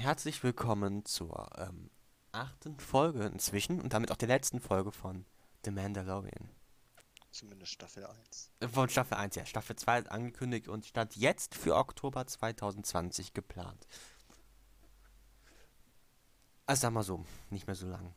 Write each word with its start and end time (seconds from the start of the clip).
herzlich 0.00 0.42
willkommen 0.42 1.04
zur 1.04 1.50
ähm, 1.58 1.90
achten 2.32 2.80
Folge 2.80 3.26
inzwischen 3.26 3.82
und 3.82 3.92
damit 3.92 4.10
auch 4.10 4.16
der 4.16 4.28
letzten 4.28 4.58
Folge 4.58 4.92
von 4.92 5.26
The 5.62 5.70
Mandalorian. 5.70 6.48
Zumindest 7.30 7.72
Staffel 7.72 8.06
1. 8.06 8.50
Äh, 8.60 8.68
Von 8.68 8.88
Staffel 8.88 9.18
1, 9.18 9.36
ja. 9.36 9.44
Staffel 9.44 9.76
2 9.76 9.98
ist 9.98 10.10
angekündigt 10.10 10.68
und 10.68 10.86
stand 10.86 11.16
jetzt 11.16 11.54
für 11.54 11.76
Oktober 11.76 12.26
2020 12.26 13.34
geplant. 13.34 13.86
Also 16.64 16.80
sag 16.80 16.92
mal 16.92 17.02
so, 17.02 17.26
nicht 17.50 17.66
mehr 17.66 17.76
so 17.76 17.86
lang. 17.86 18.14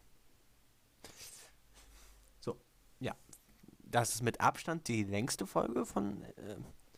So, 2.39 2.61
ja. 3.01 3.13
Das 3.79 4.15
ist 4.15 4.21
mit 4.21 4.39
Abstand 4.39 4.87
die 4.87 5.03
längste 5.03 5.45
Folge 5.45 5.85
von, 5.85 6.23
äh, 6.23 6.55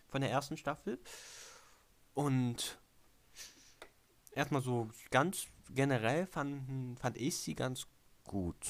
von 0.08 0.22
der 0.22 0.30
ersten 0.30 0.58
Staffel. 0.58 1.00
Und 2.14 2.80
erstmal 4.36 4.62
so 4.62 4.90
ganz 5.10 5.48
generell 5.70 6.28
fanden, 6.28 6.96
fand 6.98 7.18
ich 7.18 7.38
sie 7.38 7.56
ganz 7.56 7.88
gut. 8.24 8.68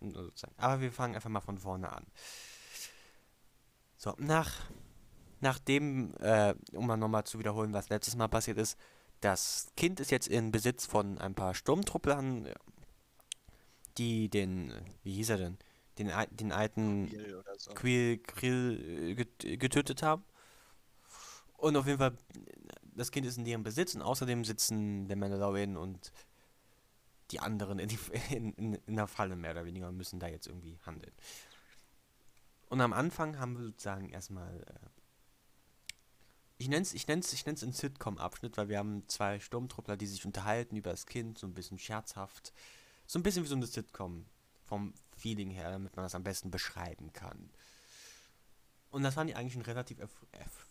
Sozusagen. 0.00 0.54
Aber 0.58 0.80
wir 0.80 0.92
fangen 0.92 1.14
einfach 1.14 1.30
mal 1.30 1.40
von 1.40 1.58
vorne 1.58 1.90
an. 1.90 2.06
So, 3.96 4.14
nach, 4.18 4.52
nachdem, 5.40 6.14
äh, 6.20 6.54
um 6.72 6.86
mal 6.86 6.96
nochmal 6.96 7.24
zu 7.24 7.38
wiederholen, 7.38 7.72
was 7.72 7.88
letztes 7.88 8.14
Mal 8.14 8.28
passiert 8.28 8.58
ist, 8.58 8.78
das 9.20 9.72
Kind 9.76 9.98
ist 9.98 10.10
jetzt 10.10 10.28
in 10.28 10.52
Besitz 10.52 10.84
von 10.84 11.18
ein 11.18 11.34
paar 11.34 11.54
Sturmtrupplern, 11.54 12.52
die 13.96 14.28
den, 14.28 14.72
wie 15.02 15.14
hieß 15.14 15.30
er 15.30 15.38
denn, 15.38 15.58
den, 15.98 16.12
den 16.30 16.52
alten 16.52 17.08
oder 17.08 17.58
so. 17.58 17.72
Quill 17.72 18.20
äh, 18.42 19.14
get- 19.14 19.58
getötet 19.58 20.02
haben. 20.02 20.22
Und 21.56 21.76
auf 21.76 21.86
jeden 21.86 21.98
Fall, 21.98 22.18
das 22.96 23.10
Kind 23.10 23.26
ist 23.26 23.36
in 23.38 23.44
deren 23.44 23.62
Besitz 23.62 23.94
und 23.94 24.02
außerdem 24.02 24.44
sitzen 24.44 25.06
der 25.08 25.16
Mandalorian 25.16 25.76
und 25.76 26.12
die 27.30 27.40
anderen 27.40 27.78
in, 27.78 27.88
die, 27.88 27.98
in, 28.34 28.52
in, 28.54 28.74
in 28.74 28.96
der 28.96 29.06
Falle 29.06 29.36
mehr 29.36 29.52
oder 29.52 29.64
weniger 29.64 29.88
und 29.88 29.96
müssen 29.96 30.20
da 30.20 30.28
jetzt 30.28 30.46
irgendwie 30.46 30.78
handeln. 30.84 31.14
Und 32.68 32.80
am 32.80 32.92
Anfang 32.92 33.38
haben 33.38 33.56
wir 33.56 33.64
sozusagen 33.64 34.08
erstmal, 34.08 34.60
äh, 34.62 34.88
ich 36.58 36.68
nenne 36.68 36.82
es 36.82 36.94
ich 36.94 37.06
nenn's, 37.06 37.32
ich 37.32 37.46
nenn's 37.46 37.62
einen 37.62 37.72
Sitcom-Abschnitt, 37.72 38.56
weil 38.56 38.68
wir 38.68 38.78
haben 38.78 39.06
zwei 39.08 39.38
Sturmtruppler, 39.38 39.96
die 39.96 40.06
sich 40.06 40.24
unterhalten 40.24 40.76
über 40.76 40.90
das 40.90 41.06
Kind, 41.06 41.38
so 41.38 41.46
ein 41.46 41.54
bisschen 41.54 41.78
scherzhaft. 41.78 42.52
So 43.06 43.18
ein 43.18 43.22
bisschen 43.22 43.44
wie 43.44 43.48
so 43.48 43.54
eine 43.54 43.66
Sitcom 43.66 44.26
vom 44.64 44.94
Feeling 45.16 45.50
her, 45.50 45.70
damit 45.70 45.94
man 45.94 46.04
das 46.04 46.16
am 46.16 46.24
besten 46.24 46.50
beschreiben 46.50 47.12
kann. 47.12 47.50
Und 48.90 49.02
das 49.02 49.14
fand 49.14 49.30
ich 49.30 49.36
eigentlich 49.36 49.54
einen 49.54 49.64
relativ 49.64 49.98
erf 49.98 50.26
erf- 50.32 50.65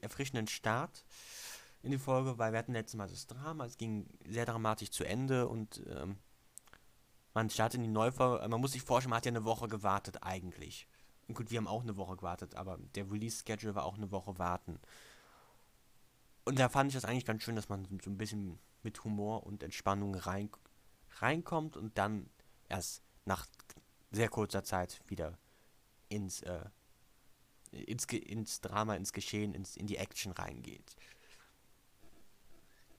erfrischenden 0.00 0.46
Start 0.46 1.04
in 1.82 1.90
die 1.90 1.98
Folge, 1.98 2.38
weil 2.38 2.52
wir 2.52 2.58
hatten 2.58 2.72
letztes 2.72 2.96
Mal 2.96 3.08
das 3.08 3.26
Drama, 3.26 3.64
es 3.64 3.76
ging 3.76 4.06
sehr 4.28 4.46
dramatisch 4.46 4.90
zu 4.90 5.04
Ende 5.04 5.48
und 5.48 5.82
ähm, 5.88 6.18
man 7.34 7.48
startet 7.48 7.78
in 7.78 7.84
die 7.84 7.90
neue 7.90 8.12
Folge, 8.12 8.46
man 8.48 8.60
muss 8.60 8.72
sich 8.72 8.82
vorstellen, 8.82 9.10
man 9.10 9.18
hat 9.18 9.26
ja 9.26 9.30
eine 9.30 9.44
Woche 9.44 9.68
gewartet 9.68 10.22
eigentlich. 10.22 10.86
Und 11.28 11.34
gut, 11.34 11.50
wir 11.50 11.58
haben 11.58 11.68
auch 11.68 11.82
eine 11.82 11.96
Woche 11.96 12.16
gewartet, 12.16 12.56
aber 12.56 12.78
der 12.96 13.10
Release-Schedule 13.10 13.74
war 13.74 13.84
auch 13.84 13.96
eine 13.96 14.10
Woche 14.10 14.38
warten. 14.38 14.80
Und 16.44 16.58
da 16.58 16.68
fand 16.68 16.88
ich 16.88 16.94
das 16.94 17.04
eigentlich 17.04 17.24
ganz 17.24 17.42
schön, 17.42 17.56
dass 17.56 17.68
man 17.68 17.86
so 18.02 18.10
ein 18.10 18.18
bisschen 18.18 18.58
mit 18.82 19.04
Humor 19.04 19.46
und 19.46 19.62
Entspannung 19.62 20.14
rein, 20.14 20.50
reinkommt 21.20 21.76
und 21.76 21.96
dann 21.98 22.28
erst 22.68 23.02
nach 23.24 23.46
sehr 24.10 24.28
kurzer 24.28 24.64
Zeit 24.64 25.00
wieder 25.06 25.38
ins, 26.08 26.42
äh, 26.42 26.64
ins, 27.72 28.06
Ge- 28.06 28.18
ins 28.20 28.60
Drama, 28.60 28.96
ins 28.96 29.12
Geschehen, 29.12 29.54
ins, 29.54 29.76
in 29.76 29.86
die 29.86 29.96
Action 29.96 30.32
reingeht. 30.32 30.96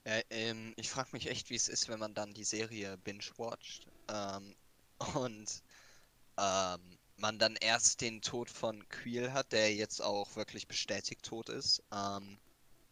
Ja, 0.05 0.19
ähm, 0.30 0.73
ich 0.78 0.89
frage 0.89 1.09
mich 1.13 1.28
echt, 1.28 1.50
wie 1.50 1.55
es 1.55 1.67
ist, 1.67 1.88
wenn 1.88 2.00
man 2.00 2.13
dann 2.13 2.33
die 2.33 2.44
Serie 2.44 2.97
binge-watcht 3.00 3.88
ähm, 4.09 4.55
und 5.16 5.63
ähm, 6.38 7.00
man 7.18 7.40
dann 7.40 7.56
erst 7.57 8.01
den 8.01 8.22
Tod 8.22 8.50
von 8.50 8.88
Queel 8.90 9.34
hat, 9.34 9.51
der 9.53 9.73
jetzt 9.75 10.01
auch 10.01 10.35
wirklich 10.35 10.68
bestätigt 10.68 11.24
tot 11.25 11.50
ist, 11.50 11.84
ähm, 11.94 12.40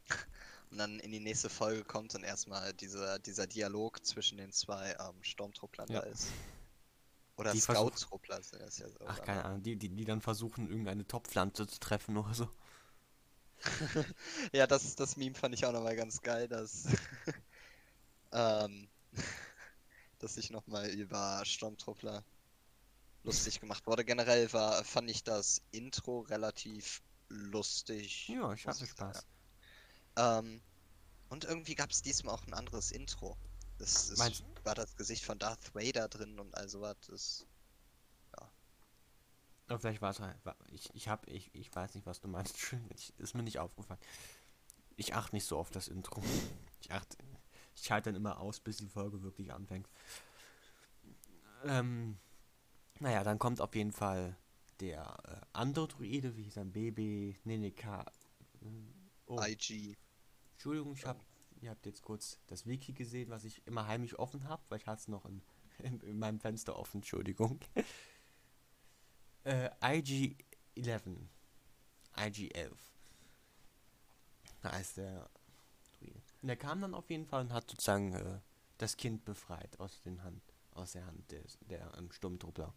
und 0.72 0.78
dann 0.80 1.00
in 1.00 1.12
die 1.12 1.20
nächste 1.22 1.50
Folge 1.50 1.84
kommt 1.86 2.16
und 2.16 2.24
erstmal 2.24 2.74
dieser, 2.76 3.20
dieser 3.20 3.48
Dialog 3.48 4.06
zwischen 4.06 4.38
den 4.38 4.52
zwei 4.54 4.96
ähm, 5.00 5.24
Sturmtrupplern 5.24 5.90
Ja. 5.90 6.02
da 6.02 6.02
ist. 6.02 6.38
Oder 7.40 7.54
Die 7.54 7.62
versuch- 7.62 7.92
Scout-Truppler 7.98 8.44
sind 8.44 8.62
das 8.62 8.78
ja 8.80 8.90
so. 8.90 9.00
Ach, 9.08 9.16
dann. 9.18 9.26
keine 9.26 9.46
Ahnung, 9.46 9.64
die, 9.64 9.76
die, 9.78 9.90
die 9.90 10.06
dann 10.06 10.22
versuchen, 10.22 10.68
irgendeine 10.70 11.08
Topfpflanze 11.08 11.68
zu 11.68 11.80
treffen 11.80 12.18
oder 12.18 12.34
so. 12.34 12.50
Ja, 14.54 14.68
das, 14.68 14.96
das 14.96 15.18
Meme 15.18 15.36
fand 15.36 15.54
ich 15.54 15.66
auch 15.66 15.72
nochmal 15.74 15.96
ganz 15.96 16.22
geil, 16.22 16.48
dass, 16.48 16.86
ähm, 18.32 18.90
dass 20.20 20.36
sich 20.36 20.50
nochmal 20.50 20.90
über 20.90 21.42
Sturmtruppler 21.46 22.24
lustig 23.24 23.60
gemacht 23.60 23.86
wurde. 23.86 24.06
Generell 24.06 24.52
war, 24.54 24.84
fand 24.84 25.10
ich 25.10 25.24
das 25.24 25.62
Intro 25.72 26.22
relativ 26.22 27.02
lustig. 27.28 28.28
Ja, 28.30 28.54
ich 28.54 28.66
hatte 28.66 28.84
ich. 28.86 28.92
Spaß. 28.92 29.26
Ähm, 30.18 30.62
und 31.30 31.44
irgendwie 31.44 31.76
gab 31.76 31.92
es 31.92 32.02
diesmal 32.02 32.36
auch 32.36 32.48
ein 32.48 32.54
anderes 32.54 32.92
Intro. 32.92 33.38
Das, 33.78 34.08
das 34.10 34.18
Meinst- 34.18 34.44
war 34.66 34.76
das 34.76 34.96
Gesicht 34.96 35.24
von 35.26 35.40
Darth 35.40 35.74
Vader 35.76 36.08
drin 36.08 36.40
und 36.40 36.56
all 36.56 36.70
sowas. 36.70 36.98
Das, 37.08 37.46
Aber 39.68 39.80
vielleicht 39.80 40.02
war 40.02 40.10
es 40.10 40.20
halt, 40.20 40.36
ich, 40.72 40.94
ich 40.96 41.08
hab, 41.08 41.28
ich, 41.28 41.54
ich 41.54 41.74
weiß 41.74 41.94
nicht, 41.94 42.06
was 42.08 42.20
du 42.20 42.28
meinst. 42.28 42.56
Ich, 42.96 43.14
ist 43.20 43.36
mir 43.36 43.44
nicht 43.44 43.60
aufgefallen. 43.60 44.00
Ich 44.98 45.16
achte 45.16 45.36
nicht 45.36 45.46
so 45.46 45.58
auf 45.58 45.70
das 45.72 45.88
Intro. 45.88 46.24
Ich 46.82 46.92
achte, 46.94 47.18
ich 47.76 47.84
schalte 47.84 48.10
dann 48.10 48.16
immer 48.16 48.40
aus, 48.40 48.62
bis 48.62 48.78
die 48.78 48.88
Folge 48.88 49.22
wirklich 49.22 49.52
anfängt. 49.52 49.90
Ähm, 51.66 52.18
naja, 53.00 53.24
dann 53.24 53.38
kommt 53.38 53.60
auf 53.62 53.76
jeden 53.76 53.92
Fall 53.92 54.38
der 54.80 55.18
äh, 55.26 55.46
andere 55.54 55.90
Druide, 55.90 56.38
wie 56.38 56.44
hieß 56.44 56.58
er, 56.58 56.66
nee, 56.66 57.72
K. 57.72 58.06
äh, 58.62 58.66
Oh, 59.28 59.40
IG. 59.42 59.96
Entschuldigung, 60.54 60.94
ich 60.94 61.06
hab, 61.06 61.24
ihr 61.62 61.70
habt 61.70 61.86
jetzt 61.86 62.02
kurz 62.02 62.40
das 62.48 62.66
Wiki 62.66 62.94
gesehen, 62.94 63.30
was 63.30 63.44
ich 63.44 63.66
immer 63.66 63.88
heimlich 63.88 64.18
offen 64.18 64.48
habe, 64.48 64.62
weil 64.70 64.80
ich 64.80 64.88
hatte 64.88 65.02
es 65.02 65.08
noch 65.08 65.26
in, 65.26 65.42
in, 65.80 66.00
in 66.02 66.20
meinem 66.20 66.40
Fenster 66.40 66.78
offen, 66.78 66.98
Entschuldigung. 66.98 67.60
äh, 69.44 69.70
IG-11. 69.82 71.18
IG-11. 72.18 72.72
Da 74.62 74.70
ist 74.78 74.98
der. 74.98 75.30
Und 76.42 76.48
der 76.48 76.58
kam 76.58 76.80
dann 76.82 76.94
auf 76.94 77.10
jeden 77.10 77.26
Fall 77.26 77.42
und 77.42 77.52
hat 77.52 77.70
sozusagen 77.70 78.14
äh, 78.14 78.40
das 78.78 78.96
Kind 78.96 79.26
befreit 79.26 79.78
aus, 79.80 80.00
den 80.02 80.24
Hand, 80.24 80.42
aus 80.72 80.94
der 80.94 81.06
Hand 81.06 81.30
des, 81.32 81.58
der 81.70 81.92
ähm, 81.98 82.12
Sturmtruppler. 82.12 82.74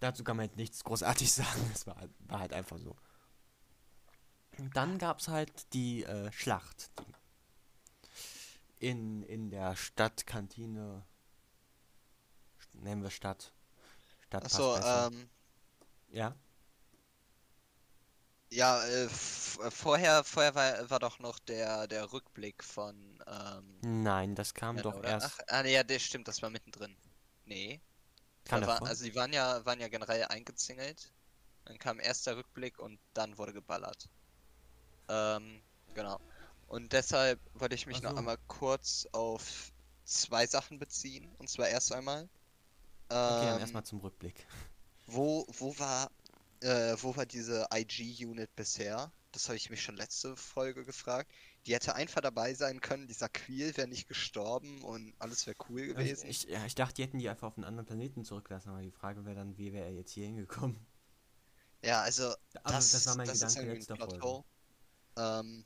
Dazu 0.00 0.24
kann 0.24 0.36
man 0.36 0.46
jetzt 0.46 0.56
nichts 0.56 0.82
großartig 0.82 1.32
sagen, 1.32 1.70
es 1.72 1.86
war, 1.86 1.96
war 2.26 2.40
halt 2.40 2.52
einfach 2.52 2.78
so. 2.78 2.96
Und 4.58 4.76
dann 4.76 4.98
gab 4.98 5.18
es 5.18 5.28
halt 5.28 5.50
die 5.72 6.04
äh, 6.04 6.30
Schlacht. 6.32 6.90
Die 6.96 7.12
in, 8.82 9.22
in 9.22 9.50
der 9.50 9.76
Stadtkantine. 9.76 11.04
Nennen 12.72 13.02
wir 13.02 13.10
Stadt. 13.10 13.52
Stadt 14.26 14.44
Achso, 14.44 14.76
ähm, 14.76 15.28
Ja? 16.10 16.34
ja, 18.50 18.82
äh, 18.84 19.04
äh, 19.04 19.08
vorher, 19.08 20.24
vorher 20.24 20.54
war, 20.54 20.90
war 20.90 20.98
doch 20.98 21.18
noch 21.20 21.38
der, 21.38 21.86
der 21.86 22.12
Rückblick 22.12 22.64
von, 22.64 23.22
ähm, 23.26 23.80
Nein, 23.82 24.34
das 24.34 24.54
kam 24.54 24.76
Ja, 24.76 24.82
doch 24.82 24.94
oder? 24.94 25.08
erst. 25.10 25.40
Ach, 25.40 25.44
ah, 25.48 25.62
nee, 25.62 25.72
ja, 25.74 25.84
das 25.84 26.02
stimmt, 26.02 26.28
das 26.28 26.42
war 26.42 26.50
mittendrin. 26.50 26.96
Nee. 27.44 27.80
kam 28.44 28.66
war, 28.66 28.82
also 28.82 29.04
die 29.04 29.14
waren 29.14 29.32
ja, 29.32 29.64
waren 29.64 29.80
ja 29.80 29.88
generell 29.88 30.24
eingezingelt. 30.24 31.12
Dann 31.64 31.78
kam 31.78 32.00
erst 32.00 32.26
der 32.26 32.36
Rückblick 32.36 32.78
und 32.78 32.98
dann 33.14 33.38
wurde 33.38 33.52
geballert. 33.52 34.08
Ähm, 35.12 35.62
genau. 35.94 36.18
Und 36.66 36.92
deshalb 36.92 37.40
wollte 37.54 37.74
ich 37.74 37.86
mich 37.86 37.98
Ach 37.98 38.02
noch 38.02 38.10
so. 38.12 38.16
einmal 38.16 38.38
kurz 38.48 39.06
auf 39.12 39.72
zwei 40.04 40.46
Sachen 40.46 40.78
beziehen. 40.78 41.34
Und 41.38 41.48
zwar 41.50 41.68
erst 41.68 41.92
einmal. 41.92 42.28
okay, 43.08 43.46
dann 43.46 43.54
ähm, 43.56 43.60
erstmal 43.60 43.84
zum 43.84 44.00
Rückblick. 44.00 44.46
wo, 45.06 45.46
wo 45.58 45.78
war, 45.78 46.10
äh, 46.60 46.96
wo 47.00 47.16
war 47.16 47.26
diese 47.26 47.66
IG-Unit 47.72 48.54
bisher? 48.56 49.12
Das 49.32 49.48
habe 49.48 49.56
ich 49.56 49.70
mich 49.70 49.82
schon 49.82 49.96
letzte 49.96 50.36
Folge 50.36 50.84
gefragt. 50.84 51.30
Die 51.66 51.74
hätte 51.74 51.94
einfach 51.94 52.20
dabei 52.20 52.54
sein 52.54 52.80
können, 52.80 53.06
dieser 53.06 53.28
Queel 53.28 53.76
wäre 53.76 53.88
nicht 53.88 54.08
gestorben 54.08 54.82
und 54.82 55.14
alles 55.18 55.46
wäre 55.46 55.56
cool 55.68 55.92
Ich, 55.96 55.96
gewesen. 55.96 56.28
ich, 56.28 56.44
ja, 56.44 56.64
ich 56.66 56.74
dachte, 56.74 56.94
die 56.94 57.02
hätten 57.04 57.18
die 57.18 57.28
einfach 57.28 57.48
auf 57.48 57.56
einen 57.56 57.64
anderen 57.64 57.86
Planeten 57.86 58.24
zurücklassen, 58.24 58.70
aber 58.70 58.82
die 58.82 58.90
Frage 58.92 59.24
wäre 59.24 59.36
dann, 59.36 59.56
wie 59.58 59.72
wäre 59.72 59.86
er 59.86 59.92
jetzt 59.92 60.12
hier 60.12 60.26
hingekommen? 60.26 60.86
Ja, 61.82 62.02
also 62.02 62.34
Aber 62.62 62.74
das, 62.74 62.90
das 62.90 63.06
war 63.06 63.16
mein 63.16 63.26
das 63.26 63.40
Gedanke 63.40 63.62
letzter 63.72 63.96
Folge. 63.96 64.44
Ähm, 65.16 65.64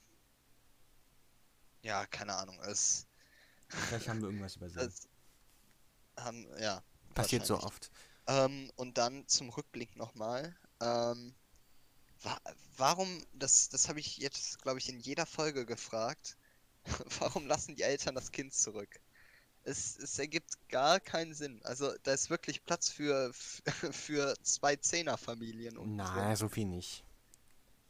ja, 1.83 2.07
keine 2.07 2.35
Ahnung. 2.35 2.59
Es, 2.65 3.07
Vielleicht 3.69 4.09
haben 4.09 4.21
wir 4.21 4.29
irgendwas 4.29 4.57
übersehen. 4.57 4.93
haben, 6.17 6.47
ja. 6.59 6.83
Passiert 7.15 7.47
so 7.47 7.59
oft. 7.61 7.91
Ähm, 8.27 8.71
und 8.77 8.99
dann 8.99 9.27
zum 9.29 9.49
Rückblick 9.51 9.97
nochmal. 9.97 10.55
Ähm, 10.81 11.35
wa 12.23 12.39
warum, 12.77 13.25
das, 13.33 13.69
das 13.69 13.89
habe 13.89 14.01
ich 14.01 14.19
jetzt, 14.19 14.61
glaube 14.63 14.79
ich, 14.79 14.89
in 14.89 14.99
jeder 15.01 15.27
Folge 15.27 15.65
gefragt. 15.65 16.37
Warum 17.19 17.47
lassen 17.47 17.75
die 17.75 17.83
Eltern 17.83 18.15
das 18.15 18.31
Kind 18.31 18.55
zurück? 18.55 19.01
Es, 19.65 19.99
es 19.99 20.19
ergibt 20.19 20.69
gar 20.69 21.01
keinen 21.01 21.35
Sinn. 21.35 21.61
Also 21.65 21.93
da 22.05 22.13
ist 22.13 22.31
wirklich 22.31 22.65
Platz 22.65 22.89
für, 22.89 23.33
für 23.91 24.35
zwei 24.43 24.77
Zehnerfamilien. 24.77 25.77
und 25.79 25.97
Nein, 25.97 26.37
so 26.37 26.49
viel 26.49 26.67
nicht. 26.67 27.05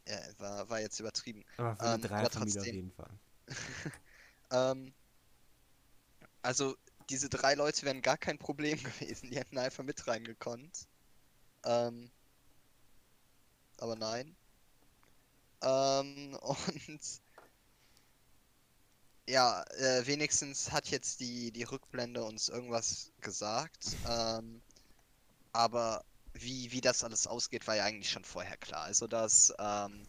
Ja, 0.08 0.19
war, 0.38 0.69
war 0.70 0.81
jetzt 0.81 1.00
übertrieben. 1.00 1.44
Aber 1.56 1.76
für 1.76 1.82
Ähm, 1.82 1.94
eine 1.94 1.99
aber 1.99 2.08
Dreierfamilie 2.08 2.61
auf 2.61 2.67
jeden 2.67 2.93
Fall. 2.93 3.11
Ähm, 4.53 4.94
also 6.43 6.76
diese 7.11 7.29
drei 7.29 7.55
Leute 7.55 7.85
wären 7.85 8.03
gar 8.03 8.17
kein 8.17 8.38
Problem 8.38 8.79
gewesen. 8.82 9.31
Die 9.31 9.37
hätten 9.37 9.58
einfach 9.58 9.85
mit 9.85 10.06
reingekonnt. 10.06 10.87
Ähm, 11.64 12.11
aber 13.79 13.97
nein. 13.97 14.37
Ähm, 15.62 16.35
und 16.43 17.20
ja, 19.29 19.62
äh, 19.79 20.06
wenigstens 20.06 20.70
hat 20.70 20.88
jetzt 20.88 21.20
die, 21.20 21.50
die 21.50 21.64
Rückblende 21.64 22.23
uns 22.25 22.49
irgendwas 22.49 23.12
gesagt. 23.20 23.97
Ähm, 24.09 24.62
aber 25.52 26.05
wie, 26.41 26.73
wie 26.73 26.81
das 26.81 27.05
alles 27.05 27.27
ausgeht, 27.27 27.67
war 27.67 27.77
ja 27.77 27.85
eigentlich 27.85 28.11
schon 28.11 28.25
vorher 28.25 28.56
klar. 28.56 28.83
Also, 28.83 29.06
dass, 29.06 29.53
ähm, 29.59 30.06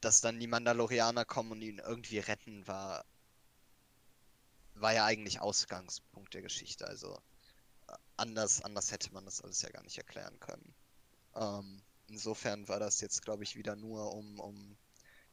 dass 0.00 0.20
dann 0.20 0.40
die 0.40 0.46
Mandalorianer 0.46 1.24
kommen 1.24 1.52
und 1.52 1.62
ihn 1.62 1.78
irgendwie 1.78 2.18
retten, 2.18 2.66
war, 2.66 3.04
war 4.74 4.94
ja 4.94 5.04
eigentlich 5.04 5.40
Ausgangspunkt 5.40 6.34
der 6.34 6.42
Geschichte. 6.42 6.86
Also, 6.86 7.14
äh, 7.88 7.94
anders, 8.16 8.62
anders 8.62 8.92
hätte 8.92 9.12
man 9.12 9.24
das 9.24 9.40
alles 9.42 9.62
ja 9.62 9.70
gar 9.70 9.82
nicht 9.82 9.98
erklären 9.98 10.38
können. 10.40 10.74
Ähm, 11.34 11.82
insofern 12.08 12.68
war 12.68 12.80
das 12.80 13.00
jetzt, 13.00 13.22
glaube 13.22 13.44
ich, 13.44 13.56
wieder 13.56 13.76
nur 13.76 14.12
um, 14.14 14.40
um 14.40 14.76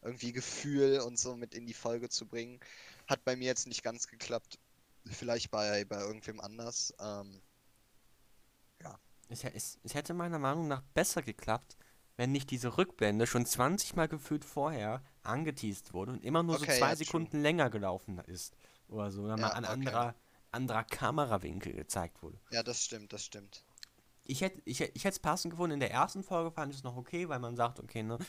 irgendwie 0.02 0.32
Gefühl 0.32 1.00
und 1.00 1.18
so 1.20 1.36
mit 1.36 1.54
in 1.54 1.66
die 1.66 1.74
Folge 1.74 2.10
zu 2.10 2.26
bringen. 2.28 2.60
Hat 3.08 3.24
bei 3.24 3.36
mir 3.36 3.46
jetzt 3.46 3.68
nicht 3.68 3.84
ganz 3.84 4.08
geklappt. 4.08 4.60
Vielleicht 5.06 5.52
bei, 5.52 5.86
bei 5.86 6.00
irgendwem 6.00 6.40
anders. 6.40 6.94
Ähm, 7.00 7.42
Es, 9.30 9.44
es, 9.44 9.80
es 9.84 9.94
hätte 9.94 10.14
meiner 10.14 10.40
Meinung 10.40 10.68
nach 10.68 10.82
besser 10.94 11.22
geklappt, 11.22 11.78
wenn 12.18 12.32
nicht 12.32 12.50
diese 12.52 12.78
Rückblende 12.78 13.28
schon 13.28 13.46
20 13.46 13.96
Mal 13.96 14.08
gefühlt 14.08 14.44
vorher 14.46 15.04
angeteased 15.24 15.94
wurde 15.94 16.14
und 16.14 16.24
immer 16.26 16.44
nur 16.44 16.56
Okay, 16.56 16.60
so 16.60 16.68
zwei 16.68 16.90
ja, 16.90 16.96
true. 16.96 16.96
Sekunden 16.96 17.42
länger 17.42 17.70
gelaufen 17.70 18.20
ist. 18.20 18.56
Oder 18.88 19.12
so. 19.12 19.24
Oder 19.24 19.38
mal 19.38 19.50
Ja, 19.50 19.54
ein 19.54 19.66
okay. 19.66 19.74
anderer, 19.74 20.16
anderer 20.52 20.84
Kamerawinkel 20.84 21.74
gezeigt 21.74 22.22
wurde. 22.24 22.40
ja, 22.50 22.62
das 22.62 22.84
stimmt, 22.84 23.14
das 23.14 23.24
stimmt. 23.24 23.64
Ich 24.24 24.42
hätte 24.42 24.62
ich, 24.66 24.82
ich 24.82 25.06
es 25.06 25.20
passend 25.20 25.52
gefunden. 25.52 25.76
In 25.76 25.80
der 25.80 25.92
ersten 25.92 26.24
Folge 26.24 26.52
fand 26.52 26.72
ich 26.74 26.80
es 26.80 26.84
noch 26.84 26.98
okay, 26.98 27.30
weil 27.30 27.40
man 27.40 27.56
sagt, 27.56 27.80
okay, 27.80 28.04
ne, 28.04 28.20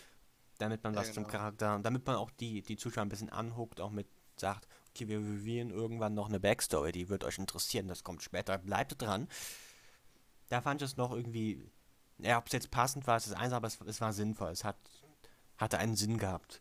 damit 0.59 0.85
man 0.85 0.95
Ja, 0.95 1.01
was 1.01 1.13
zum 1.13 1.27
genau. 1.27 1.29
Charakter, 1.29 1.81
damit 1.83 2.07
man 2.07 2.17
auch 2.17 2.31
die, 2.33 2.63
die 2.63 2.77
Zuschauer 2.77 3.05
ein 3.05 3.09
bisschen 3.11 3.31
anhuckt, 3.31 3.81
auch 3.81 3.91
mit 3.91 4.09
sagt, 4.37 4.69
okay, 4.91 5.09
wir 5.09 5.19
revealen 5.19 5.71
irgendwann 5.71 6.15
noch 6.15 6.29
eine 6.29 6.41
Backstory, 6.41 6.93
die 6.93 7.09
wird 7.09 7.25
euch 7.25 7.39
interessieren, 7.39 7.89
das 7.89 8.05
kommt 8.05 8.23
später, 8.23 8.59
bleibt 8.59 9.01
dran. 9.03 9.29
Da 10.49 10.61
fand 10.63 10.83
ich 10.83 10.91
es 10.91 10.97
noch 10.97 11.13
irgendwie, 11.13 11.71
ja, 12.19 12.39
ob 12.39 12.47
es 12.47 12.53
jetzt 12.53 12.71
passend 12.71 13.07
war, 13.07 13.17
ist 13.17 13.27
das 13.29 13.35
eins, 13.35 13.53
aber 13.53 13.67
es, 13.67 13.81
es 13.83 14.01
war 14.01 14.13
sinnvoll, 14.13 14.51
es 14.51 14.65
hat, 14.65 14.77
hatte 15.59 15.79
einen 15.79 15.97
Sinn 15.97 16.19
gehabt. 16.19 16.61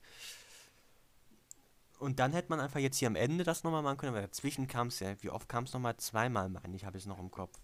Und 2.00 2.20
dann 2.20 2.32
hätte 2.34 2.50
man 2.50 2.60
einfach 2.60 2.80
jetzt 2.80 2.98
hier 2.98 3.08
am 3.08 3.16
Ende 3.16 3.44
das 3.44 3.64
nochmal 3.64 3.82
machen 3.84 3.98
können, 3.98 4.14
weil 4.14 4.22
dazwischen 4.24 4.68
kam 4.68 4.88
es 4.88 5.00
ja, 5.00 5.22
wie 5.24 5.30
oft 5.32 5.50
kam 5.50 5.64
es 5.66 5.74
nochmal? 5.74 5.98
Zweimal, 5.98 6.50
meine 6.50 6.76
ich, 6.76 6.86
habe 6.86 6.98
ich 6.98 7.04
es 7.04 7.08
noch 7.08 7.20
im 7.20 7.32
Kopf. 7.32 7.60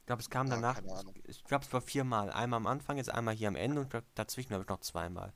Ich 0.00 0.06
glaube, 0.06 0.22
es 0.22 0.30
kam 0.30 0.48
Ja, 0.48 0.54
danach, 0.56 0.80
ich 1.24 1.44
glaube, 1.44 1.64
es 1.64 1.72
war 1.72 1.80
viermal. 1.80 2.30
Einmal 2.32 2.56
am 2.58 2.66
Anfang, 2.66 2.96
jetzt 2.96 3.10
einmal 3.10 3.34
hier 3.34 3.48
am 3.48 3.56
Ende 3.56 3.80
und 3.82 3.94
dazwischen 4.14 4.52
habe 4.52 4.64
ich 4.64 4.68
noch 4.68 4.80
zweimal. 4.80 5.32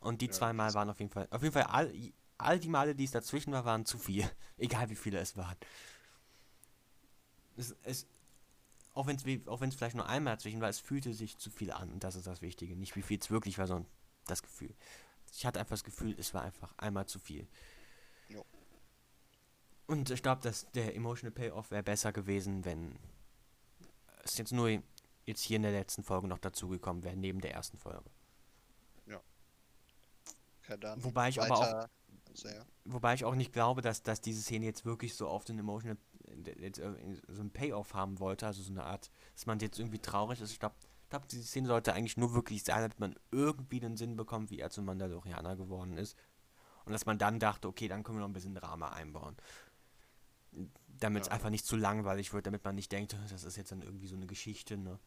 Und 0.00 0.22
die 0.22 0.28
Ja, 0.28 0.32
zweimal 0.32 0.74
waren 0.74 0.90
auf 0.90 0.98
jeden 1.00 1.12
Fall, 1.12 1.28
auf 1.30 1.42
jeden 1.42 1.54
Fall 1.54 1.64
all, 1.64 1.92
all 2.38 2.58
die 2.60 2.68
Male, 2.68 2.94
die 2.94 3.04
es 3.04 3.12
dazwischen 3.12 3.52
war, 3.52 3.64
waren 3.64 3.86
zu 3.86 3.98
viel. 3.98 4.30
Egal 4.58 4.90
wie 4.90 4.96
viele 4.96 5.18
es 5.18 5.36
waren. 5.36 5.56
Es, 7.56 7.74
es, 7.84 8.06
auch 9.00 9.06
wenn 9.06 9.16
es 9.16 9.48
auch 9.48 9.60
wenn's 9.60 9.74
vielleicht 9.74 9.96
nur 9.96 10.08
einmal 10.08 10.34
dazwischen 10.34 10.60
war, 10.60 10.68
es 10.68 10.78
fühlte 10.80 11.12
sich 11.14 11.36
zu 11.38 11.50
viel 11.50 11.72
an 11.72 11.90
und 11.92 12.04
das 12.04 12.14
ist 12.16 12.26
das 12.26 12.42
Wichtige. 12.42 12.76
Nicht 12.76 12.96
wie 12.96 13.02
viel 13.02 13.18
es 13.18 13.30
wirklich 13.30 13.58
war, 13.58 13.66
sondern 13.66 13.90
das 14.26 14.42
Gefühl. 14.42 14.74
Ich 15.32 15.46
hatte 15.46 15.58
einfach 15.60 15.74
das 15.74 15.84
Gefühl, 15.84 16.14
es 16.18 16.34
war 16.34 16.42
einfach 16.42 16.72
einmal 16.78 17.06
zu 17.06 17.18
viel. 17.18 17.48
Jo. 18.28 18.44
Und 19.86 20.10
ich 20.10 20.22
glaube, 20.22 20.42
dass 20.42 20.70
der 20.72 20.94
Emotional 20.94 21.32
Payoff 21.32 21.70
wäre 21.70 21.82
besser 21.82 22.12
gewesen, 22.12 22.64
wenn 22.64 22.98
es 24.24 24.38
jetzt 24.38 24.52
nur 24.52 24.82
jetzt 25.24 25.42
hier 25.42 25.56
in 25.56 25.62
der 25.62 25.72
letzten 25.72 26.02
Folge 26.02 26.28
noch 26.28 26.38
dazugekommen 26.38 27.02
wäre, 27.02 27.16
neben 27.16 27.40
der 27.40 27.52
ersten 27.52 27.78
Folge. 27.78 28.04
Dann 30.78 31.02
Wobei 31.02 31.30
ich 31.30 31.40
aber 31.40 31.56
auch- 31.58 31.88
ja. 32.44 32.64
Wobei 32.84 33.14
ich 33.14 33.24
auch 33.24 33.34
nicht 33.34 33.52
glaube, 33.52 33.82
dass, 33.82 34.02
dass 34.02 34.20
diese 34.20 34.40
Szene 34.40 34.66
jetzt 34.66 34.84
wirklich 34.84 35.14
so 35.14 35.28
oft 35.28 35.48
den 35.48 35.58
Emotional, 35.58 35.96
jetzt 36.58 36.78
so 36.80 37.40
einen 37.40 37.50
Payoff 37.52 37.94
haben 37.94 38.18
wollte, 38.20 38.46
also 38.46 38.62
so 38.62 38.70
eine 38.72 38.84
Art, 38.84 39.10
dass 39.34 39.46
man 39.46 39.58
jetzt 39.60 39.78
irgendwie 39.78 39.98
traurig 40.00 40.40
ist. 40.40 40.52
Ich 40.52 40.60
glaube, 40.60 40.76
glaub, 41.10 41.26
diese 41.28 41.44
Szene 41.44 41.68
sollte 41.68 41.92
eigentlich 41.92 42.16
nur 42.16 42.34
wirklich 42.34 42.64
sein, 42.64 42.80
damit 42.82 43.00
man 43.00 43.16
irgendwie 43.30 43.80
den 43.80 43.96
Sinn 43.96 44.16
bekommt, 44.16 44.50
wie 44.50 44.60
er 44.60 44.70
zum 44.70 44.84
Mandalorianer 44.86 45.56
geworden 45.56 45.96
ist. 45.96 46.16
Und 46.86 46.92
dass 46.92 47.06
man 47.06 47.18
dann 47.18 47.38
dachte, 47.40 47.68
okay, 47.68 47.88
dann 47.88 48.02
können 48.04 48.18
wir 48.18 48.22
noch 48.22 48.28
ein 48.30 48.34
bisschen 48.34 48.54
Drama 48.54 48.90
einbauen. 48.90 49.36
Damit 50.98 51.24
es 51.24 51.28
Ja. 51.28 51.30
einfach 51.30 51.50
nicht 51.50 51.64
zu 51.66 51.76
langweilig 51.76 52.32
wird, 52.32 52.46
damit 52.46 52.64
man 52.64 52.74
nicht 52.74 52.92
denkt, 52.92 53.16
das 53.30 53.44
ist 53.44 53.56
jetzt 53.56 53.72
dann 53.72 53.82
irgendwie 53.82 54.06
so 54.06 54.16
eine 54.16 54.26
Geschichte, 54.26 54.76
ne? 54.76 54.98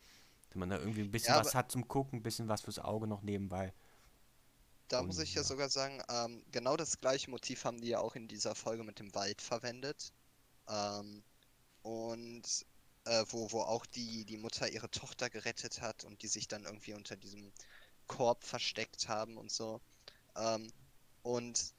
Dass 0.50 0.58
man 0.58 0.70
da 0.70 0.78
irgendwie 0.80 1.02
ein 1.02 1.12
bisschen 1.12 1.36
Ja, 1.36 1.38
was 1.38 1.56
hat 1.56 1.72
zum 1.72 1.88
Gucken, 1.88 2.20
ein 2.20 2.24
bisschen 2.24 2.48
was 2.50 2.62
fürs 2.62 2.80
Auge 2.80 3.08
noch 3.08 3.24
nebenbei. 3.24 3.74
Da 4.88 5.02
Und 5.02 5.04
muss 5.04 5.20
ich 5.20 5.34
ja 5.34 5.44
ja. 5.44 5.44
sogar 5.44 5.70
sagen, 5.70 6.02
ähm, 6.10 6.42
genau 6.52 6.78
das 6.78 7.00
gleiche 7.02 7.30
Motiv 7.30 7.66
haben 7.66 7.82
die 7.82 7.90
ja 7.90 8.00
auch 8.00 8.16
in 8.16 8.30
dieser 8.30 8.56
Folge 8.56 8.86
mit 8.86 8.98
dem 9.00 9.14
Wald 9.14 9.42
verwendet. 9.42 10.14
Ähm, 10.68 11.24
und 11.84 12.66
äh, 13.06 13.26
wo, 13.30 13.52
wo 13.52 13.62
auch 13.62 13.86
die, 13.86 14.26
die 14.26 14.38
Mutter 14.38 14.70
ihre 14.70 14.90
Tochter 14.92 15.30
gerettet 15.30 15.82
hat 15.82 16.04
und 16.06 16.22
die 16.24 16.28
sich 16.28 16.48
dann 16.48 16.66
irgendwie 16.66 16.94
unter 16.94 17.16
diesem 17.18 17.52
Korb 18.08 18.44
versteckt 18.44 19.08
haben 19.08 19.38
und 19.38 19.52
so. 19.52 19.82
Ähm, 20.36 20.72
und 21.24 21.74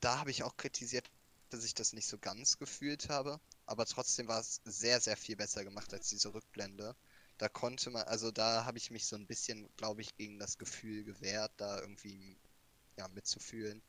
da 0.00 0.18
habe 0.18 0.30
ich 0.30 0.42
auch 0.42 0.56
kritisiert, 0.56 1.10
dass 1.50 1.64
ich 1.64 1.74
das 1.74 1.92
nicht 1.92 2.06
so 2.06 2.18
ganz 2.18 2.58
gefühlt 2.58 3.08
habe. 3.08 3.40
Aber 3.66 3.86
trotzdem 3.86 4.28
war 4.28 4.40
es 4.40 4.60
sehr, 4.64 5.00
sehr 5.00 5.16
viel 5.16 5.36
besser 5.36 5.64
gemacht 5.64 5.92
als 5.94 6.08
diese 6.08 6.34
Rückblende. 6.34 6.96
Da 7.38 7.48
konnte 7.48 7.90
man, 7.90 8.04
also 8.04 8.30
da 8.30 8.64
habe 8.64 8.78
ich 8.78 8.90
mich 8.90 9.06
so 9.06 9.16
ein 9.16 9.26
bisschen, 9.26 9.68
glaube 9.76 10.02
ich, 10.02 10.14
gegen 10.16 10.38
das 10.38 10.58
Gefühl 10.58 11.04
gewehrt, 11.04 11.52
da 11.56 11.80
irgendwie 11.80 12.38
ja, 12.98 13.08
mitzufühlen. 13.08 13.82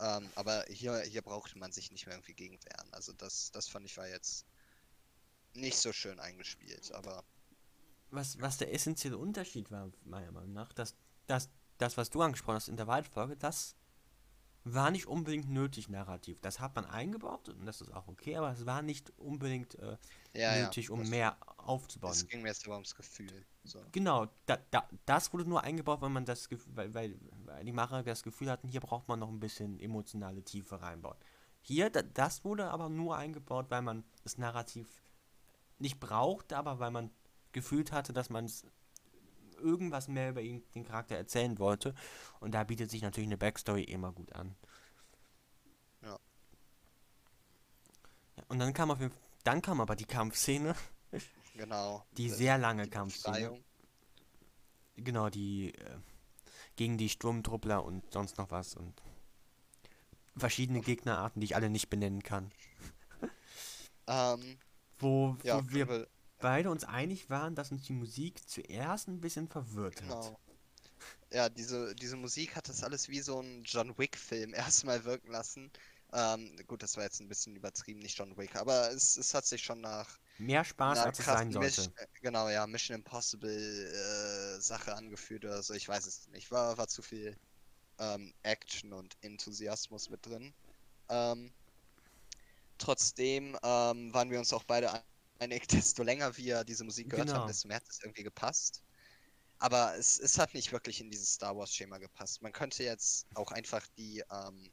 Ähm, 0.00 0.28
aber 0.34 0.64
hier, 0.68 1.00
hier 1.00 1.22
brauchte 1.22 1.58
man 1.58 1.72
sich 1.72 1.90
nicht 1.90 2.06
mehr 2.06 2.16
irgendwie 2.16 2.34
gegen 2.34 2.58
wehren. 2.64 2.92
Also 2.92 3.12
das, 3.12 3.50
das 3.52 3.68
fand 3.68 3.86
ich 3.86 3.96
war 3.96 4.08
jetzt 4.08 4.46
nicht 5.54 5.78
so 5.78 5.92
schön 5.92 6.20
eingespielt, 6.20 6.92
aber 6.92 7.24
was, 8.10 8.40
was 8.40 8.58
der 8.58 8.72
essentielle 8.72 9.18
Unterschied 9.18 9.70
war, 9.70 9.90
meiner 10.04 10.30
Meinung 10.32 10.52
nach, 10.52 10.72
dass, 10.72 10.94
dass 11.26 11.48
das, 11.78 11.96
was 11.96 12.10
du 12.10 12.22
angesprochen 12.22 12.56
hast 12.56 12.68
in 12.68 12.76
der 12.76 12.86
Waldfolge, 12.86 13.36
das 13.36 13.74
war 14.74 14.90
nicht 14.90 15.06
unbedingt 15.06 15.48
nötig 15.48 15.88
narrativ. 15.88 16.40
Das 16.40 16.58
hat 16.58 16.74
man 16.74 16.86
eingebaut 16.86 17.48
und 17.48 17.64
das 17.66 17.80
ist 17.80 17.94
auch 17.94 18.08
okay, 18.08 18.36
aber 18.36 18.50
es 18.50 18.66
war 18.66 18.82
nicht 18.82 19.12
unbedingt 19.16 19.76
äh, 19.76 19.96
ja, 20.34 20.64
nötig, 20.64 20.88
ja. 20.88 20.94
um 20.94 21.08
mehr 21.08 21.36
aufzubauen. 21.56 22.10
Es 22.10 22.26
ging 22.26 22.42
mir 22.42 22.48
jetzt 22.48 22.66
aber 22.66 22.74
ums 22.74 22.94
Gefühl. 22.96 23.46
So. 23.62 23.80
Genau, 23.92 24.26
da, 24.46 24.58
da, 24.72 24.88
das 25.04 25.32
wurde 25.32 25.48
nur 25.48 25.62
eingebaut, 25.62 26.00
weil 26.00 26.10
man 26.10 26.24
das 26.24 26.48
weil, 26.74 26.92
weil, 26.94 27.16
weil 27.44 27.64
die 27.64 27.72
Macher 27.72 28.02
das 28.02 28.24
Gefühl 28.24 28.50
hatten, 28.50 28.66
hier 28.68 28.80
braucht 28.80 29.06
man 29.06 29.20
noch 29.20 29.28
ein 29.28 29.38
bisschen 29.38 29.78
emotionale 29.78 30.42
Tiefe 30.42 30.82
reinbauen. 30.82 31.16
Hier, 31.60 31.88
da, 31.88 32.02
das 32.02 32.44
wurde 32.44 32.68
aber 32.68 32.88
nur 32.88 33.16
eingebaut, 33.16 33.66
weil 33.68 33.82
man 33.82 34.02
das 34.24 34.36
Narrativ 34.36 34.88
nicht 35.78 36.00
brauchte, 36.00 36.56
aber 36.56 36.80
weil 36.80 36.90
man 36.90 37.10
gefühlt 37.52 37.92
hatte, 37.92 38.12
dass 38.12 38.30
man 38.30 38.46
es 38.46 38.66
irgendwas 39.56 40.08
mehr 40.08 40.30
über 40.30 40.40
ihn, 40.42 40.62
den 40.74 40.84
Charakter 40.84 41.16
erzählen 41.16 41.58
wollte. 41.58 41.94
Und 42.40 42.52
da 42.52 42.64
bietet 42.64 42.90
sich 42.90 43.02
natürlich 43.02 43.28
eine 43.28 43.38
Backstory 43.38 43.82
immer 43.84 44.12
gut 44.12 44.32
an. 44.32 44.54
Ja. 46.02 46.18
ja 48.36 48.44
und 48.48 48.58
dann 48.58 48.72
kam 48.72 48.90
auf 48.90 49.00
jeden 49.00 49.12
Fall, 49.12 49.20
dann 49.44 49.62
kam 49.62 49.80
aber 49.80 49.96
die 49.96 50.04
Kampfszene, 50.04 50.74
Genau. 51.54 52.04
die 52.16 52.28
sehr 52.28 52.58
lange 52.58 52.84
die 52.84 52.90
Kampfszene. 52.90 53.36
Befreiung. 53.36 53.64
Genau, 54.96 55.28
die 55.30 55.74
äh, 55.74 55.96
gegen 56.76 56.98
die 56.98 57.08
Sturmtruppler 57.08 57.84
und 57.84 58.10
sonst 58.12 58.38
noch 58.38 58.50
was 58.50 58.74
und 58.74 59.02
verschiedene 60.36 60.80
Gegnerarten, 60.80 61.40
die 61.40 61.46
ich 61.46 61.56
alle 61.56 61.70
nicht 61.70 61.88
benennen 61.88 62.22
kann. 62.22 62.50
Ähm, 64.06 64.58
Wo, 64.98 65.36
ja, 65.42 65.56
wo 65.56 65.62
können 65.66 65.88
wir- 65.88 66.08
beide 66.40 66.70
uns 66.70 66.84
einig 66.84 67.30
waren, 67.30 67.54
dass 67.54 67.72
uns 67.72 67.84
die 67.84 67.92
Musik 67.92 68.48
zuerst 68.48 69.08
ein 69.08 69.20
bisschen 69.20 69.48
verwirrt 69.48 70.02
hat. 70.02 70.08
Genau. 70.08 70.38
Ja, 71.32 71.48
diese, 71.48 71.94
diese 71.94 72.16
Musik 72.16 72.56
hat 72.56 72.68
das 72.68 72.82
alles 72.84 73.08
wie 73.08 73.20
so 73.20 73.40
ein 73.40 73.62
John 73.64 73.96
Wick-Film 73.98 74.54
erstmal 74.54 75.04
wirken 75.04 75.30
lassen. 75.32 75.70
Ähm, 76.12 76.56
gut, 76.66 76.82
das 76.82 76.96
war 76.96 77.04
jetzt 77.04 77.20
ein 77.20 77.28
bisschen 77.28 77.56
übertrieben, 77.56 78.00
nicht 78.00 78.18
John 78.18 78.36
Wick, 78.36 78.56
aber 78.56 78.90
es, 78.92 79.16
es 79.16 79.34
hat 79.34 79.46
sich 79.46 79.62
schon 79.62 79.80
nach 79.80 80.18
Mehr 80.38 80.64
Spaß, 80.64 81.02
als 81.02 81.18
es 81.18 81.28
sein 81.28 81.52
sollte. 81.52 81.82
Misch- 81.82 81.90
äh, 81.96 82.06
genau, 82.22 82.48
ja, 82.48 82.66
Mission 82.66 82.96
Impossible 82.96 83.50
äh, 83.50 84.60
Sache 84.60 84.94
angeführt 84.94 85.44
oder 85.44 85.62
so, 85.62 85.74
ich 85.74 85.88
weiß 85.88 86.06
es 86.06 86.28
nicht. 86.28 86.50
War, 86.50 86.78
war 86.78 86.88
zu 86.88 87.02
viel 87.02 87.36
ähm, 87.98 88.34
Action 88.42 88.92
und 88.92 89.16
Enthusiasmus 89.22 90.10
mit 90.10 90.26
drin. 90.26 90.54
Ähm, 91.08 91.54
trotzdem 92.78 93.56
ähm, 93.62 94.12
waren 94.14 94.30
wir 94.30 94.38
uns 94.38 94.52
auch 94.52 94.64
beide 94.64 94.90
einig, 95.38 95.68
desto 95.68 96.02
länger 96.02 96.36
wir 96.36 96.64
diese 96.64 96.84
Musik 96.84 97.10
gehört 97.10 97.28
Genau. 97.28 97.34
haben, 97.34 97.46
desto 97.46 97.68
mehr 97.68 97.76
hat 97.78 97.88
es 97.88 98.00
irgendwie 98.02 98.22
gepasst. 98.22 98.82
Aber 99.58 99.96
es, 99.96 100.18
es 100.20 100.38
hat 100.38 100.54
nicht 100.54 100.72
wirklich 100.72 101.00
in 101.00 101.10
dieses 101.10 101.34
Star 101.34 101.56
Wars-Schema 101.56 101.98
gepasst. 101.98 102.42
Man 102.42 102.52
könnte 102.52 102.84
jetzt 102.84 103.26
auch 103.34 103.52
einfach 103.52 103.86
die 103.96 104.22
ähm, 104.30 104.70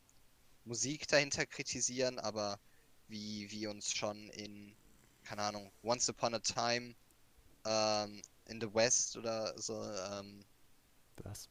Musik 0.66 1.08
dahinter 1.08 1.46
kritisieren, 1.46 2.20
aber 2.20 2.60
wie, 3.08 3.50
wie 3.52 3.68
uns 3.68 3.94
schon 3.94 4.30
in, 4.32 4.76
keine 5.24 5.44
Ahnung, 5.44 5.72
Once 5.84 6.10
Upon 6.10 6.34
a 6.36 6.40
Time 6.40 6.96
ähm, 7.66 8.22
in 8.46 8.62
the 8.62 8.74
West 8.74 9.16
oder 9.18 9.58
so 9.62 9.82
ähm, 9.84 10.46
Was? 11.24 11.50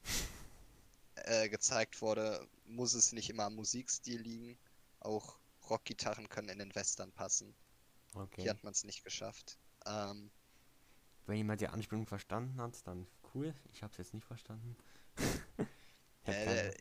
äh, 1.14 1.48
gezeigt 1.48 2.00
wurde, 2.02 2.46
muss 2.64 2.94
es 2.94 3.12
nicht 3.12 3.30
immer 3.30 3.44
am 3.44 3.54
Musikstil 3.54 4.20
liegen. 4.20 4.58
Auch 5.00 5.38
Rockgitarren 5.70 6.28
können 6.28 6.48
in 6.50 6.58
den 6.58 6.74
Western 6.74 7.12
passen. 7.12 7.54
Okay. 8.14 8.42
Hier 8.42 8.50
hat 8.50 8.64
man 8.64 8.72
es 8.72 8.84
nicht 8.84 9.04
geschafft. 9.04 9.58
Ähm, 9.86 10.30
Wenn 11.26 11.36
jemand 11.36 11.60
die 11.60 11.68
Anspielung 11.68 12.06
verstanden 12.06 12.60
hat, 12.60 12.86
dann 12.86 13.06
cool. 13.34 13.54
Ich 13.72 13.82
habe 13.82 13.90
es 13.92 13.98
jetzt 13.98 14.14
nicht 14.14 14.26
verstanden. 14.26 14.76
Äh, 16.24 16.72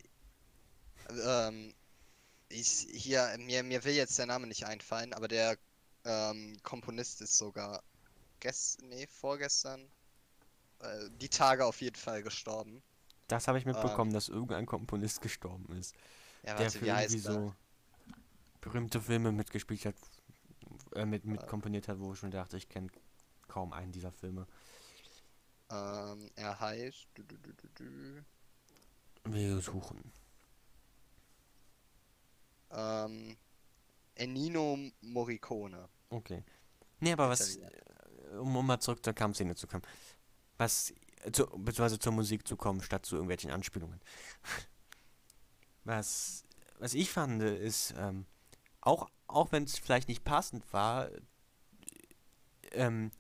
ähm, 1.10 1.74
ich, 2.50 2.88
hier, 2.92 3.36
mir, 3.40 3.64
mir 3.64 3.84
will 3.84 3.96
jetzt 3.96 4.20
der 4.20 4.28
Name 4.28 4.46
nicht 4.46 4.68
einfallen, 4.68 5.14
aber 5.14 5.28
der 5.28 5.58
ähm, 6.06 6.58
Komponist 6.62 7.22
ist 7.22 7.38
sogar 7.38 7.82
gest 8.40 8.82
nee, 8.84 9.08
vorgestern, 9.08 9.82
äh, 10.80 11.10
die 11.20 11.30
Tage 11.30 11.66
auf 11.66 11.82
jeden 11.82 11.96
Fall 11.96 12.24
gestorben. 12.24 12.84
das 13.28 13.48
habe 13.48 13.58
ich 13.58 13.66
mitbekommen, 13.66 14.14
dass 14.14 14.30
irgendein 14.30 14.66
Komponist 14.66 15.22
gestorben 15.22 15.76
ist. 15.78 15.96
Ja, 16.44 16.56
der 16.56 16.66
warte, 16.66 16.80
für 16.80 16.86
wie 16.86 16.92
heißt 16.92 17.16
irgendwie 17.16 17.34
so 17.34 17.56
berühmte 18.62 19.02
Filme 19.02 19.32
mitgespielt 19.32 19.86
hat, 19.86 19.96
äh, 20.96 21.06
mit, 21.06 21.26
mit 21.26 21.44
Äh. 21.44 21.48
komponiert 21.48 21.88
hat, 21.88 22.00
wo 22.00 22.14
ich 22.14 22.20
schon 22.20 22.32
dachte, 22.32 22.58
ich 22.58 22.70
kenne 22.70 22.88
kaum 23.48 23.74
einen 23.74 23.92
dieser 23.92 24.12
Filme. 24.12 24.48
Ähm, 25.70 26.30
er 26.36 26.60
heißt. 26.60 27.08
Du, 27.16 27.24
du, 27.24 27.38
du, 27.38 28.24
Wir 29.26 29.60
suchen. 29.62 30.12
ähm, 32.72 33.38
Ennino 34.16 34.78
Morricone. 35.02 35.90
Okay. 36.10 36.44
Nee, 37.00 37.14
aber 37.14 37.30
was, 37.30 37.56
äh, 37.58 37.70
um, 38.40 38.56
um 38.56 38.66
mal 38.66 38.80
zurück 38.80 39.04
zur 39.04 39.14
Kampfszene 39.14 39.56
zu 39.56 39.68
kommen, 39.68 39.84
was, 40.58 40.94
zu, 41.32 41.46
beziehungsweise 41.48 42.00
zur 42.00 42.12
Musik 42.14 42.48
zu 42.48 42.56
kommen, 42.56 42.82
statt 42.82 43.06
zu 43.06 43.16
irgendwelchen 43.16 43.52
Anspielungen. 43.52 44.00
Was, 45.84 46.46
was 46.78 46.94
ich 46.94 47.10
fand, 47.10 47.42
ist, 47.42 47.96
ähm, 47.98 48.28
auch, 48.82 49.10
auch 49.32 49.52
wenn 49.52 49.64
es 49.64 49.80
vielleicht 49.80 50.08
nicht 50.08 50.24
passend 50.24 50.72
war, 50.74 51.10
ähm, 52.72 53.12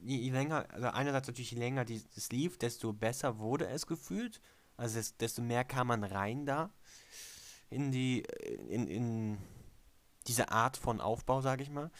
je, 0.00 0.30
länger, 0.30 0.66
also 0.70 0.88
einerseits 0.88 1.28
natürlich 1.28 1.50
je 1.50 1.58
länger 1.58 1.84
es 1.88 2.32
lief, 2.32 2.58
desto 2.58 2.92
besser 2.92 3.38
wurde 3.38 3.66
es 3.68 3.86
gefühlt. 3.86 4.40
Also 4.76 4.96
des, 4.96 5.16
desto 5.16 5.42
mehr 5.42 5.64
kam 5.64 5.88
man 5.88 6.04
rein 6.04 6.46
da 6.46 6.70
in 7.68 7.92
die, 7.92 8.20
in, 8.68 8.86
in 8.86 9.38
diese 10.26 10.50
Art 10.50 10.76
von 10.76 11.00
Aufbau, 11.00 11.40
sage 11.40 11.62
ich 11.62 11.70
mal. 11.70 11.90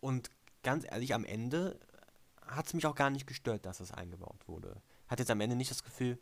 Und 0.00 0.30
ganz 0.62 0.84
ehrlich, 0.84 1.14
am 1.14 1.24
Ende 1.24 1.78
hat 2.46 2.66
es 2.66 2.74
mich 2.74 2.86
auch 2.86 2.94
gar 2.94 3.10
nicht 3.10 3.26
gestört, 3.26 3.66
dass 3.66 3.80
es 3.80 3.92
eingebaut 3.92 4.46
wurde. 4.46 4.80
Hatte 5.08 5.22
jetzt 5.22 5.30
am 5.30 5.40
Ende 5.40 5.56
nicht 5.56 5.70
das 5.70 5.82
Gefühl, 5.82 6.18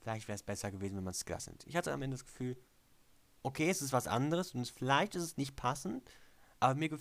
vielleicht 0.00 0.28
wäre 0.28 0.36
es 0.36 0.42
besser 0.42 0.70
gewesen, 0.70 0.96
wenn 0.96 1.04
man 1.04 1.12
es 1.12 1.24
gelassen 1.24 1.52
hätte. 1.52 1.68
Ich 1.68 1.76
hatte 1.76 1.92
am 1.92 2.02
Ende 2.02 2.16
das 2.16 2.24
Gefühl, 2.24 2.56
okay, 3.42 3.70
es 3.70 3.82
ist 3.82 3.92
was 3.92 4.06
anderes 4.06 4.54
und 4.54 4.66
vielleicht 4.68 5.14
ist 5.14 5.22
es 5.22 5.36
nicht 5.36 5.56
passend, 5.56 6.08
aber 6.60 6.74
mir 6.74 6.98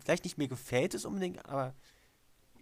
vielleicht 0.00 0.24
nicht 0.24 0.38
mir 0.38 0.48
gefällt 0.48 0.94
es 0.94 1.04
unbedingt, 1.04 1.44
aber 1.46 1.74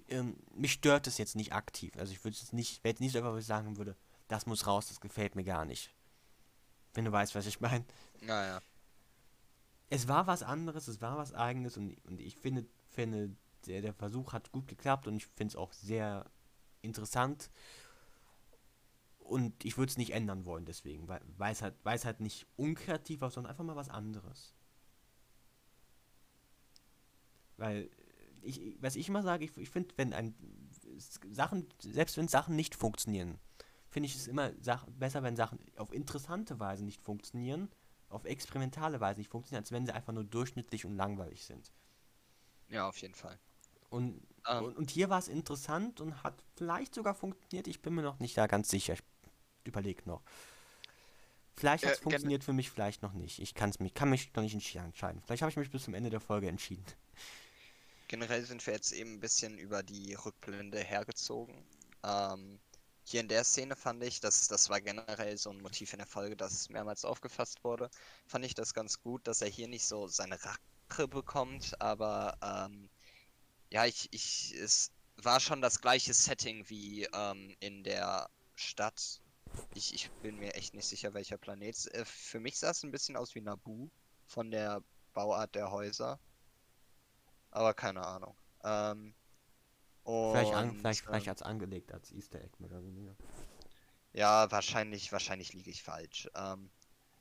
ähm, 0.09 0.37
mich 0.55 0.73
stört 0.73 1.07
es 1.07 1.19
jetzt 1.19 1.37
nicht 1.37 1.53
aktiv. 1.53 1.97
Also 1.97 2.13
ich 2.13 2.23
würde 2.25 2.37
es 2.41 2.53
nicht, 2.53 2.83
wäre 2.85 2.93
jetzt 2.93 3.01
nicht 3.01 3.13
so 3.13 3.19
einfach, 3.19 3.33
wo 3.33 3.39
ich 3.39 3.47
sagen 3.47 3.77
würde, 3.77 3.97
das 4.29 4.47
muss 4.47 4.67
raus, 4.67 4.89
das 4.89 5.01
gefällt 5.01 5.37
mir 5.37 5.45
gar 5.45 5.65
nicht. 5.65 5.95
Wenn 6.95 7.05
du 7.05 7.13
weißt, 7.13 7.35
was 7.35 7.47
ich 7.47 7.61
meine 7.61 7.85
Naja. 8.23 8.61
es 9.91 10.09
war 10.09 10.27
was 10.27 10.43
anderes, 10.43 10.89
es 10.89 11.01
war 11.01 11.17
was 11.17 11.35
eigenes 11.35 11.77
und, 11.77 11.97
und 12.07 12.21
ich 12.21 12.37
finde, 12.37 12.67
finde 12.89 13.37
der, 13.67 13.83
der 13.83 13.95
Versuch 13.95 14.33
hat 14.33 14.53
gut 14.53 14.67
geklappt 14.67 15.07
und 15.07 15.17
ich 15.17 15.27
finde 15.27 15.53
es 15.53 15.57
auch 15.57 15.73
sehr 15.73 16.31
interessant. 16.83 17.51
Und 19.27 19.65
ich 19.65 19.77
würde 19.77 19.91
es 19.91 19.97
nicht 19.97 20.13
ändern 20.13 20.45
wollen 20.45 20.65
deswegen, 20.67 21.09
weil 21.09 21.53
es 21.53 21.61
halt, 21.61 21.75
weil 21.83 21.97
es 21.97 22.05
halt 22.05 22.21
nicht 22.21 22.47
unkreativ 22.57 23.21
war, 23.21 23.31
sondern 23.31 23.51
einfach 23.51 23.65
mal 23.65 23.77
was 23.77 23.89
anderes. 23.89 24.55
Weil 27.57 27.91
ich, 28.43 28.77
was 28.81 28.97
ich 28.97 29.09
immer 29.09 29.23
sage, 29.23 29.45
ich, 29.45 29.57
ich 29.57 29.71
finde, 29.71 29.95
wenn 29.97 30.13
ein 30.13 30.35
Sachen, 31.31 31.67
selbst 31.81 32.17
wenn 32.17 32.29
Sachen 32.29 32.55
nicht 32.55 32.75
funktionieren, 32.75 33.39
finde 33.89 34.07
ich 34.07 34.15
es 34.15 34.27
immer 34.29 34.53
Sach 34.61 34.87
besser, 34.91 35.23
wenn 35.23 35.37
Sachen 35.37 35.59
auf 35.77 35.93
interessante 35.93 36.61
Weise 36.61 36.85
nicht 36.85 37.03
funktionieren, 37.03 37.71
auf 38.09 38.25
experimentale 38.25 39.01
Weise 39.01 39.19
nicht 39.19 39.31
funktionieren, 39.31 39.63
als 39.63 39.73
wenn 39.73 39.87
sie 39.87 39.93
einfach 39.93 40.13
nur 40.13 40.25
durchschnittlich 40.25 40.85
und 40.85 40.95
langweilig 40.97 41.45
sind. 41.45 41.73
Ja, 42.69 42.89
auf 42.89 42.97
jeden 42.99 43.15
Fall. 43.15 43.39
Und, 43.89 44.23
Ähm, 44.47 44.65
und, 44.65 44.77
und 44.77 44.91
hier 44.91 45.11
war 45.11 45.19
es 45.19 45.29
interessant 45.29 46.01
und 46.01 46.23
hat 46.23 46.45
vielleicht 46.57 46.95
sogar 46.95 47.15
funktioniert. 47.15 47.67
Ich 47.69 47.83
bin 47.83 47.95
mir 47.95 48.03
noch 48.03 48.21
nicht 48.21 48.37
da 48.37 48.47
ganz 48.47 48.69
sicher. 48.69 48.95
Ich 48.95 49.03
überlege 49.69 50.03
noch. 50.07 50.23
Vielleicht 51.57 51.85
Äh, 51.85 51.87
hat 51.87 51.95
es 51.95 52.01
gen- 52.09 52.21
funktioniert 52.21 52.45
für 52.45 52.53
mich, 52.53 52.71
vielleicht 52.71 53.03
noch 53.03 53.13
nicht. 53.13 53.39
Ich 53.41 53.55
kann's 53.55 53.79
mich, 53.81 53.95
kann 53.95 54.11
mich 54.11 54.33
noch 54.35 54.43
nicht 54.43 54.77
entscheiden. 54.77 55.23
Vielleicht 55.25 55.43
habe 55.43 55.51
ich 55.51 55.57
mich 55.57 55.71
bis 55.71 55.85
zum 55.85 55.95
Ende 55.95 56.11
der 56.11 56.21
Folge 56.21 56.49
entschieden. 56.49 56.85
Generell 58.09 58.45
sind 58.45 58.65
wir 58.67 58.75
jetzt 58.75 58.93
eben 58.93 59.15
ein 59.15 59.21
bisschen 59.21 59.59
über 59.59 59.83
die 59.83 60.15
Rückblende 60.15 60.79
hergezogen. 60.81 61.65
Ähm, 62.05 62.61
hier 63.05 63.21
in 63.21 63.29
der 63.29 63.45
Szene 63.45 63.77
fand 63.77 64.03
ich, 64.03 64.21
dass 64.21 64.49
das 64.49 64.69
war 64.69 64.81
generell 64.81 65.37
so 65.39 65.51
ein 65.51 65.61
Motiv 65.61 65.93
in 65.93 65.99
der 65.99 66.07
Folge, 66.07 66.37
das 66.37 66.69
mehrmals 66.69 67.05
aufgefasst 67.05 67.63
wurde. 67.65 67.91
Fand 68.27 68.45
ich 68.45 68.55
das 68.55 68.75
ganz 68.75 69.01
gut, 69.01 69.27
dass 69.27 69.41
er 69.43 69.49
hier 69.49 69.69
nicht 69.69 69.85
so 69.87 70.07
seine 70.09 70.39
Rache 70.45 71.09
bekommt, 71.09 71.81
aber 71.81 72.37
ähm, 72.43 72.89
ja, 73.71 73.87
ich, 73.87 74.09
ich, 74.13 74.55
es 74.57 74.93
war 75.17 75.41
schon 75.41 75.61
das 75.63 75.81
gleiche 75.81 76.15
Setting 76.15 76.69
wie 76.71 77.05
ähm, 77.13 77.55
in 77.61 77.85
der 77.85 78.31
Stadt. 78.57 79.21
Ich, 79.75 79.95
ich 79.95 80.11
bin 80.23 80.39
mir 80.39 80.55
echt 80.55 80.75
nicht 80.75 80.87
sicher, 80.89 81.15
welcher 81.15 81.39
Planet. 81.39 81.77
Äh, 81.95 82.05
Für 82.05 82.41
mich 82.41 82.59
sah 82.59 82.71
es 82.71 82.83
ein 82.83 82.91
bisschen 82.91 83.17
aus 83.17 83.35
wie 83.35 83.41
Naboo 83.41 83.91
von 84.27 84.51
der 84.51 84.83
Bauart 85.15 85.55
der 85.55 85.71
Häuser. 85.71 86.19
Aber 87.51 87.75
keine 87.75 88.05
Ahnung. 88.07 88.37
Ähm, 88.63 89.15
vielleicht 90.29 90.55
an, 90.55 90.75
vielleicht, 90.75 91.01
vielleicht 91.05 91.27
ähm, 91.27 91.31
als 91.31 91.43
angelegt, 91.43 91.93
als 91.93 92.13
Easter 92.13 92.41
Egg 92.41 92.53
mehr 92.59 92.71
oder 92.71 92.85
weniger. 92.85 93.17
ja, 94.13 94.51
wahrscheinlich, 94.51 95.13
wahrscheinlich 95.13 95.53
liege 95.53 95.71
ich 95.71 95.83
falsch. 95.83 96.29
Ähm, 96.35 96.71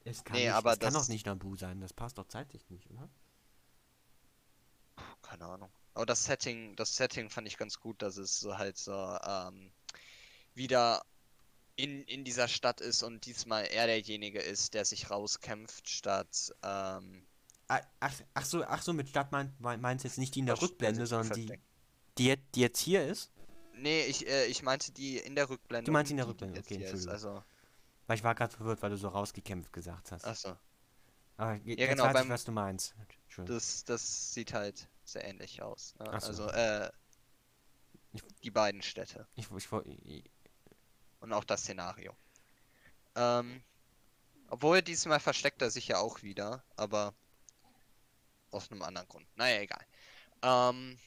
Es 0.05 0.23
kann, 0.23 0.37
Nee, 0.37 0.47
nicht, 0.47 0.55
aber 0.55 0.73
es 0.73 0.79
kann 0.79 0.93
das- 0.93 1.03
doch 1.03 1.07
nicht 1.09 1.25
Nabu 1.25 1.55
sein. 1.57 1.81
Das 1.81 1.93
passt 1.93 2.17
doch 2.17 2.27
zeitlich 2.27 2.69
nicht, 2.69 2.89
oder? 2.89 3.09
keine 5.21 5.45
Ahnung. 5.45 5.71
Aber 5.93 6.05
das 6.05 6.23
Setting, 6.25 6.75
das 6.75 6.95
Setting 6.95 7.29
fand 7.29 7.47
ich 7.47 7.57
ganz 7.57 7.79
gut, 7.79 8.01
dass 8.01 8.17
es 8.17 8.39
so 8.39 8.57
halt 8.57 8.77
so 8.77 8.93
ähm, 9.25 9.71
wieder 10.55 11.03
in, 11.75 12.03
in 12.03 12.23
dieser 12.23 12.47
Stadt 12.47 12.81
ist 12.81 13.03
und 13.03 13.25
diesmal 13.25 13.65
er 13.65 13.87
derjenige 13.87 14.39
ist, 14.39 14.73
der 14.73 14.85
sich 14.85 15.09
rauskämpft, 15.09 15.89
statt 15.89 16.53
ähm, 16.63 17.25
Ah, 17.67 17.81
Ach, 17.99 18.13
ach 18.35 18.45
so, 18.45 18.63
ach 18.63 18.81
so, 18.83 18.93
mit 18.93 19.09
Stadt 19.09 19.31
mein- 19.31 19.55
meinst 19.59 20.03
du 20.03 20.07
jetzt 20.07 20.17
nicht 20.19 20.35
die 20.35 20.39
in 20.41 20.45
der 20.45 20.55
Versteck- 20.55 20.69
Rückblende, 20.73 21.07
sondern 21.07 21.33
die, 21.35 21.59
die, 22.19 22.25
jetzt- 22.27 22.43
die 22.53 22.59
jetzt 22.61 22.79
hier 22.79 23.07
ist? 23.07 23.31
Nee, 23.73 24.05
ich, 24.05 24.27
äh, 24.27 24.45
ich 24.45 24.61
meinte 24.61 24.91
die 24.91 25.17
in 25.17 25.35
der 25.35 25.49
Rückblende. 25.49 25.85
Du 25.85 25.91
meinst 25.91 26.11
in 26.11 26.17
der 26.17 26.27
Rückblende, 26.27 26.59
okay, 26.59 26.75
ist. 26.75 26.81
Entschuldigung. 26.81 27.11
Also, 27.13 27.43
Weil 28.07 28.17
ich 28.17 28.23
war 28.23 28.35
gerade 28.35 28.55
verwirrt, 28.55 28.81
weil 28.83 28.91
du 28.91 28.97
so 28.97 29.07
rausgekämpft 29.07 29.73
gesagt 29.73 30.11
hast. 30.11 30.23
achso. 30.25 30.55
Aber 31.37 31.55
je- 31.55 31.75
Ja, 31.77 31.87
genau, 31.87 32.03
weiß 32.05 32.23
ich, 32.23 32.29
was 32.29 32.45
du 32.45 32.51
meinst. 32.51 32.93
Das, 33.37 33.83
das 33.83 34.33
sieht 34.33 34.53
halt 34.53 34.87
sehr 35.03 35.25
ähnlich 35.25 35.61
aus. 35.63 35.95
Ne? 35.99 36.05
Ach 36.09 36.21
so. 36.21 36.27
Also, 36.27 36.47
äh, 36.49 36.89
Ich- 38.13 38.21
die 38.43 38.51
beiden 38.51 38.81
Städte. 38.83 39.27
Ich, 39.35 39.49
ich, 39.51 39.67
ich, 40.05 40.23
Und 41.19 41.33
auch 41.33 41.43
das 41.43 41.61
Szenario. 41.61 42.15
Ähm, 43.15 43.63
obwohl 44.49 44.81
diesmal 44.81 45.19
versteckt 45.19 45.61
er 45.61 45.71
sich 45.71 45.87
ja 45.87 45.97
auch 45.97 46.21
wieder, 46.21 46.63
aber 46.75 47.13
aus 48.51 48.71
einem 48.71 48.83
anderen 48.83 49.07
Grund. 49.07 49.25
Naja, 49.35 49.61
egal. 49.61 49.85
Ähm, 50.41 50.97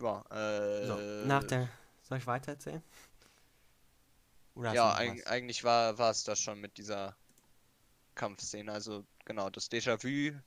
ja, 0.00 0.24
äh, 0.30 0.86
so, 0.86 0.96
nach 1.26 1.44
der. 1.44 1.68
Soll 2.02 2.18
ich 2.18 2.26
weiter 2.26 2.52
erzählen? 2.52 2.82
Oder 4.54 4.72
ja, 4.72 4.94
eig 4.94 5.18
was? 5.18 5.26
eigentlich 5.26 5.64
war 5.64 5.98
war 5.98 6.10
es 6.10 6.24
das 6.24 6.40
schon 6.40 6.60
mit 6.60 6.76
dieser 6.78 7.16
Kampfszene. 8.14 8.72
Also 8.72 9.06
genau, 9.24 9.50
das 9.50 9.70
Déjà-vu 9.70 10.38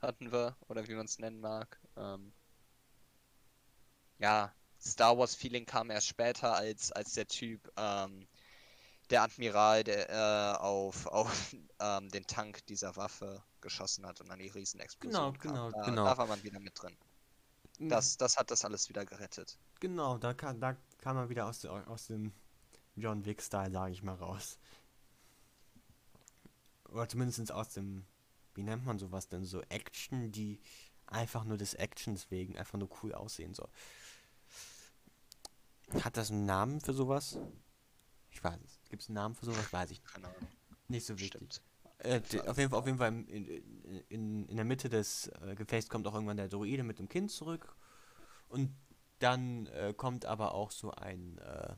hatten 0.00 0.32
wir, 0.32 0.56
oder 0.68 0.86
wie 0.88 0.94
man 0.94 1.06
es 1.06 1.18
nennen 1.18 1.40
mag. 1.40 1.78
Ähm, 1.96 2.32
ja, 4.18 4.54
Star 4.86 5.18
Wars 5.18 5.34
Feeling 5.34 5.66
kam 5.66 5.90
erst 5.90 6.06
später, 6.06 6.54
als 6.54 6.92
als 6.92 7.12
der 7.14 7.26
Typ 7.26 7.70
ähm, 7.76 8.26
der 9.10 9.22
Admiral, 9.22 9.84
der 9.84 10.10
äh, 10.10 10.58
auf, 10.58 11.06
auf 11.06 11.54
ähm, 11.80 12.08
den 12.10 12.26
Tank 12.26 12.64
dieser 12.66 12.96
Waffe 12.96 13.42
geschossen 13.60 14.06
hat 14.06 14.20
und 14.20 14.28
dann 14.28 14.38
die 14.38 14.48
Riesenexplosion 14.48 15.32
Genau, 15.34 15.52
genau, 15.54 15.70
kam. 15.70 15.80
Da, 15.80 15.86
genau. 15.90 16.04
da 16.04 16.18
war 16.18 16.26
man 16.26 16.42
wieder 16.42 16.60
mit 16.60 16.80
drin. 16.80 16.96
Mhm. 17.78 17.88
Das, 17.88 18.16
das 18.16 18.36
hat 18.36 18.50
das 18.50 18.64
alles 18.64 18.88
wieder 18.88 19.04
gerettet. 19.04 19.58
Genau, 19.80 20.18
da 20.18 20.34
kam, 20.34 20.60
da 20.60 20.76
kam 20.98 21.16
er 21.16 21.28
wieder 21.28 21.46
aus, 21.46 21.60
der, 21.60 21.72
aus 21.88 22.06
dem 22.06 22.32
John 22.94 23.24
Wick-Style, 23.24 23.70
sage 23.70 23.92
ich 23.92 24.02
mal, 24.02 24.14
raus. 24.14 24.58
Oder 26.88 27.08
zumindest 27.08 27.52
aus 27.52 27.70
dem, 27.70 28.06
wie 28.54 28.62
nennt 28.62 28.86
man 28.86 28.98
sowas 28.98 29.28
denn, 29.28 29.44
so 29.44 29.60
Action, 29.62 30.32
die 30.32 30.60
einfach 31.06 31.44
nur 31.44 31.56
des 31.56 31.74
Actions 31.74 32.30
wegen 32.30 32.56
einfach 32.56 32.78
nur 32.78 32.88
cool 33.02 33.14
aussehen 33.14 33.54
soll. 33.54 33.68
Hat 36.02 36.16
das 36.16 36.30
einen 36.30 36.46
Namen 36.46 36.80
für 36.80 36.92
sowas? 36.92 37.38
Ich 38.30 38.42
weiß 38.42 38.60
es. 38.64 38.80
Gibt 38.88 39.02
es 39.02 39.08
einen 39.08 39.14
Namen 39.14 39.34
für 39.34 39.46
sowas? 39.46 39.72
Weiß 39.72 39.90
ich 39.90 40.00
nicht. 40.00 40.12
Keine 40.12 40.28
Ahnung. 40.28 40.48
Nicht 40.88 41.06
so 41.06 41.18
wichtig. 41.18 41.60
Äh, 41.98 42.20
auf 42.46 42.58
jeden 42.58 42.70
Fall, 42.70 42.78
auf 42.78 42.86
jeden 42.86 42.98
Fall 42.98 43.08
in, 43.08 43.26
in, 43.26 44.04
in, 44.08 44.48
in 44.48 44.56
der 44.56 44.64
Mitte 44.64 44.88
des 44.88 45.28
äh, 45.40 45.54
Gefechts 45.54 45.88
kommt 45.88 46.06
auch 46.06 46.14
irgendwann 46.14 46.36
der 46.36 46.48
Droide 46.48 46.82
mit 46.82 46.98
dem 46.98 47.08
Kind 47.08 47.30
zurück. 47.30 47.74
Und 48.48 48.74
dann 49.18 49.66
äh, 49.66 49.94
kommt 49.96 50.26
aber 50.26 50.54
auch 50.54 50.70
so 50.70 50.90
ein, 50.90 51.38
äh, 51.38 51.74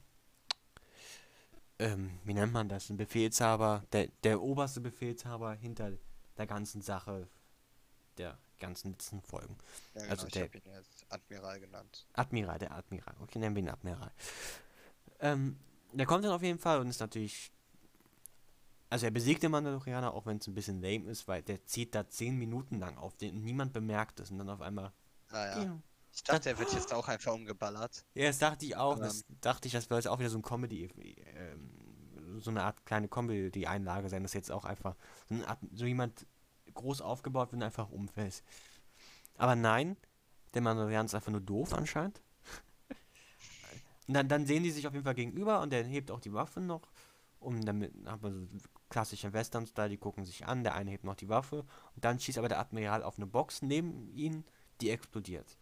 ähm, 1.79 2.19
wie 2.25 2.35
nennt 2.35 2.53
man 2.53 2.69
das, 2.69 2.91
ein 2.91 2.97
Befehlshaber, 2.97 3.85
der, 3.93 4.09
der 4.25 4.43
oberste 4.43 4.81
Befehlshaber 4.81 5.55
hinter 5.55 5.93
der 6.37 6.47
ganzen 6.47 6.83
Sache, 6.83 7.29
der 8.17 8.39
ganzen 8.59 8.93
letzten 8.93 9.21
Folgen. 9.23 9.57
Ja, 9.95 10.01
genau, 10.03 10.11
Also 10.13 10.27
ich 10.27 10.33
der- 10.33 10.55
ihn 10.55 10.63
jetzt 10.75 11.07
Admiral 11.09 11.61
genannt. 11.61 12.07
Admiral, 12.15 12.59
der 12.59 12.73
Admiral. 12.73 13.15
Okay, 13.21 13.39
nennen 13.39 13.55
wir 13.57 13.63
ihn 13.63 13.69
Admiral. 13.69 14.11
Ähm, 15.21 15.59
der 15.93 16.07
kommt 16.07 16.25
dann 16.25 16.33
auf 16.33 16.43
jeden 16.43 16.59
Fall 16.59 16.81
und 16.81 16.89
ist 16.89 17.01
natürlich. 17.01 17.51
Also 18.91 19.05
er 19.07 19.11
besiegt 19.11 19.43
den 19.43 19.51
Mandalorianer, 19.51 20.15
auch 20.15 20.25
wenn 20.25 20.39
es 20.39 20.47
ein 20.47 20.55
bisschen 20.55 20.81
lame 20.81 21.11
ist, 21.11 21.29
weil 21.29 21.43
der 21.43 21.65
zieht 21.67 21.95
da 21.95 22.09
10 22.09 22.37
Minuten 22.39 22.79
lang 22.79 22.97
auf 22.97 23.17
den 23.17 23.37
und 23.37 23.45
niemand 23.45 23.73
bemerkt 23.75 24.19
es 24.21 24.31
und 24.31 24.39
dann 24.39 24.49
auf 24.49 24.63
einmal. 24.63 24.93
Ah 25.31 25.63
ja. 25.63 25.79
Ich 26.11 26.23
dachte, 26.25 26.49
er 26.49 26.59
wird 26.59 26.73
jetzt 26.73 26.93
auch 26.95 27.07
einfach 27.07 27.35
umgeballert. 27.35 28.05
ja 28.15 28.27
das 28.29 28.39
dachte 28.39 28.65
ich 28.65 28.75
auch. 28.77 28.97
Ähm. 28.97 29.03
Das 29.03 29.25
dachte 29.43 29.69
ich, 29.69 29.73
das 29.73 29.91
wird 29.91 29.99
jetzt 30.05 30.09
auch 30.09 30.19
wieder 30.19 30.31
so 30.31 30.39
ein 30.39 30.43
Comedy, 30.43 30.85
ähm, 31.35 32.39
so 32.41 32.51
eine 32.51 32.63
Art 32.63 32.85
kleine 32.87 33.09
Comedy-Einlage 33.09 34.09
sein, 34.09 34.23
dass 34.23 34.33
jetzt 34.33 34.51
auch 34.51 34.65
einfach 34.65 34.97
so, 35.29 35.35
eine 35.35 35.47
Art, 35.47 35.59
so 35.75 35.85
jemand 35.85 36.27
groß 36.79 37.01
aufgebaut 37.01 37.53
wird 37.53 37.61
und 37.61 37.65
einfach 37.65 37.91
umfällt. 37.91 38.43
Aber 39.37 39.55
nein, 39.55 39.97
der 40.55 40.63
Mandalorianer 40.63 41.05
ist 41.07 41.15
einfach 41.15 41.33
nur 41.33 41.41
doof 41.41 41.73
anscheinend. 41.75 42.21
Und 44.07 44.15
dann, 44.15 44.29
dann 44.29 44.47
sehen 44.47 44.63
die 44.63 44.71
sich 44.71 44.87
auf 44.87 44.95
jeden 44.95 45.05
Fall 45.05 45.15
gegenüber 45.15 45.61
und 45.61 45.71
der 45.71 45.85
hebt 45.85 46.11
auch 46.11 46.21
die 46.21 46.33
Waffen 46.33 46.67
noch. 46.67 46.83
Und 47.41 47.65
damit 47.67 47.93
hat 48.07 48.23
man 48.23 48.49
so 48.49 48.59
klassische 48.89 49.33
Western-Style, 49.33 49.91
die 49.91 49.99
gucken 49.99 50.25
sich 50.25 50.47
an, 50.47 50.65
der 50.65 50.75
eine 50.75 50.91
hebt 50.91 51.05
noch 51.05 51.15
die 51.15 51.29
Waffe 51.29 51.65
und 51.95 52.05
dann 52.05 52.19
schießt 52.19 52.39
aber 52.39 52.49
der 52.49 52.59
Admiral 52.59 53.03
auf 53.03 53.17
eine 53.19 53.27
Box 53.27 53.63
neben 53.63 54.09
ihn, 54.09 54.45
die 54.81 54.91
explodiert. 54.91 55.59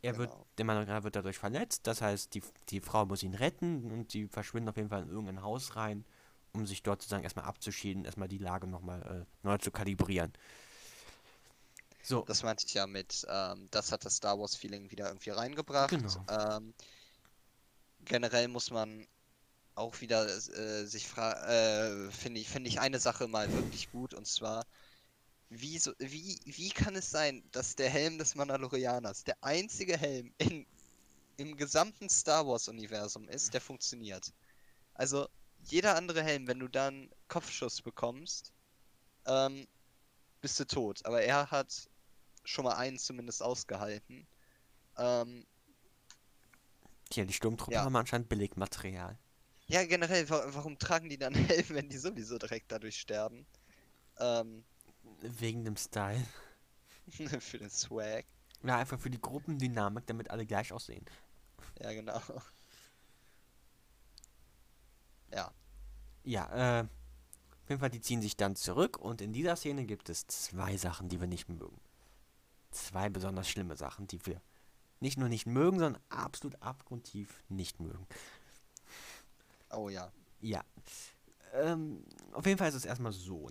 Er 0.00 0.16
wird, 0.16 0.30
Genau. 0.30 0.46
der 0.58 0.64
Mandalorianer 0.64 1.04
wird 1.04 1.14
dadurch 1.14 1.38
verletzt, 1.38 1.86
das 1.86 2.00
heißt, 2.00 2.34
die, 2.34 2.42
die 2.70 2.80
Frau 2.80 3.06
muss 3.06 3.22
ihn 3.22 3.34
retten 3.34 3.92
und 3.92 4.14
die 4.14 4.26
verschwinden 4.26 4.70
auf 4.70 4.76
jeden 4.76 4.88
Fall 4.88 5.02
in 5.02 5.10
irgendein 5.10 5.42
Haus 5.42 5.76
rein, 5.76 6.04
um 6.52 6.66
sich 6.66 6.82
dort 6.82 7.02
sozusagen 7.02 7.24
erstmal 7.24 7.46
abzuschieden, 7.46 8.04
erstmal 8.04 8.28
die 8.28 8.38
Lage 8.38 8.66
nochmal 8.66 9.26
äh, 9.26 9.46
neu 9.46 9.58
zu 9.58 9.70
kalibrieren. 9.70 10.32
So, 12.02 12.22
Das 12.22 12.42
meinte 12.42 12.66
ich 12.66 12.74
ja 12.74 12.86
mit, 12.86 13.24
ähm, 13.28 13.68
das 13.70 13.92
hat 13.92 14.04
das 14.04 14.16
Star 14.16 14.38
Wars 14.38 14.56
Feeling 14.56 14.90
wieder 14.90 15.06
irgendwie 15.06 15.30
reingebracht. 15.30 15.90
Genau. 15.90 16.26
Ähm, 16.28 16.74
generell 18.04 18.48
muss 18.48 18.70
man 18.70 19.06
auch 19.74 20.00
wieder 20.00 20.26
äh, 20.26 20.84
sich 20.84 21.06
fragen, 21.06 22.08
äh, 22.08 22.10
finde 22.12 22.40
ich, 22.40 22.48
finde 22.48 22.68
ich 22.68 22.80
eine 22.80 22.98
Sache 22.98 23.28
mal 23.28 23.50
wirklich 23.52 23.90
gut 23.90 24.14
und 24.14 24.26
zwar, 24.26 24.66
wie, 25.48 25.78
so, 25.78 25.92
wie, 25.98 26.40
wie 26.44 26.70
kann 26.70 26.96
es 26.96 27.10
sein, 27.10 27.42
dass 27.52 27.76
der 27.76 27.88
Helm 27.88 28.18
des 28.18 28.34
Mandalorianers 28.34 29.24
der 29.24 29.36
einzige 29.42 29.96
Helm 29.96 30.34
in, 30.38 30.66
im 31.36 31.56
gesamten 31.56 32.08
Star 32.08 32.46
Wars 32.46 32.68
Universum 32.68 33.28
ist, 33.28 33.54
der 33.54 33.60
funktioniert? 33.60 34.32
Also, 34.94 35.28
jeder 35.64 35.96
andere 35.96 36.22
Helm, 36.22 36.46
wenn 36.46 36.58
du 36.58 36.68
dann 36.68 37.10
Kopfschuss 37.28 37.82
bekommst, 37.82 38.52
ähm, 39.26 39.66
bist 40.40 40.58
du 40.60 40.66
tot. 40.66 41.04
Aber 41.04 41.22
er 41.22 41.50
hat 41.50 41.88
schon 42.44 42.64
mal 42.64 42.74
einen 42.74 42.98
zumindest 42.98 43.42
ausgehalten. 43.42 44.26
Ähm, 44.98 45.46
hier, 47.12 47.26
die 47.26 47.32
Sturmtruppen 47.32 47.74
ja. 47.74 47.84
haben 47.84 47.96
anscheinend 47.96 48.28
Billigmaterial. 48.28 49.18
ja, 49.66 49.84
generell, 49.84 50.28
wa 50.30 50.44
warum 50.48 50.78
tragen 50.78 51.08
die 51.08 51.18
dann 51.18 51.34
Helm, 51.34 51.68
wenn 51.68 51.88
die 51.88 51.98
sowieso 51.98 52.38
direkt 52.38 52.72
dadurch 52.72 52.98
sterben? 52.98 53.46
Ähm, 54.18 54.64
Wegen 55.20 55.64
dem 55.64 55.76
Style. 55.76 56.24
für 57.40 57.58
den 57.58 57.70
Swag. 57.70 58.24
Ja, 58.62 58.78
einfach 58.78 58.98
für 58.98 59.10
die 59.10 59.20
Gruppendynamik, 59.20 60.06
damit 60.06 60.30
alle 60.30 60.46
gleich 60.46 60.72
aussehen. 60.72 61.04
Ja, 61.80 61.92
genau. 61.92 62.20
Ja, 65.32 65.52
Ja, 66.24 66.80
äh, 66.80 66.84
auf 67.62 67.68
jeden 67.68 67.80
Fall, 67.80 67.90
die 67.90 68.00
ziehen 68.00 68.20
sich 68.22 68.36
dann 68.36 68.56
zurück 68.56 68.98
und 68.98 69.20
in 69.20 69.32
dieser 69.32 69.56
Szene 69.56 69.84
gibt 69.86 70.08
es 70.08 70.26
zwei 70.26 70.76
Sachen, 70.76 71.08
die 71.08 71.20
wir 71.20 71.28
nicht 71.28 71.48
mögen. 71.48 71.80
Zwei 72.70 73.08
besonders 73.08 73.48
schlimme 73.48 73.76
Sachen, 73.76 74.06
die 74.06 74.24
wir 74.26 74.40
nicht 75.00 75.18
nur 75.18 75.28
nicht 75.28 75.46
mögen, 75.46 75.78
sondern 75.78 76.02
absolut 76.08 76.60
abgrundtief 76.62 77.42
nicht 77.48 77.80
mögen. 77.80 78.06
oh 79.70 79.88
ja. 79.88 80.10
Ja. 80.40 80.64
Ähm, 81.54 82.04
auf 82.32 82.46
jeden 82.46 82.58
Fall 82.58 82.68
ist 82.68 82.74
es 82.74 82.84
erstmal 82.84 83.12
so. 83.12 83.48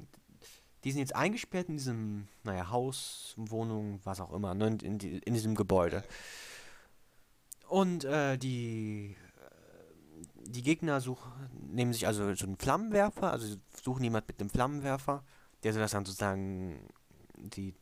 Die 0.84 0.92
sind 0.92 1.00
jetzt 1.00 1.16
eingesperrt 1.16 1.70
in 1.70 1.78
diesem, 1.78 2.28
naja, 2.44 2.70
Haus, 2.70 3.34
Wohnung, 3.38 4.00
was 4.04 4.20
auch 4.20 4.34
immer, 4.34 4.56
ne, 4.56 4.68
in, 4.68 4.80
in, 4.80 5.00
in 5.00 5.34
diesem 5.34 5.56
Gebäude. 5.56 6.04
Und 7.68 8.04
äh, 8.04 8.38
die, 8.38 9.16
die 10.46 10.64
Gegner 10.64 11.02
suchen, 11.02 11.32
nehmen 11.72 11.94
sich 11.94 12.08
also 12.08 12.34
so 12.34 12.46
einen 12.46 12.58
Flammenwerfer, 12.58 13.32
also 13.32 13.56
suchen 13.82 14.04
jemand 14.04 14.28
mit 14.28 14.40
dem 14.40 14.50
Flammenwerfer, 14.50 15.24
der 15.64 15.74
soll 15.74 15.82
das 15.82 15.92
dann 15.92 16.06
sozusagen 16.06 16.88
die 17.36 17.74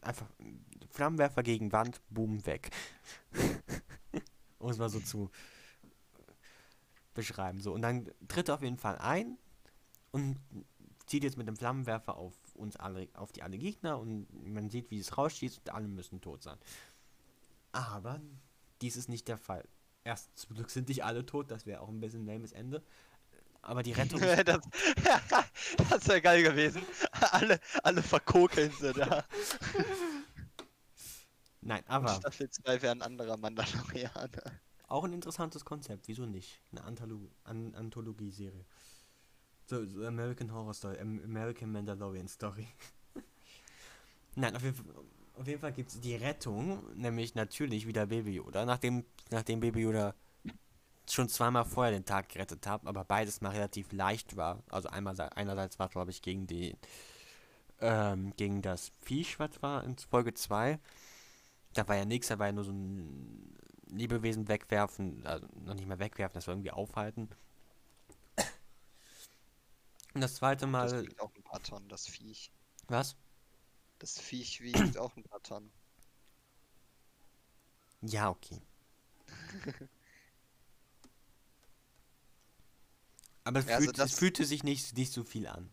einfach 0.00 0.26
Flammenwerfer 0.90 1.42
gegen 1.42 1.72
Wand, 1.72 2.00
boom, 2.10 2.44
weg. 2.46 2.70
um 4.58 4.70
es 4.70 4.78
mal 4.78 4.88
so 4.88 5.00
zu 5.00 5.30
beschreiben. 7.14 7.60
So, 7.60 7.72
und 7.72 7.82
dann 7.82 8.10
tritt 8.28 8.48
er 8.48 8.54
auf 8.54 8.62
jeden 8.62 8.78
Fall 8.78 8.98
ein 8.98 9.38
und 10.10 10.38
zieht 11.06 11.24
jetzt 11.24 11.36
mit 11.36 11.48
dem 11.48 11.56
Flammenwerfer 11.56 12.16
auf 12.16 12.34
uns 12.54 12.76
alle, 12.76 13.08
auf 13.14 13.32
die 13.32 13.42
alle 13.42 13.58
Gegner 13.58 13.98
und 13.98 14.26
man 14.46 14.70
sieht, 14.70 14.90
wie 14.90 14.98
es 14.98 15.18
rausschießt 15.18 15.58
und 15.58 15.74
alle 15.74 15.88
müssen 15.88 16.20
tot 16.20 16.42
sein. 16.42 16.58
Aber 17.72 18.20
dies 18.80 18.96
ist 18.96 19.08
nicht 19.08 19.28
der 19.28 19.38
Fall. 19.38 19.66
Erst 20.04 20.36
zum 20.36 20.56
Glück 20.56 20.70
sind 20.70 20.88
nicht 20.88 21.04
alle 21.04 21.24
tot, 21.24 21.50
das 21.50 21.66
wäre 21.66 21.80
auch 21.80 21.88
ein 21.88 22.00
bisschen 22.00 22.22
ein 22.22 22.26
lames 22.26 22.52
Ende. 22.52 22.82
Aber 23.62 23.84
die 23.84 23.92
Rettung 23.92 24.20
das 24.44 24.60
das 25.88 26.08
wäre 26.08 26.20
geil 26.20 26.42
gewesen. 26.42 26.82
Alle, 27.30 27.60
alle 27.84 28.02
verkokeln 28.02 28.72
sie 28.80 28.92
da. 28.92 29.24
nein, 31.60 31.84
aber 31.86 32.08
Staffel 32.08 32.50
2 32.50 32.82
wäre 32.82 32.92
ein 32.92 33.02
anderer 33.02 33.36
Mandalorianer. 33.36 34.60
auch 34.88 35.04
ein 35.04 35.12
interessantes 35.12 35.64
Konzept, 35.64 36.08
wieso 36.08 36.26
nicht? 36.26 36.60
Eine 36.72 36.82
Antholo 36.82 37.30
An 37.44 37.72
Anthologie-Serie. 37.76 38.64
So, 39.66 39.86
so 39.86 40.04
American 40.04 40.52
Horror 40.52 40.74
Story, 40.74 40.98
Am 40.98 41.22
American 41.22 41.70
Mandalorian 41.70 42.26
Story. 42.26 42.66
Nein, 44.34 44.56
auf 44.56 44.62
jeden 44.62 44.74
Fall, 44.74 45.04
auf 45.38 45.46
jeden 45.46 45.60
Fall 45.60 45.72
gibt 45.72 45.90
es 45.90 46.00
die 46.00 46.14
Rettung, 46.14 46.82
nämlich 46.94 47.34
natürlich 47.34 47.86
wieder 47.86 48.06
Baby 48.06 48.32
Yoda, 48.36 48.64
nachdem, 48.64 49.04
nachdem 49.30 49.60
Baby 49.60 49.80
Yoda 49.82 50.14
schon 51.10 51.28
zweimal 51.28 51.64
vorher 51.64 51.92
den 51.92 52.04
Tag 52.04 52.28
gerettet 52.30 52.66
hat, 52.66 52.86
aber 52.86 53.04
beides 53.04 53.40
mal 53.40 53.50
relativ 53.50 53.92
leicht 53.92 54.36
war. 54.36 54.62
Also 54.70 54.88
einmal 54.88 55.18
einerseits 55.34 55.78
war 55.78 55.88
glaube 55.88 56.10
ich 56.10 56.22
gegen 56.22 56.46
die 56.46 56.76
ähm, 57.80 58.32
gegen 58.36 58.62
das 58.62 58.92
Viech, 59.00 59.38
was 59.38 59.60
war 59.62 59.84
in 59.84 59.96
Folge 59.98 60.34
2. 60.34 60.78
Da 61.74 61.88
war 61.88 61.96
ja 61.96 62.04
nichts, 62.04 62.28
da 62.28 62.38
war 62.38 62.46
ja 62.46 62.52
nur 62.52 62.64
so 62.64 62.72
ein 62.72 63.56
Lebewesen 63.88 64.48
wegwerfen, 64.48 65.26
also 65.26 65.46
noch 65.64 65.74
nicht 65.74 65.86
mal 65.88 65.98
wegwerfen, 65.98 66.34
das 66.34 66.46
war 66.46 66.54
irgendwie 66.54 66.72
aufhalten. 66.72 67.28
Und 70.14 70.22
das 70.22 70.36
zweite 70.36 70.66
Das 70.80 70.96
Mal, 70.96 71.00
wiegt 71.00 71.18
auch 71.20 71.34
ein 71.34 71.42
paar 71.42 71.62
Tonnen, 71.62 71.88
das 71.88 72.06
Viech. 72.06 72.52
was? 72.88 73.16
Das 74.02 74.18
Viech 74.18 74.60
wiegt 74.60 74.98
auch 74.98 75.16
ein 75.16 75.22
paar 75.22 75.40
Tonnen. 75.44 75.70
Ja, 78.02 78.30
okay. 78.30 78.60
Aber 83.44 83.60
es, 83.60 83.66
Ja, 83.66 83.74
also 83.76 83.86
fühlt, 83.86 83.98
das- 83.98 84.12
es 84.12 84.18
fühlte 84.18 84.44
sich 84.44 84.64
nicht, 84.64 84.96
nicht 84.96 85.12
so 85.12 85.24
viel 85.24 85.46
an. 85.46 85.70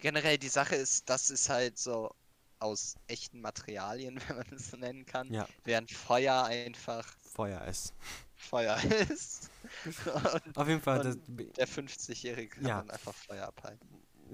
Generell, 0.00 0.38
die 0.38 0.48
Sache 0.48 0.76
ist, 0.76 1.08
das 1.08 1.30
ist 1.30 1.48
halt 1.48 1.78
so 1.78 2.14
aus 2.60 2.94
echten 3.08 3.40
Materialien, 3.40 4.20
wenn 4.28 4.36
man 4.36 4.46
es 4.52 4.70
so 4.70 4.76
nennen 4.76 5.04
kann. 5.04 5.32
Ja, 5.32 5.48
Während 5.64 5.90
Feuer 5.90 6.44
einfach 6.44 7.06
Feuer 7.34 7.64
ist. 7.64 7.92
Feuer 8.36 8.76
ist. 9.10 9.50
Und 9.84 10.56
Auf 10.56 10.68
jeden 10.68 10.80
Fall, 10.80 11.16
der 11.56 11.66
50-Jährige 11.66 12.60
kann 12.60 12.64
Ja. 12.66 12.80
einfach 12.80 13.14
Feuer 13.14 13.48
abhalten. 13.48 13.88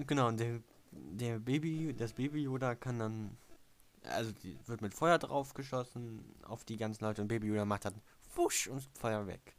genau, 0.06 0.28
und 0.28 0.38
der, 0.38 0.60
der 0.90 1.38
Baby, 1.38 1.94
das 1.96 2.12
Baby 2.12 2.42
Yoda 2.42 2.74
kann 2.74 2.98
dann, 2.98 3.36
also 4.04 4.32
die, 4.32 4.58
wird 4.66 4.82
mit 4.82 4.94
Feuer 4.94 5.18
drauf 5.18 5.54
geschossen 5.54 6.24
auf 6.42 6.64
die 6.64 6.76
ganzen 6.76 7.04
Leute 7.04 7.22
und 7.22 7.28
Baby 7.28 7.48
Yoda 7.48 7.64
macht 7.64 7.84
dann 7.84 8.00
wusch 8.34 8.68
und 8.68 8.82
Feuer 8.98 9.26
weg. 9.26 9.56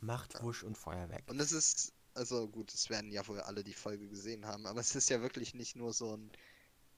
Macht 0.00 0.42
wusch 0.42 0.62
und 0.62 0.76
Feuer 0.76 1.08
weg. 1.08 1.24
Und 1.28 1.40
es 1.40 1.52
ist, 1.52 1.92
also 2.14 2.48
gut, 2.48 2.72
es 2.74 2.90
werden 2.90 3.10
ja 3.10 3.26
wohl 3.26 3.40
alle 3.40 3.64
die 3.64 3.72
Folge 3.72 4.08
gesehen 4.08 4.46
haben, 4.46 4.66
aber 4.66 4.80
es 4.80 4.94
ist 4.94 5.08
ja 5.08 5.20
wirklich 5.22 5.54
nicht 5.54 5.76
nur 5.76 5.92
so 5.92 6.16
ein 6.16 6.30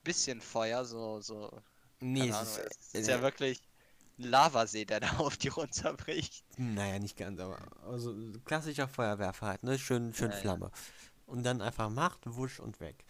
bisschen 0.03 0.41
Feuer, 0.41 0.85
so, 0.85 1.21
so, 1.21 1.61
Nee, 1.99 2.29
es 2.29 2.35
Ahnung, 2.35 2.53
ist, 2.53 2.77
es 2.93 3.01
ist 3.01 3.07
äh, 3.07 3.11
ja 3.11 3.21
wirklich 3.21 3.61
ein 4.19 4.25
Lavasee, 4.25 4.85
der 4.85 4.99
da 4.99 5.09
auf 5.17 5.37
die 5.37 5.47
runterbricht. 5.47 6.45
Naja, 6.57 6.99
nicht 6.99 7.17
ganz, 7.17 7.39
aber 7.39 7.57
also 7.85 8.15
klassischer 8.45 8.87
Feuerwerfer 8.87 9.47
halt, 9.47 9.63
ne? 9.63 9.79
Schön, 9.79 10.13
schön 10.13 10.31
Ja, 10.31 10.55
ja. 10.55 10.71
Und 11.27 11.43
dann 11.43 11.61
einfach 11.61 11.89
macht, 11.89 12.21
wusch 12.25 12.59
und 12.59 12.79
weg. 12.79 13.05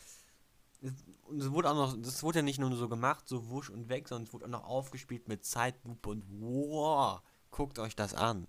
Und 0.82 1.39
es 1.41 1.51
wurde 1.51 1.69
auch 1.69 1.75
noch, 1.75 1.97
das 2.01 2.21
wurde 2.23 2.39
ja 2.39 2.43
nicht 2.43 2.60
nur 2.60 2.75
so 2.75 2.89
gemacht, 2.89 3.27
so 3.27 3.49
wusch 3.49 3.69
und 3.69 3.89
weg, 3.89 4.08
sondern 4.08 4.27
es 4.27 4.34
wurde 4.34 4.45
auch 4.45 4.49
noch 4.49 4.63
aufgespielt 4.65 5.27
mit 5.27 5.45
Zeitlupe 5.45 6.10
und 6.10 6.23
wow, 6.27 7.21
guckt 7.51 7.80
euch 7.80 7.95
das 7.95 8.13
an. 8.13 8.47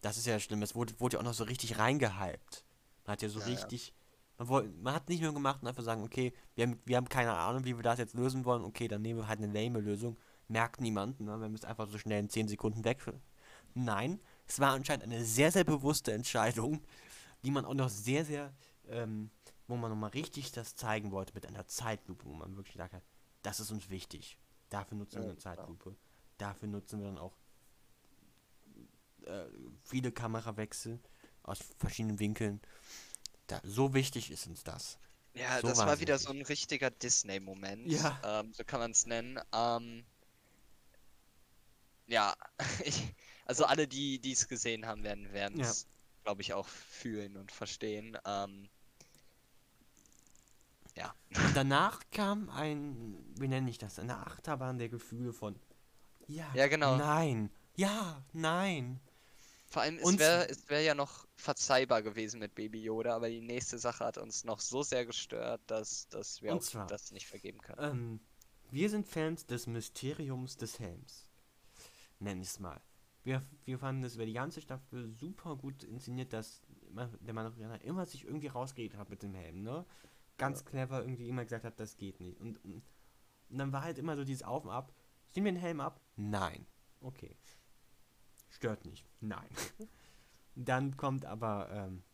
Das 0.00 0.16
ist 0.16 0.26
ja 0.26 0.38
schlimm, 0.38 0.62
es 0.62 0.74
wurde, 0.74 0.98
wurde 1.00 1.14
ja 1.16 1.20
auch 1.20 1.24
noch 1.24 1.34
so 1.34 1.44
richtig 1.44 1.78
reingehypt. 1.78 2.64
Man 3.04 3.12
hat 3.12 3.22
ja 3.22 3.28
so 3.28 3.40
Ja, 3.40 3.46
ja. 3.46 3.52
richtig, 3.52 3.94
man, 4.38 4.48
woll, 4.48 4.68
man 4.80 4.94
hat 4.94 5.08
nicht 5.08 5.22
nur 5.22 5.34
gemacht 5.34 5.62
und 5.62 5.68
einfach 5.68 5.82
sagen, 5.82 6.02
okay, 6.04 6.32
wir 6.54 6.66
haben, 6.66 6.80
wir 6.84 6.96
haben 6.96 7.08
keine 7.08 7.32
Ahnung, 7.34 7.64
wie 7.64 7.76
wir 7.76 7.82
das 7.82 7.98
jetzt 7.98 8.14
lösen 8.14 8.44
wollen, 8.44 8.64
okay, 8.64 8.88
dann 8.88 9.02
nehmen 9.02 9.20
wir 9.20 9.28
halt 9.28 9.40
eine 9.42 9.52
lame 9.52 9.80
Lösung, 9.80 10.16
merkt 10.48 10.80
niemand, 10.80 11.20
ne? 11.20 11.40
wir 11.40 11.48
müssen 11.48 11.66
einfach 11.66 11.88
so 11.88 11.98
schnell 11.98 12.20
in 12.20 12.28
10 12.28 12.48
Sekunden 12.48 12.84
weg. 12.84 13.02
Nein, 13.74 14.20
es 14.46 14.60
war 14.60 14.72
anscheinend 14.72 15.04
eine 15.04 15.24
sehr, 15.24 15.52
sehr 15.52 15.64
bewusste 15.64 16.12
Entscheidung, 16.12 16.82
die 17.46 17.52
man 17.52 17.64
auch 17.64 17.74
noch 17.74 17.88
sehr, 17.88 18.24
sehr, 18.24 18.52
ähm, 18.88 19.30
wo 19.68 19.76
man 19.76 19.88
nochmal 19.90 20.10
richtig 20.10 20.50
das 20.50 20.74
zeigen 20.74 21.12
wollte 21.12 21.32
mit 21.32 21.46
einer 21.46 21.66
Zeitlupe, 21.68 22.24
wo 22.26 22.32
man 22.34 22.56
wirklich 22.56 22.72
gesagt 22.74 22.92
hat, 22.92 23.04
das 23.42 23.60
ist 23.60 23.70
uns 23.70 23.88
wichtig. 23.88 24.36
Dafür 24.68 24.98
nutzen 24.98 25.16
wir 25.18 25.22
Ja, 25.22 25.28
eine 25.30 25.36
klar. 25.36 25.56
Zeitlupe. 25.56 25.94
Dafür 26.38 26.66
nutzen 26.68 26.98
wir 26.98 27.06
dann 27.06 27.18
auch 27.18 27.36
äh, 29.26 29.44
viele 29.84 30.10
Kamerawechsel 30.10 30.98
aus 31.44 31.60
verschiedenen 31.78 32.18
Winkeln. 32.18 32.60
Da, 33.46 33.60
so 33.62 33.94
wichtig 33.94 34.32
ist 34.32 34.48
uns 34.48 34.64
das. 34.64 34.98
Ja, 35.34 35.60
So 35.60 35.68
das 35.68 35.78
war 35.78 36.00
wieder 36.00 36.18
so 36.18 36.30
ein 36.30 36.42
richtiger 36.42 36.90
Disney-Moment. 36.90 37.86
Ja. 37.86 38.40
Ähm, 38.40 38.52
so 38.54 38.64
kann 38.64 38.80
man 38.80 38.90
es 38.90 39.06
nennen. 39.06 39.38
Ähm, 39.52 40.04
ja, 42.06 42.34
ich, 42.84 43.14
also 43.44 43.64
alle, 43.66 43.86
die 43.86 44.20
es 44.32 44.48
gesehen 44.48 44.86
haben, 44.86 45.04
werden 45.04 45.60
Ja. 45.60 45.70
es, 45.70 45.86
glaube 46.26 46.42
ich, 46.42 46.54
auch 46.54 46.66
fühlen 46.66 47.36
und 47.36 47.52
verstehen. 47.52 48.18
Ähm, 48.26 48.68
ja. 50.96 51.14
Danach 51.54 52.00
kam 52.10 52.50
ein, 52.50 53.16
wie 53.38 53.46
nenne 53.46 53.70
ich 53.70 53.78
das, 53.78 54.00
eine 54.00 54.16
Achterbahn 54.26 54.76
der 54.76 54.88
Gefühle 54.88 55.32
von 55.32 55.54
ja, 56.26 56.50
Ja, 56.52 56.66
genau. 56.66 56.96
nein, 56.96 57.48
ja, 57.76 58.24
nein. 58.32 58.98
Vor 59.68 59.82
allem, 59.82 59.98
es 59.98 60.18
wäre 60.18 60.48
es 60.48 60.68
wär 60.68 60.80
ja 60.80 60.94
noch 60.96 61.28
verzeihbar 61.36 62.02
gewesen 62.02 62.40
mit 62.40 62.56
Baby 62.56 62.82
Yoda, 62.82 63.14
aber 63.14 63.28
die 63.28 63.40
nächste 63.40 63.78
Sache 63.78 64.04
hat 64.04 64.18
uns 64.18 64.42
noch 64.42 64.58
so 64.58 64.82
sehr 64.82 65.06
gestört, 65.06 65.60
dass, 65.68 66.08
dass 66.08 66.42
wir 66.42 66.58
zwar- 66.60 66.88
das 66.88 67.12
nicht 67.12 67.28
vergeben 67.28 67.60
können. 67.60 67.78
Ähm, 67.80 68.20
wir 68.72 68.90
sind 68.90 69.06
Fans 69.06 69.46
des 69.46 69.68
Mysteriums 69.68 70.56
des 70.56 70.80
Helms. 70.80 71.28
Nenn 72.18 72.40
ich 72.40 72.48
es 72.48 72.58
mal. 72.58 72.80
Wir, 73.26 73.42
wir 73.64 73.76
fanden 73.76 74.04
es 74.04 74.14
über 74.14 74.24
die 74.24 74.34
ganze 74.34 74.60
Staffel 74.60 75.10
super 75.10 75.56
gut 75.56 75.82
inszeniert, 75.82 76.32
dass 76.32 76.62
der 77.18 77.34
Mandalorianer 77.34 77.82
immer 77.82 78.06
sich 78.06 78.24
irgendwie 78.24 78.46
rausgeredet 78.46 78.96
hat 78.96 79.10
mit 79.10 79.20
dem 79.24 79.34
Helm, 79.34 79.64
ne? 79.64 79.84
Ganz 80.38 80.64
clever 80.64 81.00
irgendwie 81.00 81.28
immer 81.28 81.42
gesagt 81.42 81.64
hat, 81.64 81.80
das 81.80 81.96
geht 81.96 82.20
nicht. 82.20 82.40
Und, 82.40 82.64
und, 82.64 82.84
und 83.50 83.58
dann 83.58 83.72
war 83.72 83.82
halt 83.82 83.98
immer 83.98 84.14
so 84.14 84.22
dieses 84.22 84.44
Auf 84.44 84.64
und 84.64 84.70
Ab. 84.70 84.92
Ziehen 85.32 85.44
wir 85.44 85.50
den 85.50 85.60
Helm 85.60 85.80
ab? 85.80 86.00
Nein. 86.14 86.66
Okay. 87.00 87.36
Stört 88.48 88.84
nicht. 88.84 89.04
Nein. 89.18 89.48
dann 90.54 90.96
kommt 90.96 91.24
aber, 91.24 91.68
ähm, 91.72 92.04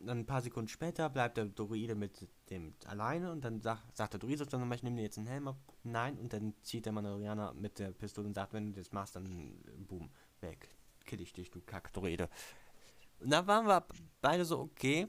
dann 0.00 0.18
ein 0.18 0.26
paar 0.26 0.42
Sekunden 0.42 0.68
später 0.68 1.08
bleibt 1.10 1.36
der 1.36 1.46
Droide 1.46 1.94
mit 1.94 2.28
dem 2.50 2.74
alleine 2.86 3.32
und 3.32 3.44
dann 3.44 3.60
sag, 3.60 3.78
sagt 3.94 4.14
der 4.14 4.20
Droide 4.20 4.46
dann 4.46 4.70
ich 4.72 4.82
nehme 4.82 4.96
dir 4.96 5.02
jetzt 5.02 5.18
einen 5.18 5.26
Helm 5.26 5.48
ab. 5.48 5.56
Nein, 5.82 6.18
und 6.18 6.32
dann 6.32 6.54
zieht 6.62 6.86
der 6.86 6.92
Mandalorianer 6.92 7.54
mit 7.54 7.78
der 7.78 7.92
Pistole 7.92 8.26
und 8.26 8.34
sagt, 8.34 8.52
wenn 8.52 8.72
du 8.72 8.80
das 8.80 8.92
machst, 8.92 9.16
dann 9.16 9.26
äh, 9.26 9.76
boom, 9.78 10.10
weg. 10.40 10.68
Kill 11.04 11.20
ich 11.20 11.32
dich, 11.32 11.50
du 11.50 11.60
Kack-Droide. 11.60 12.28
Und 13.20 13.30
da 13.30 13.46
waren 13.46 13.66
wir 13.66 13.86
beide 14.20 14.44
so, 14.44 14.60
okay, 14.60 15.08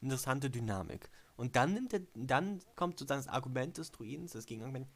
interessante 0.00 0.50
Dynamik. 0.50 1.10
Und 1.36 1.56
dann 1.56 1.74
nimmt 1.74 1.92
er, 1.92 2.00
dann 2.14 2.60
kommt 2.76 2.98
sozusagen 2.98 3.24
das 3.24 3.32
Argument 3.32 3.78
des 3.78 3.90
Druidens, 3.90 4.32
das 4.32 4.46
Gegenargument. 4.46 4.88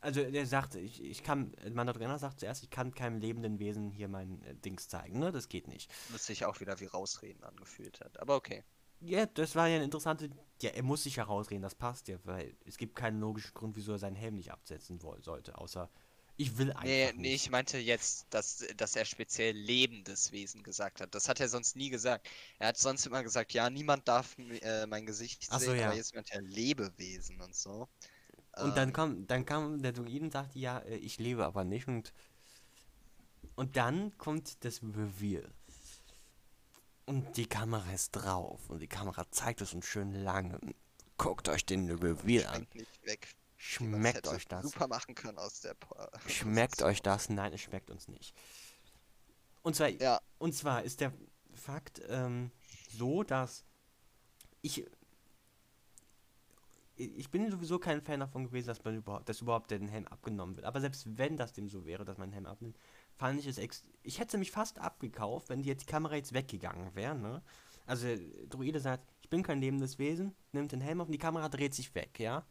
Also 0.00 0.22
der 0.22 0.46
sagt, 0.46 0.74
ich, 0.74 1.02
ich 1.02 1.22
kann, 1.22 1.54
Mandalorianer 1.72 2.18
sagt 2.18 2.40
zuerst, 2.40 2.62
ich 2.62 2.68
kann 2.68 2.94
keinem 2.94 3.20
lebenden 3.20 3.58
Wesen 3.58 3.90
hier 3.90 4.08
mein 4.08 4.42
äh, 4.42 4.54
Dings 4.54 4.86
zeigen, 4.88 5.18
ne? 5.18 5.32
Das 5.32 5.48
geht 5.48 5.66
nicht. 5.66 5.90
Das 6.12 6.26
sich 6.26 6.44
auch 6.44 6.60
wieder 6.60 6.78
wie 6.80 6.84
Rausreden 6.84 7.42
angefühlt 7.42 8.00
hat. 8.00 8.20
Aber 8.20 8.36
okay. 8.36 8.64
Ja, 9.04 9.26
das 9.26 9.54
war 9.56 9.68
ja 9.68 9.76
eine 9.76 9.84
interessante. 9.84 10.30
Ja, 10.62 10.70
er 10.70 10.82
muss 10.82 11.02
sich 11.04 11.16
herausreden, 11.18 11.62
das 11.62 11.74
passt 11.74 12.08
ja, 12.08 12.16
weil 12.24 12.56
es 12.64 12.76
gibt 12.78 12.96
keinen 12.96 13.20
logischen 13.20 13.52
Grund, 13.54 13.76
wieso 13.76 13.92
er 13.92 13.98
seinen 13.98 14.16
Helm 14.16 14.34
nicht 14.36 14.50
absetzen 14.52 14.98
sollte, 15.00 15.58
außer 15.58 15.90
ich 16.36 16.58
will 16.58 16.72
einfach. 16.72 16.82
Nee, 16.82 17.12
nee, 17.16 17.34
nicht. 17.34 17.34
ich 17.34 17.50
meinte 17.50 17.78
jetzt, 17.78 18.26
dass, 18.30 18.64
dass 18.76 18.96
er 18.96 19.04
speziell 19.06 19.56
lebendes 19.56 20.32
Wesen 20.32 20.62
gesagt 20.62 21.00
hat. 21.00 21.14
Das 21.14 21.28
hat 21.28 21.40
er 21.40 21.48
sonst 21.48 21.76
nie 21.76 21.88
gesagt. 21.90 22.28
Er 22.58 22.68
hat 22.68 22.76
sonst 22.78 23.06
immer 23.06 23.22
gesagt, 23.22 23.52
ja, 23.54 23.70
niemand 23.70 24.06
darf 24.08 24.36
äh, 24.38 24.86
mein 24.86 25.06
Gesicht 25.06 25.48
Ach 25.48 25.60
so, 25.60 25.72
sehen, 25.72 25.76
ja. 25.76 25.86
aber 25.86 25.94
jetzt 25.94 26.14
meint 26.14 26.30
er 26.32 26.42
Lebewesen 26.42 27.40
und 27.40 27.54
so. 27.54 27.88
Und 28.58 28.76
dann 28.76 28.92
Ähm, 28.92 28.92
kam, 28.92 29.26
dann 29.28 29.44
kam 29.46 29.80
der 29.82 29.92
Druiden 29.92 30.26
und 30.26 30.32
sagte, 30.32 30.58
ja, 30.58 30.78
äh, 30.80 30.96
ich 30.96 31.18
lebe 31.18 31.44
aber 31.44 31.64
nicht 31.64 31.86
und 31.88 32.12
und 33.56 33.76
dann 33.76 34.16
kommt 34.18 34.64
das 34.64 34.82
Reveal. 34.82 35.52
Und 37.06 37.36
die 37.36 37.46
Kamera 37.46 37.92
ist 37.92 38.12
drauf 38.12 38.70
und 38.70 38.80
die 38.80 38.86
Kamera 38.88 39.30
zeigt 39.30 39.60
es 39.60 39.74
uns 39.74 39.84
schön 39.86 40.12
lange. 40.14 40.58
Guckt 41.18 41.48
euch 41.48 41.66
den 41.66 41.90
Reveal 41.90 42.46
an. 42.46 42.54
schmeckt 42.54 42.74
nicht 42.74 43.06
weg. 43.06 43.28
Schmeckt 43.56 44.28
euch 44.28 44.46
das. 44.46 44.64
Super 44.64 44.88
machen 44.88 45.14
können 45.14 45.38
aus 45.38 45.60
der 45.60 45.74
Po- 45.74 45.96
Schmeckt 46.26 46.82
euch 46.82 47.02
das? 47.02 47.28
Nein, 47.30 47.52
es 47.52 47.60
schmeckt 47.60 47.90
uns 47.90 48.08
nicht. 48.08 48.34
Und 49.62 49.76
zwar, 49.76 49.88
Ja. 49.88 50.20
und 50.38 50.54
zwar 50.54 50.82
ist 50.82 51.00
der 51.00 51.12
Fakt 51.54 52.02
ähm, 52.08 52.50
so, 52.90 53.22
dass 53.22 53.64
ich 54.62 54.84
ich 56.96 57.28
bin 57.30 57.50
sowieso 57.50 57.78
kein 57.80 58.00
Fan 58.02 58.20
davon 58.20 58.44
gewesen, 58.44 58.68
dass 58.68 58.84
man 58.84 58.96
überhaupt, 58.96 59.28
dass 59.28 59.40
überhaupt 59.40 59.70
den 59.70 59.88
Helm 59.88 60.06
abgenommen 60.06 60.54
wird. 60.56 60.64
Aber 60.64 60.80
selbst 60.80 61.18
wenn 61.18 61.36
das 61.36 61.52
dem 61.52 61.68
so 61.68 61.84
wäre, 61.84 62.04
dass 62.04 62.18
man 62.18 62.28
den 62.28 62.34
Helm 62.34 62.46
abnimmt, 62.46 62.76
fand 63.16 63.40
ich 63.40 63.46
es 63.46 63.58
ex 63.58 63.84
ich 64.02 64.18
hätte 64.20 64.38
mich 64.38 64.50
fast 64.50 64.78
abgekauft, 64.78 65.48
wenn 65.48 65.62
die 65.62 65.68
jetzt 65.70 65.82
die 65.82 65.86
Kamera 65.92 66.16
jetzt 66.16 66.34
weggegangen 66.34 66.94
wäre, 66.94 67.14
ne? 67.14 67.42
Also 67.86 68.06
Druide 68.48 68.80
sagt, 68.80 69.12
ich 69.22 69.30
bin 69.30 69.42
kein 69.42 69.60
lebendes 69.60 69.98
Wesen, 69.98 70.34
nimmt 70.52 70.72
den 70.72 70.80
Helm 70.80 71.00
auf 71.00 71.08
und 71.08 71.12
die 71.12 71.18
Kamera 71.18 71.48
dreht 71.48 71.74
sich 71.74 71.94
weg, 71.94 72.18
ja? 72.18 72.46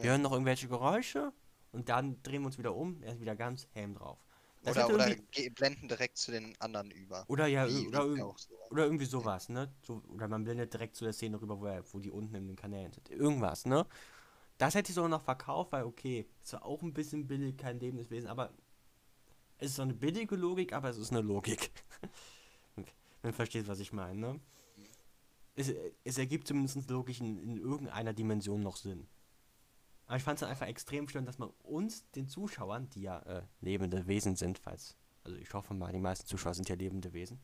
Wir 0.00 0.02
Ja. 0.04 0.12
hören 0.12 0.22
noch 0.22 0.32
irgendwelche 0.32 0.68
Geräusche 0.68 1.32
und 1.72 1.88
dann 1.88 2.22
drehen 2.22 2.42
wir 2.42 2.46
uns 2.46 2.58
wieder 2.58 2.74
um, 2.74 3.02
er 3.02 3.14
ist 3.14 3.20
wieder 3.20 3.36
ganz 3.36 3.68
Helm 3.72 3.94
drauf. 3.94 4.18
Das 4.62 4.76
Oder, 4.76 4.86
oder 4.94 5.16
blenden 5.54 5.88
direkt 5.88 6.18
zu 6.18 6.30
den 6.32 6.54
anderen 6.60 6.90
über. 6.90 7.26
oder 7.28 7.46
ja, 7.46 7.66
Wie- 7.68 7.86
oder, 7.88 8.04
auch 8.24 8.38
so. 8.38 8.54
oder 8.70 8.84
irgendwie 8.84 9.04
sowas, 9.04 9.48
ne? 9.48 9.72
So, 9.82 10.02
oder 10.08 10.28
man 10.28 10.44
blendet 10.44 10.72
direkt 10.72 10.96
zu 10.96 11.04
der 11.04 11.12
Szene 11.12 11.40
rüber, 11.40 11.60
wo, 11.60 11.66
er, 11.66 11.82
wo 11.92 11.98
die 11.98 12.10
unten 12.10 12.34
in 12.34 12.46
den 12.48 12.56
Kanälen 12.56 12.92
sind. 12.92 13.08
Irgendwas, 13.10 13.66
ne? 13.66 13.86
Das 14.58 14.74
hätte 14.74 14.90
ich 14.90 14.94
sogar 14.94 15.10
noch 15.10 15.22
verkauft, 15.22 15.72
weil 15.72 15.84
okay, 15.84 16.26
ist 16.40 16.48
zwar 16.48 16.64
auch 16.64 16.82
ein 16.82 16.94
bisschen 16.94 17.26
billig, 17.26 17.56
kein 17.58 17.80
lebendes 17.80 18.10
Wesen, 18.10 18.28
aber 18.28 18.52
es 19.60 19.70
ist 19.70 19.76
so 19.76 19.82
eine 19.82 19.94
billige 19.94 20.36
Logik, 20.36 20.72
aber 20.72 20.88
es 20.88 20.96
ist 20.96 21.10
eine 21.10 21.20
Logik. 21.20 21.70
Wenn 23.22 23.30
du 23.30 23.32
verstehst, 23.32 23.68
was 23.68 23.80
ich 23.80 23.92
meine, 23.92 24.18
ne? 24.18 24.40
Es, 25.54 25.72
es 26.04 26.16
ergibt 26.16 26.48
zumindest 26.48 26.88
logisch 26.88 27.20
in, 27.20 27.38
in 27.38 27.58
irgendeiner 27.58 28.14
Dimension 28.14 28.62
noch 28.62 28.76
Sinn. 28.76 29.06
Aber 30.06 30.16
ich 30.16 30.22
fand 30.22 30.36
es 30.36 30.40
dann 30.40 30.50
einfach 30.50 30.66
extrem 30.66 31.08
schön, 31.08 31.26
dass 31.26 31.38
man 31.38 31.50
uns, 31.62 32.10
den 32.12 32.28
Zuschauern, 32.28 32.88
die 32.90 33.02
ja 33.02 33.20
äh, 33.20 33.42
lebende 33.60 34.06
Wesen 34.06 34.36
sind, 34.36 34.58
falls, 34.58 34.96
also 35.24 35.36
ich 35.36 35.52
hoffe 35.52 35.74
mal, 35.74 35.92
die 35.92 35.98
meisten 35.98 36.26
Zuschauer 36.26 36.54
sind 36.54 36.68
ja 36.68 36.74
lebende 36.74 37.12
Wesen, 37.12 37.38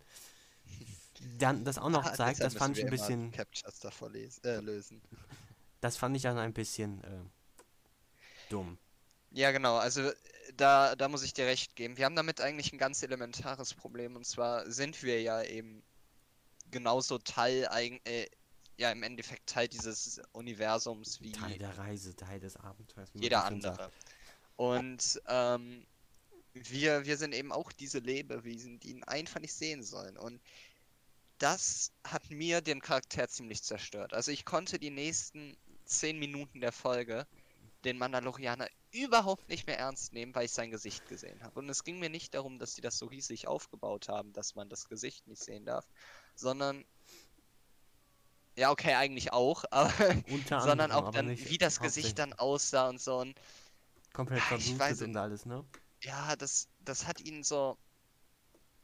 dann 1.38 1.64
das 1.64 1.78
auch 1.78 1.90
noch 1.90 2.04
Ah, 2.06 2.14
zeigt, 2.14 2.40
das 2.40 2.54
fand 2.54 2.76
ich 2.78 2.84
ein 2.84 2.90
bisschen, 2.90 3.30
Captures 3.30 3.78
davor 3.80 4.10
lesen, 4.10 4.42
äh, 4.44 4.60
lösen. 4.60 5.02
das 5.80 5.96
fand 5.96 6.16
ich 6.16 6.22
dann 6.22 6.38
ein 6.38 6.52
bisschen 6.52 7.04
äh, 7.04 7.20
dumm. 8.48 8.78
Ja, 9.30 9.52
genau. 9.52 9.76
Also 9.76 10.10
da, 10.56 10.96
da 10.96 11.08
muss 11.08 11.22
ich 11.22 11.34
dir 11.34 11.46
recht 11.46 11.76
geben. 11.76 11.96
Wir 11.96 12.04
haben 12.04 12.16
damit 12.16 12.40
eigentlich 12.40 12.72
ein 12.72 12.78
ganz 12.78 13.02
elementares 13.02 13.74
Problem. 13.74 14.16
Und 14.16 14.26
zwar 14.26 14.70
sind 14.70 15.02
wir 15.02 15.20
ja 15.22 15.42
eben 15.42 15.82
genauso 16.70 17.18
Teil, 17.18 17.68
äh, 18.04 18.26
ja 18.76 18.90
im 18.90 19.02
Endeffekt 19.02 19.48
Teil 19.48 19.68
dieses 19.68 20.20
Universums 20.32 21.20
wie 21.20 21.32
Teil 21.32 21.58
der 21.58 21.76
Reise, 21.78 22.14
Teil 22.14 22.40
des 22.40 22.56
Abenteuers. 22.56 23.10
jeder 23.14 23.38
sagt. 23.38 23.52
andere. 23.52 23.90
Und 24.56 25.20
ähm, 25.28 25.86
wir, 26.54 27.04
wir 27.04 27.16
sind 27.16 27.34
eben 27.34 27.52
auch 27.52 27.72
diese 27.72 27.98
Lebewesen, 27.98 28.80
die 28.80 28.90
ihn 28.90 29.04
einfach 29.04 29.40
nicht 29.40 29.52
sehen 29.52 29.82
sollen. 29.82 30.16
Und 30.16 30.40
das 31.38 31.92
hat 32.04 32.30
mir 32.30 32.62
den 32.62 32.80
Charakter 32.80 33.28
ziemlich 33.28 33.62
zerstört. 33.62 34.14
Also 34.14 34.30
ich 34.30 34.46
konnte 34.46 34.78
die 34.78 34.90
nächsten 34.90 35.56
zehn 35.84 36.18
Minuten 36.18 36.60
der 36.60 36.72
Folge 36.72 37.26
den 37.84 37.98
Mandalorianer 37.98 38.68
überhaupt 38.92 39.48
nicht 39.48 39.66
mehr 39.66 39.78
ernst 39.78 40.12
nehmen, 40.12 40.34
weil 40.34 40.46
ich 40.46 40.52
sein 40.52 40.70
Gesicht 40.70 41.06
gesehen 41.08 41.42
habe. 41.42 41.58
Und 41.58 41.68
es 41.68 41.84
ging 41.84 41.98
mir 41.98 42.08
nicht 42.08 42.34
darum, 42.34 42.58
dass 42.58 42.74
die 42.74 42.80
das 42.80 42.98
so 42.98 43.06
riesig 43.06 43.46
aufgebaut 43.46 44.08
haben, 44.08 44.32
dass 44.32 44.54
man 44.54 44.68
das 44.68 44.88
Gesicht 44.88 45.26
nicht 45.26 45.42
sehen 45.42 45.64
darf, 45.64 45.86
sondern 46.34 46.84
ja, 48.56 48.70
okay, 48.70 48.94
eigentlich 48.94 49.32
auch, 49.32 49.64
aber 49.70 49.92
Unter 50.30 50.60
sondern 50.62 50.92
auch 50.92 51.10
dann, 51.10 51.28
wie 51.28 51.58
das 51.58 51.80
Gesicht 51.80 52.18
dann 52.18 52.32
aussah 52.32 52.88
und 52.88 53.00
so. 53.00 53.18
Und 53.18 53.38
Komplett 54.12 54.42
verblutet 54.42 55.02
und 55.02 55.16
alles, 55.16 55.44
ne? 55.44 55.64
ja, 56.02 56.36
das, 56.36 56.68
das 56.80 57.06
hat 57.06 57.20
ihn 57.20 57.42
so. 57.42 57.76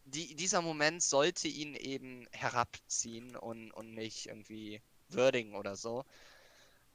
Die, 0.05 0.35
dieser 0.35 0.63
Moment 0.63 1.03
sollte 1.03 1.47
ihn 1.47 1.75
eben 1.75 2.27
herabziehen 2.33 3.37
und, 3.37 3.71
und 3.71 3.95
nicht 3.95 4.27
irgendwie 4.27 4.83
würdigen 5.09 5.55
oder 5.55 5.77
so. 5.77 6.05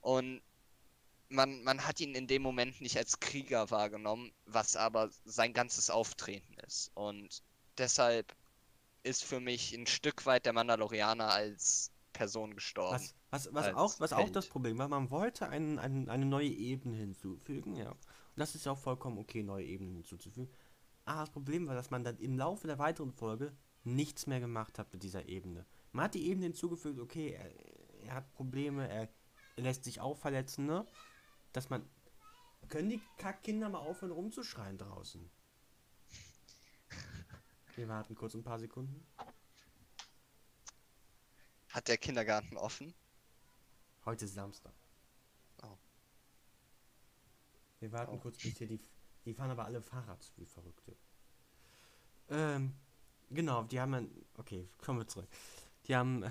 Und 0.01 0.41
man, 1.29 1.63
man 1.63 1.85
hat 1.85 1.99
ihn 1.99 2.15
in 2.15 2.27
dem 2.27 2.41
Moment 2.41 2.81
nicht 2.81 2.97
als 2.97 3.19
Krieger 3.19 3.69
wahrgenommen, 3.71 4.31
was 4.45 4.75
aber 4.75 5.09
sein 5.25 5.53
ganzes 5.53 5.89
Auftreten 5.89 6.55
ist. 6.65 6.91
Und 6.93 7.43
deshalb 7.77 8.35
ist 9.03 9.23
für 9.23 9.39
mich 9.39 9.73
ein 9.73 9.87
Stück 9.87 10.25
weit 10.25 10.45
der 10.45 10.53
Mandalorianer 10.53 11.29
als 11.29 11.91
Person 12.13 12.55
gestorben. 12.55 12.95
Was, 12.95 13.13
was, 13.29 13.53
was, 13.53 13.73
auch, 13.75 13.99
was 13.99 14.13
auch 14.13 14.29
das 14.29 14.47
Problem 14.47 14.77
war, 14.77 14.87
man 14.87 15.11
wollte 15.11 15.49
einen, 15.49 15.79
einen, 15.79 16.09
eine 16.09 16.25
neue 16.25 16.49
Ebene 16.49 16.95
hinzufügen, 16.95 17.75
ja. 17.75 17.89
Und 17.91 17.97
das 18.41 18.55
ist 18.55 18.65
ja 18.65 18.71
auch 18.71 18.77
vollkommen 18.77 19.17
okay, 19.17 19.43
neue 19.43 19.65
Ebenen 19.65 19.95
hinzuzufügen. 19.95 20.51
Aber 21.05 21.21
das 21.21 21.29
Problem 21.29 21.67
war, 21.67 21.75
dass 21.75 21.89
man 21.89 22.03
dann 22.03 22.17
im 22.17 22.37
Laufe 22.37 22.67
der 22.67 22.79
weiteren 22.79 23.11
Folge 23.11 23.55
nichts 23.83 24.27
mehr 24.27 24.39
gemacht 24.39 24.77
hat 24.79 24.91
mit 24.91 25.03
dieser 25.03 25.27
Ebene. 25.27 25.65
Man 25.91 26.05
hat 26.05 26.15
die 26.15 26.27
Ebene 26.27 26.47
hinzugefügt, 26.47 26.99
okay, 26.99 27.31
er, 27.31 28.05
er 28.05 28.13
hat 28.15 28.33
Probleme, 28.33 28.89
er, 28.89 29.09
er 29.55 29.63
lässt 29.63 29.85
sich 29.85 30.01
auch 30.01 30.17
verletzen, 30.17 30.65
ne? 30.65 30.85
Dass 31.53 31.69
man. 31.69 31.87
Können 32.69 32.89
die 32.89 33.01
Kackkinder 33.17 33.69
mal 33.69 33.79
aufhören 33.79 34.11
rumzuschreien 34.11 34.77
draußen? 34.77 35.29
Wir 37.75 37.87
warten 37.87 38.15
kurz 38.15 38.33
ein 38.33 38.43
paar 38.43 38.59
Sekunden. 38.59 39.05
Hat 41.69 41.87
der 41.87 41.97
Kindergarten 41.97 42.57
offen? 42.57 42.93
Heute 44.03 44.25
ist 44.25 44.33
Samstag. 44.33 44.73
Oh. 45.61 45.77
Wir 47.79 47.91
warten 47.91 48.15
Oh. 48.15 48.19
kurz, 48.19 48.37
bis 48.39 48.57
hier 48.57 48.67
die. 48.67 48.79
Die 49.25 49.33
fahren 49.33 49.51
aber 49.51 49.65
alle 49.65 49.81
Fahrrad 49.81 50.31
wie 50.37 50.45
Verrückte. 50.45 50.95
Ähm, 52.29 52.73
genau, 53.29 53.63
die 53.63 53.79
haben 53.79 53.93
ein. 53.93 54.25
Okay, 54.35 54.67
kommen 54.77 54.99
wir 54.99 55.07
zurück. 55.07 55.27
Die 55.85 55.95
haben. 55.95 56.23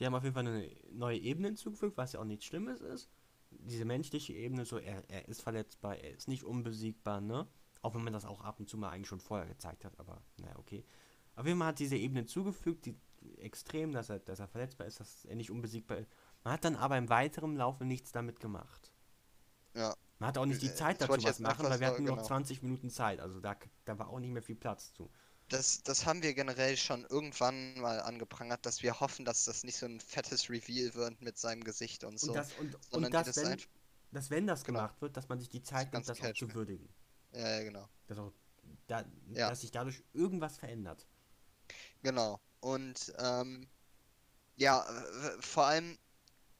Die 0.00 0.06
haben 0.06 0.14
auf 0.14 0.24
jeden 0.24 0.34
Fall 0.34 0.46
eine 0.46 0.70
neue 0.90 1.18
Ebene 1.18 1.48
hinzugefügt, 1.48 1.96
was 1.96 2.12
ja 2.12 2.20
auch 2.20 2.24
nichts 2.24 2.46
Schlimmes 2.46 2.80
ist. 2.80 3.10
Diese 3.50 3.84
menschliche 3.84 4.32
Ebene, 4.32 4.64
so 4.64 4.78
er, 4.78 5.08
er 5.10 5.28
ist 5.28 5.42
verletzbar, 5.42 5.96
er 5.96 6.12
ist 6.14 6.28
nicht 6.28 6.44
unbesiegbar, 6.44 7.20
ne? 7.20 7.46
Auch 7.82 7.94
wenn 7.94 8.04
man 8.04 8.12
das 8.12 8.24
auch 8.24 8.42
ab 8.42 8.60
und 8.60 8.68
zu 8.68 8.78
mal 8.78 8.90
eigentlich 8.90 9.08
schon 9.08 9.20
vorher 9.20 9.46
gezeigt 9.46 9.84
hat, 9.84 9.98
aber 9.98 10.22
naja, 10.38 10.56
okay. 10.58 10.84
Auf 11.36 11.46
jeden 11.46 11.58
Fall 11.58 11.68
hat 11.68 11.78
diese 11.78 11.96
Ebene 11.96 12.20
hinzugefügt, 12.20 12.86
die 12.86 12.96
extrem, 13.38 13.92
dass 13.92 14.08
er, 14.08 14.20
dass 14.20 14.40
er 14.40 14.48
verletzbar 14.48 14.86
ist, 14.86 15.00
dass 15.00 15.24
er 15.24 15.36
nicht 15.36 15.50
unbesiegbar 15.50 15.98
ist. 15.98 16.10
Man 16.44 16.54
hat 16.54 16.64
dann 16.64 16.76
aber 16.76 16.96
im 16.96 17.08
weiteren 17.08 17.56
Laufe 17.56 17.84
nichts 17.84 18.12
damit 18.12 18.40
gemacht. 18.40 18.92
Ja. 19.74 19.94
Man 20.18 20.28
hat 20.28 20.38
auch 20.38 20.46
nicht 20.46 20.62
die 20.62 20.68
Äh, 20.68 20.74
Zeit 20.74 21.00
dazu 21.00 21.22
was 21.22 21.40
machen, 21.40 21.66
weil 21.66 21.80
wir 21.80 21.86
hatten 21.86 22.04
nur 22.04 22.12
noch 22.12 22.22
genau. 22.22 22.28
20 22.28 22.62
Minuten 22.62 22.90
Zeit. 22.90 23.20
Also 23.20 23.40
da, 23.40 23.56
da 23.84 23.98
war 23.98 24.08
auch 24.08 24.20
nicht 24.20 24.30
mehr 24.30 24.42
viel 24.42 24.56
Platz 24.56 24.92
zu. 24.92 25.10
Das, 25.50 25.82
das 25.82 26.06
haben 26.06 26.22
wir 26.22 26.32
generell 26.32 26.76
schon 26.76 27.04
irgendwann 27.06 27.78
mal 27.80 28.00
angeprangert, 28.00 28.64
dass 28.64 28.82
wir 28.82 29.00
hoffen, 29.00 29.24
dass 29.24 29.44
das 29.44 29.64
nicht 29.64 29.76
so 29.76 29.86
ein 29.86 30.00
fettes 30.00 30.48
Reveal 30.48 30.94
wird 30.94 31.20
mit 31.20 31.38
seinem 31.38 31.64
Gesicht 31.64 32.04
und 32.04 32.18
so. 32.18 32.28
Und 32.28 32.36
das, 32.36 32.52
und, 32.54 32.78
sondern 32.90 33.14
und 33.16 33.26
die 33.26 33.32
das, 33.32 33.36
wenn, 33.36 33.60
dass 34.12 34.30
wenn 34.30 34.46
das 34.46 34.64
Genau. 34.64 34.78
gemacht 34.78 35.02
wird, 35.02 35.16
dass 35.16 35.28
man 35.28 35.38
sich 35.40 35.48
die 35.48 35.62
Zeit 35.62 35.92
nimmt, 35.92 36.08
das 36.08 36.20
auch 36.20 36.32
zu 36.34 36.54
würdigen. 36.54 36.88
Ja, 37.32 37.56
ja, 37.56 37.62
genau. 37.64 37.88
Dass, 38.06 38.18
auch, 38.18 38.32
da, 38.86 39.04
Ja. 39.32 39.48
dass 39.50 39.60
sich 39.62 39.72
dadurch 39.72 40.02
irgendwas 40.12 40.56
verändert. 40.56 41.06
Genau. 42.02 42.40
Und 42.60 43.12
ähm, 43.18 43.68
ja, 44.56 44.84
vor 45.40 45.66
allem, 45.66 45.98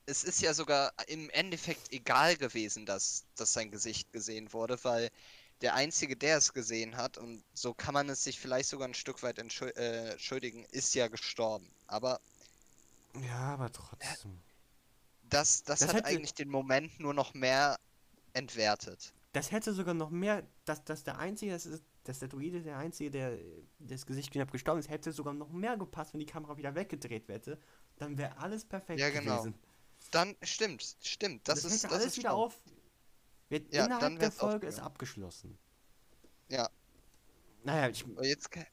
es 0.07 0.25
ist 0.25 0.41
ja 0.41 0.55
sogar 0.55 0.93
im 1.07 1.31
Endeffekt 1.31 1.93
egal 1.93 2.37
gewesen, 2.37 2.87
dass, 2.87 3.25
dass 3.37 3.53
sein 3.53 3.71
Gesicht 3.71 4.13
gesehen 4.13 4.53
wurde, 4.53 4.83
weil 4.83 5.11
der 5.61 5.75
Einzige, 5.75 6.17
der 6.17 6.39
es 6.39 6.53
gesehen 6.53 6.97
hat, 6.97 7.19
und 7.19 7.45
so 7.53 7.75
kann 7.75 7.95
man 7.95 8.09
es 8.09 8.25
sich 8.25 8.39
vielleicht 8.41 8.69
sogar 8.69 8.89
ein 8.89 8.95
Stück 8.95 9.23
weit 9.23 9.39
entschuld 9.39 9.77
äh, 9.77 10.13
entschuldigen, 10.13 10.65
ist 10.71 10.95
ja 10.95 11.09
gestorben. 11.09 11.71
Aber 11.87 12.21
Ja, 13.27 13.55
aber 13.55 13.71
trotzdem. 13.73 14.41
das, 15.23 15.63
das, 15.63 15.81
Das 15.81 15.89
hat 15.89 15.97
hätte- 15.97 16.07
eigentlich 16.07 16.35
den 16.35 16.49
Moment 16.49 16.99
nur 17.01 17.15
noch 17.15 17.35
mehr 17.35 17.79
entwertet. 18.33 19.13
Das 19.33 19.53
hätte 19.53 19.73
sogar 19.75 19.95
noch 19.95 20.11
mehr, 20.11 20.45
dass, 20.65 20.83
dass 20.85 21.05
der 21.05 21.19
Einzige, 21.19 21.53
das 21.53 21.67
ist, 21.67 21.85
dass 22.05 22.19
der 22.19 22.29
Druide 22.29 22.63
der 22.63 22.79
Einzige, 22.79 23.11
der 23.11 23.39
das 23.79 24.05
Gesicht 24.07 24.33
knapp 24.33 24.51
gestorben 24.51 24.81
ist, 24.81 24.89
hätte 24.89 25.13
sogar 25.13 25.35
noch 25.35 25.51
mehr 25.51 25.77
gepasst, 25.77 26.13
wenn 26.15 26.21
die 26.21 26.27
Kamera 26.27 26.57
wieder 26.57 26.75
weggedreht 26.75 27.29
hätte. 27.29 27.59
Dann 27.99 28.19
wäre 28.19 28.37
alles 28.39 28.65
perfekt 28.65 28.99
Ja, 28.99 29.11
genau. 29.11 29.37
gewesen. 29.43 29.55
Dann 30.11 30.35
stimmt, 30.43 30.97
stimmt. 31.03 31.47
Das, 31.47 31.65
ist 31.65 31.75
hätte 31.75 31.83
das 31.89 31.93
alles 31.93 32.07
ist 32.07 32.17
wieder 32.19 32.33
auf. 32.33 32.59
Wird 33.51 33.73
Ja, 33.75 33.85
innerhalb 33.85 34.03
dann 34.03 34.19
der 34.19 34.33
Folge 34.33 34.67
ist 34.67 34.81
abgeschlossen. 34.81 35.59
Ja. 36.49 36.69
Naja, 37.65 37.89
ich, 37.91 38.05
Aber 38.05 38.27
jetzt 38.27 38.51
ke- 38.51 38.67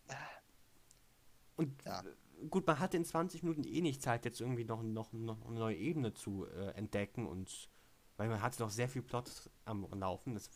und 1.58 1.84
Ja. 1.84 2.04
gut, 2.50 2.66
man 2.66 2.80
hat 2.80 2.94
in 2.94 3.04
20 3.04 3.44
Minuten 3.44 3.63
eh 3.66 3.82
nicht 3.82 4.02
Zeit, 4.02 4.24
jetzt 4.26 4.40
irgendwie 4.40 4.63
noch, 4.63 4.84
noch, 4.84 5.12
noch 5.12 5.46
eine 5.46 5.60
neue 5.60 5.76
Ebene 5.76 6.13
zu 6.13 6.46
äh, 6.46 6.70
entdecken 6.72 7.28
und 7.28 7.70
weil 8.16 8.30
man 8.30 8.42
hat 8.42 8.58
noch 8.60 8.70
sehr 8.70 8.88
viel 8.88 9.02
Plot 9.02 9.50
am 9.66 9.88
Laufen, 9.92 10.36
das, 10.36 10.50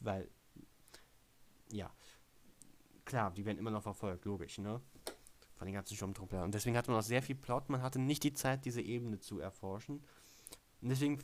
weil 0.00 0.28
ja, 1.72 1.90
klar, 3.04 3.32
die 3.32 3.44
werden 3.44 3.58
immer 3.58 3.70
noch 3.70 3.82
verfolgt, 3.82 4.24
logisch, 4.24 4.58
ne? 4.58 4.80
Von 5.56 5.66
den 5.66 5.74
ganzen 5.74 5.96
Sturmtruppler. 5.96 6.42
Und 6.44 6.54
deswegen 6.54 6.76
hatte 6.76 6.90
man 6.90 6.98
noch 6.98 7.06
sehr 7.06 7.22
viel 7.22 7.34
Plot, 7.36 7.70
man 7.70 7.82
hatte 7.82 7.98
nicht 7.98 8.22
die 8.24 8.34
Zeit, 8.34 8.64
diese 8.66 8.82
Ebene 8.82 9.18
zu 9.18 9.40
erforschen. 9.40 10.04
Und 10.82 10.88
deswegen, 10.90 11.18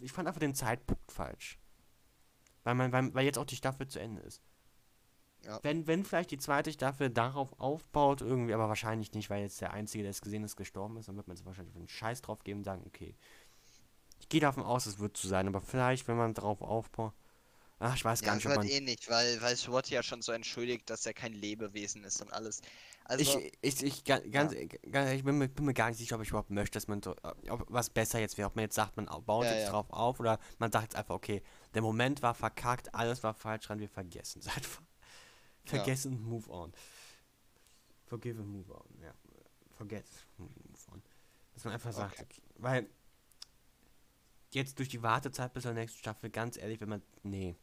ich 0.00 0.12
fand 0.12 0.28
einfach 0.28 0.40
den 0.40 0.54
Zeitpunkt 0.54 1.12
falsch. 1.12 1.58
Weil, 2.64 2.74
man, 2.74 2.92
weil, 2.92 3.14
weil 3.14 3.24
jetzt 3.24 3.38
auch 3.38 3.44
die 3.44 3.56
Staffel 3.56 3.86
zu 3.86 4.00
Ende 4.00 4.22
ist. 4.22 4.42
Ja. 5.44 5.60
Wenn, 5.62 5.86
wenn 5.86 6.04
vielleicht 6.04 6.32
die 6.32 6.38
zweite 6.38 6.72
Staffel 6.72 7.10
darauf 7.10 7.58
aufbaut, 7.60 8.20
irgendwie, 8.20 8.52
aber 8.52 8.68
wahrscheinlich 8.68 9.12
nicht, 9.12 9.30
weil 9.30 9.42
jetzt 9.42 9.60
der 9.60 9.72
Einzige, 9.72 10.02
der 10.02 10.10
es 10.10 10.20
gesehen 10.20 10.42
ist, 10.42 10.56
gestorben 10.56 10.96
ist, 10.96 11.08
dann 11.08 11.16
wird 11.16 11.28
man 11.28 11.36
es 11.36 11.44
wahrscheinlich 11.44 11.76
einen 11.76 11.88
Scheiß 11.88 12.22
drauf 12.22 12.42
geben 12.42 12.60
und 12.60 12.64
sagen, 12.64 12.82
okay. 12.86 13.14
Ich 14.18 14.28
gehe 14.28 14.40
davon 14.40 14.64
aus, 14.64 14.86
es 14.86 14.98
wird 14.98 15.16
zu 15.16 15.28
sein, 15.28 15.46
aber 15.46 15.60
vielleicht, 15.60 16.08
wenn 16.08 16.16
man 16.16 16.34
drauf 16.34 16.62
aufbaut. 16.62 17.14
Ach, 17.78 17.94
ich 17.94 18.04
weiß 18.04 18.22
gar 18.22 18.32
Ja, 18.32 18.36
nicht, 18.36 18.46
es 18.46 18.52
ob 18.52 18.56
man. 18.56 18.66
eh 18.66 18.80
nicht, 18.80 19.10
weil, 19.10 19.40
weil 19.42 19.56
SWAT 19.56 19.90
ja 19.90 20.02
schon 20.02 20.22
so 20.22 20.32
entschuldigt, 20.32 20.88
dass 20.88 21.04
er 21.06 21.12
kein 21.14 21.32
Lebewesen 21.34 22.04
ist 22.04 22.22
und 22.22 22.32
alles. 22.32 22.62
Also, 23.04 23.38
ich, 23.38 23.52
ich, 23.62 23.82
ich, 23.82 24.04
ga- 24.04 24.18
ganz, 24.18 24.54
ganz, 24.90 25.10
ich 25.12 25.24
bin, 25.24 25.38
mir, 25.38 25.48
bin 25.48 25.64
mir 25.66 25.74
gar 25.74 25.88
nicht 25.88 25.98
sicher, 25.98 26.16
ob 26.16 26.22
ich 26.22 26.28
überhaupt 26.30 26.50
möchte, 26.50 26.76
dass 26.76 26.88
man, 26.88 27.02
so, 27.02 27.14
ob 27.48 27.64
was 27.68 27.90
besser 27.90 28.18
jetzt 28.18 28.36
wäre, 28.38 28.48
ob 28.48 28.56
man 28.56 28.62
jetzt 28.64 28.74
sagt, 28.74 28.96
man 28.96 29.08
au- 29.08 29.20
baut 29.20 29.46
Ja, 29.46 29.52
jetzt 29.54 29.64
ja. 29.64 29.70
drauf 29.72 29.90
auf 29.90 30.20
oder 30.20 30.38
man 30.58 30.72
sagt 30.72 30.84
jetzt 30.84 30.96
einfach, 30.96 31.14
okay, 31.14 31.42
der 31.74 31.82
Moment 31.82 32.22
war 32.22 32.34
verkackt, 32.34 32.94
alles 32.94 33.22
war 33.22 33.34
falsch 33.34 33.66
dran, 33.66 33.78
wir 33.78 33.88
vergessen 33.88 34.40
es 34.40 34.48
einfach. 34.56 34.82
Vergessen, 35.64 36.12
und 36.14 36.22
move 36.24 36.50
on. 36.50 36.72
Forgive 38.06 38.38
and 38.38 38.48
move 38.48 38.70
on, 38.72 38.86
ja. 39.02 39.12
Forget, 39.76 40.06
move 40.38 40.50
on. 40.92 41.02
Dass 41.54 41.64
man 41.64 41.74
einfach 41.74 41.92
sagt, 41.92 42.14
Okay. 42.14 42.24
okay, 42.24 42.42
weil 42.58 42.88
jetzt 44.52 44.78
durch 44.78 44.88
die 44.88 45.02
Wartezeit 45.02 45.52
bis 45.52 45.64
zur 45.64 45.72
nächsten 45.72 45.98
Staffel, 45.98 46.30
ganz 46.30 46.56
ehrlich, 46.56 46.80
wenn 46.80 46.88
man, 46.88 47.02
nee. 47.22 47.56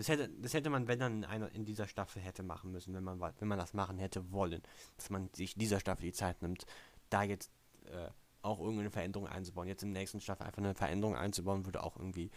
Das 0.00 0.08
hätte, 0.08 0.30
das 0.30 0.54
hätte 0.54 0.70
man, 0.70 0.88
wenn 0.88 0.98
dann 0.98 1.18
in, 1.18 1.24
einer, 1.26 1.52
in 1.52 1.66
dieser 1.66 1.86
Staffel 1.86 2.22
hätte 2.22 2.42
machen 2.42 2.72
müssen, 2.72 2.94
wenn 2.94 3.04
man, 3.04 3.20
wenn 3.20 3.48
man 3.48 3.58
das 3.58 3.74
machen 3.74 3.98
hätte 3.98 4.32
wollen. 4.32 4.62
Dass 4.96 5.10
man 5.10 5.28
sich 5.34 5.56
dieser 5.56 5.78
Staffel 5.78 6.06
die 6.06 6.12
Zeit 6.14 6.40
nimmt, 6.40 6.64
da 7.10 7.22
jetzt 7.22 7.52
äh, 7.84 8.08
auch 8.40 8.60
irgendeine 8.60 8.90
Veränderung 8.90 9.28
einzubauen. 9.28 9.68
Jetzt 9.68 9.82
in 9.82 9.92
der 9.92 10.00
nächsten 10.00 10.22
Staffel 10.22 10.46
einfach 10.46 10.62
eine 10.62 10.74
Veränderung 10.74 11.16
einzubauen, 11.16 11.66
würde 11.66 11.82
auch 11.82 11.98
irgendwie 11.98 12.30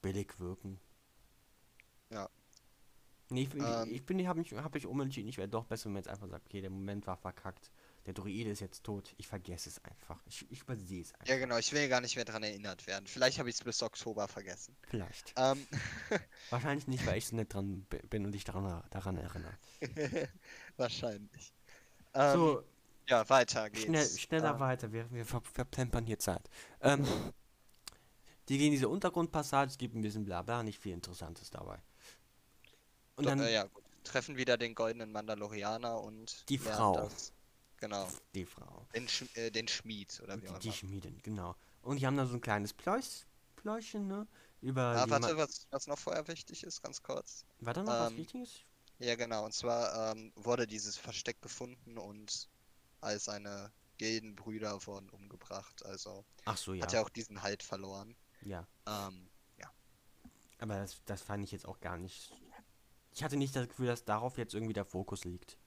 billig 0.00 0.40
wirken. 0.40 0.80
Ja. 2.10 2.30
Nee, 3.28 3.42
ich, 3.42 3.54
Ähm. 3.56 3.88
ich, 3.88 3.96
ich 3.96 4.06
bin, 4.06 4.26
habe 4.26 4.38
mich, 4.38 4.54
hab 4.54 4.72
mich 4.72 4.86
umentschieden. 4.86 5.28
Ich 5.28 5.36
wäre 5.36 5.48
doch 5.48 5.66
besser, 5.66 5.84
wenn 5.84 5.92
man 5.92 6.00
jetzt 6.00 6.08
einfach 6.08 6.28
sagt, 6.28 6.46
okay, 6.46 6.62
der 6.62 6.70
Moment 6.70 7.06
war 7.06 7.18
verkackt. 7.18 7.70
Der 8.06 8.12
Druide 8.14 8.50
ist 8.50 8.60
jetzt 8.60 8.84
tot. 8.84 9.14
Ich 9.16 9.26
vergesse 9.26 9.68
es 9.70 9.82
einfach. 9.84 10.20
Ich, 10.26 10.44
ich 10.50 10.60
übersehe 10.60 11.00
es 11.02 11.12
einfach. 11.14 11.26
ja 11.26 11.38
genau, 11.38 11.56
ich 11.56 11.72
will 11.72 11.88
gar 11.88 12.00
nicht 12.02 12.16
mehr 12.16 12.24
dran 12.26 12.42
erinnert 12.42 12.86
werden. 12.86 13.06
Vielleicht 13.06 13.38
habe 13.38 13.48
ich 13.48 13.56
es 13.56 13.64
bis 13.64 13.82
Oktober 13.82 14.28
vergessen. 14.28 14.76
Vielleicht. 14.90 15.32
Ähm, 15.36 15.66
Wahrscheinlich 16.50 16.86
nicht, 16.86 17.06
weil 17.06 17.16
ich 17.18 17.26
so 17.26 17.36
nicht 17.36 17.54
dran 17.54 17.82
bi- 17.88 18.02
bin 18.08 18.26
und 18.26 18.32
dich 18.32 18.44
daran, 18.44 18.82
daran 18.90 19.16
erinnere. 19.16 19.56
wahrscheinlich. 20.76 21.52
Ähm, 22.14 22.32
so, 22.32 22.62
Ja, 23.08 23.28
weiter 23.28 23.70
geht's. 23.70 23.84
schnell, 23.84 24.06
schneller 24.06 24.50
Ähm, 24.54 24.60
weiter. 24.60 24.92
Wir, 24.92 25.10
wir 25.10 25.24
ver 25.24 25.40
verplempern 25.40 26.04
hier 26.04 26.18
Zeit. 26.18 26.48
Ähm, 26.80 27.06
die 28.48 28.58
gehen 28.58 28.70
diese 28.72 28.88
Untergrundpassage, 28.90 29.70
es 29.70 29.78
gibt 29.78 29.94
ein 29.94 30.02
bisschen 30.02 30.24
Blabla, 30.24 30.62
nicht 30.62 30.78
viel 30.78 30.92
Interessantes 30.92 31.50
dabei. 31.50 31.78
Und 33.16 33.24
Do- 33.24 33.30
dann 33.30 33.40
äh, 33.40 33.52
ja, 33.54 33.64
gut. 33.64 33.82
treffen 34.04 34.36
wieder 34.36 34.58
den 34.58 34.74
goldenen 34.74 35.10
Mandalorianer 35.12 36.00
und 36.00 36.48
Die 36.50 36.58
Frau. 36.58 36.94
Das, 36.96 37.32
genau. 37.88 38.08
die 38.34 38.44
Frau. 38.46 38.86
Den, 38.94 39.08
Sch 39.08 39.24
äh, 39.36 39.50
den 39.50 39.68
Schmied 39.68 40.20
oder 40.22 40.36
wie 40.36 40.46
Die, 40.46 40.48
auch 40.48 40.58
die 40.58 40.68
immer. 40.68 40.76
Schmiedin, 40.76 41.20
genau. 41.22 41.56
Und 41.82 42.00
die 42.00 42.06
haben 42.06 42.16
da 42.16 42.26
so 42.26 42.34
ein 42.34 42.40
kleines 42.40 42.72
Pläus, 42.72 43.26
Pläuschen, 43.56 44.06
ne? 44.06 44.26
Über 44.60 44.82
Ah, 44.82 45.04
die 45.04 45.10
warte, 45.10 45.36
was, 45.36 45.66
was 45.70 45.86
noch 45.86 45.98
vorher 45.98 46.26
wichtig 46.28 46.64
ist, 46.64 46.82
ganz 46.82 47.02
kurz. 47.02 47.44
War 47.60 47.74
da 47.74 47.82
noch 47.82 47.92
was 47.92 48.10
ähm, 48.12 48.16
Wichtiges? 48.16 48.60
Ja, 48.98 49.14
genau. 49.14 49.44
Und 49.44 49.52
zwar 49.52 50.12
ähm, 50.12 50.32
wurde 50.36 50.66
dieses 50.66 50.96
Versteck 50.96 51.42
gefunden 51.42 51.98
und 51.98 52.48
all 53.00 53.18
seine 53.18 53.70
Gildenbrüder 53.98 54.86
wurden 54.86 55.10
umgebracht. 55.10 55.84
Also 55.84 56.24
Ach 56.46 56.56
so, 56.56 56.72
ja. 56.72 56.82
hat 56.82 56.94
er 56.94 57.02
auch 57.02 57.10
diesen 57.10 57.42
Halt 57.42 57.62
verloren. 57.62 58.16
Ja. 58.42 58.66
Ähm, 58.86 59.28
Aber 60.58 60.76
das, 60.78 61.02
das 61.04 61.20
fand 61.20 61.44
ich 61.44 61.52
jetzt 61.52 61.66
auch 61.66 61.80
gar 61.80 61.98
nicht. 61.98 62.32
Ich 63.12 63.22
hatte 63.22 63.36
nicht 63.36 63.54
das 63.54 63.68
Gefühl, 63.68 63.86
dass 63.86 64.04
darauf 64.04 64.38
jetzt 64.38 64.54
irgendwie 64.54 64.72
der 64.72 64.84
Fokus 64.84 65.24
liegt. 65.24 65.58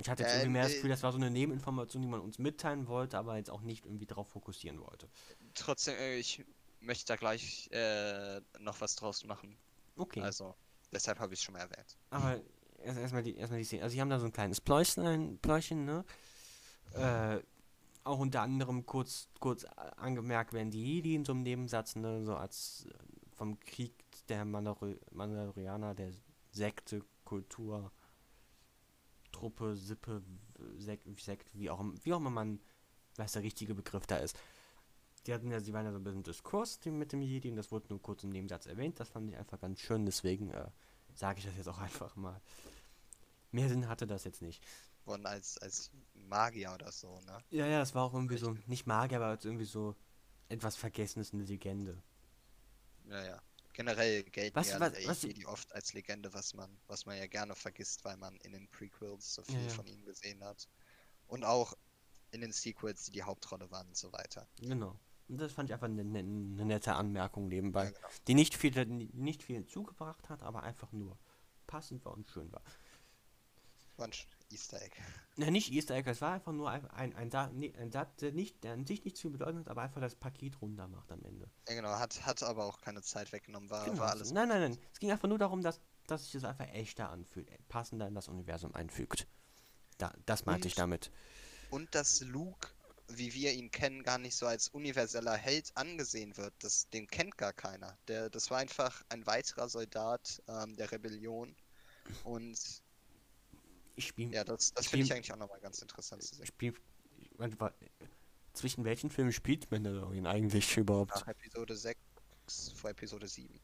Ich 0.00 0.08
hatte 0.08 0.22
jetzt 0.22 0.32
Ja, 0.32 0.38
irgendwie 0.38 0.50
mehr 0.52 0.62
das 0.64 0.72
äh, 0.72 0.74
Gefühl, 0.76 0.90
das 0.90 1.02
war 1.02 1.12
so 1.12 1.18
eine 1.18 1.30
Nebeninformation, 1.30 2.02
die 2.02 2.08
man 2.08 2.20
uns 2.20 2.38
mitteilen 2.38 2.86
wollte, 2.88 3.18
aber 3.18 3.36
jetzt 3.36 3.50
auch 3.50 3.62
nicht 3.62 3.84
irgendwie 3.84 4.06
darauf 4.06 4.28
fokussieren 4.28 4.80
wollte. 4.80 5.08
trotzdem, 5.54 5.96
äh, 5.96 6.16
ich 6.18 6.44
möchte 6.80 7.06
da 7.06 7.16
gleich 7.16 7.68
äh, 7.72 8.40
noch 8.58 8.80
was 8.80 8.96
draus 8.96 9.24
machen. 9.24 9.58
Okay. 9.96 10.20
Also, 10.22 10.54
deshalb 10.92 11.18
habe 11.18 11.34
ich 11.34 11.40
es 11.40 11.44
schon 11.44 11.54
mal 11.54 11.60
erwähnt. 11.60 11.98
Aber 12.10 12.40
erst- 12.82 12.98
erstmal 12.98 13.22
die, 13.22 13.36
erstmal 13.36 13.58
die 13.60 13.64
Szene. 13.64 13.82
Also, 13.82 13.94
sie 13.94 14.00
haben 14.00 14.10
da 14.10 14.18
so 14.18 14.26
ein 14.26 14.32
kleines 14.32 14.60
Pläuschen, 14.60 15.38
Pläuschen 15.40 15.84
ne? 15.84 16.04
Äh, 16.92 17.40
auch 18.04 18.18
unter 18.20 18.42
anderem 18.42 18.86
kurz, 18.86 19.28
kurz 19.40 19.64
angemerkt 19.96 20.52
werden 20.54 20.70
die 20.70 20.82
Jedi 20.96 21.14
in 21.14 21.24
so 21.24 21.32
einem 21.32 21.42
Nebensatz, 21.42 21.96
ne? 21.96 22.24
So 22.24 22.36
als 22.36 22.86
äh, 22.90 22.94
vom 23.36 23.60
Krieg 23.60 23.94
der 24.28 24.44
Mandalori 24.44 24.98
Mandalorianer, 25.12 25.94
der 25.94 26.12
Sekte, 26.52 27.02
Kultur, 27.24 27.92
Truppe, 29.38 29.76
Sippe, 29.76 30.22
Sekt, 30.78 31.06
Sekt 31.20 31.54
wie, 31.54 31.70
auch, 31.70 31.84
wie 32.02 32.12
auch 32.12 32.18
immer 32.18 32.30
man, 32.30 32.60
was 33.16 33.32
der 33.32 33.42
richtige 33.42 33.74
Begriff 33.74 34.06
da 34.06 34.16
ist. 34.16 34.36
Die 35.26 35.34
hatten 35.34 35.50
ja, 35.50 35.60
sie 35.60 35.72
waren 35.72 35.84
ja 35.84 35.92
so 35.92 35.98
ein 35.98 36.04
bisschen 36.04 36.22
Diskurs 36.22 36.80
mit 36.86 37.12
dem 37.12 37.22
Jedi 37.22 37.50
und 37.50 37.56
das 37.56 37.70
wurde 37.70 37.86
nur 37.90 38.02
kurz 38.02 38.24
im 38.24 38.30
Nebensatz 38.30 38.66
erwähnt. 38.66 38.98
Das 38.98 39.10
fand 39.10 39.28
ich 39.30 39.36
einfach 39.36 39.60
ganz 39.60 39.78
schön, 39.80 40.06
deswegen 40.06 40.50
äh, 40.50 40.68
sage 41.14 41.38
ich 41.38 41.44
das 41.44 41.56
jetzt 41.56 41.68
auch 41.68 41.78
einfach 41.88 42.16
mal. 42.16 42.40
Mehr 43.52 43.68
Sinn 43.68 43.88
hatte 43.88 44.06
das 44.06 44.24
jetzt 44.24 44.42
nicht. 44.42 44.64
Wurden 45.04 45.26
als, 45.26 45.56
als 45.58 45.90
Magier 46.14 46.72
oder 46.74 46.90
so, 46.90 47.20
ne? 47.20 47.38
Ja, 47.50 47.66
ja, 47.66 47.78
das 47.78 47.94
war 47.94 48.04
auch 48.04 48.14
irgendwie 48.14 48.36
so, 48.36 48.56
nicht 48.66 48.86
Magier, 48.86 49.18
aber 49.18 49.26
als 49.26 49.44
irgendwie 49.44 49.64
so 49.64 49.94
etwas 50.48 50.76
Vergessenes, 50.76 51.32
eine 51.32 51.44
Legende. 51.44 52.02
Ja, 53.08 53.24
ja. 53.24 53.42
Generell 53.78 54.24
gelten 54.24 54.56
Was- 54.56 54.70
ja 54.70 54.80
was- 54.80 55.06
was- 55.06 55.44
oft 55.46 55.72
als 55.72 55.92
Legende, 55.92 56.34
was 56.34 56.52
man, 56.52 56.68
was 56.88 57.06
man 57.06 57.16
ja 57.16 57.28
gerne 57.28 57.54
vergisst, 57.54 58.04
weil 58.04 58.16
man 58.16 58.36
in 58.38 58.50
den 58.50 58.68
Prequels 58.68 59.32
so 59.32 59.44
viel 59.44 59.62
ja. 59.62 59.68
von 59.68 59.86
ihnen 59.86 60.04
gesehen 60.04 60.42
hat. 60.42 60.68
Und 61.28 61.44
auch 61.44 61.74
in 62.32 62.40
den 62.40 62.50
Sequels, 62.50 63.04
die 63.04 63.12
die 63.12 63.22
Hauptrolle 63.22 63.70
waren 63.70 63.86
und 63.86 63.96
so 63.96 64.12
weiter. 64.12 64.48
Genau. 64.58 64.98
Und 65.28 65.38
das 65.40 65.52
fand 65.52 65.68
ich 65.70 65.74
einfach 65.74 65.86
eine, 65.86 66.00
eine, 66.00 66.18
eine 66.18 66.64
nette 66.64 66.94
Anmerkung 66.94 67.46
nebenbei, 67.46 67.84
Ja, 67.84 67.90
genau. 67.92 68.08
die 68.26 68.34
nicht 68.34 68.56
viel, 68.56 68.84
nicht 68.84 69.44
viel 69.44 69.64
zugebracht 69.64 70.28
hat, 70.28 70.42
aber 70.42 70.64
einfach 70.64 70.90
nur 70.90 71.16
passend 71.68 72.04
war 72.04 72.14
und 72.14 72.28
schön 72.28 72.50
war. 72.50 72.62
War 73.96 74.06
ein 74.08 74.12
Easter 74.50 74.80
Egg. 74.82 74.94
Ja, 75.36 75.50
nicht 75.50 75.70
Easter 75.72 75.94
Egg, 75.94 76.10
es 76.10 76.20
war 76.20 76.32
einfach 76.32 76.52
nur 76.52 76.70
ein, 76.70 76.86
ein, 76.90 77.14
ein, 77.14 77.90
Satz, 77.92 78.16
der, 78.16 78.32
nicht, 78.32 78.64
der 78.64 78.72
an 78.72 78.86
sich 78.86 79.04
nicht 79.04 79.18
viel 79.18 79.30
bedeutet 79.30 79.60
hat, 79.60 79.68
aber 79.68 79.82
einfach 79.82 80.00
das 80.00 80.14
Paket 80.14 80.60
runter 80.60 80.88
macht 80.88 81.12
am 81.12 81.22
Ende. 81.24 81.50
Ja, 81.68 81.74
genau. 81.74 81.90
Hat, 81.90 82.26
hat 82.26 82.42
aber 82.42 82.64
auch 82.64 82.80
keine 82.80 83.02
Zeit 83.02 83.32
weggenommen. 83.32 83.70
War, 83.70 83.84
Genau. 83.84 83.98
war 83.98 84.10
alles. 84.10 84.32
Nein, 84.32 84.48
nein, 84.48 84.60
nein. 84.60 84.78
Es 84.92 84.98
ging 84.98 85.10
einfach 85.10 85.28
nur 85.28 85.38
darum, 85.38 85.62
dass, 85.62 85.80
dass 86.06 86.24
sich 86.24 86.32
das 86.32 86.44
einfach 86.44 86.66
echter 86.74 87.10
anfühlt, 87.10 87.48
passender 87.68 88.08
in 88.08 88.14
das 88.14 88.28
Universum 88.28 88.74
einfügt. 88.74 89.26
Da, 89.98 90.12
das 90.26 90.44
meinte 90.46 90.66
ich 90.68 90.74
damit. 90.74 91.10
Und 91.70 91.94
dass 91.94 92.20
Luke, 92.20 92.68
wie 93.08 93.32
wir 93.34 93.52
ihn 93.52 93.70
kennen, 93.70 94.02
gar 94.02 94.18
nicht 94.18 94.36
so 94.36 94.46
als 94.46 94.68
universeller 94.68 95.36
Held 95.36 95.70
angesehen 95.76 96.36
wird. 96.36 96.54
Das, 96.60 96.88
den 96.90 97.06
kennt 97.06 97.36
gar 97.36 97.52
keiner. 97.52 97.98
Der, 98.08 98.30
das 98.30 98.50
war 98.50 98.58
einfach 98.58 99.02
ein 99.08 99.26
weiterer 99.26 99.68
Soldat 99.68 100.42
ähm, 100.48 100.76
der 100.76 100.90
Rebellion. 100.92 101.54
Und 102.24 102.82
Ich 103.98 104.06
spiele 104.06 104.32
ja, 104.32 104.44
das, 104.44 104.72
das 104.74 104.86
finde 104.86 105.06
ich 105.06 105.12
eigentlich 105.12 105.32
auch 105.32 105.36
nochmal 105.36 105.58
ganz 105.60 105.82
interessant 105.82 106.22
zu 106.22 106.36
sehen. 106.36 106.46
Spiel, 106.46 106.72
zwischen 108.52 108.84
welchen 108.84 109.10
Filmen 109.10 109.32
spielt 109.32 109.70
Mandalorian 109.72 110.26
eigentlich 110.26 110.76
überhaupt? 110.76 111.10
Nach 111.10 111.26
Episode 111.26 111.76
6 111.76 111.98
vor 112.76 112.90
Episode 112.90 113.26
7. 113.26 113.58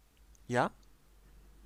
Ja? 0.48 0.72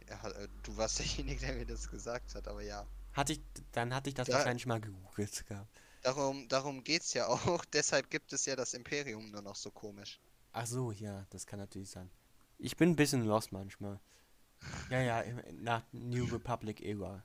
Ja, 0.08 0.28
äh, 0.30 0.48
du 0.62 0.76
warst 0.76 0.98
derjenige, 0.98 1.40
der 1.46 1.54
mir 1.54 1.64
das 1.66 1.88
gesagt 1.90 2.34
hat, 2.34 2.46
aber 2.46 2.62
ja. 2.62 2.86
Hatte 3.14 3.32
ich, 3.32 3.40
dann 3.72 3.94
hatte 3.94 4.10
ich 4.10 4.14
das 4.14 4.28
Da- 4.28 4.34
wahrscheinlich 4.34 4.66
mal 4.66 4.80
gegoogelt 4.80 5.46
gehabt. 5.46 5.80
Darum, 6.02 6.46
darum 6.48 6.84
geht's 6.84 7.14
ja 7.14 7.26
auch. 7.26 7.64
Deshalb 7.72 8.10
gibt 8.10 8.32
es 8.34 8.44
ja 8.46 8.54
das 8.54 8.74
Imperium 8.74 9.30
nur 9.30 9.42
noch 9.42 9.56
so 9.56 9.70
komisch. 9.70 10.20
Ach 10.52 10.66
so, 10.66 10.92
ja, 10.92 11.26
das 11.30 11.46
kann 11.46 11.58
natürlich 11.58 11.90
sein. 11.90 12.10
Ich 12.58 12.76
bin 12.76 12.90
ein 12.90 12.96
bisschen 12.96 13.24
lost 13.24 13.50
manchmal. 13.52 13.98
Ja, 14.90 15.00
ja, 15.00 15.20
im- 15.20 15.62
nach 15.62 15.84
New 15.92 16.24
Republic 16.26 16.80
Era. 16.80 17.24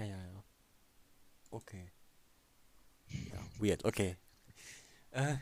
Ja, 0.00 0.06
ja, 0.06 0.16
ja. 0.16 0.42
Okay. 1.52 1.90
Ja, 3.08 3.38
weird, 3.58 3.84
okay. 3.84 4.16
Äh, 5.12 5.36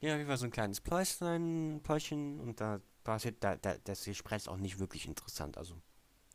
ja, 0.00 0.18
wie 0.18 0.28
war 0.28 0.36
so 0.36 0.44
ein 0.46 0.50
kleines 0.50 0.80
Pläuschen, 0.80 1.80
Pläuschen 1.82 2.40
und 2.40 2.60
da 2.60 2.80
passiert, 3.04 3.42
da, 3.42 3.56
da, 3.56 3.76
das 3.84 4.04
Gespräch 4.04 4.38
ist 4.38 4.48
auch 4.48 4.56
nicht 4.56 4.78
wirklich 4.78 5.06
interessant, 5.06 5.58
also 5.58 5.74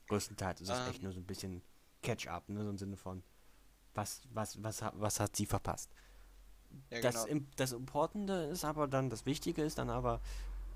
größtenteils 0.07 0.61
ist 0.61 0.69
es 0.69 0.79
echt 0.87 0.97
Ähm. 0.97 1.03
nur 1.03 1.13
so 1.13 1.19
ein 1.19 1.25
bisschen 1.25 1.61
Catch-up, 2.01 2.49
ne, 2.49 2.63
so 2.63 2.69
im 2.69 2.77
Sinne 2.77 2.97
von, 2.97 3.23
was, 3.93 4.21
was, 4.33 4.61
was, 4.61 4.81
hat- 4.81 4.93
was 4.97 5.19
hat 5.19 5.35
sie 5.35 5.45
verpasst? 5.45 5.89
Ja, 6.91 7.01
das, 7.01 7.25
genau. 7.25 7.41
das 7.55 7.71
Importante 7.71 8.33
ist 8.51 8.65
aber 8.65 8.87
dann, 8.87 9.09
das 9.09 9.25
Wichtige 9.25 9.63
ist 9.63 9.77
dann 9.77 9.89
aber, 9.89 10.21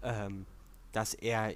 ähm, 0.03 0.45
dass 0.93 1.13
er, 1.13 1.53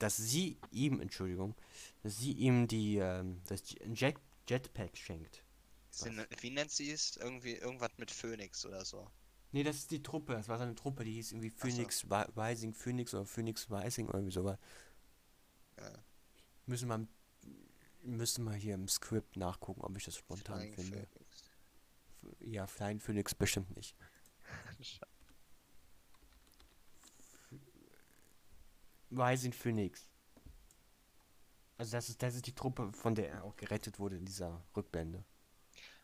dass 0.00 0.16
sie 0.16 0.58
ihm, 0.72 1.00
Entschuldigung, 1.00 1.54
dass 2.02 2.18
sie 2.18 2.32
ihm 2.32 2.66
die, 2.68 2.96
ähm, 2.98 3.40
das 3.48 3.62
Jet, 3.94 4.16
Jetpack 4.48 4.96
schenkt. 4.96 5.44
Sind, 5.90 6.26
wie 6.40 6.50
nennt 6.50 6.72
sie 6.72 6.90
es? 6.90 7.16
Irgendwie 7.16 7.54
irgendwas 7.54 7.96
mit 7.96 8.10
Phoenix 8.10 8.66
oder 8.66 8.84
so. 8.84 9.08
Nee, 9.52 9.64
das 9.64 9.76
ist 9.76 9.90
die 9.90 10.02
Truppe, 10.02 10.34
das 10.34 10.48
war 10.48 10.58
seine 10.58 10.74
Truppe, 10.74 11.04
die 11.04 11.12
hieß 11.14 11.32
irgendwie 11.32 11.50
so. 11.50 11.56
Phoenix 11.66 12.08
Wi- 12.08 12.28
Rising 12.36 12.72
Phoenix 12.72 13.14
oder 13.14 13.26
Phoenix 13.26 13.70
Rising 13.70 14.06
oder 14.08 14.18
irgendwie 14.18 14.34
sowas. 14.34 14.58
Ja, 15.76 16.04
Müssen 16.66 16.88
wir, 16.88 17.06
müssen 18.04 18.44
wir 18.44 18.54
hier 18.54 18.74
im 18.74 18.88
Skript 18.88 19.36
nachgucken, 19.36 19.82
ob 19.82 19.96
ich 19.96 20.04
das 20.04 20.16
spontan 20.16 20.56
Flying 20.60 20.74
finde. 20.74 21.06
Phoenix. 21.08 21.50
Ja, 22.40 22.66
Flying 22.66 23.00
Phoenix 23.00 23.34
bestimmt 23.34 23.74
nicht. 23.76 23.94
Rising 29.10 29.52
Phoenix. 29.52 30.08
Also 31.78 31.92
das 31.92 32.08
ist, 32.08 32.22
das 32.22 32.34
ist 32.34 32.46
die 32.46 32.54
Truppe, 32.54 32.92
von 32.92 33.14
der 33.14 33.30
er 33.30 33.44
auch 33.44 33.56
gerettet 33.56 33.98
wurde 33.98 34.16
in 34.16 34.24
dieser 34.24 34.62
Rückblende. 34.76 35.24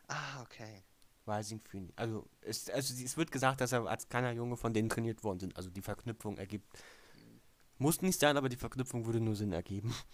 Ah, 0.07 0.41
okay. 0.41 0.83
Rising 1.27 1.61
Phoenix. 1.61 1.93
Also 1.97 2.27
es, 2.41 2.69
also 2.69 2.93
es 3.03 3.17
wird 3.17 3.31
gesagt, 3.31 3.61
dass 3.61 3.71
er 3.73 3.85
als 3.85 4.07
kleiner 4.07 4.31
Junge 4.31 4.57
von 4.57 4.73
denen 4.73 4.89
trainiert 4.89 5.23
worden 5.23 5.39
sind. 5.39 5.55
Also 5.55 5.69
die 5.69 5.81
Verknüpfung 5.81 6.37
ergibt. 6.37 6.67
Muss 7.77 8.01
nicht 8.01 8.19
sein, 8.19 8.37
aber 8.37 8.49
die 8.49 8.55
Verknüpfung 8.55 9.05
würde 9.05 9.19
nur 9.19 9.35
Sinn 9.35 9.51
ergeben. 9.51 9.93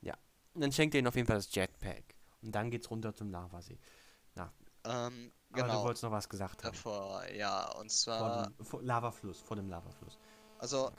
Ja. 0.00 0.16
Und 0.54 0.60
dann 0.60 0.70
schenkt 0.70 0.94
er 0.94 1.00
ihnen 1.00 1.08
auf 1.08 1.16
jeden 1.16 1.26
Fall 1.26 1.38
das 1.38 1.52
Jetpack. 1.52 2.14
Und 2.40 2.52
dann 2.54 2.70
geht's 2.70 2.88
runter 2.88 3.12
zum 3.12 3.30
Lavasee. 3.32 3.80
Ähm, 4.88 5.32
Aber 5.50 5.62
du 5.62 5.66
genau. 5.68 5.84
wolltest 5.84 6.02
noch 6.02 6.12
was 6.12 6.28
gesagt 6.28 6.64
haben. 6.64 6.74
Davor, 6.74 7.22
ja, 7.30 7.70
und 7.72 7.90
Vor 7.90 8.18
zwar, 8.18 8.46
dem 8.48 8.64
vor 8.64 8.82
Lavafluss, 8.82 9.40
vor 9.40 9.56
dem 9.56 9.68
Lavafluss. 9.68 10.18
Also, 10.58 10.92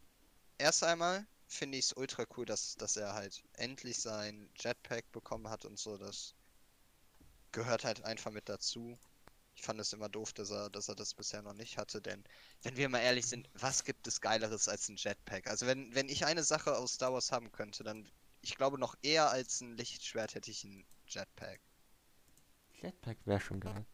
erst 0.58 0.84
einmal 0.84 1.26
finde 1.48 1.78
ich 1.78 1.86
es 1.86 1.94
ultra 1.94 2.26
cool, 2.38 2.46
dass, 2.46 2.76
dass 2.76 2.96
er 2.96 3.14
halt 3.14 3.44
endlich 3.54 4.00
sein 4.00 4.50
Jetpack 4.56 5.12
bekommen 5.12 5.50
hat 5.50 5.66
und 5.66 5.78
so. 5.78 5.98
Das 5.98 6.36
gehört 7.52 7.84
halt 7.84 8.04
einfach 8.04 8.32
mit 8.32 8.48
dazu. 8.48 8.98
Ich 9.56 9.64
fand 9.64 9.80
es 9.82 9.92
immer 9.92 10.08
doof, 10.08 10.32
dass 10.32 10.52
er, 10.52 10.70
dass 10.70 10.88
er 10.88 10.96
das 10.96 11.14
bisher 11.14 11.42
noch 11.42 11.54
nicht 11.54 11.78
hatte, 11.78 12.02
denn 12.02 12.24
wenn 12.62 12.78
wir 12.78 12.88
mal 12.88 13.00
ehrlich 13.00 13.28
sind, 13.28 13.50
was 13.56 13.84
gibt 13.84 14.08
es 14.08 14.22
Geileres 14.22 14.70
als 14.70 14.88
ein 14.88 14.96
Jetpack? 14.96 15.48
Also 15.48 15.68
wenn, 15.68 15.94
wenn 15.94 16.08
ich 16.08 16.26
eine 16.26 16.44
Sache 16.44 16.78
aus 16.78 16.94
Star 16.94 17.12
Wars 17.12 17.34
haben 17.34 17.52
könnte, 17.52 17.84
dann, 17.84 18.10
ich 18.42 18.56
glaube 18.56 18.80
noch 18.80 18.96
eher 19.02 19.30
als 19.32 19.60
ein 19.60 19.76
Lichtschwert 19.76 20.36
hätte 20.36 20.50
ich 20.50 20.64
ein 20.64 20.86
Jetpack. 21.08 21.60
Jetpack 22.82 23.18
wäre 23.26 23.42
schon 23.42 23.60
geil. 23.60 23.86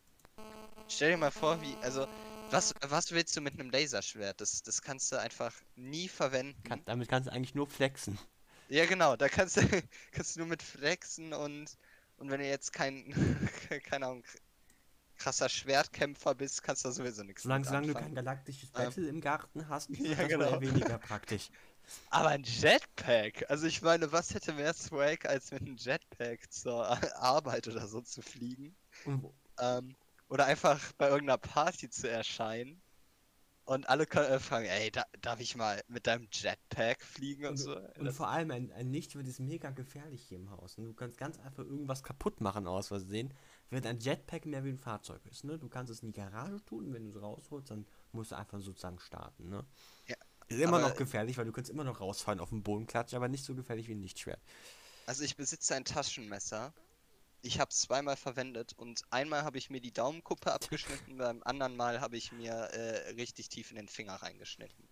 Stell 0.88 1.12
dir 1.12 1.18
mal 1.18 1.32
vor, 1.32 1.60
wie, 1.62 1.76
also, 1.82 2.08
was, 2.50 2.74
was 2.82 3.12
willst 3.12 3.36
du 3.36 3.42
mit 3.42 3.54
einem 3.60 3.70
Laserschwert? 3.70 4.42
Das, 4.42 4.62
das 4.64 4.82
kannst 4.82 5.12
du 5.12 5.20
einfach 5.20 5.54
nie 5.76 6.08
verwenden. 6.08 6.62
Kann, 6.64 6.84
damit 6.86 7.10
kannst 7.10 7.28
du 7.28 7.34
eigentlich 7.34 7.56
nur 7.56 7.68
flexen. 7.68 8.18
Ja, 8.68 8.86
genau, 8.86 9.16
da 9.16 9.30
kannst 9.30 9.58
du, 9.58 9.62
kannst 10.12 10.36
du 10.36 10.40
nur 10.42 10.48
mit 10.48 10.64
flexen 10.64 11.34
und, 11.34 11.78
und 12.18 12.30
wenn 12.30 12.40
du 12.40 12.48
jetzt 12.48 12.74
kein, 12.74 13.14
keine 13.84 14.08
Ahnung, 14.08 14.24
krasser 15.18 15.50
Schwertkämpfer 15.50 16.36
bist, 16.36 16.64
kannst 16.64 16.86
du 16.86 16.92
sowieso 16.92 17.24
nichts 17.24 17.44
Solange, 17.44 17.66
solange 17.66 17.88
du 17.88 17.94
kein 17.94 18.16
galaktisches 18.16 18.72
Ähm, 18.76 18.84
Battle 18.86 19.08
im 19.08 19.22
Garten 19.22 19.68
hast, 19.70 19.90
ist 20.00 20.02
ja, 20.02 20.16
das 20.16 20.28
genau. 20.28 20.62
weniger 20.62 20.98
praktisch. 20.98 21.50
Aber 22.10 22.30
ein 22.30 22.44
Jetpack? 22.44 23.50
Also 23.50 23.68
ich 23.68 23.82
meine, 23.82 24.12
was 24.12 24.34
hätte 24.34 24.54
mehr 24.54 24.74
Swag, 24.74 25.26
als 25.26 25.52
mit 25.52 25.62
einem 25.62 25.78
Jetpack 25.78 26.52
zur 26.52 26.88
Arbeit 27.22 27.68
oder 27.68 27.88
so 27.88 28.02
zu 28.02 28.22
fliegen? 28.22 28.76
Und, 29.04 29.32
Ähm, 29.60 29.96
oder 30.30 30.46
einfach 30.46 30.94
bei 30.94 31.10
irgendeiner 31.10 31.38
Party 31.38 31.90
zu 31.90 32.10
erscheinen. 32.10 32.82
Und 33.66 33.90
alle 33.90 34.06
können 34.06 34.28
äh, 34.28 34.40
fragen, 34.40 34.68
ey, 34.68 34.92
da, 34.92 35.06
darf 35.22 35.40
ich 35.40 35.56
mal 35.56 35.82
mit 35.88 36.06
deinem 36.06 36.28
Jetpack 36.32 37.02
fliegen 37.02 37.46
und, 37.46 37.52
und, 37.54 37.58
so? 37.58 37.76
und 37.98 38.12
vor 38.12 38.28
allem 38.28 38.52
ein, 38.52 38.72
ein 38.72 38.92
Lichtschwert 38.92 39.28
ist 39.28 39.40
mega 39.40 39.72
gefährlich 39.72 40.24
hier 40.24 40.38
im 40.38 40.52
Haus. 40.52 40.78
Und 40.78 40.86
du 40.86 40.94
kannst 40.94 41.18
ganz 41.18 41.40
einfach 41.40 41.64
irgendwas 41.64 42.04
kaputt 42.04 42.42
machen 42.42 42.68
aus 42.68 42.90
Versehen, 42.90 43.34
während 43.72 43.88
ein 43.88 44.00
Jetpack 44.00 44.46
mehr 44.46 44.64
wie 44.64 44.70
ein 44.70 44.78
Fahrzeug 44.78 45.26
ist. 45.26 45.46
Ne? 45.46 45.58
Du 45.58 45.68
kannst 45.68 45.92
es 45.92 46.04
in 46.04 46.10
die 46.12 46.14
Garage 46.14 46.64
tun, 46.66 46.94
wenn 46.94 47.06
du 47.06 47.10
es 47.10 47.22
rausholst, 47.24 47.72
dann 47.72 47.88
musst 48.12 48.32
du 48.32 48.36
einfach 48.36 48.60
sozusagen 48.60 49.00
starten. 49.00 49.50
Ne? 49.50 49.66
Ja, 50.08 50.16
ist 50.48 50.60
immer 50.60 50.80
noch 50.80 50.96
gefährlich, 50.96 51.36
weil 51.40 51.46
du 51.46 51.52
kannst 51.52 51.72
immer 51.72 51.84
noch 51.84 52.00
rausfallen 52.00 52.40
auf 52.40 52.50
den 52.50 52.62
Boden 52.62 52.86
klatschen, 52.86 53.18
aber 53.18 53.30
nicht 53.30 53.46
so 53.46 53.56
gefährlich 53.56 53.88
wie 53.88 53.96
ein 53.96 54.02
Lichtschwert. 54.02 54.40
Also 55.08 55.24
ich 55.24 55.36
besitze 55.36 55.74
ein 55.74 55.86
Taschenmesser. 55.86 56.72
Ich 57.46 57.60
habe 57.60 57.70
es 57.70 57.80
zweimal 57.80 58.18
verwendet 58.18 58.74
und 58.74 59.04
einmal 59.12 59.44
habe 59.44 59.58
ich 59.60 59.70
mir 59.70 59.80
die 59.80 59.94
Daumenkuppe 59.94 60.52
abgeschnitten, 60.52 61.18
beim 61.18 61.44
anderen 61.44 61.76
Mal 61.76 62.02
habe 62.02 62.18
ich 62.18 62.32
mir 62.32 62.52
äh, 62.52 63.10
richtig 63.12 63.50
tief 63.50 63.70
in 63.70 63.78
den 63.78 63.88
Finger 63.88 64.16
reingeschnitten. 64.16 64.90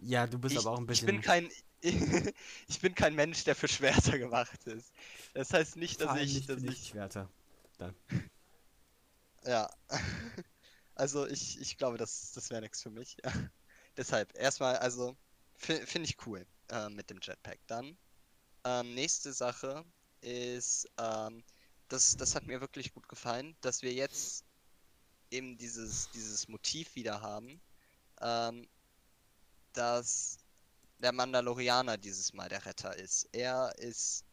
Ja, 0.00 0.26
du 0.26 0.38
bist 0.38 0.54
ich, 0.54 0.58
aber 0.58 0.72
auch 0.72 0.78
ein 0.78 0.86
bisschen. 0.86 1.08
ich 1.08 1.14
bin 1.14 1.20
kein 1.20 1.50
ich 2.68 2.80
bin 2.80 2.94
kein 2.94 3.14
Mensch, 3.14 3.44
der 3.44 3.54
für 3.56 3.68
Schwerter 3.68 4.18
gemacht 4.18 4.66
ist. 4.66 4.92
Das 5.34 5.52
heißt 5.52 5.76
nicht, 5.76 6.00
dass 6.00 6.12
ich, 6.14 6.34
nicht 6.34 6.48
dass 6.48 6.58
ich 6.62 6.68
Lichtschwerter. 6.68 7.28
ja. 9.44 9.68
Also 10.94 11.26
ich, 11.26 11.60
ich 11.60 11.76
glaube, 11.78 11.98
das, 11.98 12.32
das 12.32 12.50
wäre 12.50 12.60
nichts 12.62 12.82
für 12.82 12.90
mich. 12.90 13.16
Deshalb 13.96 14.36
erstmal, 14.38 14.76
also 14.76 15.16
fi- 15.56 15.86
finde 15.86 16.08
ich 16.08 16.26
cool 16.26 16.46
äh, 16.70 16.88
mit 16.90 17.10
dem 17.10 17.18
Jetpack. 17.22 17.60
Dann 17.66 17.96
ähm, 18.64 18.94
nächste 18.94 19.32
Sache 19.32 19.84
ist, 20.22 20.88
ähm, 20.98 21.44
das, 21.92 22.16
das 22.16 22.34
hat 22.34 22.46
mir 22.46 22.60
wirklich 22.60 22.94
gut 22.94 23.08
gefallen, 23.08 23.54
dass 23.60 23.82
wir 23.82 23.92
jetzt 23.92 24.44
eben 25.30 25.58
dieses, 25.58 26.10
dieses 26.10 26.48
Motiv 26.48 26.94
wieder 26.94 27.20
haben, 27.20 27.60
ähm, 28.20 28.66
dass 29.74 30.38
der 30.98 31.12
Mandalorianer 31.12 31.98
dieses 31.98 32.32
Mal 32.32 32.48
der 32.48 32.64
Retter 32.64 32.96
ist. 32.96 33.28
Er 33.32 33.74
ist, 33.78 34.24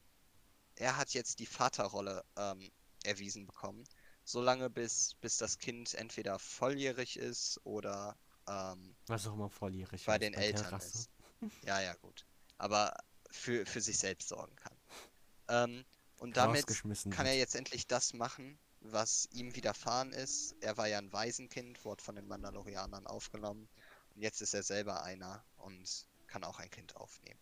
er 0.76 0.98
hat 0.98 1.10
jetzt 1.12 1.40
die 1.40 1.46
Vaterrolle 1.46 2.24
ähm, 2.38 2.72
erwiesen 3.04 3.46
bekommen, 3.46 3.84
solange 4.24 4.70
bis, 4.70 5.16
bis 5.16 5.38
das 5.38 5.58
Kind 5.58 5.94
entweder 5.96 6.40
volljährig 6.40 7.18
ist 7.18 7.60
oder 7.66 8.18
ähm, 8.48 8.96
Was 9.08 9.28
auch 9.28 9.34
immer 9.34 9.50
volljährig 9.50 10.06
bei 10.06 10.18
den 10.18 10.34
Eltern 10.34 10.64
Terrasse. 10.64 10.98
ist. 10.98 11.10
Ja, 11.66 11.82
ja, 11.82 11.94
gut. 11.96 12.26
Aber 12.58 12.96
für, 13.32 13.66
für 13.66 13.82
sich 13.82 13.98
selbst 13.98 14.30
sorgen 14.30 14.56
kann. 14.56 14.78
Ähm, 15.48 15.86
und 16.20 16.36
damit 16.36 16.66
kann 17.12 17.26
er 17.26 17.36
jetzt 17.36 17.56
endlich 17.56 17.88
das 17.88 18.14
machen, 18.14 18.60
was 18.82 19.28
ihm 19.32 19.56
widerfahren 19.56 20.12
ist. 20.12 20.56
Er 20.62 20.78
war 20.78 20.88
ja 20.88 20.98
ein 20.98 21.12
Waisenkind, 21.12 21.84
wurde 21.86 22.04
von 22.04 22.16
den 22.16 22.28
Mandalorianern 22.28 23.08
aufgenommen. 23.08 23.70
Und 24.16 24.22
jetzt 24.22 24.42
ist 24.42 24.54
er 24.54 24.64
selber 24.64 25.04
einer 25.04 25.44
und 25.58 26.08
kann 26.28 26.44
auch 26.44 26.60
ein 26.60 26.70
Kind 26.70 26.96
aufnehmen. 26.98 27.40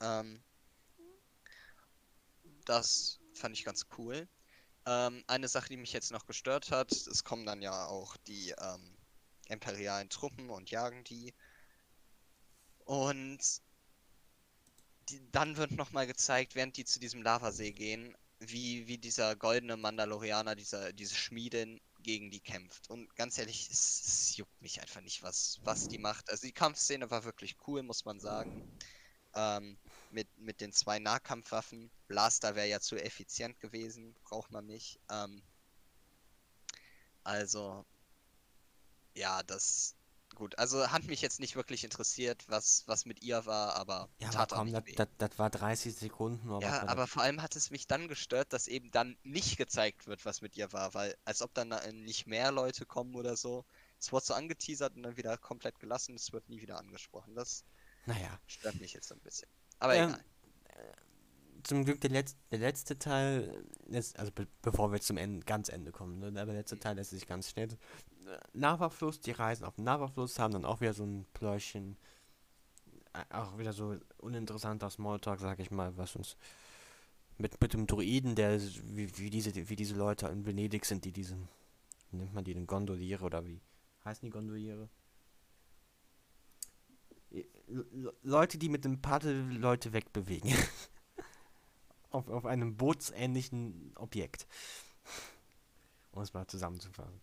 Ähm, 0.00 0.42
das 2.64 3.18
fand 3.34 3.56
ich 3.56 3.64
ganz 3.64 3.86
cool. 3.98 4.28
Ähm, 4.86 5.24
eine 5.26 5.48
Sache, 5.48 5.68
die 5.68 5.76
mich 5.76 5.92
jetzt 5.92 6.12
noch 6.12 6.26
gestört 6.26 6.70
hat, 6.70 6.92
es 6.92 7.24
kommen 7.24 7.44
dann 7.44 7.60
ja 7.60 7.86
auch 7.86 8.16
die 8.18 8.54
ähm, 8.58 8.96
imperialen 9.48 10.08
Truppen 10.08 10.48
und 10.50 10.70
jagen 10.70 11.04
die. 11.04 11.34
Und 12.84 13.40
die, 15.10 15.30
dann 15.32 15.56
wird 15.56 15.72
nochmal 15.72 16.06
gezeigt, 16.06 16.54
während 16.54 16.76
die 16.76 16.84
zu 16.84 17.00
diesem 17.00 17.22
Lavasee 17.22 17.72
gehen, 17.72 18.16
wie, 18.38 18.86
wie 18.86 18.98
dieser 18.98 19.36
goldene 19.36 19.76
Mandalorianer, 19.76 20.54
dieser, 20.54 20.92
diese 20.92 21.14
Schmiedin 21.14 21.80
gegen 22.02 22.30
die 22.30 22.40
kämpft. 22.40 22.88
Und 22.88 23.14
ganz 23.16 23.36
ehrlich, 23.38 23.68
es, 23.70 24.02
es 24.06 24.36
juckt 24.36 24.62
mich 24.62 24.80
einfach 24.80 25.02
nicht, 25.02 25.22
was, 25.22 25.60
was 25.64 25.88
die 25.88 25.98
macht. 25.98 26.30
Also 26.30 26.46
die 26.46 26.52
Kampfszene 26.52 27.10
war 27.10 27.24
wirklich 27.24 27.56
cool, 27.66 27.82
muss 27.82 28.04
man 28.04 28.18
sagen. 28.20 28.78
Ähm, 29.34 29.78
mit, 30.10 30.28
mit 30.38 30.60
den 30.60 30.72
zwei 30.72 30.98
Nahkampfwaffen. 30.98 31.90
Blaster 32.08 32.54
wäre 32.54 32.68
ja 32.68 32.80
zu 32.80 32.96
effizient 32.96 33.60
gewesen, 33.60 34.14
braucht 34.24 34.50
man 34.50 34.66
nicht. 34.66 34.98
Ähm, 35.10 35.42
also, 37.22 37.84
ja, 39.14 39.42
das. 39.42 39.94
Gut, 40.34 40.58
also 40.58 40.90
hat 40.90 41.04
mich 41.06 41.20
jetzt 41.20 41.40
nicht 41.40 41.56
wirklich 41.56 41.84
interessiert, 41.84 42.44
was, 42.48 42.84
was 42.86 43.04
mit 43.04 43.22
ihr 43.22 43.44
war, 43.46 43.74
aber 43.76 44.08
Ja, 44.18 44.28
aber 44.28 44.36
tat 44.36 44.52
auch 44.52 44.58
komm, 44.58 44.72
das, 44.72 45.38
war 45.38 45.50
30 45.50 45.94
Sekunden. 45.94 46.46
nur 46.46 46.62
Ja, 46.62 46.86
aber 46.88 47.06
vor 47.06 47.22
allem 47.22 47.42
hat 47.42 47.56
es 47.56 47.70
mich 47.70 47.86
dann 47.86 48.08
gestört, 48.08 48.52
dass 48.52 48.68
eben 48.68 48.90
dann 48.90 49.18
nicht 49.24 49.56
gezeigt 49.58 50.06
wird, 50.06 50.24
was 50.24 50.40
mit 50.40 50.56
ihr 50.56 50.72
war, 50.72 50.94
weil 50.94 51.16
als 51.24 51.42
ob 51.42 51.52
dann 51.54 51.72
äh, 51.72 51.92
nicht 51.92 52.26
mehr 52.26 52.52
Leute 52.52 52.86
kommen 52.86 53.14
oder 53.16 53.36
so. 53.36 53.64
Es 53.98 54.12
wurde 54.12 54.26
so 54.26 54.34
angeteasert 54.34 54.96
und 54.96 55.02
dann 55.02 55.16
wieder 55.16 55.36
komplett 55.36 55.78
gelassen, 55.80 56.14
es 56.14 56.32
wird 56.32 56.48
nie 56.48 56.60
wieder 56.62 56.78
angesprochen. 56.78 57.34
Das 57.34 57.64
Naja, 58.06 58.40
stört 58.46 58.80
mich 58.80 58.92
jetzt 58.94 59.08
so 59.08 59.14
ein 59.14 59.20
bisschen. 59.20 59.48
Aber 59.78 59.94
Ähm, 59.94 59.98
egal. 59.98 60.24
zum 61.62 61.84
Glück 61.84 62.00
der, 62.00 62.10
Letz-, 62.10 62.36
der 62.50 62.58
letzte 62.58 62.98
Teil, 62.98 63.64
ist, 63.86 64.18
also 64.18 64.32
be 64.32 64.46
bevor 64.62 64.92
wir 64.92 65.00
zum 65.00 65.16
Ende, 65.16 65.44
ganz 65.44 65.68
Ende 65.68 65.92
kommen, 65.92 66.18
ne? 66.18 66.28
aber 66.28 66.52
der 66.52 66.62
letzte 66.62 66.78
Teil 66.78 66.96
lässt 66.96 67.10
sich 67.10 67.26
ganz 67.26 67.50
schnell. 67.50 67.68
Nava-Fluss, 68.52 69.20
die 69.20 69.32
reisen 69.32 69.64
auf 69.64 69.76
den 69.76 69.84
Nava-Fluss, 69.84 70.38
haben 70.38 70.52
dann 70.52 70.64
auch 70.64 70.80
wieder 70.80 70.94
so 70.94 71.04
ein 71.04 71.26
Plörchen, 71.34 71.96
äh, 73.12 73.24
auch 73.34 73.58
wieder 73.58 73.72
so 73.72 73.96
uninteressanter 74.18 74.90
Smalltalk, 74.90 75.40
sag 75.40 75.58
ich 75.58 75.70
mal, 75.70 75.96
was 75.96 76.16
uns 76.16 76.36
mit, 77.38 77.60
mit 77.60 77.72
dem 77.72 77.86
Druiden, 77.86 78.34
der 78.34 78.60
wie, 78.60 79.16
wie, 79.18 79.30
diese, 79.30 79.54
wie 79.68 79.76
diese 79.76 79.94
Leute 79.94 80.26
in 80.28 80.44
Venedig 80.44 80.84
sind, 80.84 81.04
die 81.04 81.12
diesen, 81.12 81.48
nennt 82.12 82.34
man 82.34 82.44
die 82.44 82.54
denn, 82.54 82.66
Gondoliere 82.66 83.24
oder 83.24 83.46
wie 83.46 83.60
heißen 84.04 84.24
die 84.26 84.30
Gondoliere? 84.30 84.88
Le- 87.30 88.14
Leute, 88.22 88.58
die 88.58 88.68
mit 88.68 88.84
dem 88.84 89.00
Paddel 89.00 89.56
Leute 89.56 89.92
wegbewegen. 89.92 90.52
auf, 92.10 92.28
auf 92.28 92.44
einem 92.44 92.76
bootsähnlichen 92.76 93.92
Objekt. 93.96 94.46
Um 96.12 96.22
es 96.22 96.34
mal 96.34 96.46
zusammenzufassen. 96.46 97.20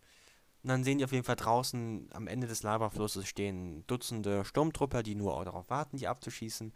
Und 0.67 0.71
dann 0.71 0.83
sehen 0.83 0.97
die 0.97 1.05
auf 1.05 1.13
jeden 1.13 1.23
Fall 1.23 1.37
draußen 1.37 2.09
am 2.11 2.27
Ende 2.27 2.45
des 2.45 2.61
Lavaflusses 2.61 3.25
stehen 3.25 3.87
Dutzende 3.87 4.43
Sturmtrupper, 4.43 5.01
die 5.01 5.15
nur 5.15 5.45
darauf 5.45 5.69
warten, 5.69 5.95
die 5.95 6.09
abzuschießen. 6.09 6.73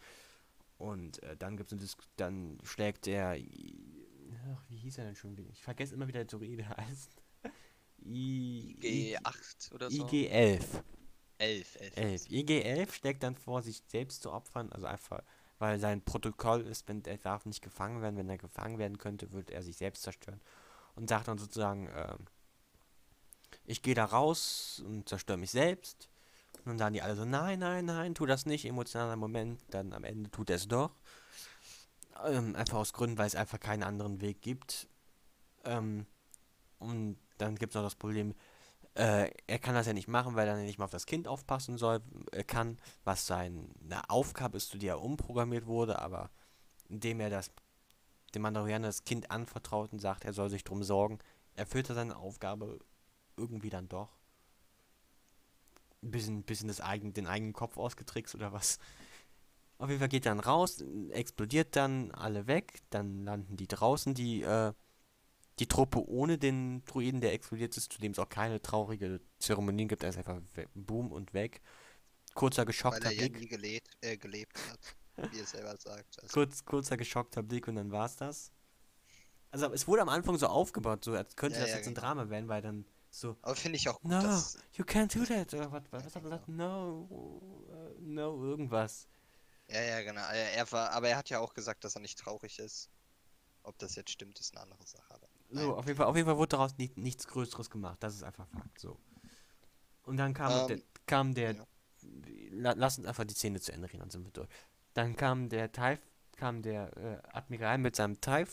Und 0.78 1.22
äh, 1.24 1.36
dann 1.36 1.58
gibt's 1.58 1.74
eine 1.74 1.82
Dis 1.82 1.98
dann 2.16 2.58
schlägt 2.64 3.06
der 3.06 3.32
ach, 3.32 4.64
wie 4.70 4.78
hieß 4.78 4.98
er 4.98 5.04
denn 5.04 5.18
schon 5.18 5.36
wieder? 5.36 5.50
Ich 5.50 5.62
vergesse 5.62 5.94
immer 5.94 6.08
wieder, 6.08 6.24
der 6.24 6.39
Druide 6.39 6.70
heißt. 6.70 7.22
I, 8.06 8.78
I, 8.82 9.18
G8 9.18 9.74
oder 9.74 9.92
so? 9.92 10.06
IG-11. 10.06 10.64
11, 11.39 11.76
11. 11.82 11.98
11. 11.98 12.30
IG-11 12.30 12.94
schlägt 12.94 13.24
dann 13.24 13.36
vor, 13.36 13.62
sich 13.62 13.84
selbst 13.88 14.22
zu 14.22 14.32
opfern, 14.32 14.72
also 14.72 14.86
einfach, 14.86 15.22
weil 15.60 15.80
sein 15.80 16.02
Protokoll 16.02 16.62
ist, 16.62 16.88
wenn 16.88 17.04
er 17.04 17.18
darf 17.18 17.46
nicht 17.46 17.62
gefangen 17.62 18.02
werden, 18.02 18.16
wenn 18.16 18.30
er 18.30 18.38
gefangen 18.38 18.78
werden 18.78 18.98
könnte, 18.98 19.34
würde 19.34 19.54
er 19.54 19.64
sich 19.64 19.76
selbst 19.76 20.04
zerstören. 20.04 20.39
Und 20.96 21.10
sagt 21.10 21.28
dann 21.28 21.38
sozusagen, 21.38 21.89
ähm, 21.94 22.26
ich 23.66 23.82
gehe 23.82 23.95
da 23.95 24.05
raus 24.05 24.82
und 24.86 25.07
zerstöre 25.07 25.38
mich 25.38 25.51
selbst. 25.51 26.09
Und 26.59 26.68
dann 26.68 26.78
sagen 26.78 26.93
die 26.93 27.01
alle 27.01 27.16
so, 27.16 27.26
nein, 27.26 27.59
nein, 27.59 27.86
nein, 27.86 28.14
tu 28.14 28.26
das 28.26 28.45
nicht, 28.45 28.66
emotionaler 28.66 29.16
Moment, 29.16 29.62
dann 29.70 29.93
am 29.93 30.03
Ende 30.03 30.30
tut 30.30 30.49
er 30.49 30.57
es 30.57 30.68
doch. 30.68 30.91
Ähm, 32.26 32.55
einfach 32.55 32.78
aus 32.78 32.93
Gründen, 32.93 33.18
weil 33.18 33.28
es 33.28 33.36
einfach 33.36 33.59
keinen 33.59 33.84
anderen 33.84 34.22
Weg 34.22 34.41
gibt. 34.41 34.88
Ähm, 35.64 36.05
und 36.80 37.18
dann 37.38 37.55
gibt 37.55 37.72
es 37.72 37.76
noch 37.76 37.84
das 37.84 37.95
Problem, 37.95 38.36
äh, 38.95 39.32
er 39.47 39.59
kann 39.59 39.74
das 39.74 39.88
ja 39.88 39.93
nicht 39.93 40.07
machen, 40.07 40.36
weil 40.36 40.47
er 40.47 40.57
nicht 40.57 40.78
mal 40.78 40.86
auf 40.86 40.91
das 40.91 41.05
Kind 41.05 41.28
aufpassen 41.28 41.78
soll, 41.78 42.01
äh, 42.32 42.43
kann, 42.43 42.78
was 43.03 43.26
seine 43.26 43.70
Aufgabe 44.09 44.57
ist, 44.57 44.70
zu 44.70 44.78
der 44.78 44.93
er 44.93 45.01
umprogrammiert 45.01 45.66
wurde, 45.66 45.99
aber 45.99 46.30
indem 46.89 47.22
er 47.22 47.30
das 47.30 47.51
dem 48.36 48.43
Mandalorianer 48.43 48.88
das 48.88 49.03
Kind 49.03 49.32
anvertraut 49.32 49.91
und 49.91 49.99
sagt, 49.99 50.26
er 50.26 50.34
soll 50.34 50.49
sich 50.49 50.64
drum 50.64 50.84
sorgen, 50.84 51.20
erfüllt 51.55 51.89
er 51.89 51.95
seine 51.95 52.16
Aufgabe 52.16 52.80
irgendwie 53.38 53.70
dann 53.70 53.88
doch. 53.90 54.10
Ein 56.04 56.12
bisschen, 56.12 56.44
bisschen 56.44 56.68
das 56.68 56.82
eigen, 56.82 57.14
den 57.14 57.28
eigenen 57.28 57.54
Kopf 57.54 57.78
ausgetrickst 57.78 58.34
oder 58.36 58.52
was. 58.52 58.80
Auf 59.78 59.90
jeden 59.90 60.00
Fall 60.00 60.10
geht 60.10 60.26
er 60.26 60.32
dann 60.36 60.40
raus, 60.40 60.84
explodiert 61.10 61.76
dann, 61.76 62.12
alle 62.12 62.46
weg, 62.48 62.82
dann 62.92 63.26
landen 63.26 63.58
die 63.58 63.68
draußen, 63.68 64.14
die, 64.14 64.42
äh, 64.44 64.74
die 65.60 65.68
Truppe 65.68 66.08
ohne 66.08 66.38
den 66.38 66.84
Druiden, 66.86 67.22
der 67.22 67.34
explodiert 67.34 67.78
ist, 67.78 67.94
zu 67.94 68.00
dem 68.02 68.14
es 68.14 68.20
auch 68.20 68.30
keine 68.30 68.62
traurige 68.62 69.22
Zeremonien 69.40 69.88
gibt, 69.90 70.04
er 70.04 70.10
ist 70.10 70.18
einfach 70.18 70.42
boom 70.76 71.12
und 71.12 71.34
weg. 71.34 71.62
Kurzer 72.36 72.66
Weil 72.66 72.68
geschockter 72.68 73.06
er 73.06 73.12
ja 73.14 73.28
Blick. 73.28 73.34
nie 73.34 73.48
gelebt, 73.48 73.98
äh, 74.02 74.18
gelebt 74.18 74.58
hat, 74.70 74.96
wie 75.32 75.40
er 75.40 75.46
selber 75.48 75.76
sagt. 75.78 76.22
Also, 76.22 76.34
Kurz, 76.34 76.66
kurzer 76.66 76.98
geschockter 76.98 77.44
Blick 77.44 77.68
und 77.68 77.76
dann 77.76 77.92
war's 77.92 78.16
das. 78.18 78.52
Also 79.52 79.72
es 79.74 79.88
wurde 79.88 80.02
am 80.02 80.10
Anfang 80.10 80.38
so 80.38 80.48
aufgebaut, 80.48 81.04
so 81.06 81.14
als 81.14 81.36
könnte 81.36 81.60
Ja, 81.60 81.62
das 81.62 81.72
ja, 81.72 81.78
jetzt 81.78 81.88
ein 81.88 81.94
genau. 81.94 82.02
Drama 82.02 82.30
werden, 82.30 82.48
weil 82.50 82.62
dann 82.62 82.86
so, 83.14 83.36
aber 83.41 83.55
finde 83.55 83.76
ich 83.78 83.88
auch 83.89 84.01
gut, 84.01 84.09
no, 84.12 84.22
dass. 84.22 84.57
you 84.74 84.86
can't 84.86 85.14
do 85.14 85.26
that. 85.26 85.53
Oder 85.53 85.72
was, 85.72 85.84
was 85.91 86.05
hat 86.05 86.16
er 86.16 86.22
gesagt? 86.22 86.47
No, 86.47 87.66
äh, 87.70 88.01
no, 88.01 88.43
irgendwas. 88.43 89.07
Ja, 89.68 89.82
ja, 89.82 90.01
genau. 90.01 90.22
Er, 90.22 90.72
war, 90.72 90.91
aber 90.91 91.09
er 91.09 91.18
hat 91.18 91.30
ja 91.30 91.39
auch 91.39 91.53
gesagt, 91.53 91.84
dass 91.84 91.95
er 91.95 92.01
nicht 92.01 92.18
traurig 92.18 92.57
ist. 92.59 92.89
Ob 93.64 93.78
das 93.78 93.95
jetzt 93.95 94.09
stimmt, 94.12 94.39
ist 94.39 94.55
eine 94.55 94.64
andere 94.64 94.86
Sache. 94.88 95.20
So, 95.49 95.76
auf 95.76 95.86
jeden 95.86 95.97
Fall, 95.97 96.07
auf 96.07 96.16
jeden 96.16 96.26
Fall 96.28 96.38
wurde 96.38 96.49
daraus 96.49 96.78
nicht, 96.78 96.97
nichts 96.97 97.28
Größeres 97.28 97.70
gemacht. 97.70 97.97
Das 98.01 98.16
ist 98.16 98.24
einfach 98.24 98.47
Fakt. 98.47 98.80
So. 98.80 98.97
Und 100.03 100.18
dann 100.18 100.34
kam 100.34 100.51
Ähm, 100.51 100.68
der, 100.68 100.80
kam 101.05 101.34
der 101.34 101.53
ja. 101.53 101.66
la, 102.51 102.74
lass 102.76 102.97
uns 102.97 103.07
einfach 103.07 103.26
die 103.26 103.34
Szene 103.34 103.59
zu 103.59 103.72
Ende 103.72 103.88
reden, 103.88 103.99
dann 103.99 104.09
sind 104.09 104.24
wir 104.24 104.32
durch. 104.32 104.49
Dann 104.93 105.16
kam 105.16 105.47
der 105.49 105.72
TIE, 105.72 105.99
kam 106.38 106.62
der 106.62 106.95
äh, 106.97 107.20
Admiral 107.38 107.78
mit 107.78 107.95
seinem 107.95 108.20
TIE, 108.20 108.45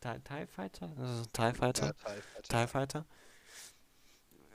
TIE, 0.00 0.20
TIE 0.24 0.46
Fighter, 0.46 0.86
ein 0.96 1.26
TIE 1.32 1.52
Fighter, 1.52 1.86
Ja, 1.86 1.92
Teil- 1.92 2.22
TIE 2.48 2.66
Fighter, 2.66 3.06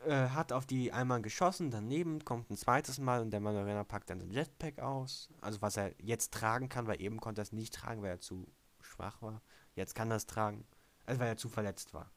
äh, 0.06 0.30
hat 0.30 0.52
auf 0.52 0.66
die 0.66 0.92
einmal 0.92 1.22
geschossen, 1.22 1.72
daneben 1.72 2.24
kommt 2.26 2.50
ein 2.50 2.58
zweites 2.58 3.00
Mal 3.00 3.22
und 3.22 3.32
der 3.32 3.40
Mandalorianer 3.40 3.84
packt 3.84 4.10
dann 4.10 4.20
den 4.20 4.32
Jetpack 4.32 4.80
aus, 4.80 5.30
also 5.42 5.62
was 5.62 5.78
er 5.78 5.94
jetzt 6.00 6.34
tragen 6.34 6.70
kann, 6.70 6.88
weil 6.88 7.02
eben 7.02 7.20
konnte 7.20 7.42
er 7.42 7.44
es 7.44 7.52
nicht 7.52 7.74
tragen, 7.74 8.02
weil 8.02 8.12
er 8.12 8.20
zu 8.20 8.48
schwach 8.82 9.22
war. 9.22 9.42
Jetzt 9.76 9.96
kann 9.96 10.10
er 10.12 10.18
es 10.18 10.26
tragen, 10.26 10.66
also 11.06 11.20
weil 11.20 11.28
er 11.28 11.38
zu 11.38 11.50
verletzt 11.50 11.94
war, 11.94 12.12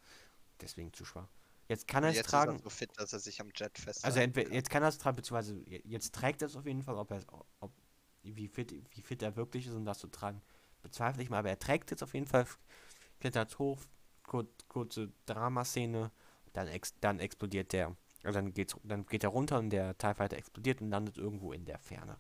deswegen 0.61 0.93
zu 0.93 1.05
schwach. 1.05 1.29
Jetzt 1.69 1.89
kann 1.89 2.05
er 2.05 2.11
es 2.11 2.17
Jetzt 2.17 2.31
tragen. 2.31 2.57
ist 2.57 2.61
er 2.61 2.65
so 2.65 2.71
fit, 2.71 2.91
dass 2.97 3.13
er 3.13 3.21
sich 3.21 3.41
am 3.41 3.51
Jet 3.55 3.79
fest. 3.79 4.05
Also 4.05 4.21
entweder 4.21 4.53
jetzt 4.53 4.69
kann 4.71 4.83
er 4.83 4.89
es 4.91 4.99
tragen, 4.99 5.17
beziehungsweise 5.17 5.57
je- 5.67 5.83
jetzt 5.85 6.15
trägt 6.15 6.43
er 6.43 6.47
es 6.47 6.57
auf 6.57 6.67
jeden 6.67 6.83
Fall, 6.83 6.97
ob 6.97 7.11
er 7.11 7.19
es, 7.19 7.27
ob, 7.61 7.73
wie 8.23 8.49
fit, 8.49 8.73
wie 8.91 9.03
fit 9.03 9.23
er 9.23 9.37
wirklich 9.37 9.67
ist, 9.67 9.75
um 9.75 9.85
das 9.85 9.99
zu 9.99 10.09
tragen, 10.09 10.43
bezweifle 10.83 11.23
ich 11.23 11.31
mal, 11.31 11.39
aber 11.39 11.49
er 11.51 11.59
trägt 11.59 11.91
jetzt 11.91 12.03
auf 12.03 12.13
jeden 12.15 12.27
Fall, 12.27 12.47
klettert 13.21 13.59
hoch, 13.59 13.81
kur, 14.27 14.47
kurze 14.69 15.11
Dramaszene, 15.27 16.11
dann, 16.55 16.69
ex, 16.69 16.95
dann 17.01 17.21
explodiert 17.21 17.73
der, 17.73 17.97
also 18.23 18.39
dann 18.39 18.55
geht's, 18.55 18.75
dann 18.85 19.07
geht 19.07 19.25
er 19.25 19.31
runter 19.31 19.59
und 19.59 19.71
der 19.71 19.99
TIE 19.99 20.15
Fighter 20.15 20.39
explodiert 20.39 20.81
und 20.81 20.91
landet 20.91 21.19
irgendwo 21.19 21.53
in 21.53 21.67
der 21.67 21.79
Ferne. 21.79 22.19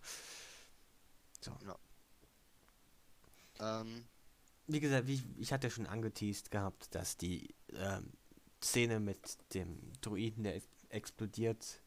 Ähm, 3.61 4.05
Wie 4.69 4.81
gesagt, 4.81 5.07
wie, 5.09 5.15
ich- 5.15 5.39
ich 5.39 5.53
hatte 5.53 5.71
schon 5.71 5.87
angeteased 5.87 6.51
gehabt, 6.51 6.95
dass 6.95 7.17
die 7.19 7.55
ähm, 7.75 8.13
Szene 8.63 9.01
mit 9.01 9.39
dem 9.55 9.93
Druiden, 10.03 10.45
der 10.45 10.57
ex 10.57 10.67
explodiert, 10.91 11.83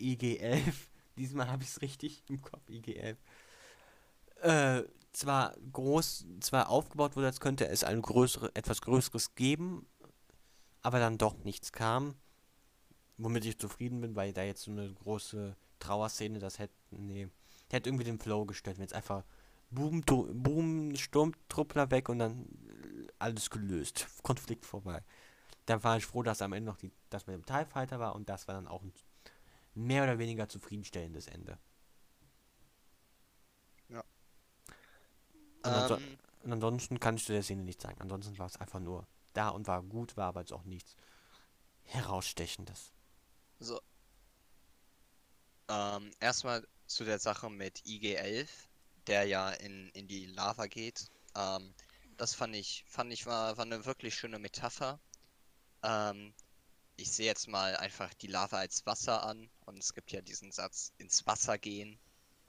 IG-11, 0.00 0.74
diesmal 1.18 1.48
habe 1.50 1.62
ich 1.62 1.70
es 1.70 1.82
richtig 1.82 2.24
im 2.28 2.42
Kopf, 2.42 2.68
IG-11, 2.68 3.16
äh, 4.42 4.84
zwar 5.12 5.56
groß, 5.72 6.26
zwar 6.40 6.68
aufgebaut 6.68 7.16
wurde, 7.16 7.26
als 7.28 7.40
könnte 7.40 7.68
es 7.68 7.84
ein 7.84 8.02
größere, 8.02 8.50
etwas 8.54 8.80
Größeres 8.82 9.34
geben, 9.34 9.86
aber 10.82 10.98
dann 10.98 11.18
doch 11.18 11.44
nichts 11.44 11.72
kam, 11.72 12.14
womit 13.18 13.44
ich 13.44 13.58
zufrieden 13.58 14.00
bin, 14.00 14.16
weil 14.16 14.32
da 14.32 14.42
jetzt 14.42 14.62
so 14.62 14.70
eine 14.70 14.92
große 14.92 15.56
Trauerszene, 15.78 16.38
das 16.38 16.58
hätte, 16.58 16.74
nee, 16.90 17.28
hätte 17.70 17.88
irgendwie 17.88 18.04
den 18.04 18.18
Flow 18.18 18.44
gestört, 18.46 18.76
wenn 18.76 18.82
jetzt 18.82 18.94
einfach 18.94 19.24
Boom, 19.70 20.96
Sturmtruppler 20.96 21.90
weg 21.92 22.08
und 22.08 22.18
dann 22.18 22.46
alles 23.20 23.50
gelöst. 23.50 24.08
Konflikt 24.22 24.66
vorbei. 24.66 25.04
Da 25.66 25.84
war 25.84 25.96
ich 25.96 26.06
froh, 26.06 26.24
dass 26.24 26.42
am 26.42 26.52
Ende 26.52 26.70
noch 26.70 26.76
die, 26.76 26.90
das 27.08 27.26
mit 27.28 27.36
dem 27.36 27.46
TIE 27.46 27.64
Fighter 27.66 28.00
war 28.00 28.16
und 28.16 28.28
das 28.28 28.48
war 28.48 28.56
dann 28.56 28.66
auch 28.66 28.82
ein 28.82 28.92
mehr 29.74 30.02
oder 30.02 30.18
weniger 30.18 30.48
zufriedenstellendes 30.48 31.28
Ende. 31.28 31.58
Und, 35.62 35.72
anso 35.72 35.96
ähm, 35.96 36.18
und 36.42 36.52
ansonsten 36.52 36.98
kann 37.00 37.16
ich 37.16 37.24
zu 37.24 37.32
der 37.32 37.42
Szene 37.42 37.62
nichts 37.62 37.82
sagen. 37.82 38.00
Ansonsten 38.00 38.38
war 38.38 38.46
es 38.46 38.56
einfach 38.56 38.80
nur 38.80 39.06
da 39.32 39.48
und 39.48 39.66
war 39.66 39.82
gut, 39.82 40.16
war 40.16 40.28
aber 40.28 40.40
jetzt 40.40 40.52
auch 40.52 40.64
nichts 40.64 40.96
herausstechendes. 41.82 42.92
so. 43.58 43.80
Ähm, 45.68 46.12
erstmal 46.18 46.66
zu 46.86 47.04
der 47.04 47.18
Sache 47.20 47.48
mit 47.48 47.84
IG-11, 47.86 48.48
der 49.06 49.24
ja 49.24 49.50
in, 49.50 49.88
in 49.90 50.08
die 50.08 50.26
Lava 50.26 50.66
geht. 50.66 51.06
Ähm, 51.36 51.74
das 52.16 52.34
fand 52.34 52.54
ich, 52.56 52.84
fand 52.88 53.12
ich 53.12 53.26
war, 53.26 53.56
war 53.56 53.64
eine 53.64 53.84
wirklich 53.86 54.14
schöne 54.14 54.38
Metapher. 54.38 55.00
Ähm, 55.82 56.34
ich 56.96 57.10
sehe 57.12 57.26
jetzt 57.26 57.48
mal 57.48 57.76
einfach 57.76 58.12
die 58.14 58.26
Lava 58.26 58.58
als 58.58 58.84
Wasser 58.84 59.22
an 59.22 59.48
und 59.64 59.78
es 59.78 59.94
gibt 59.94 60.12
ja 60.12 60.20
diesen 60.20 60.52
Satz, 60.52 60.92
ins 60.98 61.26
Wasser 61.26 61.56
gehen. 61.58 61.98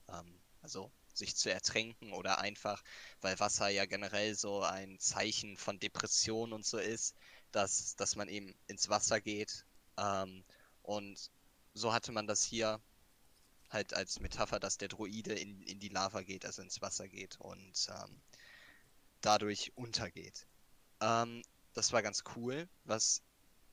Ähm, 0.09 0.41
also 0.61 0.91
sich 1.21 1.35
zu 1.35 1.51
ertränken 1.51 2.13
oder 2.13 2.39
einfach, 2.39 2.83
weil 3.21 3.39
Wasser 3.39 3.69
ja 3.69 3.85
generell 3.85 4.35
so 4.35 4.61
ein 4.63 4.99
Zeichen 4.99 5.55
von 5.57 5.79
Depression 5.79 6.51
und 6.51 6.65
so 6.65 6.77
ist, 6.77 7.15
dass, 7.51 7.95
dass 7.95 8.15
man 8.15 8.27
eben 8.27 8.55
ins 8.67 8.89
Wasser 8.89 9.21
geht. 9.21 9.65
Ähm, 9.97 10.43
und 10.83 11.31
so 11.73 11.93
hatte 11.93 12.11
man 12.11 12.27
das 12.27 12.43
hier 12.43 12.81
halt 13.69 13.93
als 13.93 14.19
Metapher, 14.19 14.59
dass 14.59 14.77
der 14.77 14.89
Droide 14.89 15.33
in, 15.33 15.61
in 15.63 15.79
die 15.79 15.89
Lava 15.89 16.21
geht, 16.23 16.45
also 16.45 16.61
ins 16.61 16.81
Wasser 16.81 17.07
geht 17.07 17.39
und 17.39 17.87
ähm, 17.89 18.21
dadurch 19.21 19.71
untergeht. 19.75 20.47
Ähm, 21.01 21.43
das 21.73 21.93
war 21.93 22.01
ganz 22.01 22.23
cool, 22.35 22.67
was 22.83 23.21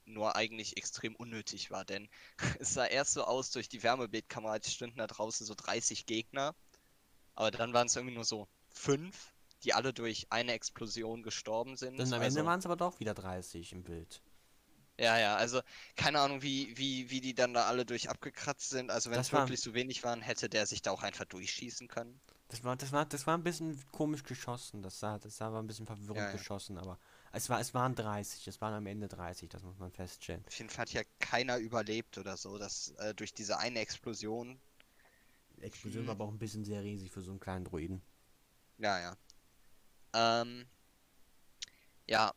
nur 0.05 0.37
eigentlich 0.37 0.77
extrem 0.77 1.15
unnötig 1.17 1.71
war, 1.71 1.85
denn 1.85 2.09
es 2.61 2.75
sah 2.75 2.87
erst 2.87 3.13
so 3.13 3.25
aus 3.25 3.51
durch 3.51 3.69
die 3.69 3.83
Wärmebildkamera, 3.83 4.59
stünden 4.63 4.99
da 4.99 5.07
draußen 5.07 5.47
so 5.47 5.55
30 5.55 6.07
Gegner, 6.07 6.55
aber 7.39 7.53
dann 7.53 7.73
waren 7.73 7.87
es 7.87 7.95
irgendwie 7.95 8.17
nur 8.17 8.25
so 8.25 8.49
fünf, 8.69 9.33
die 9.63 9.73
alle 9.73 9.93
durch 9.93 10.27
eine 10.31 10.53
Explosion 10.53 11.23
gestorben 11.23 11.77
sind. 11.77 11.97
Dann 11.97 12.13
am 12.13 12.21
also, 12.21 12.41
Ende 12.41 12.51
waren 12.51 12.59
es 12.59 12.67
aber 12.67 12.75
doch 12.75 12.99
wieder 12.99 13.15
30 13.15 13.73
im 13.73 13.85
Bild. 13.85 14.21
ja, 14.99 15.17
ja, 15.21 15.37
also 15.37 15.61
keine 15.95 16.19
Ahnung, 16.19 16.43
wie, 16.43 16.77
wie, 16.77 17.11
wie 17.11 17.21
die 17.21 17.35
dann 17.35 17.55
da 17.55 17.67
alle 17.67 17.87
durch 17.87 18.11
abgekratzt 18.11 18.71
sind. 18.71 18.91
Also 18.91 19.13
wenn 19.13 19.21
es 19.21 19.33
wirklich 19.33 19.61
so 19.61 19.73
wenig 19.73 20.03
waren, 20.03 20.21
hätte 20.21 20.49
der 20.49 20.67
sich 20.67 20.83
da 20.83 20.91
auch 20.91 21.05
einfach 21.05 21.27
durchschießen 21.27 21.87
können. 21.87 22.21
Das 22.49 22.65
war, 22.65 22.75
das 22.75 22.91
war, 22.91 23.07
das 23.07 23.25
war 23.29 23.39
ein 23.39 23.45
bisschen 23.45 23.81
komisch 23.93 24.25
geschossen. 24.25 24.83
Das 24.83 24.99
sah, 24.99 25.19
das 25.21 25.37
sah 25.37 25.53
war 25.53 25.63
ein 25.63 25.69
bisschen 25.69 25.87
verwirrend 25.87 26.17
Ja, 26.17 26.27
ja. 26.27 26.33
geschossen, 26.33 26.77
aber 26.77 26.99
es 27.31 27.49
war, 27.49 27.61
es 27.61 27.73
waren 27.73 27.95
30. 27.95 28.49
Es 28.49 28.61
waren 28.61 28.75
am 28.75 28.87
Ende 28.87 29.07
30, 29.07 29.49
das 29.49 29.63
muss 29.63 29.79
man 29.79 29.93
feststellen. 29.93 30.43
Auf 30.45 30.59
jeden 30.59 30.71
Fall 30.71 30.83
hat 30.83 30.93
ja 30.93 31.03
keiner 31.21 31.59
überlebt 31.59 32.19
oder 32.19 32.37
so, 32.37 32.59
dass 32.59 32.89
äh, 32.99 33.15
durch 33.15 33.33
diese 33.33 33.59
eine 33.59 33.79
Explosion. 33.79 34.59
Explosion 35.63 36.07
war 36.07 36.15
Hm. 36.15 36.21
aber 36.21 36.25
auch 36.25 36.33
ein 36.33 36.39
bisschen 36.39 36.65
sehr 36.65 36.83
riesig 36.83 37.11
für 37.11 37.23
so 37.23 37.31
einen 37.31 37.41
kleinen 37.41 37.65
Druiden. 37.65 38.03
Ja, 38.79 38.99
ja. 39.01 39.17
Ähm, 40.15 40.67
ja, 42.07 42.33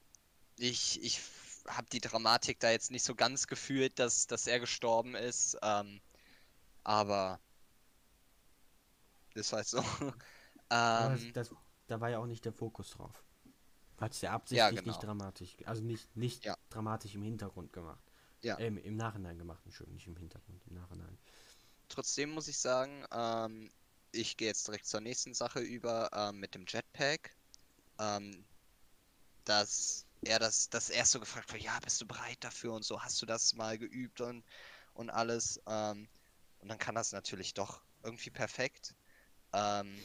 ich, 0.57 1.01
ich 1.03 1.21
habe 1.67 1.87
die 1.91 2.01
Dramatik 2.01 2.59
da 2.59 2.71
jetzt 2.71 2.91
nicht 2.91 3.03
so 3.03 3.15
ganz 3.15 3.47
gefühlt, 3.47 3.99
dass, 3.99 4.27
dass 4.27 4.47
er 4.47 4.59
gestorben 4.59 5.15
ist. 5.15 5.57
Ähm, 5.61 6.01
aber 6.83 7.39
ist 9.35 9.53
halt 9.53 9.67
so. 9.67 9.83
Ähm, 10.73 11.33
das, 11.33 11.49
das, 11.49 11.55
da 11.87 11.99
war 11.99 12.09
ja 12.09 12.19
auch 12.19 12.25
nicht 12.25 12.45
der 12.45 12.53
Fokus 12.53 12.91
drauf. 12.91 13.25
Hat 13.99 14.13
es 14.13 14.21
ja 14.21 14.31
absichtlich 14.31 14.79
genau. 14.79 14.87
nicht 14.87 15.03
dramatisch, 15.03 15.57
also 15.65 15.83
nicht, 15.83 16.15
nicht 16.15 16.45
Ja. 16.45 16.55
dramatisch 16.69 17.13
im 17.15 17.23
Hintergrund 17.23 17.73
gemacht. 17.73 18.01
Ja. 18.41 18.57
Ähm, 18.57 18.77
Im 18.77 18.95
Nachhinein 18.95 19.37
gemacht, 19.37 19.61
Entschuldigung, 19.65 19.95
nicht 19.95 20.07
im 20.07 20.15
Hintergrund, 20.15 20.65
im 20.67 20.75
Nachhinein. 20.75 21.17
Trotzdem 21.91 22.31
muss 22.31 22.47
ich 22.47 22.57
sagen, 22.57 23.05
ähm, 23.11 23.69
ich 24.11 24.37
gehe 24.37 24.47
jetzt 24.47 24.67
direkt 24.67 24.85
zur 24.85 25.01
nächsten 25.01 25.33
Sache 25.33 25.59
über 25.59 26.09
ähm, 26.13 26.39
mit 26.39 26.55
dem 26.55 26.65
Jetpack. 26.67 27.35
Ähm, 27.99 28.45
dass 29.43 30.05
er 30.21 30.39
das, 30.39 30.69
dass 30.69 30.89
er 30.89 31.05
so 31.05 31.19
gefragt 31.19 31.51
wird, 31.51 31.63
ja, 31.63 31.77
bist 31.79 31.99
du 31.99 32.05
bereit 32.07 32.37
dafür 32.41 32.73
und 32.73 32.85
so, 32.85 33.01
hast 33.01 33.21
du 33.21 33.25
das 33.25 33.53
mal 33.53 33.77
geübt 33.77 34.21
und, 34.21 34.45
und 34.93 35.09
alles. 35.09 35.59
Ähm, 35.67 36.07
und 36.59 36.69
dann 36.69 36.77
kann 36.77 36.95
das 36.95 37.11
natürlich 37.11 37.53
doch 37.53 37.81
irgendwie 38.03 38.29
perfekt. 38.29 38.95
Ähm, 39.51 40.01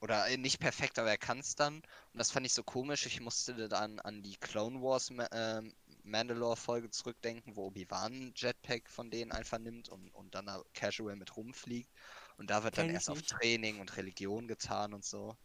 oder 0.00 0.28
äh, 0.28 0.36
nicht 0.36 0.60
perfekt, 0.60 0.98
aber 0.98 1.10
er 1.10 1.18
kann 1.18 1.38
es 1.38 1.54
dann. 1.54 1.76
Und 1.76 2.18
das 2.18 2.30
fand 2.30 2.46
ich 2.46 2.52
so 2.52 2.62
komisch. 2.64 3.06
Ich 3.06 3.20
musste 3.20 3.68
dann 3.68 4.00
an 4.00 4.22
die 4.22 4.36
Clone 4.36 4.82
Wars 4.82 5.10
ähm, 5.32 5.74
Mandalore-Folge 6.04 6.90
zurückdenken, 6.90 7.56
wo 7.56 7.66
Obi-Wan 7.66 8.32
Jetpack 8.36 8.88
von 8.90 9.10
denen 9.10 9.32
einfach 9.32 9.58
nimmt 9.58 9.88
und, 9.88 10.10
und 10.14 10.34
dann 10.34 10.46
da 10.46 10.62
casual 10.74 11.16
mit 11.16 11.36
rumfliegt. 11.36 11.90
Und 12.36 12.50
da 12.50 12.64
wird 12.64 12.78
dann 12.78 12.86
Kenn 12.86 12.90
ich 12.90 12.94
erst 12.94 13.10
auf 13.10 13.18
nicht. 13.18 13.30
Training 13.30 13.80
und 13.80 13.96
Religion 13.96 14.48
getan 14.48 14.94
und 14.94 15.04
so. 15.04 15.36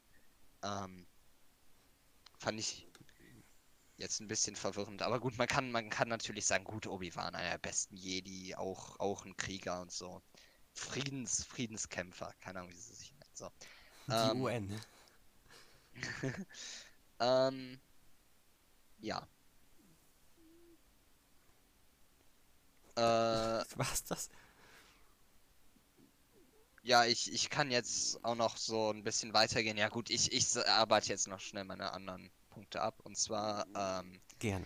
Ähm, 0.64 1.08
fand 2.40 2.60
ich 2.60 2.88
jetzt 3.98 4.20
ein 4.20 4.28
bisschen 4.28 4.56
verwirrend. 4.56 5.02
Aber 5.02 5.20
gut, 5.20 5.38
man 5.38 5.48
kann, 5.48 5.72
man 5.72 5.90
kann 5.90 6.10
natürlich 6.10 6.46
sagen, 6.46 6.64
gut, 6.66 6.88
Obi-Wan, 6.88 7.36
einer 7.36 7.52
der 7.52 7.58
besten 7.58 7.96
Jedi, 7.96 8.56
auch, 8.56 9.00
auch 9.00 9.26
ein 9.26 9.38
Krieger 9.38 9.82
und 9.82 9.92
so. 9.92 10.22
Friedens, 10.74 11.44
Friedenskämpfer, 11.46 12.34
keine 12.42 12.60
Ahnung, 12.60 12.72
wie 12.72 12.76
sie 12.78 12.94
sich 12.94 13.12
nennen. 13.14 13.32
So. 13.34 13.50
Die 14.08 14.14
Ähm, 14.14 14.42
UN. 14.42 14.82
Ähm, 17.20 17.80
ja. 19.00 19.28
Äh, 22.98 23.02
Was 23.76 24.04
das? 24.06 24.30
ja, 26.86 27.04
ich, 27.06 27.34
ich 27.34 27.50
kann 27.50 27.72
jetzt 27.72 28.24
auch 28.24 28.36
noch 28.36 28.58
so 28.58 28.92
ein 28.92 29.04
bisschen 29.04 29.34
weitergehen. 29.34 29.76
Ja 29.78 29.90
gut, 29.90 30.10
ich, 30.12 30.32
ich 30.32 30.56
arbeite 30.68 31.10
jetzt 31.10 31.28
noch 31.28 31.40
schnell 31.40 31.64
meine 31.66 31.92
anderen 31.94 32.30
Punkte 32.52 32.82
ab. 32.82 33.02
Und 33.04 33.18
zwar, 33.18 33.66
ähm, 33.76 34.22
Gerne. 34.38 34.66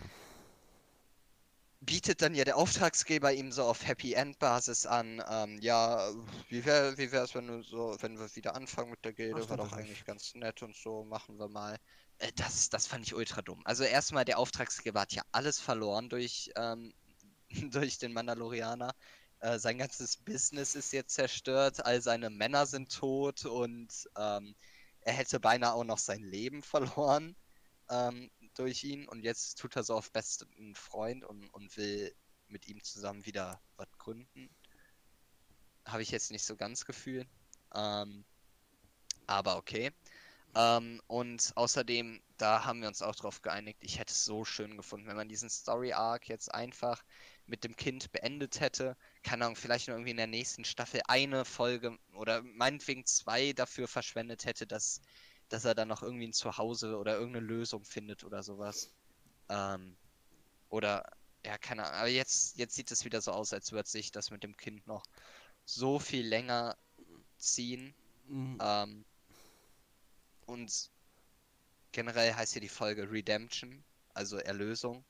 bietet 1.80 2.22
dann 2.22 2.36
ja 2.36 2.44
der 2.44 2.58
Auftragsgeber 2.58 3.32
ihm 3.32 3.54
so 3.54 3.64
auf 3.64 3.88
Happy 3.88 4.14
End 4.14 4.38
Basis 4.38 4.86
an, 4.86 5.24
ähm, 5.30 5.60
ja, 5.62 6.12
wie 6.50 6.66
wäre 6.66 6.98
wie 6.98 7.10
wär's, 7.12 7.34
wenn 7.36 7.48
du 7.48 7.64
so, 7.64 7.96
wenn 8.02 8.20
wir 8.20 8.36
wieder 8.36 8.54
anfangen 8.54 8.92
mit 8.92 9.06
der 9.06 9.14
Gilde, 9.14 9.42
Ach, 9.46 9.50
war 9.50 9.58
doch 9.58 9.72
eigentlich 9.72 10.04
ganz 10.04 10.36
nett 10.36 10.62
und 10.62 10.76
so, 10.76 11.06
machen 11.06 11.40
wir 11.40 11.48
mal. 11.48 11.78
Äh, 12.18 12.34
das, 12.36 12.70
das 12.70 12.86
fand 12.86 13.06
ich 13.06 13.16
ultra 13.16 13.42
dumm. 13.42 13.62
Also 13.66 13.86
erstmal, 13.86 14.26
der 14.26 14.40
Auftragsgeber 14.40 15.00
hat 15.02 15.14
ja 15.14 15.24
alles 15.32 15.60
verloren 15.62 16.10
durch, 16.10 16.52
ähm, 16.58 16.94
durch 17.72 17.98
den 17.98 18.14
Mandalorianer. 18.14 18.94
Äh, 19.40 19.60
sein 19.60 19.78
ganzes 19.78 20.18
Business 20.18 20.76
ist 20.76 20.92
jetzt 20.92 21.14
zerstört, 21.14 21.86
all 21.86 22.02
seine 22.02 22.30
Männer 22.30 22.66
sind 22.66 22.92
tot 22.92 23.46
und 23.46 24.10
ähm, 24.18 24.56
er 25.02 25.14
hätte 25.14 25.40
beinahe 25.40 25.74
auch 25.74 25.86
noch 25.86 25.98
sein 25.98 26.24
Leben 26.24 26.64
verloren. 26.64 27.36
Ähm, 27.90 28.30
durch 28.56 28.84
ihn 28.84 29.08
und 29.08 29.24
jetzt 29.24 29.58
tut 29.58 29.76
er 29.76 29.84
so 29.84 29.96
auf 29.96 30.12
besten 30.12 30.76
Freund 30.76 31.24
und, 31.24 31.48
und 31.54 31.76
will 31.78 32.14
mit 32.48 32.68
ihm 32.68 32.84
zusammen 32.84 33.26
wieder 33.26 33.62
was 33.78 33.88
gründen. 33.98 34.50
Habe 35.86 36.02
ich 36.02 36.12
jetzt 36.12 36.32
nicht 36.32 36.46
so 36.46 36.56
ganz 36.56 36.86
gefühlt. 36.86 37.28
Ähm, 37.74 38.26
aber 39.28 39.58
okay. 39.58 39.92
Ähm, 40.56 41.02
und 41.08 41.52
außerdem, 41.56 42.22
da 42.38 42.66
haben 42.66 42.82
wir 42.82 42.88
uns 42.88 43.02
auch 43.02 43.16
drauf 43.16 43.42
geeinigt, 43.42 43.80
ich 43.82 44.00
hätte 44.00 44.12
es 44.12 44.26
so 44.26 44.46
schön 44.46 44.78
gefunden, 44.78 45.08
wenn 45.08 45.16
man 45.16 45.30
diesen 45.30 45.50
Story 45.50 45.94
Arc 45.94 46.28
jetzt 46.28 46.54
einfach 46.54 47.04
mit 47.50 47.64
dem 47.64 47.76
Kind 47.76 48.12
beendet 48.12 48.60
hätte. 48.60 48.96
Keine 49.24 49.46
Ahnung, 49.46 49.56
vielleicht 49.56 49.88
nur 49.88 49.98
irgendwie 49.98 50.12
in 50.12 50.18
der 50.18 50.28
nächsten 50.28 50.64
Staffel 50.64 51.02
eine 51.08 51.46
Folge 51.46 51.98
oder 52.14 52.42
meinetwegen 52.44 53.06
zwei 53.06 53.54
dafür 53.54 53.88
verschwendet 53.88 54.46
hätte, 54.46 54.68
dass 54.68 55.02
dass 55.50 55.66
er 55.66 55.76
dann 55.76 55.88
noch 55.88 56.04
irgendwie 56.04 56.28
ein 56.28 56.34
Zuhause 56.34 56.98
oder 56.98 57.16
irgendeine 57.16 57.46
Lösung 57.46 57.84
findet 57.84 58.24
oder 58.24 58.44
sowas. 58.44 58.92
Ähm, 59.50 59.98
oder, 60.70 61.12
ja, 61.44 61.58
keine 61.58 61.86
Ahnung. 61.86 62.00
Aber 62.00 62.08
jetzt, 62.08 62.58
jetzt 62.58 62.76
sieht 62.76 62.92
es 62.92 63.04
wieder 63.04 63.20
so 63.20 63.32
aus, 63.32 63.52
als 63.52 63.72
würde 63.72 63.90
sich 63.90 64.12
das 64.12 64.30
mit 64.30 64.44
dem 64.44 64.56
Kind 64.56 64.86
noch 64.88 65.04
so 65.66 66.00
viel 66.00 66.26
länger 66.26 66.78
ziehen. 67.38 67.94
Mhm. 68.28 68.58
Ähm, 68.62 69.06
und 70.46 70.92
generell 71.92 72.34
heißt 72.34 72.54
hier 72.54 72.62
die 72.62 72.70
Folge 72.70 73.12
Redemption, 73.12 73.84
also 74.14 74.38
Erlösung. 74.38 75.04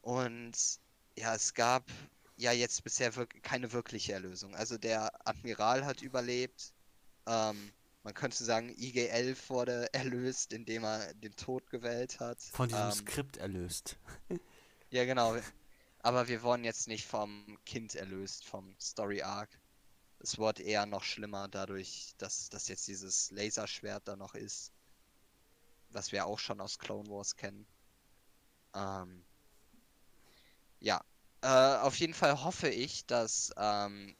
Und 0.00 0.78
ja, 1.16 1.34
es 1.34 1.54
gab 1.54 1.90
ja 2.36 2.52
jetzt 2.52 2.82
bisher 2.84 3.14
wirk 3.16 3.42
keine 3.42 3.72
wirkliche 3.72 4.12
Erlösung. 4.12 4.54
Also 4.54 4.78
der 4.78 5.10
Admiral 5.26 5.84
hat 5.86 6.02
überlebt. 6.02 6.72
Ähm, 7.26 7.72
man 8.02 8.14
könnte 8.14 8.44
sagen, 8.44 8.70
IG-11 8.70 9.48
wurde 9.48 9.92
erlöst, 9.94 10.52
indem 10.52 10.84
er 10.84 11.14
den 11.14 11.34
Tod 11.36 11.70
gewählt 11.70 12.20
hat. 12.20 12.42
Von 12.52 12.68
diesem 12.68 12.84
Ähm, 12.84 12.92
Skript 12.92 13.36
erlöst. 13.38 13.96
ja, 14.90 15.04
genau. 15.04 15.36
Aber 16.00 16.28
wir 16.28 16.42
wurden 16.42 16.64
jetzt 16.64 16.86
nicht 16.88 17.06
vom 17.06 17.58
Kind 17.64 17.94
erlöst, 17.94 18.44
vom 18.44 18.76
Story 18.80 19.22
Arc. 19.22 19.50
Es 20.18 20.38
wurde 20.38 20.62
eher 20.62 20.86
noch 20.86 21.02
schlimmer 21.04 21.48
dadurch, 21.48 22.14
dass, 22.18 22.48
dass 22.50 22.68
jetzt 22.68 22.86
dieses 22.88 23.30
Laserschwert 23.30 24.06
da 24.08 24.16
noch 24.16 24.34
ist. 24.34 24.72
Was 25.90 26.12
wir 26.12 26.26
auch 26.26 26.38
schon 26.38 26.60
aus 26.60 26.78
Clone 26.78 27.08
Wars 27.08 27.36
kennen. 27.36 27.66
Ähm, 28.74 29.24
ja. 30.84 31.02
Äh, 31.40 31.80
auf 31.80 31.96
jeden 31.96 32.14
Fall 32.14 32.42
hoffe 32.42 32.68
ich, 32.68 33.06
dass 33.06 33.52
ähm, 33.56 34.16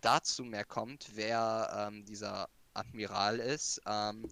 dazu 0.00 0.44
mehr 0.44 0.64
kommt, 0.64 1.10
wer 1.14 1.88
ähm, 1.88 2.04
dieser 2.04 2.48
Admiral 2.74 3.38
ist, 3.38 3.80
ähm, 3.86 4.26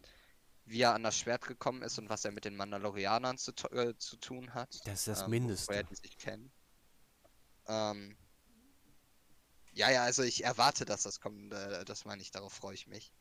wie 0.64 0.82
er 0.82 0.94
an 0.94 1.02
das 1.02 1.16
Schwert 1.16 1.46
gekommen 1.46 1.82
ist 1.82 1.98
und 1.98 2.08
was 2.08 2.24
er 2.24 2.32
mit 2.32 2.44
den 2.44 2.56
Mandalorianern 2.56 3.38
zu, 3.38 3.52
äh, 3.72 3.96
zu 3.98 4.16
tun 4.16 4.54
hat. 4.54 4.80
Das 4.84 5.00
ist 5.00 5.08
das 5.08 5.22
ähm, 5.22 5.30
Mindeste. 5.30 5.84
Die 5.84 5.94
sich 5.94 6.18
kennen. 6.18 6.50
Ähm, 7.68 8.16
ja, 9.72 9.90
ja, 9.90 10.02
also 10.04 10.22
ich 10.22 10.44
erwarte, 10.44 10.84
dass 10.84 11.02
das 11.02 11.20
kommt. 11.20 11.52
Äh, 11.52 11.84
das 11.84 12.04
meine 12.04 12.22
ich, 12.22 12.30
darauf 12.30 12.52
freue 12.52 12.74
ich 12.74 12.86
mich. 12.86 13.12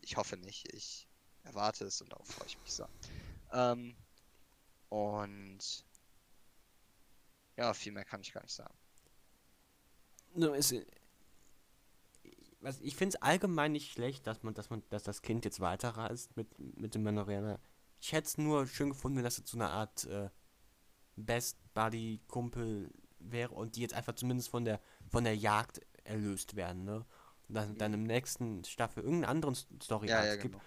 Ich 0.00 0.16
hoffe 0.16 0.36
nicht. 0.36 0.72
Ich 0.72 1.08
erwarte 1.42 1.84
es 1.84 2.00
und 2.00 2.12
darauf 2.12 2.28
freue 2.28 2.46
ich 2.46 2.58
mich 2.58 2.72
so. 2.72 2.86
Ähm, 3.52 3.96
und 4.88 5.84
ja, 7.58 7.74
viel 7.74 7.92
mehr 7.92 8.04
kann 8.04 8.20
ich 8.22 8.32
gar 8.32 8.42
nicht 8.42 8.54
sagen. 8.54 8.74
Nur 10.34 10.56
ist, 10.56 10.74
was, 12.60 12.80
ich 12.80 12.96
finde 12.96 13.16
es 13.16 13.22
allgemein 13.22 13.72
nicht 13.72 13.92
schlecht, 13.92 14.26
dass 14.26 14.42
man, 14.42 14.54
dass 14.54 14.70
man, 14.70 14.82
dass 14.90 15.02
das 15.02 15.22
Kind 15.22 15.44
jetzt 15.44 15.60
weiterreist 15.60 16.36
mit, 16.36 16.58
mit 16.58 16.94
dem 16.94 17.02
Mandalorianer. 17.02 17.60
Ich 18.00 18.12
hätte 18.12 18.28
es 18.28 18.38
nur 18.38 18.66
schön 18.66 18.90
gefunden, 18.90 19.16
wenn 19.16 19.24
das 19.24 19.38
jetzt 19.38 19.50
so 19.50 19.58
eine 19.58 19.68
Art 19.70 20.04
äh, 20.04 20.30
Best 21.16 21.58
Buddy 21.74 22.20
Kumpel 22.28 22.90
wäre 23.18 23.54
und 23.54 23.76
die 23.76 23.80
jetzt 23.80 23.94
einfach 23.94 24.14
zumindest 24.14 24.48
von 24.50 24.64
der 24.64 24.80
von 25.10 25.24
der 25.24 25.36
Jagd 25.36 25.80
erlöst 26.04 26.54
werden, 26.56 26.84
ne? 26.84 27.04
Und 27.48 27.54
dann, 27.54 27.78
dann 27.78 27.94
im 27.94 28.04
nächsten 28.04 28.64
Staffel 28.64 29.02
irgendeinen 29.02 29.30
anderen 29.30 29.54
Story 29.82 30.08
Ja, 30.08 30.24
ja, 30.24 30.36
gibt. 30.36 30.54
genau. 30.54 30.64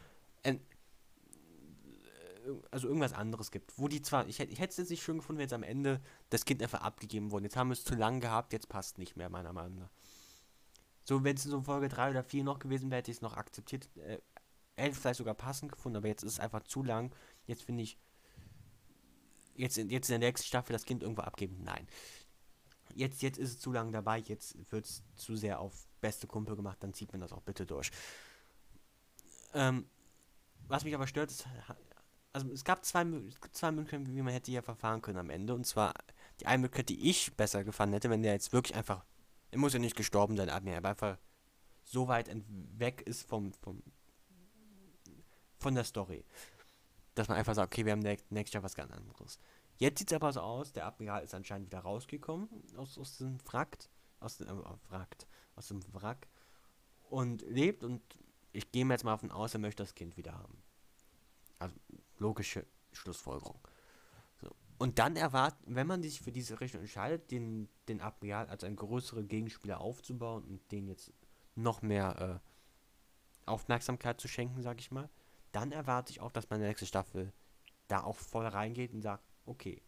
Also 2.71 2.87
irgendwas 2.87 3.13
anderes 3.13 3.51
gibt. 3.51 3.77
Wo 3.77 3.87
die 3.87 4.01
zwar, 4.01 4.27
ich 4.27 4.39
hätte 4.39 4.51
ich 4.51 4.59
hätte 4.59 4.71
es 4.71 4.77
jetzt 4.77 4.89
nicht 4.89 5.03
schön 5.03 5.17
gefunden, 5.17 5.37
wenn 5.39 5.45
jetzt 5.45 5.53
am 5.53 5.63
Ende 5.63 6.01
das 6.29 6.45
Kind 6.45 6.61
einfach 6.61 6.81
abgegeben 6.81 7.31
wurde. 7.31 7.45
Jetzt 7.45 7.55
haben 7.55 7.69
wir 7.69 7.73
es 7.73 7.83
zu 7.83 7.95
lang 7.95 8.19
gehabt, 8.19 8.53
jetzt 8.53 8.69
passt 8.69 8.97
nicht 8.97 9.15
mehr, 9.15 9.29
meiner 9.29 9.53
Meinung 9.53 9.77
nach. 9.79 9.91
So, 11.03 11.23
wenn 11.23 11.35
es 11.35 11.43
so 11.43 11.61
Folge 11.61 11.89
3 11.89 12.11
oder 12.11 12.23
4 12.23 12.43
noch 12.43 12.59
gewesen 12.59 12.89
wäre, 12.89 12.99
hätte 12.99 13.11
ich 13.11 13.17
es 13.17 13.21
noch 13.21 13.35
akzeptiert. 13.35 13.89
Äh, 13.97 14.19
hätte 14.77 14.95
vielleicht 14.95 15.17
sogar 15.17 15.33
passend 15.33 15.71
gefunden, 15.71 15.97
aber 15.97 16.07
jetzt 16.07 16.23
ist 16.23 16.33
es 16.33 16.39
einfach 16.39 16.63
zu 16.63 16.83
lang. 16.83 17.13
Jetzt 17.47 17.63
finde 17.63 17.83
ich, 17.83 17.97
jetzt, 19.55 19.77
in- 19.77 19.89
jetzt 19.89 20.09
in 20.09 20.19
der 20.19 20.29
nächsten 20.29 20.47
Staffel 20.47 20.73
das 20.73 20.85
Kind 20.85 21.03
irgendwo 21.03 21.21
abgeben. 21.23 21.63
Nein. 21.63 21.87
Jetzt, 22.95 23.21
jetzt 23.21 23.37
ist 23.37 23.49
es 23.49 23.59
zu 23.59 23.71
lang 23.71 23.91
dabei, 23.91 24.19
jetzt 24.19 24.55
wird 24.71 24.85
es 24.85 25.03
zu 25.15 25.35
sehr 25.35 25.59
auf 25.59 25.87
beste 26.01 26.27
Kumpel 26.27 26.55
gemacht, 26.55 26.77
dann 26.81 26.93
zieht 26.93 27.11
man 27.11 27.21
das 27.21 27.31
auch 27.31 27.41
bitte 27.41 27.65
durch. 27.65 27.91
Ähm, 29.53 29.85
was 30.67 30.83
mich 30.83 30.95
aber 30.95 31.07
stört, 31.07 31.31
ist, 31.31 31.45
also 32.33 32.49
es 32.51 32.63
gab 32.63 32.85
zwei, 32.85 33.05
zwei 33.51 33.71
Möglichkeiten, 33.71 34.15
wie 34.15 34.21
man 34.21 34.33
hätte 34.33 34.51
hier 34.51 34.63
verfahren 34.63 35.01
können 35.01 35.17
am 35.19 35.29
Ende. 35.29 35.53
Und 35.53 35.65
zwar 35.65 35.93
die 36.39 36.47
eine 36.47 36.61
Möglichkeit, 36.61 36.89
die 36.89 37.09
ich 37.09 37.35
besser 37.35 37.63
gefallen 37.63 37.93
hätte, 37.93 38.09
wenn 38.09 38.23
der 38.23 38.33
jetzt 38.33 38.53
wirklich 38.53 38.75
einfach, 38.75 39.05
er 39.51 39.59
muss 39.59 39.73
ja 39.73 39.79
nicht 39.79 39.95
gestorben 39.95 40.37
sein, 40.37 40.49
Admiral, 40.49 40.77
aber 40.77 40.89
einfach 40.89 41.17
so 41.83 42.07
weit 42.07 42.29
weg 42.77 43.01
ist 43.01 43.27
vom, 43.27 43.53
vom 43.53 43.81
von 45.59 45.75
der 45.75 45.83
Story. 45.83 46.25
Dass 47.13 47.27
man 47.27 47.37
einfach 47.37 47.53
sagt, 47.53 47.73
okay, 47.73 47.85
wir 47.85 47.91
haben 47.91 48.01
nä- 48.01 48.17
nächstes 48.29 48.53
Jahr 48.53 48.63
was 48.63 48.73
ganz 48.75 48.91
anderes. 48.91 49.39
Jetzt 49.77 49.99
sieht 49.99 50.11
es 50.11 50.15
aber 50.15 50.31
so 50.31 50.41
aus, 50.41 50.73
der 50.73 50.85
Admiral 50.85 51.23
ist 51.23 51.33
anscheinend 51.33 51.67
wieder 51.67 51.79
rausgekommen 51.79 52.49
aus, 52.77 52.97
aus 52.97 53.17
dem 53.17 53.37
Wrack, 53.45 53.77
aus 54.19 54.37
dem 54.37 54.47
äh, 54.47 54.63
Wrack, 54.89 55.17
aus 55.55 55.67
dem 55.67 55.81
Wrack 55.93 56.27
und 57.09 57.41
lebt 57.41 57.83
und 57.83 58.01
ich 58.53 58.71
gehe 58.71 58.85
mir 58.85 58.93
jetzt 58.93 59.03
mal 59.03 59.11
davon 59.11 59.31
aus, 59.31 59.53
er 59.53 59.59
möchte 59.59 59.83
das 59.83 59.95
Kind 59.95 60.17
wieder 60.17 60.33
haben. 60.33 60.61
Logische 62.21 62.67
Schlussfolgerung. 62.91 63.59
So. 64.39 64.49
Und 64.77 64.99
dann 64.99 65.15
erwarten, 65.15 65.75
wenn 65.75 65.87
man 65.87 66.03
sich 66.03 66.21
für 66.21 66.31
diese 66.31 66.61
Richtung 66.61 66.81
entscheidet, 66.81 67.31
den, 67.31 67.67
den 67.87 67.99
Admiral 67.99 68.47
als 68.47 68.63
einen 68.63 68.75
größeren 68.75 69.27
Gegenspieler 69.27 69.81
aufzubauen 69.81 70.43
und 70.43 70.71
den 70.71 70.87
jetzt 70.87 71.11
noch 71.55 71.81
mehr 71.81 72.41
äh, 72.43 73.49
Aufmerksamkeit 73.49 74.21
zu 74.21 74.27
schenken, 74.27 74.61
sag 74.61 74.79
ich 74.79 74.91
mal, 74.91 75.09
dann 75.51 75.71
erwarte 75.71 76.11
ich 76.11 76.21
auch, 76.21 76.31
dass 76.31 76.49
man 76.49 76.57
in 76.57 76.61
der 76.61 76.69
nächsten 76.69 76.85
Staffel 76.85 77.33
da 77.87 78.03
auch 78.03 78.15
voll 78.15 78.45
reingeht 78.45 78.93
und 78.93 79.01
sagt, 79.01 79.23
okay, 79.45 79.81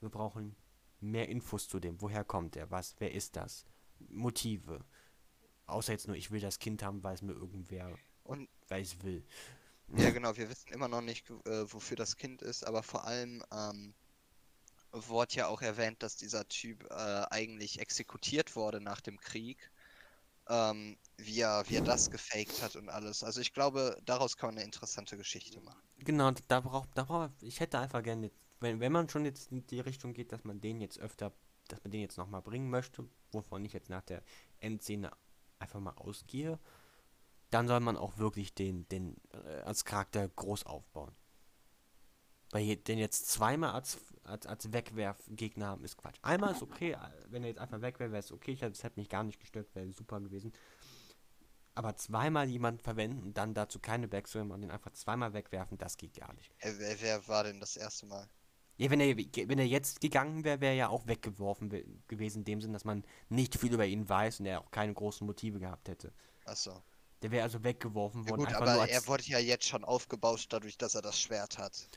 wir 0.00 0.10
brauchen 0.10 0.54
mehr 1.00 1.28
Infos 1.28 1.66
zu 1.66 1.80
dem. 1.80 2.00
Woher 2.00 2.24
kommt 2.24 2.56
er? 2.56 2.70
Was? 2.70 2.94
Wer 2.98 3.12
ist 3.12 3.36
das? 3.36 3.66
Motive. 4.10 4.84
Außer 5.66 5.92
jetzt 5.92 6.06
nur, 6.06 6.16
ich 6.16 6.30
will 6.30 6.40
das 6.40 6.58
Kind 6.58 6.82
haben, 6.82 7.02
weil 7.02 7.14
es 7.14 7.22
mir 7.22 7.32
irgendwer, 7.32 7.96
Und 8.22 8.48
weil 8.68 8.82
ich 8.82 8.94
es 8.94 9.02
will. 9.02 9.24
Ja, 9.96 10.10
genau, 10.10 10.36
wir 10.36 10.48
wissen 10.50 10.72
immer 10.72 10.88
noch 10.88 11.00
nicht, 11.00 11.30
äh, 11.30 11.72
wofür 11.72 11.96
das 11.96 12.16
Kind 12.16 12.42
ist, 12.42 12.64
aber 12.64 12.82
vor 12.82 13.04
allem 13.04 13.42
ähm, 13.50 13.94
wurde 14.92 15.34
ja 15.34 15.46
auch 15.48 15.62
erwähnt, 15.62 16.02
dass 16.02 16.16
dieser 16.16 16.46
Typ 16.48 16.84
äh, 16.90 16.94
eigentlich 17.30 17.80
exekutiert 17.80 18.54
wurde 18.56 18.80
nach 18.80 19.00
dem 19.00 19.18
Krieg. 19.18 19.70
Ähm, 20.50 20.96
wie 21.18 21.40
er, 21.40 21.62
wie 21.68 21.76
er 21.76 21.82
das 21.82 22.10
gefaked 22.10 22.62
hat 22.62 22.74
und 22.76 22.88
alles. 22.88 23.22
Also 23.22 23.40
ich 23.40 23.52
glaube, 23.52 24.00
daraus 24.06 24.36
kann 24.36 24.48
man 24.48 24.56
eine 24.56 24.64
interessante 24.64 25.18
Geschichte 25.18 25.60
machen. 25.60 25.82
Genau, 25.98 26.30
da 26.48 26.60
braucht, 26.60 26.88
da 26.94 27.04
braucht, 27.04 27.42
ich 27.42 27.60
hätte 27.60 27.78
einfach 27.78 28.02
gerne, 28.02 28.30
wenn, 28.60 28.80
wenn 28.80 28.92
man 28.92 29.10
schon 29.10 29.26
jetzt 29.26 29.52
in 29.52 29.66
die 29.66 29.80
Richtung 29.80 30.14
geht, 30.14 30.32
dass 30.32 30.44
man 30.44 30.60
den 30.60 30.80
jetzt 30.80 30.98
öfter, 31.00 31.32
dass 31.68 31.82
man 31.84 31.90
den 31.90 32.00
jetzt 32.00 32.16
nochmal 32.16 32.40
bringen 32.40 32.70
möchte, 32.70 33.06
wovon 33.30 33.64
ich 33.66 33.74
jetzt 33.74 33.90
nach 33.90 34.02
der 34.02 34.22
Endszene 34.60 35.10
einfach 35.58 35.80
mal 35.80 35.92
ausgehe, 35.96 36.58
dann 37.50 37.68
soll 37.68 37.80
man 37.80 37.96
auch 37.96 38.18
wirklich 38.18 38.54
den, 38.54 38.88
den 38.88 39.16
äh, 39.32 39.60
als 39.62 39.84
Charakter 39.84 40.28
groß 40.28 40.66
aufbauen. 40.66 41.12
Weil 42.50 42.76
den 42.76 42.98
jetzt 42.98 43.28
zweimal 43.28 43.72
als, 43.72 43.98
als, 44.24 44.46
als 44.46 44.72
Wegwerfgegner 44.72 45.66
haben, 45.66 45.84
ist 45.84 45.98
Quatsch. 45.98 46.18
Einmal 46.22 46.52
ist 46.52 46.62
okay, 46.62 46.92
äh, 46.92 46.96
wenn 47.28 47.42
er 47.42 47.50
jetzt 47.50 47.58
einfach 47.60 47.82
weg 47.82 47.98
wäre, 48.00 48.10
wäre 48.10 48.20
es 48.20 48.32
okay, 48.32 48.52
ich 48.52 48.62
hätte- 48.62 48.72
das 48.72 48.82
hätte 48.84 48.98
mich 48.98 49.08
gar 49.08 49.22
nicht 49.22 49.38
gestört, 49.40 49.74
wäre 49.74 49.90
super 49.92 50.20
gewesen. 50.20 50.52
Aber 51.74 51.94
zweimal 51.96 52.48
jemanden 52.48 52.80
verwenden 52.80 53.22
und 53.22 53.36
dann 53.38 53.54
dazu 53.54 53.78
keine 53.78 54.08
Backstory 54.08 54.44
machen, 54.44 54.62
den 54.62 54.70
einfach 54.70 54.92
zweimal 54.92 55.32
wegwerfen, 55.32 55.78
das 55.78 55.96
geht 55.96 56.14
gar 56.14 56.32
nicht. 56.34 56.50
Hä, 56.58 56.74
wer, 56.78 57.00
wer 57.00 57.28
war 57.28 57.44
denn 57.44 57.60
das 57.60 57.76
erste 57.76 58.06
Mal? 58.06 58.28
Ja, 58.78 58.90
wenn 58.90 59.00
er, 59.00 59.16
wenn 59.16 59.58
er 59.58 59.66
jetzt 59.66 60.00
gegangen 60.00 60.44
wäre, 60.44 60.60
wäre 60.60 60.72
er 60.72 60.76
ja 60.76 60.88
auch 60.88 61.06
weggeworfen 61.06 61.70
we- 61.70 61.84
gewesen, 62.08 62.38
in 62.38 62.44
dem 62.44 62.60
Sinn, 62.60 62.72
dass 62.72 62.84
man 62.84 63.04
nicht 63.28 63.56
viel 63.56 63.72
über 63.74 63.86
ihn 63.86 64.08
weiß 64.08 64.40
und 64.40 64.46
er 64.46 64.60
auch 64.60 64.70
keine 64.70 64.94
großen 64.94 65.26
Motive 65.26 65.58
gehabt 65.58 65.88
hätte. 65.88 66.12
Achso. 66.44 66.82
Der 67.22 67.30
wäre 67.32 67.42
also 67.42 67.64
weggeworfen 67.64 68.22
Ja 68.24 68.30
worden, 68.30 68.40
gut, 68.40 68.48
einfach 68.48 68.60
nur 68.60 68.72
aber 68.74 68.82
als, 68.82 68.90
er 68.92 69.06
wurde 69.08 69.24
ja 69.24 69.38
jetzt 69.38 69.66
schon 69.66 69.84
aufgebaut, 69.84 70.46
dadurch, 70.50 70.78
dass 70.78 70.94
er 70.94 71.02
das 71.02 71.20
Schwert 71.20 71.58
hat. 71.58 71.88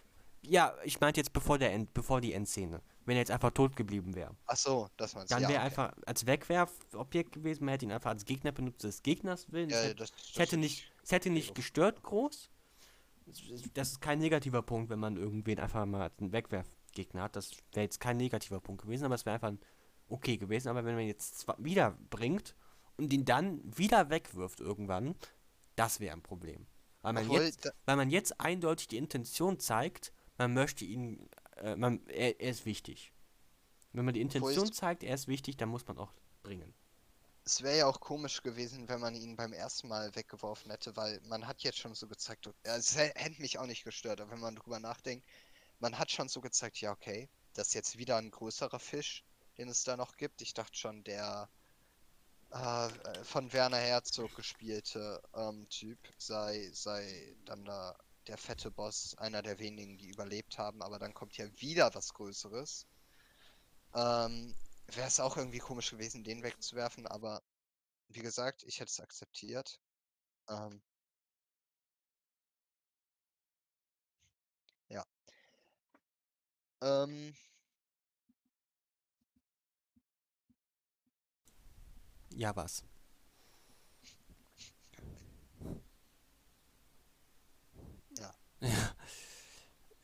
Ja, 0.43 0.73
ich 0.83 0.99
meinte 0.99 1.19
jetzt 1.19 1.33
bevor 1.33 1.59
der 1.59 1.71
End, 1.71 1.93
bevor 1.93 2.19
die 2.21 2.33
Endszene. 2.33 2.81
Wenn 3.05 3.15
er 3.15 3.19
jetzt 3.21 3.31
einfach 3.31 3.51
tot 3.51 3.75
geblieben 3.75 4.15
wäre. 4.15 4.35
Achso, 4.47 4.87
das 4.97 5.13
meinst 5.15 5.31
du. 5.31 5.35
Dann 5.35 5.43
ja, 5.43 5.49
wäre 5.49 5.59
okay. 5.59 5.65
einfach 5.67 5.93
als 6.05 6.25
Wegwerfobjekt 6.25 7.31
gewesen, 7.31 7.65
man 7.65 7.73
hätte 7.73 7.85
ihn 7.85 7.91
einfach 7.91 8.09
als 8.11 8.25
Gegner 8.25 8.51
benutzt, 8.51 8.83
des 8.83 9.01
Gegners 9.03 9.51
willen. 9.51 9.69
es, 9.69 9.75
Ja, 9.75 9.81
hätte, 9.83 9.95
das, 9.95 10.09
es 10.11 10.15
das 10.33 10.37
hätte 10.39 10.57
nicht, 10.57 10.79
ich- 10.79 10.91
es 11.03 11.11
hätte 11.11 11.29
nicht 11.29 11.47
Lust. 11.49 11.55
gestört 11.55 12.01
groß. 12.03 12.49
Es- 13.27 13.41
es- 13.49 13.73
Das 13.73 13.91
ist 13.91 14.01
kein 14.01 14.17
negativer 14.19 14.61
Punkt, 14.63 14.89
wenn 14.89 14.99
man 14.99 15.17
irgendwen 15.17 15.59
einfach 15.59 15.85
mal 15.85 16.01
als 16.01 16.17
einen 16.19 16.31
Wegwerfgegner 16.31 17.21
hat. 17.23 17.35
Das 17.35 17.51
wäre 17.73 17.83
jetzt 17.83 17.99
kein 17.99 18.17
negativer 18.17 18.59
Punkt 18.59 18.81
gewesen, 18.83 19.05
aber 19.05 19.15
es 19.15 19.25
wäre 19.25 19.35
einfach 19.35 19.49
ein 19.49 19.59
okay 20.07 20.37
gewesen. 20.37 20.69
Aber 20.69 20.83
wenn 20.85 20.95
man 20.95 21.05
jetzt 21.05 21.45
wieder 21.59 21.97
bringt 22.09 22.55
und 22.97 23.11
ihn 23.13 23.25
dann 23.25 23.61
wieder 23.77 24.09
wegwirft 24.09 24.59
irgendwann, 24.59 25.15
das 25.75 25.99
wäre 25.99 26.13
ein 26.15 26.21
Problem. 26.21 26.67
Weil 27.01 27.13
man, 27.13 27.25
Obwohl, 27.25 27.43
jetzt, 27.43 27.71
weil 27.85 27.95
man 27.95 28.09
jetzt 28.09 28.39
eindeutig 28.39 28.87
die 28.87 28.97
Intention 28.97 29.59
zeigt, 29.59 30.13
man 30.37 30.53
möchte 30.53 30.85
ihn, 30.85 31.29
äh, 31.57 31.75
man, 31.75 32.05
er, 32.07 32.39
er 32.39 32.51
ist 32.51 32.65
wichtig. 32.65 33.11
Wenn 33.93 34.05
man 34.05 34.13
die 34.13 34.21
Intention 34.21 34.65
ich- 34.65 34.73
zeigt, 34.73 35.03
er 35.03 35.15
ist 35.15 35.27
wichtig, 35.27 35.57
dann 35.57 35.69
muss 35.69 35.87
man 35.87 35.97
auch 35.97 36.13
bringen. 36.43 36.73
Es 37.43 37.63
wäre 37.63 37.77
ja 37.79 37.87
auch 37.87 37.99
komisch 37.99 38.43
gewesen, 38.43 38.87
wenn 38.87 38.99
man 39.01 39.15
ihn 39.15 39.35
beim 39.35 39.51
ersten 39.51 39.87
Mal 39.87 40.15
weggeworfen 40.15 40.69
hätte, 40.69 40.95
weil 40.95 41.19
man 41.27 41.47
hat 41.47 41.61
jetzt 41.63 41.79
schon 41.79 41.95
so 41.95 42.07
gezeigt, 42.07 42.45
ja, 42.65 42.75
es 42.75 42.95
hä- 42.95 43.11
hätte 43.15 43.41
mich 43.41 43.57
auch 43.57 43.65
nicht 43.65 43.83
gestört, 43.83 44.21
aber 44.21 44.31
wenn 44.31 44.39
man 44.39 44.55
drüber 44.55 44.79
nachdenkt, 44.79 45.27
man 45.79 45.97
hat 45.97 46.11
schon 46.11 46.29
so 46.29 46.39
gezeigt, 46.39 46.79
ja 46.81 46.91
okay, 46.91 47.29
das 47.53 47.69
ist 47.69 47.73
jetzt 47.73 47.97
wieder 47.97 48.17
ein 48.17 48.29
größerer 48.29 48.77
Fisch, 48.79 49.23
den 49.57 49.69
es 49.69 49.83
da 49.83 49.97
noch 49.97 50.17
gibt. 50.17 50.41
Ich 50.43 50.53
dachte 50.53 50.77
schon, 50.77 51.03
der 51.03 51.49
äh, 52.51 53.23
von 53.23 53.51
Werner 53.53 53.77
Herzog 53.77 54.35
gespielte 54.35 55.21
ähm, 55.35 55.67
Typ 55.69 55.99
sei, 56.17 56.69
sei 56.73 57.35
dann 57.45 57.65
da 57.65 57.95
der 58.27 58.37
fette 58.37 58.71
Boss, 58.71 59.15
einer 59.17 59.41
der 59.41 59.59
wenigen, 59.59 59.97
die 59.97 60.09
überlebt 60.09 60.57
haben, 60.57 60.81
aber 60.81 60.99
dann 60.99 61.13
kommt 61.13 61.37
ja 61.37 61.45
wieder 61.59 61.93
was 61.95 62.13
Größeres. 62.13 62.85
Ähm, 63.93 64.53
wäre 64.87 65.07
es 65.07 65.19
auch 65.21 65.37
irgendwie 65.37 65.59
komisch 65.59 65.91
gewesen, 65.91 66.23
den 66.25 66.43
wegzuwerfen, 66.43 67.07
aber 67.07 67.41
wie 68.09 68.21
gesagt, 68.21 68.63
ich 68.63 68.79
hätte 68.79 68.91
es 68.91 68.99
akzeptiert. 69.01 69.79
Ähm, 70.49 70.81
ja. 74.89 75.03
Ähm, 76.81 77.33
Ja, 82.35 82.55
was? 82.55 82.83
Ja. 88.17 88.33
Ja. 88.61 88.95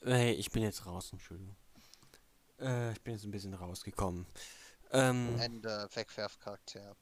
Hey, 0.04 0.34
ich 0.34 0.52
bin 0.52 0.64
jetzt 0.64 0.86
raus, 0.86 1.12
Entschuldigung. 1.12 1.58
Äh, 2.60 2.94
ich 2.94 3.02
bin 3.02 3.14
jetzt 3.16 3.26
ein 3.26 3.32
bisschen 3.32 3.54
rausgekommen. 3.54 4.26
Ähm, 4.92 5.38
Ende 5.40 5.90
Wegwerfcharakter. 5.94 6.96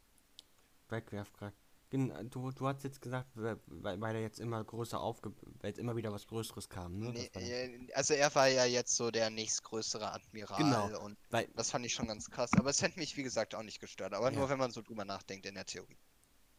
Wegwerfcharakter. 0.89 1.64
Du, 1.89 2.51
du 2.51 2.67
hast 2.67 2.83
jetzt 2.83 3.01
gesagt, 3.01 3.29
weil, 3.35 3.59
weil 3.67 4.15
er 4.15 4.21
jetzt 4.21 4.39
immer 4.39 4.63
größer 4.63 4.99
aufge... 4.99 5.31
weil 5.61 5.69
jetzt 5.69 5.79
immer 5.79 5.95
wieder 5.95 6.11
was 6.11 6.27
Größeres 6.27 6.67
kam, 6.69 6.97
ne? 6.99 7.11
Nee, 7.11 7.29
äh, 7.35 7.87
also 7.93 8.13
er 8.13 8.33
war 8.35 8.47
ja 8.47 8.65
jetzt 8.65 8.95
so 8.95 9.11
der 9.11 9.29
nächstgrößere 9.29 10.11
Admiral 10.11 10.57
Genau. 10.57 10.95
und 10.95 11.17
weil, 11.29 11.47
das 11.55 11.71
fand 11.71 11.85
ich 11.85 11.93
schon 11.93 12.07
ganz 12.07 12.29
krass. 12.29 12.57
Aber 12.57 12.69
es 12.69 12.81
hätte 12.81 12.99
mich, 12.99 13.15
wie 13.17 13.23
gesagt, 13.23 13.55
auch 13.55 13.63
nicht 13.63 13.79
gestört. 13.79 14.13
Aber 14.13 14.31
Ja. 14.31 14.31
nur, 14.31 14.49
wenn 14.49 14.57
man 14.59 14.71
so 14.71 14.81
drüber 14.81 15.05
nachdenkt 15.05 15.45
in 15.45 15.55
der 15.55 15.65
Theorie. 15.65 15.97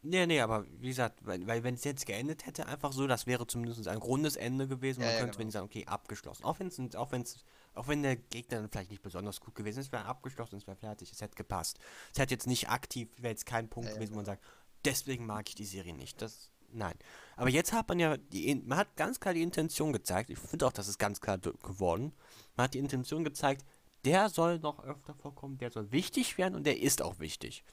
nee, 0.01 0.25
nee, 0.25 0.39
aber 0.41 0.65
wie 0.79 0.87
gesagt, 0.89 1.25
weil, 1.25 1.45
weil 1.47 1.63
wenn 1.63 1.75
es 1.75 1.83
jetzt 1.83 2.05
geendet 2.05 2.45
hätte, 2.45 2.67
einfach 2.67 2.93
so, 2.93 3.07
das 3.07 3.27
wäre 3.27 3.45
zumindest 3.47 3.87
ein 3.87 3.97
rundes 3.97 4.35
Ende 4.35 4.67
gewesen. 4.67 5.01
Ja, 5.01 5.07
Man 5.07 5.13
ja, 5.13 5.19
könnte 5.19 5.37
genau. 5.37 5.39
wenn 5.39 5.51
sagen, 5.51 5.65
okay, 5.65 5.85
abgeschlossen. 5.85 6.43
Auch 6.45 6.59
wenn 6.59 6.67
es, 6.67 6.95
auch 6.95 7.11
wenn 7.11 7.21
es, 7.23 7.43
auch 7.73 7.87
wenn 7.87 8.03
der 8.03 8.15
Gegner 8.15 8.59
dann 8.61 8.69
vielleicht 8.69 8.91
nicht 8.91 9.01
besonders 9.03 9.39
gut 9.41 9.55
gewesen 9.55 9.79
ist, 9.79 9.91
wäre 9.91 10.05
abgeschlossen, 10.05 10.55
es 10.57 10.67
wäre 10.67 10.77
fertig, 10.77 11.11
es 11.11 11.21
hätte 11.21 11.35
gepasst. 11.35 11.79
Es 12.13 12.19
hätte 12.19 12.33
jetzt 12.33 12.47
nicht 12.47 12.69
aktiv, 12.69 13.09
wäre 13.17 13.31
jetzt 13.31 13.45
kein 13.45 13.69
Punkt 13.69 13.89
Ja, 13.89 13.95
ja, 13.95 13.95
gewesen, 13.95 14.13
wo 14.13 14.17
man 14.17 14.25
sagt, 14.25 14.43
deswegen 14.85 15.25
mag 15.25 15.49
ich 15.49 15.55
die 15.55 15.65
Serie 15.65 15.93
nicht. 15.93 16.21
Das, 16.21 16.51
nein. 16.71 16.95
Aber 17.35 17.49
jetzt 17.49 17.73
hat 17.73 17.87
man 17.89 17.99
ja 17.99 18.17
die, 18.17 18.55
man 18.65 18.79
hat 18.79 18.95
ganz 18.95 19.19
klar 19.19 19.33
die 19.33 19.41
Intention 19.41 19.93
gezeigt. 19.93 20.29
Ich 20.29 20.39
finde 20.39 20.65
auch, 20.67 20.73
das 20.73 20.87
ist 20.87 20.97
ganz 20.97 21.21
klar 21.21 21.37
geworden. 21.37 22.13
Man 22.55 22.65
hat 22.65 22.73
die 22.73 22.79
Intention 22.79 23.23
gezeigt, 23.23 23.65
der 24.05 24.29
soll 24.29 24.59
noch 24.59 24.83
öfter 24.83 25.13
vorkommen, 25.15 25.57
der 25.57 25.71
soll 25.71 25.91
wichtig 25.91 26.37
werden 26.37 26.55
und 26.55 26.65
der 26.65 26.79
ist 26.79 27.01
auch 27.01 27.19
wichtig. 27.19 27.63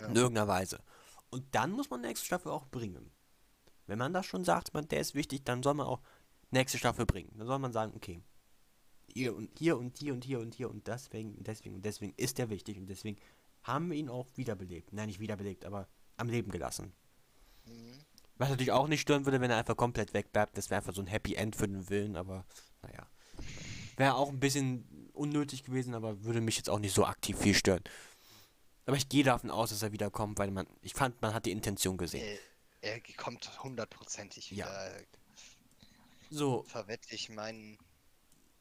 Ja. 0.00 0.06
In 0.06 0.16
irgendeiner 0.16 0.48
Weise. 0.48 0.80
Und 1.30 1.54
dann 1.54 1.72
muss 1.72 1.90
man 1.90 2.00
nächste 2.00 2.26
Staffel 2.26 2.52
auch 2.52 2.66
bringen. 2.66 3.10
Wenn 3.86 3.98
man 3.98 4.12
das 4.12 4.26
schon 4.26 4.44
sagt, 4.44 4.74
man, 4.74 4.88
der 4.88 5.00
ist 5.00 5.14
wichtig, 5.14 5.44
dann 5.44 5.62
soll 5.62 5.74
man 5.74 5.86
auch 5.86 6.00
nächste 6.50 6.78
Staffel 6.78 7.06
bringen. 7.06 7.32
Dann 7.36 7.46
soll 7.46 7.58
man 7.58 7.72
sagen, 7.72 7.92
okay, 7.94 8.22
hier 9.12 9.34
und 9.34 9.58
hier 9.58 9.78
und 9.78 9.98
hier 9.98 10.12
und 10.12 10.24
hier 10.24 10.40
und 10.40 10.54
hier 10.54 10.70
und 10.70 10.86
deswegen 10.86 11.34
und 11.34 11.46
deswegen 11.46 11.74
und 11.74 11.84
deswegen 11.84 12.14
ist 12.16 12.38
der 12.38 12.50
wichtig 12.50 12.78
und 12.78 12.86
deswegen 12.86 13.18
haben 13.62 13.90
wir 13.90 13.96
ihn 13.96 14.08
auch 14.08 14.26
wiederbelebt. 14.36 14.92
Nein, 14.92 15.08
nicht 15.08 15.20
wiederbelebt, 15.20 15.64
aber 15.64 15.88
am 16.18 16.28
Leben 16.28 16.50
gelassen. 16.50 16.92
Mhm. 17.64 17.98
Was 18.36 18.50
natürlich 18.50 18.72
auch 18.72 18.86
nicht 18.88 19.00
stören 19.00 19.24
würde, 19.24 19.40
wenn 19.40 19.50
er 19.50 19.56
einfach 19.56 19.76
komplett 19.76 20.14
wegbleibt. 20.14 20.56
Das 20.56 20.70
wäre 20.70 20.80
einfach 20.80 20.94
so 20.94 21.00
ein 21.02 21.06
Happy 21.08 21.34
End 21.34 21.56
für 21.56 21.66
den 21.66 21.88
Willen, 21.88 22.16
aber 22.16 22.44
naja. 22.82 23.06
Wäre 23.96 24.14
auch 24.14 24.28
ein 24.28 24.38
bisschen 24.38 25.10
unnötig 25.12 25.64
gewesen, 25.64 25.94
aber 25.94 26.22
würde 26.22 26.40
mich 26.40 26.56
jetzt 26.56 26.70
auch 26.70 26.78
nicht 26.78 26.94
so 26.94 27.04
aktiv 27.04 27.36
viel 27.38 27.54
stören. 27.54 27.82
Aber 28.86 28.96
ich 28.96 29.08
gehe 29.08 29.24
davon 29.24 29.50
aus, 29.50 29.70
dass 29.70 29.82
er 29.82 29.92
wiederkommt, 29.92 30.38
weil 30.38 30.50
man, 30.50 30.66
ich 30.82 30.94
fand, 30.94 31.20
man 31.20 31.34
hat 31.34 31.46
die 31.46 31.50
Intention 31.50 31.96
gesehen. 31.96 32.24
Äh, 32.24 32.38
er 32.80 33.00
kommt 33.16 33.62
hundertprozentig 33.62 34.50
Ja. 34.52 34.66
wieder. 34.66 34.92
So, 36.30 36.62
Verwette 36.64 37.14
ich 37.14 37.28
meinen 37.28 37.76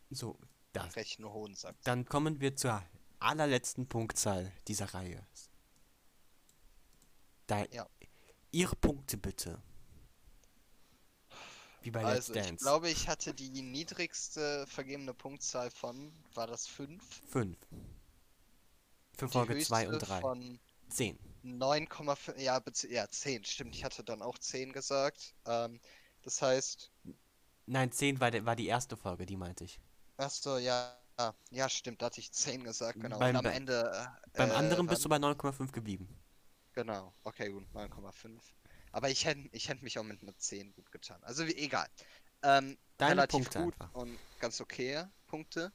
so, 0.10 0.40
das. 0.74 0.96
rechten 0.96 1.26
Hohensack. 1.26 1.76
Dann 1.84 2.06
kommen 2.06 2.40
wir 2.42 2.56
zur 2.56 2.82
allerletzten 3.20 3.88
Punktzahl 3.88 4.52
dieser 4.68 4.94
Reihe. 4.94 5.26
Da, 7.48 7.66
Ja. 7.72 7.88
Ihre 8.52 8.76
Punkte 8.76 9.18
bitte. 9.18 9.62
Wie 11.82 11.92
bei 11.92 12.02
Let's 12.02 12.30
Also, 12.30 12.34
ich 12.34 12.46
Dance. 12.46 12.64
glaube, 12.64 12.90
ich 12.90 13.08
hatte 13.08 13.34
die 13.34 13.62
niedrigste 13.62 14.66
vergebene 14.68 15.14
Punktzahl 15.14 15.72
von, 15.72 16.12
war 16.34 16.48
das 16.48 16.68
5? 16.68 17.02
Fünf. 17.28 17.58
Für 19.18 19.26
Die 19.28 19.32
Folge 19.32 19.58
2 19.60 19.88
und 19.88 19.94
höchste 19.96 20.08
3. 20.08 20.22
Von 20.22 20.60
10. 20.90 21.18
9,5, 21.44 22.38
ja, 22.40 22.62
ja, 22.90 23.08
10, 23.10 23.44
stimmt. 23.46 23.76
Ich 23.76 23.84
hatte 23.86 24.04
dann 24.04 24.22
auch 24.22 24.38
10 24.38 24.74
gesagt. 24.74 25.34
Ähm, 25.46 25.80
das 26.24 26.42
heißt, 26.42 26.92
Nein, 27.68 27.92
10 27.92 28.20
war, 28.20 28.32
war 28.46 28.56
die 28.56 28.68
erste 28.68 28.98
Folge, 28.98 29.26
die 29.26 29.38
meinte 29.38 29.64
ich. 29.66 29.80
achso, 30.18 30.58
ja, 30.58 30.98
ja, 31.52 31.70
stimmt, 31.70 32.02
da 32.02 32.08
hatte 32.08 32.20
ich 32.20 32.32
10 32.32 32.64
gesagt, 32.64 33.00
genau. 33.00 33.20
Beim- 33.20 33.36
Und 33.36 33.46
am 33.46 33.52
Ende. 33.52 33.92
Äh, 34.34 34.38
Beim 34.38 34.52
äh, 34.52 34.54
anderen 34.54 34.88
bist 34.88 35.04
du 35.06 35.10
bei 35.10 35.18
9,5 35.18 35.72
geblieben. 35.72 36.08
Genau, 36.78 37.12
okay, 37.24 37.50
gut, 37.50 37.66
9,5. 37.74 38.40
Aber 38.92 39.10
ich 39.10 39.26
hätte 39.26 39.50
ich 39.52 39.68
hätt 39.68 39.82
mich 39.82 39.98
auch 39.98 40.04
mit 40.04 40.22
einer 40.22 40.38
10 40.38 40.74
gut 40.74 40.92
getan. 40.92 41.18
Also 41.24 41.48
wie, 41.48 41.56
egal. 41.56 41.88
Ähm, 42.44 42.78
Deine 42.98 43.14
relativ 43.14 43.46
Punkte 43.46 43.64
gut 43.64 43.74
einfach. 43.82 43.96
und 43.96 44.20
ganz 44.40 44.62
okay 44.62 45.04
Punkte. 45.26 45.74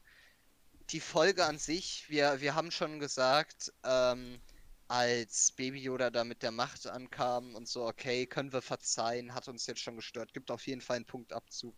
Die 0.90 1.00
Folge 1.00 1.44
an 1.44 1.58
sich, 1.58 2.08
wir, 2.08 2.40
wir 2.40 2.54
haben 2.54 2.70
schon 2.70 3.00
gesagt, 3.00 3.72
ähm, 3.82 4.40
als 4.86 5.50
Baby 5.50 5.80
Yoda 5.82 6.10
da 6.10 6.22
mit 6.22 6.44
der 6.44 6.52
Macht 6.52 6.86
ankam 6.86 7.56
und 7.56 7.66
so, 7.66 7.84
okay, 7.84 8.24
können 8.26 8.52
wir 8.52 8.62
verzeihen, 8.62 9.34
hat 9.34 9.48
uns 9.48 9.66
jetzt 9.66 9.80
schon 9.80 9.96
gestört, 9.96 10.32
gibt 10.32 10.52
auf 10.52 10.64
jeden 10.68 10.82
Fall 10.82 10.96
einen 10.98 11.06
Punktabzug 11.06 11.74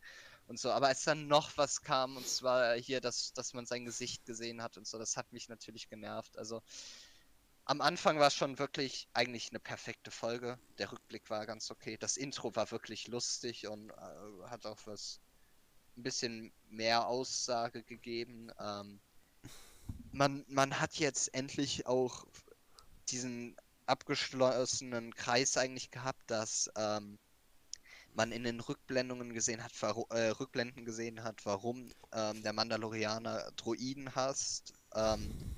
und 0.49 0.61
so. 0.61 0.71
Aber 0.71 0.89
als 0.89 1.05
dann 1.05 1.29
noch 1.29 1.57
was 1.57 1.81
kam, 1.81 2.19
und 2.19 2.29
zwar 2.29 2.75
hier, 2.75 3.01
dass, 3.01 3.33
dass 3.33 3.55
man 3.55 3.65
sein 3.65 3.87
Gesicht 3.87 4.27
gesehen 4.27 4.63
hat 4.63 4.77
und 4.77 4.87
so, 4.87 4.99
das 4.99 5.17
hat 5.17 5.33
mich 5.33 5.49
natürlich 5.49 5.89
genervt. 5.89 6.37
Also 6.37 6.63
am 7.67 7.81
Anfang 7.81 8.19
war 8.19 8.29
es 8.29 8.35
schon 8.35 8.59
wirklich 8.59 9.09
eigentlich 9.15 9.51
eine 9.51 9.61
perfekte 9.61 10.11
Folge. 10.11 10.59
Der 10.79 10.93
Rückblick 10.93 11.31
war 11.31 11.47
ganz 11.47 11.71
okay. 11.71 11.97
Das 11.99 12.17
Intro 12.17 12.55
war 12.55 12.71
wirklich 12.71 13.09
lustig 13.09 13.67
und 13.69 13.91
äh, 13.91 14.49
hat 14.49 14.67
auch 14.67 14.79
was 14.85 15.21
ein 15.97 16.03
bisschen 16.03 16.53
mehr 16.69 17.07
Aussage 17.07 17.83
gegeben. 17.83 18.51
Ähm, 18.59 19.01
man, 20.13 20.45
man 20.49 20.81
hat 20.81 20.97
jetzt 20.97 21.33
endlich 21.35 21.87
auch 21.87 22.25
diesen 23.09 23.57
abgeschlossenen 23.87 25.15
Kreis 25.15 25.57
eigentlich 25.57 25.91
gehabt, 25.91 26.31
dass 26.31 26.71
ähm, 26.77 27.19
man 28.13 28.33
in 28.33 28.45
den 28.45 28.61
Rückblendungen 28.61 29.33
gesehen 29.33 29.63
hat, 29.63 29.73
äh, 30.11 30.29
Rückblenden 30.29 30.85
gesehen 30.85 31.23
hat, 31.23 31.45
warum 31.45 31.91
ähm, 32.13 32.43
der 32.43 32.53
Mandalorianer 32.53 33.51
Droiden 33.57 34.15
hasst, 34.15 34.73
ähm, 34.95 35.57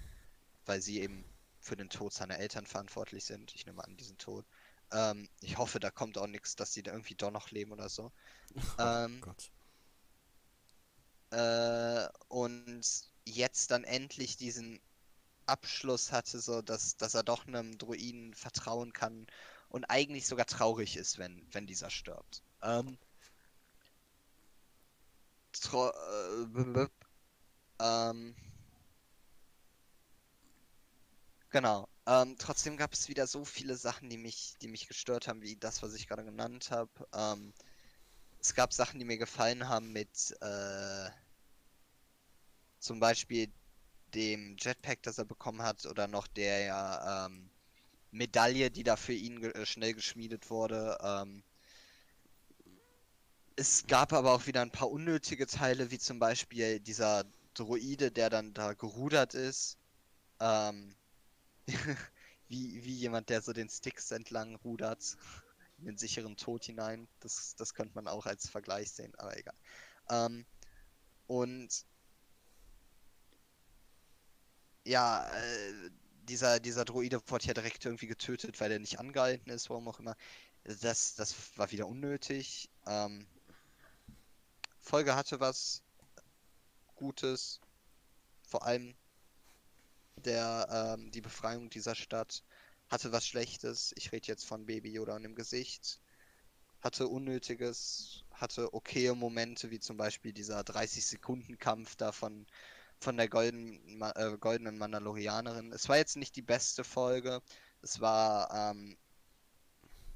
weil 0.64 0.80
sie 0.80 1.00
eben 1.00 1.24
für 1.66 1.76
den 1.76 1.90
Tod 1.90 2.12
seiner 2.12 2.38
Eltern 2.38 2.66
verantwortlich 2.66 3.24
sind. 3.24 3.54
Ich 3.54 3.66
nehme 3.66 3.84
an, 3.84 3.96
diesen 3.96 4.16
Tod. 4.18 4.46
Ähm, 4.92 5.28
ich 5.40 5.58
hoffe, 5.58 5.80
da 5.80 5.90
kommt 5.90 6.16
auch 6.16 6.28
nichts, 6.28 6.54
dass 6.54 6.72
sie 6.72 6.82
da 6.82 6.92
irgendwie 6.92 7.16
doch 7.16 7.32
noch 7.32 7.50
leben 7.50 7.72
oder 7.72 7.88
so. 7.88 8.12
Ähm, 8.78 9.20
Gott. 9.20 9.50
äh, 11.30 12.08
und 12.28 12.84
jetzt 13.24 13.70
dann 13.72 13.84
endlich 13.84 14.36
diesen 14.36 14.80
Abschluss 15.46 16.12
hatte, 16.12 16.40
so 16.40 16.62
dass, 16.62 16.96
dass 16.96 17.14
er 17.14 17.24
doch 17.24 17.46
einem 17.46 17.76
Druiden 17.78 18.34
vertrauen 18.34 18.92
kann 18.92 19.26
und 19.68 19.84
eigentlich 19.86 20.26
sogar 20.26 20.46
traurig 20.46 20.96
ist, 20.96 21.18
wenn, 21.18 21.46
wenn 21.52 21.66
dieser 21.66 21.90
stirbt. 21.90 22.42
Ähm, 22.62 22.96
äh, 25.72 26.88
ähm, 27.80 28.36
genau. 31.56 31.88
Ähm, 32.06 32.36
trotzdem 32.38 32.76
gab 32.76 32.92
es 32.92 33.08
wieder 33.08 33.26
so 33.26 33.46
viele 33.46 33.76
Sachen, 33.76 34.10
die 34.10 34.18
mich, 34.18 34.56
die 34.60 34.68
mich 34.68 34.88
gestört 34.88 35.26
haben, 35.26 35.40
wie 35.40 35.56
das, 35.56 35.82
was 35.82 35.94
ich 35.94 36.06
gerade 36.06 36.22
genannt 36.22 36.70
habe. 36.70 36.90
Ähm, 37.14 37.54
es 38.38 38.54
gab 38.54 38.74
Sachen, 38.74 38.98
die 38.98 39.06
mir 39.06 39.16
gefallen 39.16 39.66
haben 39.66 39.90
mit 39.90 40.36
äh, 40.42 41.08
zum 42.78 43.00
Beispiel 43.00 43.50
dem 44.12 44.58
Jetpack, 44.58 45.02
das 45.02 45.16
er 45.16 45.24
bekommen 45.24 45.62
hat, 45.62 45.86
oder 45.86 46.06
noch 46.08 46.26
der 46.26 47.26
ähm, 47.26 47.48
Medaille, 48.10 48.70
die 48.70 48.82
da 48.82 48.96
für 48.96 49.14
ihn 49.14 49.40
ge 49.40 49.52
äh, 49.52 49.64
schnell 49.64 49.94
geschmiedet 49.94 50.50
wurde. 50.50 50.98
Ähm, 51.02 51.42
es 53.56 53.86
gab 53.86 54.12
aber 54.12 54.34
auch 54.34 54.46
wieder 54.46 54.60
ein 54.60 54.72
paar 54.72 54.90
unnötige 54.90 55.46
Teile, 55.46 55.90
wie 55.90 55.98
zum 55.98 56.18
Beispiel 56.18 56.80
dieser 56.80 57.24
Droide, 57.54 58.10
der 58.12 58.28
dann 58.28 58.52
da 58.52 58.74
gerudert 58.74 59.32
ist. 59.32 59.78
Ähm, 60.38 60.94
wie, 62.48 62.84
wie 62.84 62.94
jemand, 62.94 63.28
der 63.28 63.42
so 63.42 63.52
den 63.52 63.68
Sticks 63.68 64.10
entlang 64.10 64.56
rudert, 64.56 65.16
in 65.78 65.86
den 65.86 65.98
sicheren 65.98 66.36
Tod 66.36 66.64
hinein. 66.64 67.08
Das, 67.20 67.54
das 67.56 67.74
könnte 67.74 67.94
man 67.94 68.08
auch 68.08 68.26
als 68.26 68.48
Vergleich 68.48 68.90
sehen, 68.90 69.14
aber 69.16 69.36
egal. 69.36 69.56
Ähm, 70.10 70.46
und 71.26 71.84
ja, 74.84 75.28
äh, 75.28 75.90
dieser, 76.28 76.60
dieser 76.60 76.84
Droide 76.84 77.20
wurde 77.28 77.46
ja 77.46 77.54
direkt 77.54 77.84
irgendwie 77.84 78.06
getötet, 78.06 78.60
weil 78.60 78.72
er 78.72 78.78
nicht 78.78 78.98
angehalten 78.98 79.50
ist, 79.50 79.70
warum 79.70 79.88
auch 79.88 79.98
immer. 80.00 80.16
Das, 80.64 81.14
das 81.14 81.34
war 81.56 81.70
wieder 81.70 81.86
unnötig. 81.86 82.68
Ähm, 82.86 83.26
Folge 84.80 85.14
hatte 85.14 85.40
was 85.40 85.82
Gutes. 86.94 87.60
Vor 88.42 88.64
allem 88.64 88.96
der, 90.26 90.96
ähm, 90.98 91.10
die 91.10 91.20
Befreiung 91.20 91.70
dieser 91.70 91.94
Stadt 91.94 92.42
hatte 92.88 93.12
was 93.12 93.26
Schlechtes. 93.26 93.92
Ich 93.96 94.12
rede 94.12 94.28
jetzt 94.28 94.44
von 94.44 94.66
Baby 94.66 94.92
Yoda 94.92 95.16
und 95.16 95.22
dem 95.22 95.34
Gesicht. 95.34 96.00
Hatte 96.80 97.08
Unnötiges, 97.08 98.24
hatte 98.32 98.74
okaye 98.74 99.14
Momente, 99.14 99.70
wie 99.70 99.80
zum 99.80 99.96
Beispiel 99.96 100.32
dieser 100.32 100.60
30-Sekunden-Kampf 100.60 101.96
da 101.96 102.12
von 102.12 102.46
von 103.00 103.16
der 103.16 103.28
golden, 103.28 104.02
äh, 104.14 104.36
goldenen 104.38 104.78
Mandalorianerin. 104.78 105.72
Es 105.72 105.88
war 105.88 105.96
jetzt 105.96 106.16
nicht 106.16 106.36
die 106.36 106.42
beste 106.42 106.84
Folge. 106.84 107.42
Es 107.82 108.00
war, 108.00 108.50
ähm, 108.52 108.96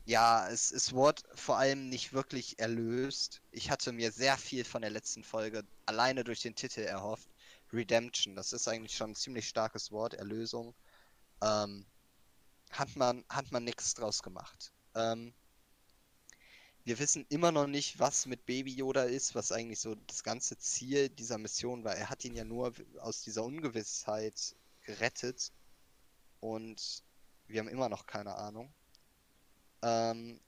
ja, 0.06 0.48
es, 0.48 0.72
es 0.72 0.92
wurde 0.92 1.22
vor 1.34 1.58
allem 1.58 1.88
nicht 1.88 2.12
wirklich 2.12 2.58
erlöst. 2.58 3.42
Ich 3.52 3.70
hatte 3.70 3.92
mir 3.92 4.10
sehr 4.12 4.36
viel 4.36 4.64
von 4.64 4.82
der 4.82 4.90
letzten 4.90 5.24
Folge 5.24 5.62
alleine 5.86 6.24
durch 6.24 6.40
den 6.40 6.54
Titel 6.54 6.80
erhofft. 6.80 7.28
Redemption, 7.72 8.34
das 8.34 8.52
ist 8.52 8.68
eigentlich 8.68 8.96
schon 8.96 9.12
ein 9.12 9.14
ziemlich 9.14 9.48
starkes 9.48 9.92
Wort, 9.92 10.14
Erlösung. 10.14 10.74
Ähm, 11.42 11.86
hat 12.70 12.94
man, 12.96 13.24
hat 13.28 13.50
man 13.52 13.64
nichts 13.64 13.94
draus 13.94 14.22
gemacht. 14.22 14.72
Ähm, 14.94 15.32
wir 16.84 16.98
wissen 16.98 17.26
immer 17.28 17.52
noch 17.52 17.66
nicht, 17.66 17.98
was 17.98 18.26
mit 18.26 18.46
Baby 18.46 18.72
Yoda 18.72 19.04
ist, 19.04 19.34
was 19.34 19.52
eigentlich 19.52 19.80
so 19.80 19.94
das 20.06 20.22
ganze 20.22 20.56
Ziel 20.58 21.08
dieser 21.08 21.38
Mission 21.38 21.84
war. 21.84 21.94
Er 21.94 22.08
hat 22.10 22.24
ihn 22.24 22.34
ja 22.34 22.44
nur 22.44 22.72
aus 23.00 23.22
dieser 23.22 23.44
Ungewissheit 23.44 24.56
gerettet 24.82 25.52
und 26.40 27.04
wir 27.46 27.60
haben 27.60 27.68
immer 27.68 27.88
noch 27.88 28.06
keine 28.06 28.34
Ahnung. 28.34 28.72
Ähm 29.82 30.40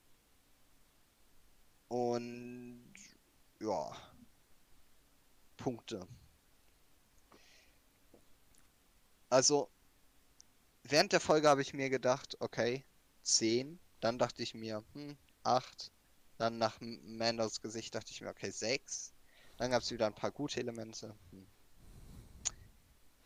und 1.89 2.95
ja, 3.61 3.93
Punkte. 5.59 6.09
Also, 9.33 9.71
während 10.83 11.15
der 11.15 11.21
Folge 11.21 11.49
habe 11.49 11.63
ich 11.63 11.73
mir 11.73 11.89
gedacht, 11.89 12.37
okay, 12.41 12.85
10. 13.23 13.79
Dann 14.01 14.19
dachte 14.19 14.43
ich 14.43 14.53
mir, 14.53 14.85
hm, 14.93 15.17
8. 15.43 15.91
Dann 16.37 16.59
nach 16.59 16.77
Mandos 16.81 17.63
Gesicht 17.63 17.95
dachte 17.95 18.13
ich 18.13 18.21
mir, 18.21 18.29
okay, 18.29 18.51
6. 18.51 19.15
Dann 19.57 19.71
gab 19.71 19.81
es 19.83 19.91
wieder 19.91 20.05
ein 20.05 20.15
paar 20.15 20.33
gute 20.33 20.61
Elemente. 20.61 21.17
Hm. 21.31 21.47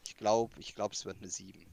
Ich 0.07 0.17
glaube, 0.17 0.55
ich 0.61 0.77
glaube, 0.77 0.95
es 0.95 1.05
wird 1.07 1.17
eine 1.17 1.29
7. 1.29 1.67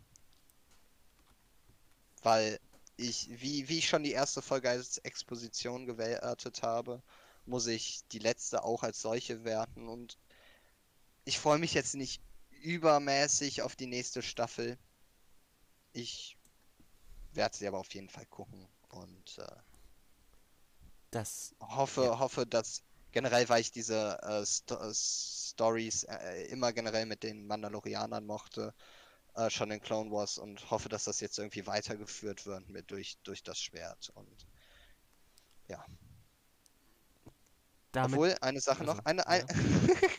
Weil 2.23 2.59
ich, 2.97 3.29
wie, 3.39 3.69
wie 3.69 3.77
ich 3.77 3.88
schon 3.88 4.01
die 4.01 4.13
erste 4.13 4.41
Folge 4.41 4.67
als 4.67 4.97
Exposition 4.97 5.86
gewertet 5.86 6.63
habe, 6.63 7.03
muss 7.45 7.67
ich 7.67 8.01
die 8.11 8.17
letzte 8.17 8.63
auch 8.63 8.81
als 8.81 8.99
solche 8.99 9.43
werten. 9.43 9.88
Und 9.88 10.17
ich 11.23 11.38
freue 11.38 11.59
mich 11.59 11.75
jetzt 11.75 11.93
nicht 11.93 12.19
übermäßig 12.64 13.61
auf 13.61 13.76
die 13.76 13.88
nächste 13.88 14.22
Staffel. 14.22 14.78
Ich 15.91 16.38
werde 17.34 17.55
sie 17.55 17.68
aber 17.68 17.80
auf 17.80 17.93
jeden 17.93 18.09
Fall 18.09 18.26
gucken. 18.26 18.68
Und 18.89 19.38
äh, 19.38 19.55
das. 21.11 21.55
Hoffe, 21.59 22.05
ja. 22.05 22.20
hoffe, 22.20 22.47
dass 22.47 22.84
generell, 23.11 23.47
weil 23.49 23.61
ich 23.61 23.72
diese 23.72 24.20
äh, 24.24 24.45
Sto 24.45 24.76
äh, 24.76 24.93
Stories 24.93 26.03
äh, 26.03 26.45
immer 26.45 26.74
generell 26.74 27.05
mit 27.05 27.24
den 27.24 27.45
Mandalorianern 27.45 28.26
mochte, 28.26 28.74
äh, 29.36 29.49
schon 29.49 29.72
in 29.72 29.82
Clone 29.82 30.11
Wars 30.11 30.38
und 30.38 30.72
hoffe, 30.72 30.89
dass 30.89 31.03
das 31.03 31.20
jetzt 31.20 31.38
irgendwie 31.38 31.68
weitergeführt 31.68 32.45
wird 32.45 32.70
mit 32.70 32.89
durch, 32.91 33.18
durch 33.24 33.43
das 33.43 33.59
Schwert 33.59 34.09
und 34.16 34.47
ja. 35.68 35.86
Damit, 37.91 38.14
Obwohl, 38.14 38.36
eine 38.41 38.59
Sache 38.59 38.82
also, 38.82 38.93
noch, 38.93 39.05
eine, 39.05 39.28
ein, 39.28 39.45
ja. 39.47 40.09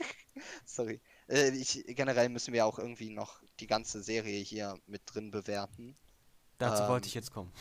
sorry, 0.65 1.01
äh, 1.29 1.51
ich, 1.51 1.85
generell 1.89 2.29
müssen 2.29 2.53
wir 2.53 2.67
auch 2.67 2.79
irgendwie 2.79 3.11
noch 3.11 3.43
die 3.61 3.67
ganze 3.67 4.03
Serie 4.03 4.43
hier 4.43 4.79
mit 4.87 5.03
drin 5.07 5.31
bewerten. 5.31 5.97
Dazu 6.59 6.83
ähm, 6.83 6.89
wollte 6.89 7.09
ich 7.09 7.15
jetzt 7.15 7.33
kommen. 7.33 7.53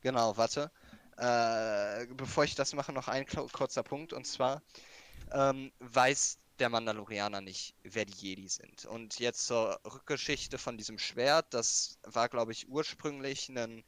Genau, 0.00 0.36
warte. 0.36 0.70
Äh, 1.16 2.06
bevor 2.14 2.44
ich 2.44 2.54
das 2.54 2.74
mache, 2.74 2.92
noch 2.92 3.08
ein 3.08 3.26
kurzer 3.26 3.82
Punkt. 3.82 4.12
Und 4.12 4.26
zwar 4.26 4.62
ähm, 5.32 5.72
weiß 5.78 6.38
der 6.58 6.68
Mandalorianer 6.68 7.40
nicht, 7.40 7.74
wer 7.82 8.04
die 8.04 8.12
Jedi 8.12 8.48
sind. 8.48 8.84
Und 8.84 9.18
jetzt 9.18 9.46
zur 9.46 9.80
Rückgeschichte 9.84 10.58
von 10.58 10.76
diesem 10.76 10.98
Schwert. 10.98 11.52
Das 11.52 11.98
war, 12.02 12.28
glaube 12.28 12.52
ich, 12.52 12.68
ursprünglich 12.68 13.48
ein 13.48 13.84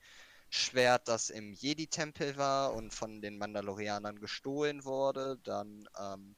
Schwert, 0.49 1.09
das 1.09 1.31
im 1.31 1.53
Jedi-Tempel 1.53 2.37
war 2.37 2.73
und 2.75 2.95
von 2.95 3.21
den 3.21 3.39
Mandalorianern 3.39 4.19
gestohlen 4.21 4.85
wurde. 4.85 5.39
Dann 5.45 5.89
ähm, 5.99 6.37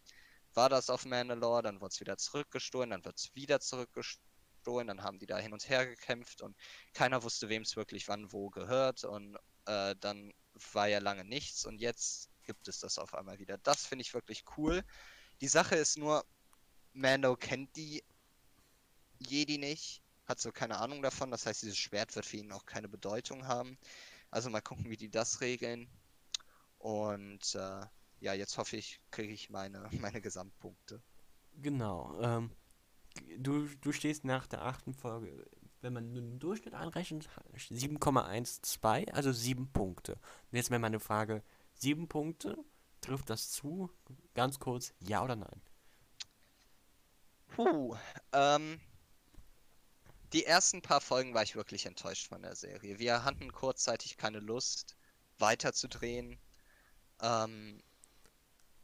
war 0.58 0.68
das 0.68 0.90
auf 0.90 1.04
Mandalore, 1.04 1.62
dann 1.62 1.80
wurde 1.80 1.92
es 1.92 2.00
wieder 2.00 2.16
zurückgestohlen, 2.16 2.90
dann 2.90 3.04
wird 3.04 3.16
es 3.16 3.32
wieder 3.36 3.60
zurückgestohlen, 3.60 4.88
dann 4.88 5.04
haben 5.04 5.20
die 5.20 5.26
da 5.26 5.38
hin 5.38 5.52
und 5.52 5.68
her 5.68 5.86
gekämpft 5.86 6.42
und 6.42 6.56
keiner 6.92 7.22
wusste, 7.22 7.48
wem 7.48 7.62
es 7.62 7.76
wirklich 7.76 8.08
wann 8.08 8.32
wo 8.32 8.50
gehört. 8.50 9.04
Und 9.04 9.38
äh, 9.66 9.94
dann 10.00 10.34
war 10.72 10.88
ja 10.88 10.98
lange 10.98 11.24
nichts 11.24 11.64
und 11.64 11.78
jetzt 11.80 12.28
gibt 12.42 12.66
es 12.66 12.80
das 12.80 12.98
auf 12.98 13.14
einmal 13.14 13.38
wieder. 13.38 13.56
Das 13.58 13.86
finde 13.86 14.02
ich 14.02 14.14
wirklich 14.14 14.42
cool. 14.56 14.82
Die 15.40 15.46
Sache 15.46 15.76
ist 15.76 15.96
nur, 15.96 16.24
Mando 16.92 17.36
kennt 17.36 17.76
die 17.76 18.02
Jedi 19.20 19.58
nicht, 19.58 20.02
hat 20.26 20.40
so 20.40 20.50
keine 20.50 20.78
Ahnung 20.78 21.02
davon, 21.02 21.30
das 21.30 21.46
heißt, 21.46 21.62
dieses 21.62 21.78
Schwert 21.78 22.16
wird 22.16 22.26
für 22.26 22.38
ihn 22.38 22.50
auch 22.50 22.66
keine 22.66 22.88
Bedeutung 22.88 23.46
haben. 23.46 23.78
Also 24.32 24.50
mal 24.50 24.60
gucken, 24.60 24.90
wie 24.90 24.96
die 24.96 25.08
das 25.08 25.40
regeln. 25.40 25.88
Und 26.78 27.54
äh, 27.54 27.86
ja, 28.20 28.34
jetzt 28.34 28.58
hoffe 28.58 28.76
ich, 28.76 29.00
kriege 29.10 29.32
ich 29.32 29.50
meine, 29.50 29.88
meine 30.00 30.20
Gesamtpunkte. 30.20 31.02
Genau. 31.60 32.18
Ähm, 32.20 32.50
du, 33.38 33.66
du 33.80 33.92
stehst 33.92 34.24
nach 34.24 34.46
der 34.46 34.62
achten 34.64 34.94
Folge 34.94 35.44
wenn 35.80 35.92
man 35.92 36.14
den 36.14 36.38
Durchschnitt 36.38 36.74
anrechnet, 36.74 37.28
7,12, 37.54 39.10
also 39.12 39.32
7 39.32 39.70
Punkte. 39.72 40.14
Und 40.14 40.56
jetzt 40.56 40.70
wäre 40.70 40.80
meine 40.80 41.00
Frage, 41.00 41.42
7 41.74 42.08
Punkte, 42.08 42.56
trifft 43.00 43.30
das 43.30 43.50
zu? 43.50 43.90
Ganz 44.34 44.58
kurz, 44.58 44.92
ja 45.00 45.22
oder 45.22 45.36
nein? 45.36 45.62
Puh, 47.48 47.96
ähm, 48.32 48.80
die 50.32 50.44
ersten 50.44 50.82
paar 50.82 51.00
Folgen 51.00 51.34
war 51.34 51.42
ich 51.42 51.56
wirklich 51.56 51.86
enttäuscht 51.86 52.28
von 52.28 52.42
der 52.42 52.54
Serie. 52.54 52.98
Wir 52.98 53.24
hatten 53.24 53.52
kurzzeitig 53.52 54.16
keine 54.16 54.40
Lust, 54.40 54.96
weiterzudrehen. 55.38 56.38
Ähm, 57.22 57.82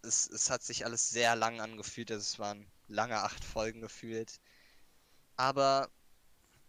es, 0.05 0.29
es 0.29 0.51
hat 0.51 0.63
sich 0.63 0.85
alles 0.85 1.11
sehr 1.11 1.37
lang 1.37 1.61
angefühlt, 1.61 2.11
also 2.11 2.23
es 2.23 2.39
waren 2.39 2.67
lange 2.89 3.19
acht 3.21 3.45
Folgen 3.45 3.81
gefühlt. 3.81 4.41
Aber 5.37 5.91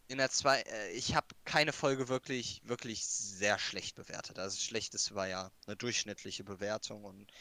in 0.08 0.18
der 0.18 0.30
zwei, 0.30 0.62
äh, 0.62 0.92
ich 0.92 1.16
habe 1.16 1.28
keine 1.46 1.74
Folge 1.74 2.08
wirklich, 2.08 2.62
wirklich 2.66 3.06
sehr 3.06 3.60
schlecht 3.60 3.96
bewertet. 3.96 4.40
Also 4.40 4.58
schlechteste 4.60 5.16
war 5.16 5.28
ja 5.28 5.52
eine 5.68 5.76
durchschnittliche 5.76 6.44
Bewertung 6.44 7.06
und 7.06 7.32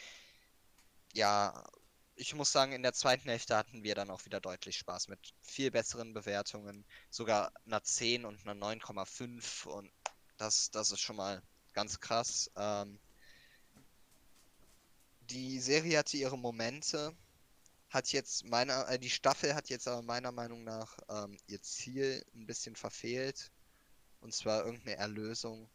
ja, 1.15 1.65
ich 2.17 2.35
muss 2.35 2.53
sagen, 2.53 2.73
in 2.73 2.83
der 2.83 2.93
zweiten 2.93 3.29
Hälfte 3.29 3.57
hatten 3.57 3.83
wir 3.83 3.95
dann 3.95 4.11
auch 4.11 4.25
wieder 4.25 4.41
deutlich 4.41 4.79
Spaß 4.79 5.09
mit 5.09 5.35
viel 5.41 5.71
besseren 5.71 6.15
Bewertungen, 6.15 6.85
sogar 7.11 7.53
einer 7.67 7.83
10 7.83 8.25
und 8.25 8.47
einer 8.47 8.55
9,5 8.55 9.67
und 9.67 9.91
das, 10.37 10.71
das 10.71 10.93
ist 10.93 11.01
schon 11.01 11.17
mal 11.17 11.43
ganz 11.73 12.01
krass. 12.01 12.51
Ähm, 12.57 12.99
die 15.31 15.61
Serie 15.61 15.99
hatte 15.99 16.17
ihre 16.17 16.39
Momente, 16.39 17.15
hat 17.91 18.13
jetzt 18.13 18.45
meiner, 18.45 18.89
äh, 18.89 18.99
die 18.99 19.11
Staffel 19.11 19.55
hat 19.55 19.69
jetzt 19.69 19.87
aber 19.89 20.03
meiner 20.03 20.33
Meinung 20.33 20.65
nach 20.65 20.99
ähm, 21.09 21.37
ihr 21.47 21.63
Ziel 21.63 22.25
ein 22.35 22.47
bisschen 22.47 22.77
verfehlt. 22.77 23.53
Und 24.21 24.35
zwar 24.35 24.65
irgendeine 24.65 24.97
Erlösung 24.97 25.69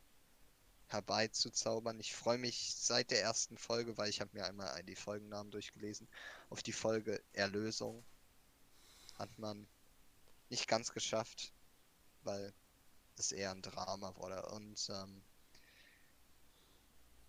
herbeizuzaubern. 0.88 2.00
Ich 2.00 2.16
freue 2.16 2.39
mich 2.39 2.74
seit 2.76 3.12
der 3.12 3.22
ersten 3.22 3.58
Folge, 3.58 3.97
weil 3.97 4.10
ich 4.10 4.22
habe 4.22 4.32
mir 4.34 4.45
einmal 4.45 4.84
die 4.84 4.95
Folgennamen 4.95 5.52
durchgelesen, 5.52 6.08
auf 6.50 6.64
die 6.64 6.74
Folge 6.74 7.22
Erlösung. 7.34 8.04
Hat 9.20 9.30
man 9.38 9.68
nicht 10.50 10.68
ganz 10.68 10.91
geschafft, 10.91 11.54
weil 12.24 12.54
es 13.18 13.32
eher 13.32 13.52
ein 13.52 13.62
Drama 13.62 14.16
wurde. 14.16 14.43
Und 14.50 14.89
ähm, 14.89 15.22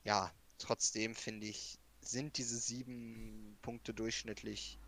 ja, 0.04 0.32
trotzdem 0.58 1.14
finde 1.14 1.46
ich, 1.48 1.79
sind 2.00 2.38
diese 2.38 2.58
sieben 2.58 3.58
Punkte 3.62 3.94
durchschnittlich 3.94 4.78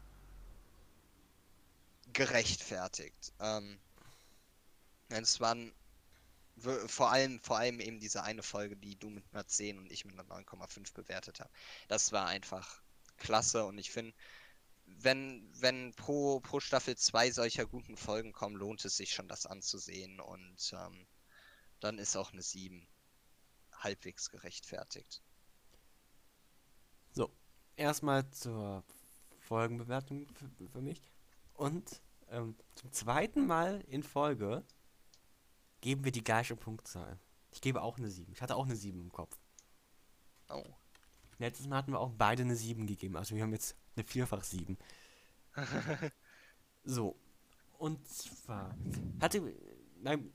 gerechtfertigt. 2.13 3.33
Ähm, 3.41 3.79
es 5.09 5.41
waren 5.41 5.73
vor 6.87 7.11
allem, 7.11 7.41
vor 7.41 7.59
allem 7.59 7.81
eben 7.81 7.99
diese 7.99 8.23
eine 8.23 8.43
Folge, 8.43 8.77
die 8.77 8.97
du 8.97 9.11
mit 9.11 9.25
einer 9.33 9.47
10 9.47 9.79
und 9.79 9.91
ich 9.91 10.05
mit 10.05 10.19
einer 10.19 10.29
9,5 10.29 10.93
bewertet 10.95 11.41
habe. 11.41 11.51
Das 11.89 12.13
war 12.13 12.27
einfach 12.27 12.83
klasse 13.17 13.65
und 13.65 13.79
ich 13.79 13.91
finde, 13.91 14.15
wenn, 14.85 15.49
wenn 15.61 15.93
pro, 15.95 16.41
pro 16.41 16.61
Staffel 16.61 16.97
zwei 16.97 17.31
solcher 17.31 17.67
guten 17.67 17.97
Folgen 17.97 18.33
kommen, 18.33 18.57
lohnt 18.57 18.85
es 18.85 18.97
sich 18.97 19.13
schon, 19.15 19.29
das 19.29 19.47
anzusehen 19.47 20.21
und 20.21 20.73
ähm, 20.73 21.07
dann 21.81 21.99
ist 21.99 22.17
auch 22.17 22.33
eine 22.33 22.43
7 22.43 22.87
halbwegs 23.73 24.31
gerechtfertigt. 24.31 25.23
Erstmal 27.77 28.29
zur 28.31 28.85
Folgenbewertung 29.41 30.27
für, 30.35 30.69
für 30.69 30.81
mich. 30.81 31.01
Und 31.55 32.01
ähm, 32.31 32.57
zum 32.75 32.93
zweiten 32.93 33.47
Mal 33.47 33.83
in 33.89 34.03
Folge 34.03 34.65
geben 35.81 36.05
wir 36.05 36.13
die 36.13 36.25
gleiche 36.25 36.57
Punktzahl. 36.57 37.19
Ich 37.51 37.61
gebe 37.61 37.83
auch 37.83 37.99
eine 37.99 38.11
7. 38.11 38.33
Ich 38.33 38.41
hatte 38.41 38.57
auch 38.57 38.65
eine 38.65 38.77
7 38.77 39.01
im 39.01 39.13
Kopf. 39.13 39.37
Oh. 40.49 40.65
Letztes 41.39 41.67
Mal 41.67 41.77
hatten 41.77 41.93
wir 41.93 42.01
auch 42.01 42.13
beide 42.17 42.43
eine 42.43 42.57
7 42.57 42.87
gegeben. 42.87 43.17
Also 43.17 43.35
wir 43.35 43.43
haben 43.43 43.53
jetzt 43.53 43.77
eine 43.97 44.05
Vierfach 44.05 44.45
7. 44.45 44.79
so. 46.85 47.17
Und 47.79 48.07
zwar 48.09 48.77
hatte 49.21 49.55
mein, 50.01 50.33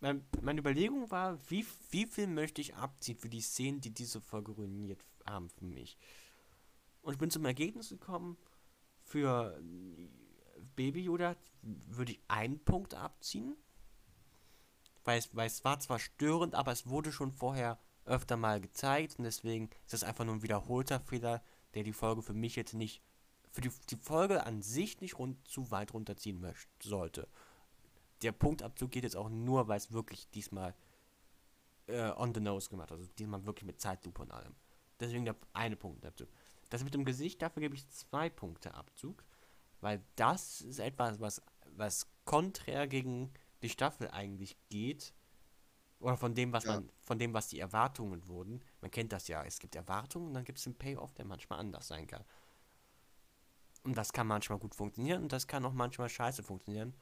mein, 0.00 0.26
meine 0.42 0.60
Überlegung 0.60 1.10
war, 1.10 1.38
wie, 1.48 1.64
wie 1.90 2.06
viel 2.06 2.26
möchte 2.26 2.60
ich 2.60 2.74
abziehen 2.74 3.16
für 3.16 3.28
die 3.28 3.40
Szenen, 3.40 3.80
die 3.80 3.94
diese 3.94 4.20
Folge 4.20 4.52
ruiniert 4.52 5.04
haben 5.26 5.48
für 5.50 5.64
mich. 5.64 5.96
Und 7.02 7.12
ich 7.14 7.18
bin 7.18 7.30
zum 7.30 7.44
Ergebnis 7.44 7.90
gekommen, 7.90 8.36
für 9.02 9.60
Baby 10.76 11.02
Yoda 11.02 11.36
würde 11.62 12.12
ich 12.12 12.20
einen 12.28 12.58
Punkt 12.64 12.94
abziehen 12.94 13.56
weil 15.04 15.18
es, 15.18 15.34
weil 15.34 15.46
es 15.46 15.64
war 15.64 15.78
zwar 15.78 15.98
störend, 15.98 16.54
aber 16.54 16.72
es 16.72 16.88
wurde 16.88 17.12
schon 17.12 17.32
vorher 17.32 17.78
öfter 18.04 18.36
mal 18.36 18.60
gezeigt 18.60 19.18
und 19.18 19.24
deswegen 19.24 19.70
ist 19.86 19.94
es 19.94 20.04
einfach 20.04 20.24
nur 20.24 20.34
ein 20.34 20.42
wiederholter 20.42 21.00
Fehler, 21.00 21.42
der 21.74 21.84
die 21.84 21.92
Folge 21.92 22.22
für 22.22 22.34
mich 22.34 22.56
jetzt 22.56 22.74
nicht, 22.74 23.02
für 23.50 23.60
die, 23.60 23.70
die 23.90 23.96
Folge 23.96 24.44
an 24.44 24.62
sich 24.62 25.00
nicht 25.00 25.18
rund, 25.18 25.46
zu 25.46 25.70
weit 25.70 25.94
runterziehen 25.94 26.40
möchte, 26.40 26.68
sollte. 26.82 27.28
Der 28.22 28.32
Punktabzug 28.32 28.90
geht 28.90 29.04
jetzt 29.04 29.16
auch 29.16 29.28
nur, 29.28 29.68
weil 29.68 29.76
es 29.76 29.92
wirklich 29.92 30.28
diesmal 30.30 30.74
äh, 31.86 32.10
on 32.12 32.34
the 32.34 32.40
nose 32.40 32.70
gemacht 32.70 32.90
also 32.90 33.06
diesmal 33.18 33.44
wirklich 33.44 33.66
mit 33.66 33.80
Zeitlupe 33.80 34.22
und 34.22 34.30
allem. 34.30 34.54
Deswegen 35.00 35.24
der 35.24 35.36
eine 35.52 35.76
Punktabzug. 35.76 36.28
Das 36.70 36.84
mit 36.84 36.94
dem 36.94 37.04
Gesicht, 37.04 37.42
dafür 37.42 37.60
gebe 37.60 37.74
ich 37.74 37.88
zwei 37.88 38.30
Punkte 38.30 38.74
Abzug, 38.74 39.24
weil 39.80 40.02
das 40.16 40.60
ist 40.60 40.78
etwas, 40.78 41.20
was, 41.20 41.42
was 41.76 42.06
konträr 42.24 42.86
gegen 42.86 43.32
die 43.62 43.68
Staffel 43.68 44.10
eigentlich 44.10 44.56
geht. 44.68 45.14
Oder 46.00 46.16
von 46.16 46.34
dem, 46.34 46.52
was 46.52 46.64
ja. 46.64 46.74
man, 46.74 46.90
von 47.00 47.18
dem, 47.18 47.32
was 47.32 47.48
die 47.48 47.60
Erwartungen 47.60 48.26
wurden. 48.28 48.62
Man 48.80 48.90
kennt 48.90 49.12
das 49.12 49.28
ja. 49.28 49.42
Es 49.44 49.58
gibt 49.58 49.74
Erwartungen 49.74 50.28
und 50.28 50.34
dann 50.34 50.44
gibt 50.44 50.58
es 50.58 50.66
einen 50.66 50.76
Payoff, 50.76 51.14
der 51.14 51.24
manchmal 51.24 51.60
anders 51.60 51.88
sein 51.88 52.06
kann. 52.06 52.24
Und 53.84 53.96
das 53.96 54.12
kann 54.12 54.26
manchmal 54.26 54.58
gut 54.58 54.74
funktionieren 54.74 55.22
und 55.22 55.32
das 55.32 55.46
kann 55.46 55.64
auch 55.64 55.72
manchmal 55.72 56.08
scheiße 56.08 56.42
funktionieren. 56.42 56.94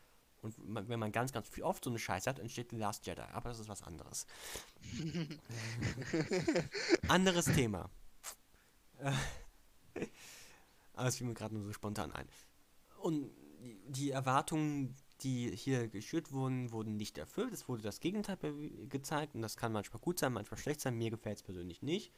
Und 0.42 0.54
wenn 0.58 0.98
man 0.98 1.12
ganz, 1.12 1.32
ganz 1.32 1.48
viel 1.48 1.62
oft 1.62 1.84
so 1.84 1.90
eine 1.90 1.98
Scheiße 1.98 2.28
hat, 2.28 2.38
entsteht 2.38 2.70
The 2.70 2.76
Last 2.76 3.06
Jedi. 3.06 3.22
Aber 3.32 3.48
das 3.48 3.60
ist 3.60 3.68
was 3.68 3.82
anderes. 3.82 4.26
anderes 7.08 7.44
Thema. 7.46 7.88
Aber 10.94 11.08
es 11.08 11.16
fiel 11.16 11.26
mir 11.26 11.34
gerade 11.34 11.54
nur 11.54 11.64
so 11.64 11.72
spontan 11.72 12.12
ein. 12.12 12.28
Und 12.98 13.30
die 13.86 14.10
Erwartungen 14.10 14.96
die 15.22 15.54
hier 15.56 15.88
geschürt 15.88 16.32
wurden, 16.32 16.72
wurden 16.72 16.96
nicht 16.96 17.18
erfüllt. 17.18 17.52
Es 17.52 17.68
wurde 17.68 17.82
das 17.82 18.00
Gegenteil 18.00 18.36
gezeigt 18.88 19.34
und 19.34 19.42
das 19.42 19.56
kann 19.56 19.72
manchmal 19.72 20.00
gut 20.00 20.18
sein, 20.18 20.32
manchmal 20.32 20.58
schlecht 20.58 20.80
sein. 20.80 20.96
Mir 20.96 21.10
gefällt 21.10 21.38
es 21.38 21.42
persönlich 21.42 21.82
nicht. 21.82 22.12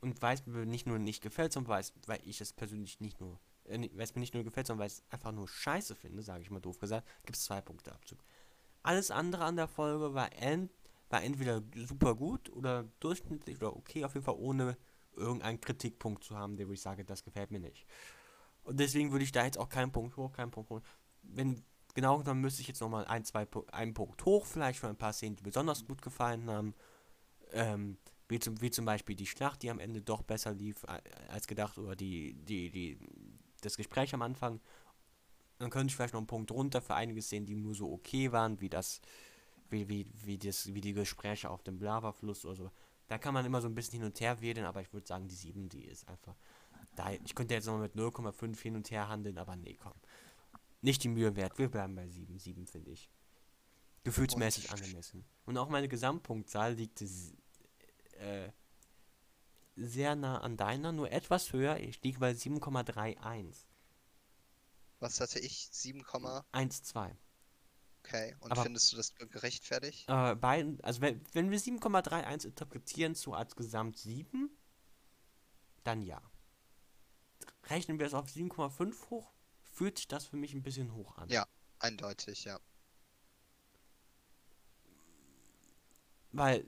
Und 0.00 0.20
weil 0.22 0.34
es 0.34 0.46
mir 0.46 0.66
nicht 0.66 0.86
nur 0.86 0.98
nicht 0.98 1.22
gefällt, 1.22 1.52
sondern 1.52 1.82
weil, 2.06 2.20
ich 2.24 2.40
es 2.40 2.52
persönlich 2.52 3.00
nicht 3.00 3.20
nur, 3.20 3.40
weil 3.68 4.00
es 4.00 4.14
mir 4.14 4.20
nicht 4.20 4.34
nur 4.34 4.44
gefällt, 4.44 4.66
sondern 4.66 4.80
weil 4.80 4.88
ich 4.88 4.94
es 4.94 5.04
einfach 5.10 5.32
nur 5.32 5.48
scheiße 5.48 5.94
finde, 5.94 6.22
sage 6.22 6.42
ich 6.42 6.50
mal 6.50 6.60
doof 6.60 6.78
gesagt, 6.78 7.06
gibt 7.24 7.36
es 7.36 7.44
zwei 7.44 7.60
Punkte 7.60 7.92
Abzug. 7.92 8.18
Alles 8.82 9.10
andere 9.10 9.44
an 9.44 9.56
der 9.56 9.68
Folge 9.68 10.14
war, 10.14 10.32
ent, 10.40 10.70
war 11.10 11.22
entweder 11.22 11.62
super 11.74 12.14
gut 12.14 12.50
oder 12.50 12.84
durchschnittlich 13.00 13.56
oder 13.58 13.76
okay, 13.76 14.04
auf 14.04 14.14
jeden 14.14 14.24
Fall 14.24 14.36
ohne 14.38 14.76
irgendeinen 15.16 15.60
Kritikpunkt 15.60 16.24
zu 16.24 16.36
haben, 16.36 16.56
der 16.56 16.68
wo 16.68 16.72
ich 16.72 16.80
sage, 16.80 17.04
das 17.04 17.24
gefällt 17.24 17.50
mir 17.50 17.60
nicht. 17.60 17.86
Und 18.62 18.78
deswegen 18.78 19.12
würde 19.12 19.24
ich 19.24 19.32
da 19.32 19.44
jetzt 19.44 19.58
auch 19.58 19.68
keinen 19.68 19.92
Punkt 19.92 20.16
hoch, 20.16 20.32
keinen 20.32 20.50
Punkt 20.50 20.70
hoch. 20.70 20.80
Wenn 21.22 21.62
genau 21.94 22.22
dann 22.22 22.40
müsste 22.40 22.60
ich 22.60 22.68
jetzt 22.68 22.80
nochmal 22.80 23.04
ein, 23.06 23.24
zwei, 23.24 23.46
einen 23.72 23.94
Punkt 23.94 24.24
hoch, 24.24 24.46
vielleicht 24.46 24.78
für 24.78 24.88
ein 24.88 24.96
paar 24.96 25.12
Szenen, 25.12 25.36
die 25.36 25.42
besonders 25.42 25.84
gut 25.84 26.02
gefallen 26.02 26.48
haben. 26.48 26.74
Ähm, 27.52 27.98
wie, 28.28 28.38
zum, 28.38 28.60
wie 28.60 28.70
zum 28.70 28.84
Beispiel 28.84 29.16
die 29.16 29.26
Schlacht, 29.26 29.62
die 29.62 29.70
am 29.70 29.80
Ende 29.80 30.02
doch 30.02 30.22
besser 30.22 30.52
lief 30.52 30.84
als 31.28 31.46
gedacht, 31.46 31.78
oder 31.78 31.96
die, 31.96 32.34
die, 32.34 32.70
die, 32.70 32.98
das 33.60 33.76
Gespräch 33.76 34.14
am 34.14 34.22
Anfang. 34.22 34.60
Dann 35.58 35.70
könnte 35.70 35.90
ich 35.90 35.96
vielleicht 35.96 36.14
noch 36.14 36.20
einen 36.20 36.26
Punkt 36.26 36.50
runter 36.50 36.80
für 36.80 36.94
einige 36.94 37.20
Szenen, 37.20 37.46
die 37.46 37.56
nur 37.56 37.74
so 37.74 37.92
okay 37.92 38.30
waren, 38.32 38.60
wie 38.60 38.68
das, 38.68 39.00
wie, 39.70 39.88
wie, 39.88 40.06
wie, 40.24 40.38
das, 40.38 40.72
wie 40.72 40.80
die 40.80 40.92
Gespräche 40.92 41.50
auf 41.50 41.62
dem 41.62 41.78
Blavafluss 41.78 42.44
oder 42.44 42.54
so. 42.54 42.70
Da 43.08 43.18
kann 43.18 43.34
man 43.34 43.44
immer 43.44 43.60
so 43.60 43.68
ein 43.68 43.74
bisschen 43.74 44.00
hin 44.00 44.04
und 44.04 44.20
her 44.20 44.40
wählen, 44.40 44.64
aber 44.64 44.82
ich 44.82 44.92
würde 44.92 45.06
sagen, 45.06 45.26
die 45.26 45.34
7, 45.34 45.68
die 45.68 45.84
ist 45.84 46.08
einfach. 46.08 46.36
Da, 46.94 47.10
ich 47.12 47.34
könnte 47.34 47.54
jetzt 47.54 47.66
noch 47.66 47.78
mit 47.78 47.94
0,5 47.94 48.60
hin 48.60 48.76
und 48.76 48.90
her 48.90 49.08
handeln, 49.08 49.38
aber 49.38 49.56
nee, 49.56 49.76
komm 49.80 49.94
nicht 50.80 51.02
die 51.04 51.08
Mühe 51.08 51.34
wert. 51.36 51.58
Wir 51.58 51.68
bleiben 51.68 51.94
bei 51.94 52.08
7. 52.08 52.38
7 52.38 52.66
finde 52.66 52.90
ich. 52.90 53.10
Gefühlsmäßig 54.04 54.70
angemessen. 54.70 55.24
Und 55.44 55.58
auch 55.58 55.68
meine 55.68 55.88
Gesamtpunktzahl 55.88 56.74
liegt 56.74 57.02
äh, 57.02 58.50
sehr 59.78 60.16
nah 60.16 60.38
an 60.38 60.56
deiner, 60.56 60.92
nur 60.92 61.10
etwas 61.10 61.52
höher. 61.52 61.78
Ich 61.78 62.02
liege 62.02 62.18
bei 62.18 62.32
7,31. 62.32 63.54
Was 65.00 65.20
hatte 65.20 65.38
ich? 65.38 65.68
7,12. 65.72 67.14
Okay, 68.04 68.36
und 68.40 68.52
Aber, 68.52 68.62
findest 68.62 68.92
du 68.92 68.96
das 68.96 69.14
gerechtfertigt? 69.14 70.08
Äh, 70.08 70.34
bei, 70.36 70.66
also 70.82 71.00
wenn, 71.00 71.20
wenn 71.32 71.50
wir 71.50 71.60
7,31 71.60 72.46
interpretieren 72.46 73.14
zu 73.14 73.34
als 73.34 73.54
Gesamt 73.54 73.98
7, 73.98 74.50
dann 75.84 76.02
ja. 76.02 76.22
Rechnen 77.64 77.98
wir 77.98 78.06
es 78.06 78.14
auf 78.14 78.26
7,5 78.26 79.10
hoch, 79.10 79.32
fühlt 79.62 79.98
sich 79.98 80.08
das 80.08 80.24
für 80.24 80.36
mich 80.36 80.54
ein 80.54 80.62
bisschen 80.62 80.94
hoch 80.94 81.16
an. 81.16 81.28
Ja, 81.28 81.46
eindeutig, 81.78 82.44
ja. 82.44 82.58
Weil 86.32 86.66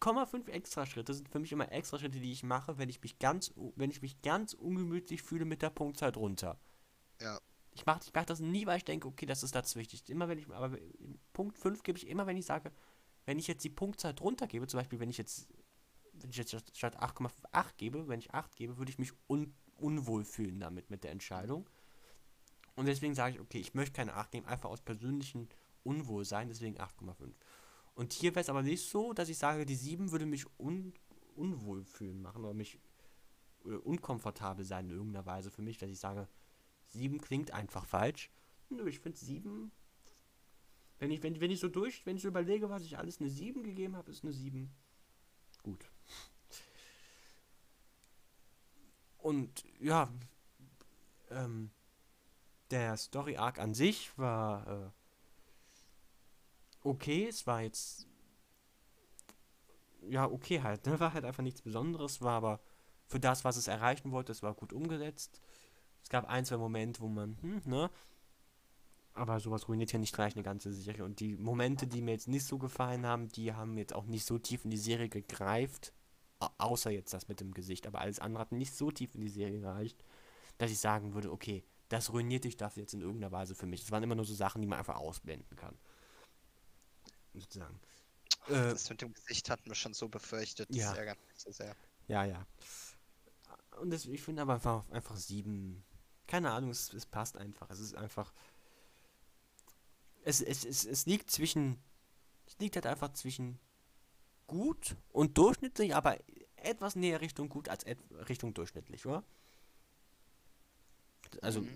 0,5 0.00 0.48
extra 0.48 0.86
Schritte 0.86 1.12
sind 1.14 1.28
für 1.28 1.38
mich 1.38 1.52
immer 1.52 1.70
extra 1.72 1.98
Schritte, 1.98 2.20
die 2.20 2.32
ich 2.32 2.42
mache, 2.42 2.78
wenn 2.78 2.88
ich 2.88 3.02
mich 3.02 3.18
ganz, 3.18 3.52
wenn 3.76 3.90
ich 3.90 4.02
mich 4.02 4.20
ganz 4.22 4.52
ungemütlich 4.52 5.22
fühle 5.22 5.44
mit 5.44 5.62
der 5.62 5.70
Punktzahl 5.70 6.10
runter. 6.10 6.58
Ja. 7.20 7.40
Ich 7.72 7.86
mache 7.86 8.00
ich 8.04 8.12
mach 8.14 8.24
das 8.24 8.40
nie, 8.40 8.66
weil 8.66 8.78
ich 8.78 8.84
denke, 8.84 9.08
okay, 9.08 9.26
das 9.26 9.42
ist 9.42 9.54
das 9.54 9.76
Wichtigste. 9.76 10.12
Immer 10.12 10.28
wenn 10.28 10.38
ich, 10.38 10.48
aber 10.50 10.76
Punkt 11.32 11.58
5 11.58 11.82
gebe 11.82 11.98
ich 11.98 12.08
immer, 12.08 12.26
wenn 12.26 12.36
ich 12.36 12.46
sage, 12.46 12.72
wenn 13.24 13.38
ich 13.38 13.46
jetzt 13.46 13.64
die 13.64 13.70
Punktzahl 13.70 14.14
drunter 14.14 14.46
gebe, 14.46 14.66
zum 14.66 14.78
Beispiel, 14.78 15.00
wenn 15.00 15.10
ich 15.10 15.18
jetzt, 15.18 15.48
wenn 16.12 16.30
ich 16.30 16.36
jetzt 16.36 16.76
statt 16.76 16.96
8,8 17.00 17.64
gebe, 17.76 18.08
wenn 18.08 18.20
ich 18.20 18.32
8 18.32 18.56
gebe, 18.56 18.78
würde 18.78 18.90
ich 18.90 18.98
mich 18.98 19.12
un, 19.28 19.54
unwohl 19.76 20.24
fühlen 20.24 20.60
damit, 20.60 20.90
mit 20.90 21.04
der 21.04 21.10
Entscheidung. 21.10 21.68
Und 22.74 22.86
deswegen 22.86 23.14
sage 23.14 23.34
ich, 23.34 23.40
okay, 23.40 23.58
ich 23.58 23.74
möchte 23.74 23.94
keine 23.94 24.14
8 24.14 24.32
nehmen, 24.32 24.46
einfach 24.46 24.70
aus 24.70 24.80
persönlichen 24.80 25.48
Unwohlsein, 25.82 26.48
deswegen 26.48 26.78
8,5. 26.78 27.32
Und 27.98 28.12
hier 28.12 28.30
wäre 28.36 28.42
es 28.42 28.48
aber 28.48 28.62
nicht 28.62 28.88
so, 28.88 29.12
dass 29.12 29.28
ich 29.28 29.38
sage, 29.38 29.66
die 29.66 29.74
7 29.74 30.12
würde 30.12 30.24
mich 30.24 30.46
un 30.56 30.94
unwohl 31.34 31.84
fühlen 31.84 32.22
machen 32.22 32.44
oder 32.44 32.54
mich 32.54 32.78
äh, 33.64 33.70
unkomfortabel 33.70 34.64
sein 34.64 34.84
in 34.88 34.92
irgendeiner 34.92 35.26
Weise 35.26 35.50
für 35.50 35.62
mich, 35.62 35.78
dass 35.78 35.90
ich 35.90 35.98
sage, 35.98 36.28
7 36.90 37.20
klingt 37.20 37.50
einfach 37.50 37.86
falsch. 37.86 38.30
Nö, 38.68 38.88
ich 38.88 39.00
finde 39.00 39.18
7. 39.18 39.72
Wenn 41.00 41.10
ich, 41.10 41.24
wenn, 41.24 41.40
wenn 41.40 41.50
ich 41.50 41.58
so 41.58 41.66
durch, 41.66 42.06
wenn 42.06 42.14
ich 42.14 42.22
so 42.22 42.28
überlege, 42.28 42.70
was 42.70 42.84
ich 42.84 42.96
alles 42.96 43.18
eine 43.18 43.30
7 43.30 43.64
gegeben 43.64 43.96
habe, 43.96 44.12
ist 44.12 44.22
eine 44.22 44.32
7 44.32 44.70
gut. 45.64 45.90
Und 49.18 49.64
ja, 49.80 50.08
ähm, 51.30 51.72
der 52.70 52.96
Story 52.96 53.38
Arc 53.38 53.58
an 53.58 53.74
sich 53.74 54.16
war 54.16 54.68
äh, 54.68 54.97
okay. 56.82 57.26
Es 57.28 57.46
war 57.46 57.62
jetzt 57.62 58.06
ja 60.02 60.26
okay 60.30 60.62
halt. 60.62 60.86
Ne? 60.86 60.98
War 61.00 61.14
halt 61.14 61.24
einfach 61.24 61.42
nichts 61.42 61.62
Besonderes. 61.62 62.22
War 62.22 62.34
aber 62.34 62.60
für 63.06 63.20
das, 63.20 63.44
was 63.44 63.56
es 63.56 63.68
erreichen 63.68 64.12
wollte, 64.12 64.32
es 64.32 64.42
war 64.42 64.54
gut 64.54 64.72
umgesetzt. 64.72 65.40
Es 66.02 66.10
gab 66.10 66.26
ein, 66.26 66.44
zwei 66.44 66.58
Momente, 66.58 67.00
wo 67.00 67.08
man, 67.08 67.38
hm, 67.40 67.62
ne? 67.64 67.90
Aber 69.14 69.40
sowas 69.40 69.68
ruiniert 69.68 69.92
ja 69.92 69.98
nicht 69.98 70.14
gleich 70.14 70.36
eine 70.36 70.44
ganze 70.44 70.72
Serie. 70.72 71.04
Und 71.04 71.18
die 71.18 71.36
Momente, 71.36 71.86
die 71.88 72.02
mir 72.02 72.12
jetzt 72.12 72.28
nicht 72.28 72.44
so 72.44 72.58
gefallen 72.58 73.04
haben, 73.04 73.28
die 73.28 73.52
haben 73.52 73.76
jetzt 73.76 73.92
auch 73.94 74.04
nicht 74.04 74.24
so 74.24 74.38
tief 74.38 74.64
in 74.64 74.70
die 74.70 74.76
Serie 74.76 75.08
gegreift. 75.08 75.92
Außer 76.58 76.90
jetzt 76.90 77.12
das 77.12 77.26
mit 77.26 77.40
dem 77.40 77.52
Gesicht. 77.52 77.88
Aber 77.88 78.00
alles 78.00 78.20
andere 78.20 78.42
hat 78.42 78.52
nicht 78.52 78.74
so 78.74 78.92
tief 78.92 79.14
in 79.16 79.20
die 79.20 79.28
Serie 79.28 79.60
gereicht, 79.60 80.04
dass 80.58 80.70
ich 80.70 80.78
sagen 80.78 81.14
würde, 81.14 81.32
okay, 81.32 81.64
das 81.88 82.12
ruiniert 82.12 82.44
dich 82.44 82.56
das 82.56 82.76
jetzt 82.76 82.94
in 82.94 83.00
irgendeiner 83.00 83.32
Weise 83.32 83.56
für 83.56 83.66
mich. 83.66 83.80
Das 83.80 83.90
waren 83.90 84.04
immer 84.04 84.14
nur 84.14 84.24
so 84.24 84.34
Sachen, 84.34 84.60
die 84.60 84.68
man 84.68 84.78
einfach 84.78 84.96
ausblenden 84.96 85.56
kann. 85.56 85.76
Sozusagen. 87.40 87.78
Äh, 88.48 88.52
das 88.52 88.88
mit 88.90 89.02
dem 89.02 89.12
Gesicht 89.12 89.50
hatten 89.50 89.66
wir 89.66 89.74
schon 89.74 89.94
so 89.94 90.08
befürchtet. 90.08 90.74
Ja. 90.74 90.90
Das 90.90 90.98
ärgert 90.98 91.18
mich 91.28 91.38
so 91.38 91.50
sehr. 91.50 91.74
Ja, 92.06 92.24
ja. 92.24 92.46
Und 93.80 93.90
das, 93.90 94.06
ich 94.06 94.22
finde 94.22 94.42
aber 94.42 94.54
einfach, 94.54 94.88
einfach 94.90 95.16
sieben. 95.16 95.84
Keine 96.26 96.50
Ahnung, 96.50 96.70
es, 96.70 96.92
es 96.92 97.06
passt 97.06 97.36
einfach. 97.36 97.70
Es 97.70 97.80
ist 97.80 97.94
einfach 97.94 98.32
es, 100.28 100.42
es, 100.42 100.64
es, 100.64 100.84
es 100.84 101.06
liegt 101.06 101.30
zwischen. 101.30 101.78
Es 102.46 102.58
liegt 102.58 102.76
halt 102.76 102.86
einfach 102.86 103.12
zwischen 103.12 103.58
gut 104.46 104.96
und 105.12 105.36
durchschnittlich, 105.36 105.94
aber 105.94 106.18
etwas 106.56 106.96
näher 106.96 107.20
Richtung 107.20 107.48
gut 107.48 107.68
als 107.68 107.84
Richtung 108.28 108.54
durchschnittlich, 108.54 109.04
oder? 109.06 109.22
Also 111.42 111.60
mhm. 111.60 111.68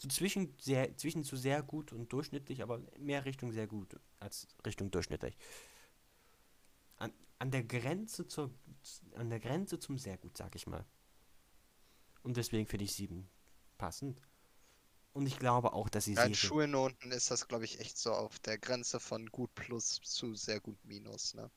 So 0.00 0.08
zwischen 0.08 0.56
sehr 0.58 0.96
zwischen 0.96 1.24
zu 1.24 1.36
sehr 1.36 1.62
gut 1.62 1.92
und 1.92 2.12
durchschnittlich, 2.12 2.62
aber 2.62 2.80
mehr 2.98 3.24
Richtung 3.24 3.52
sehr 3.52 3.66
gut 3.66 4.00
als 4.18 4.48
Richtung 4.64 4.90
durchschnittlich. 4.90 5.36
An, 6.96 7.12
an 7.38 7.50
der 7.50 7.64
Grenze 7.64 8.26
zur 8.26 8.50
an 9.14 9.28
der 9.28 9.40
Grenze 9.40 9.78
zum 9.78 9.98
sehr 9.98 10.16
gut, 10.16 10.36
sag 10.38 10.54
ich 10.54 10.66
mal. 10.66 10.86
Und 12.22 12.36
deswegen 12.36 12.66
finde 12.66 12.84
ich 12.84 12.94
sieben 12.94 13.28
passend. 13.76 14.22
Und 15.12 15.26
ich 15.26 15.38
glaube 15.38 15.72
auch, 15.72 15.88
dass 15.88 16.04
sie 16.04 16.14
ja, 16.14 16.24
in 16.24 16.34
Schulnoten 16.34 17.10
ist 17.10 17.30
das, 17.30 17.48
glaube 17.48 17.64
ich, 17.64 17.80
echt 17.80 17.98
so 17.98 18.12
auf 18.12 18.38
der 18.38 18.58
Grenze 18.58 19.00
von 19.00 19.26
gut 19.26 19.52
plus 19.54 20.00
zu 20.02 20.34
sehr 20.34 20.60
gut 20.60 20.82
minus, 20.84 21.34
ne? 21.34 21.50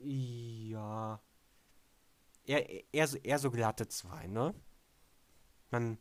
Ja. 0.00 1.20
Eher, 2.44 2.92
eher, 2.94 3.06
so, 3.06 3.18
eher 3.18 3.38
so 3.38 3.50
glatte 3.50 3.86
2, 3.86 4.26
ne? 4.28 4.54
Man, 5.70 5.98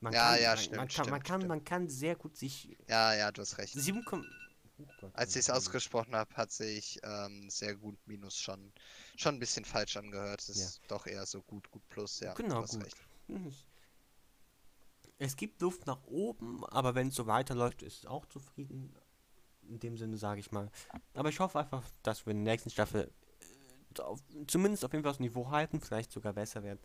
man 0.00 0.12
ja, 0.12 0.32
kann, 0.32 0.42
ja, 0.42 0.48
man, 0.48 0.58
stimmt, 0.58 0.76
man, 0.76 0.90
stimmt, 0.90 1.10
man, 1.10 1.22
kann, 1.22 1.40
stimmt. 1.40 1.48
man 1.48 1.64
kann 1.64 1.88
sehr 1.88 2.16
gut 2.16 2.36
sich. 2.36 2.76
Ja, 2.88 3.14
ja, 3.14 3.32
du 3.32 3.42
hast 3.42 3.58
recht. 3.58 3.74
7, 3.74 4.04
oh 4.12 5.10
Als 5.12 5.36
ich 5.36 5.40
es 5.40 5.50
ausgesprochen 5.50 6.14
habe, 6.14 6.34
hat 6.36 6.52
sich 6.52 7.00
ähm, 7.02 7.50
sehr 7.50 7.76
gut 7.76 7.98
minus 8.06 8.38
schon, 8.38 8.72
schon 9.16 9.36
ein 9.36 9.38
bisschen 9.40 9.64
falsch 9.64 9.96
angehört. 9.96 10.40
Es 10.40 10.48
ist 10.48 10.76
ja. 10.78 10.82
doch 10.88 11.06
eher 11.06 11.26
so 11.26 11.42
gut, 11.42 11.70
gut 11.70 11.86
plus, 11.88 12.20
ja. 12.20 12.34
Genau, 12.34 12.62
gut. 12.62 12.84
Recht. 12.84 12.96
Mhm. 13.28 13.52
Es 15.18 15.36
gibt 15.36 15.60
Luft 15.60 15.86
nach 15.86 16.02
oben, 16.06 16.64
aber 16.64 16.94
wenn 16.94 17.08
es 17.08 17.14
so 17.14 17.26
weiterläuft, 17.26 17.82
ist 17.82 17.98
es 17.98 18.06
auch 18.06 18.24
zufrieden. 18.26 18.94
In 19.68 19.78
dem 19.78 19.98
Sinne 19.98 20.16
sage 20.16 20.40
ich 20.40 20.50
mal. 20.50 20.70
Aber 21.12 21.28
ich 21.28 21.38
hoffe 21.40 21.58
einfach, 21.58 21.84
dass 22.02 22.24
wir 22.24 22.30
in 22.30 22.42
der 22.42 22.54
nächsten 22.54 22.70
Staffel 22.70 23.12
äh, 23.98 24.00
auf, 24.00 24.20
zumindest 24.46 24.82
auf 24.82 24.92
jeden 24.92 25.04
Fall 25.04 25.12
das 25.12 25.20
Niveau 25.20 25.50
halten, 25.50 25.78
vielleicht 25.78 26.10
sogar 26.10 26.32
besser 26.32 26.62
werden. 26.62 26.80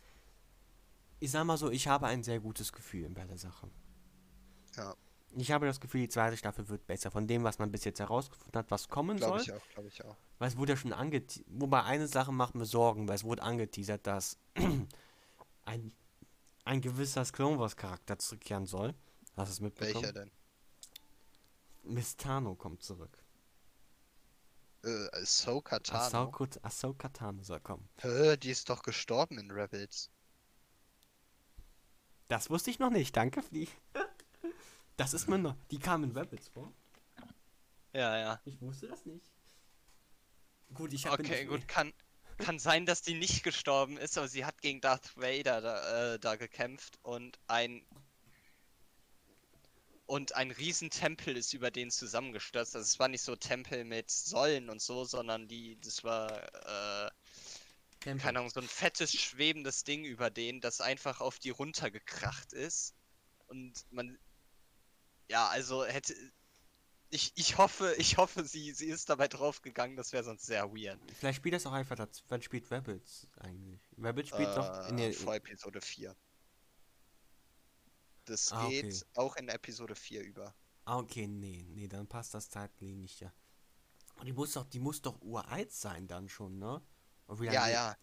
Ich 1.25 1.31
sag 1.31 1.43
mal 1.43 1.57
so, 1.57 1.71
ich 1.71 1.87
habe 1.87 2.05
ein 2.05 2.21
sehr 2.21 2.39
gutes 2.39 2.71
Gefühl 2.71 3.09
bei 3.09 3.25
der 3.25 3.39
Sache. 3.39 3.67
Ja. 4.77 4.95
Ich 5.35 5.51
habe 5.51 5.65
das 5.65 5.79
Gefühl, 5.79 6.01
die 6.01 6.09
zweite 6.09 6.37
Staffel 6.37 6.69
wird 6.69 6.85
besser. 6.85 7.09
Von 7.09 7.25
dem, 7.25 7.43
was 7.43 7.57
man 7.57 7.71
bis 7.71 7.83
jetzt 7.83 7.99
herausgefunden 7.99 8.55
hat, 8.59 8.69
was 8.69 8.87
kommen 8.89 9.17
glaub 9.17 9.39
soll. 9.39 9.43
Glaube 9.43 9.57
ich 9.57 9.63
auch, 9.63 9.73
glaube 9.73 9.87
ich 9.87 10.05
auch. 10.05 10.15
Weil 10.37 10.49
es 10.49 10.55
wurde 10.55 10.73
ja 10.73 10.77
schon 10.77 10.93
angeteasert. 10.93 11.47
Wobei 11.49 11.81
eine 11.81 12.07
Sache 12.07 12.31
macht 12.31 12.53
mir 12.53 12.65
Sorgen, 12.65 13.07
weil 13.07 13.15
es 13.15 13.23
wurde 13.23 13.41
angeteasert, 13.41 14.05
dass 14.05 14.37
ein 15.65 15.91
ein 16.63 16.81
gewisser 16.81 17.25
Clone 17.25 17.57
Wars 17.57 17.75
Charakter 17.75 18.19
zurückkehren 18.19 18.67
soll. 18.67 18.93
Hast 19.35 19.49
du 19.49 19.53
es 19.53 19.59
mitbekommen? 19.61 20.03
Welcher 20.03 20.13
denn? 20.13 20.31
Mistano 21.81 22.53
kommt 22.53 22.83
zurück. 22.83 23.17
Äh, 24.83 25.07
Ahsoka 25.11 25.79
Tano? 25.79 26.29
Ahsoka, 26.29 26.45
Ahsoka 26.61 27.09
Tano 27.09 27.41
soll 27.41 27.61
kommen. 27.61 27.89
Hä, 27.97 28.37
die 28.37 28.51
ist 28.51 28.69
doch 28.69 28.83
gestorben 28.83 29.39
in 29.39 29.49
Rebels. 29.49 30.11
Das 32.27 32.49
wusste 32.49 32.71
ich 32.71 32.79
noch 32.79 32.89
nicht, 32.89 33.15
danke 33.15 33.41
Flie. 33.41 33.67
Das 34.97 35.13
ist 35.13 35.27
mir 35.27 35.37
noch. 35.37 35.55
Die 35.71 35.79
kam 35.79 36.03
in 36.03 36.17
Rebels 36.17 36.47
vor. 36.47 36.71
Ja, 37.93 38.17
ja. 38.17 38.41
Ich 38.45 38.59
wusste 38.61 38.87
das 38.87 39.05
nicht. 39.05 39.31
Gut, 40.73 40.93
ich 40.93 41.05
habe. 41.05 41.21
Okay, 41.21 41.45
gut, 41.45 41.67
kann, 41.67 41.93
kann 42.37 42.59
sein, 42.59 42.85
dass 42.85 43.01
die 43.01 43.13
nicht 43.13 43.43
gestorben 43.43 43.97
ist, 43.97 44.17
aber 44.17 44.27
sie 44.27 44.45
hat 44.45 44.61
gegen 44.61 44.81
Darth 44.81 45.15
Vader 45.15 45.61
da, 45.61 46.13
äh, 46.13 46.19
da 46.19 46.35
gekämpft 46.35 46.99
und 47.03 47.39
ein 47.47 47.85
und 50.07 50.35
ein 50.35 50.51
Riesentempel 50.51 51.35
ist 51.35 51.53
über 51.53 51.71
den 51.71 51.89
zusammengestürzt. 51.89 52.75
Also 52.75 52.85
es 52.85 52.99
war 52.99 53.07
nicht 53.07 53.23
so 53.23 53.35
Tempel 53.35 53.83
mit 53.85 54.11
Säulen 54.11 54.69
und 54.69 54.81
so, 54.81 55.03
sondern 55.03 55.47
die, 55.47 55.79
das 55.81 56.03
war, 56.03 56.31
äh, 56.31 57.09
keine 58.05 58.39
Ahnung, 58.39 58.49
so 58.49 58.59
ein 58.59 58.67
fettes, 58.67 59.13
schwebendes 59.13 59.83
Ding 59.83 60.05
über 60.05 60.29
den, 60.29 60.61
das 60.61 60.81
einfach 60.81 61.21
auf 61.21 61.39
die 61.39 61.49
runtergekracht 61.49 62.53
ist. 62.53 62.93
Und 63.47 63.73
man, 63.91 64.17
ja, 65.27 65.47
also 65.47 65.85
hätte, 65.85 66.15
ich, 67.09 67.31
ich 67.35 67.57
hoffe, 67.57 67.95
ich 67.97 68.17
hoffe, 68.17 68.43
sie, 68.43 68.71
sie 68.73 68.87
ist 68.87 69.09
dabei 69.09 69.27
draufgegangen, 69.27 69.95
das 69.95 70.13
wäre 70.13 70.23
sonst 70.23 70.45
sehr 70.45 70.71
weird. 70.71 70.99
Vielleicht 71.17 71.37
spielt 71.37 71.55
das 71.55 71.65
auch 71.65 71.71
einfach 71.71 71.95
dazu. 71.95 72.23
Wann 72.27 72.41
spielt 72.41 72.69
Rebels 72.71 73.27
eigentlich? 73.39 73.81
Rebels 73.97 74.29
spielt 74.29 74.49
äh, 74.49 74.55
doch 74.55 74.89
in 74.89 74.97
der. 74.97 75.13
Vor 75.13 75.35
Episode 75.35 75.81
4. 75.81 76.15
Das 78.25 78.51
ah, 78.51 78.67
geht 78.67 78.85
okay. 78.85 79.03
auch 79.15 79.35
in 79.35 79.49
Episode 79.49 79.95
4 79.95 80.23
über. 80.23 80.55
Ah, 80.85 80.97
okay, 80.97 81.27
nee, 81.27 81.65
nee, 81.69 81.87
dann 81.87 82.07
passt 82.07 82.33
das 82.33 82.49
zeitlich 82.49 82.95
nicht, 82.95 83.19
ja. 83.19 83.31
Und 84.17 84.25
die 84.25 84.33
muss 84.33 84.53
doch, 84.53 84.65
die 84.65 84.79
muss 84.79 85.01
doch 85.01 85.21
uralt 85.21 85.71
sein 85.71 86.07
dann 86.07 86.29
schon, 86.29 86.57
ne? 86.57 86.81
Ja, 87.41 87.67
ja. 87.67 87.95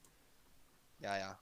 Ja, 0.98 1.18
ja. 1.18 1.38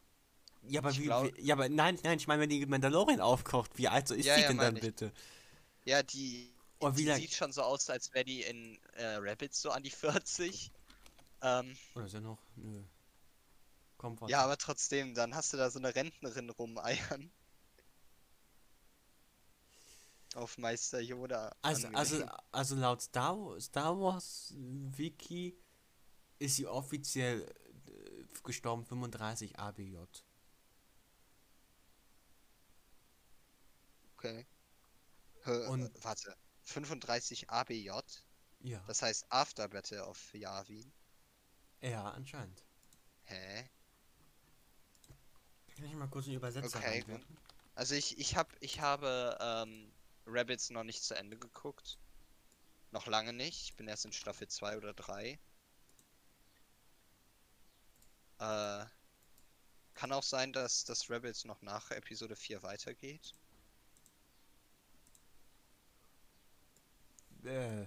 Ja, 0.63 0.81
aber 0.81 0.91
ich 0.91 1.01
wie, 1.01 1.05
glaub... 1.05 1.25
wie, 1.25 1.43
ja, 1.43 1.55
aber 1.55 1.69
nein, 1.69 1.99
nein, 2.03 2.19
ich 2.19 2.27
meine, 2.27 2.43
wenn 2.43 2.51
die 2.51 2.65
Mandalorian 2.67 3.21
aufkocht, 3.21 3.79
wie 3.79 3.89
alt 3.89 4.09
so 4.09 4.15
ist 4.15 4.27
ja, 4.27 4.37
die 4.37 4.43
ja, 4.43 4.49
denn 4.49 4.59
dann 4.59 4.77
ich. 4.77 4.83
bitte? 4.83 5.13
Ja, 5.85 6.03
die 6.03 6.53
Oh, 6.83 6.97
wie 6.97 7.13
sieht 7.13 7.35
schon 7.35 7.53
so 7.53 7.63
aus, 7.63 7.91
als 7.91 8.15
wäre 8.15 8.25
die 8.25 8.41
in 8.43 8.79
äh, 8.95 9.17
Rabbits 9.17 9.61
so 9.61 9.71
an 9.71 9.83
die 9.83 9.91
40. 9.91 10.73
Ähm, 11.43 11.77
Oder 11.95 12.07
ist 12.07 12.15
ja 12.15 12.21
noch? 12.21 12.39
Nö. 12.57 12.83
Komm, 13.99 14.19
warte. 14.19 14.33
Ja, 14.33 14.43
aber 14.43 14.57
trotzdem, 14.57 15.15
dann 15.15 15.35
hast 15.35 15.53
du 15.53 15.59
da 15.59 15.71
so 15.71 15.79
eine 15.79 15.95
Rentnerin 15.95 16.49
rumeiern. 16.49 17.31
Auf 20.35 20.57
Meister 20.57 21.01
Yoda. 21.01 21.55
Also, 21.61 21.89
also, 21.89 22.25
also 22.51 22.77
laut 22.77 23.03
Star, 23.03 23.61
Star 23.61 23.99
Wars 24.01 24.55
Wiki 24.57 25.59
ist 26.39 26.57
sie 26.57 26.67
offiziell 26.67 27.53
gestorben 28.45 28.85
35 28.85 29.59
ABJ. 29.59 29.99
Okay. 34.17 34.47
Und 35.69 35.91
warte. 36.05 36.37
35 36.65 37.51
ABJ. 37.51 37.91
Ja. 38.61 38.83
Das 38.87 39.03
heißt 39.03 39.27
After 39.31 39.69
Battle 39.69 40.05
of 40.07 40.35
Yavin. 40.35 40.93
Ja, 41.81 42.11
anscheinend. 42.11 42.63
Hä? 43.25 43.69
Kann 45.75 45.85
ich 45.87 45.95
mal 45.95 46.09
kurz 46.09 46.27
einen 46.27 46.37
Übersetzer 46.37 46.79
okay. 46.79 47.05
Also 47.75 47.95
ich, 47.95 48.19
ich 48.19 48.37
hab, 48.37 48.55
ich 48.61 48.81
habe 48.81 49.39
ähm, 49.41 49.91
Rabbits 50.27 50.69
noch 50.71 50.85
nicht 50.85 51.03
zu 51.03 51.15
Ende 51.15 51.39
geguckt. 51.39 51.99
Noch 52.91 53.07
lange 53.07 53.33
nicht. 53.33 53.63
Ich 53.63 53.77
bin 53.77 53.89
erst 53.89 54.05
in 54.05 54.13
Staffel 54.13 54.49
2 54.49 54.77
oder 54.77 54.93
3. 54.93 55.39
Äh, 58.41 58.87
kann 59.95 60.13
auch 60.13 60.23
sein, 60.23 60.53
dass 60.53 60.85
das 60.85 61.11
Rebels 61.11 61.45
noch 61.45 61.63
nach 61.63 61.91
Episode 61.91 62.35
4 62.37 62.63
weitergeht. 62.63 63.35
äh, 67.45 67.87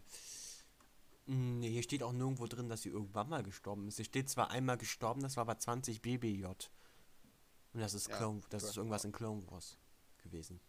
Nee, 1.26 1.70
hier 1.70 1.84
steht 1.84 2.04
auch 2.04 2.12
nirgendwo 2.12 2.48
drin, 2.48 2.68
dass 2.68 2.82
sie 2.82 2.90
irgendwann 2.90 3.30
mal 3.30 3.44
gestorben 3.44 3.88
ist. 3.88 3.96
Hier 3.96 4.06
steht 4.06 4.30
zwar 4.30 4.52
einmal 4.52 4.78
gestorben, 4.78 5.22
das 5.22 5.38
war 5.38 5.42
aber 5.42 5.58
20 5.58 6.02
BBJ. 6.02 6.46
Und 6.46 7.80
das 7.80 7.94
ist 7.94 8.10
Ja, 8.10 8.18
Clone, 8.18 8.42
das 8.50 8.64
ist 8.64 8.78
irgendwas 8.78 9.06
in 9.06 9.14
Clone 9.14 9.50
Wars 9.50 9.78
gewesen. 10.18 10.60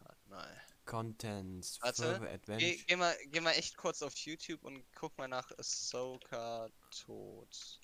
Warte 0.00 0.28
mal. 0.28 0.59
Contents, 0.90 1.78
Warte, 1.82 2.20
Geh, 2.20 2.26
Adventure. 2.34 2.84
geh, 2.86 2.96
mal, 2.96 3.16
geh 3.26 3.40
mal 3.40 3.52
echt 3.52 3.76
kurz 3.76 4.02
auf 4.02 4.16
YouTube 4.16 4.64
und 4.64 4.82
guck 4.94 5.16
mal 5.18 5.28
nach 5.28 5.50
Ahsoka 5.56 6.68
tot. 6.90 7.78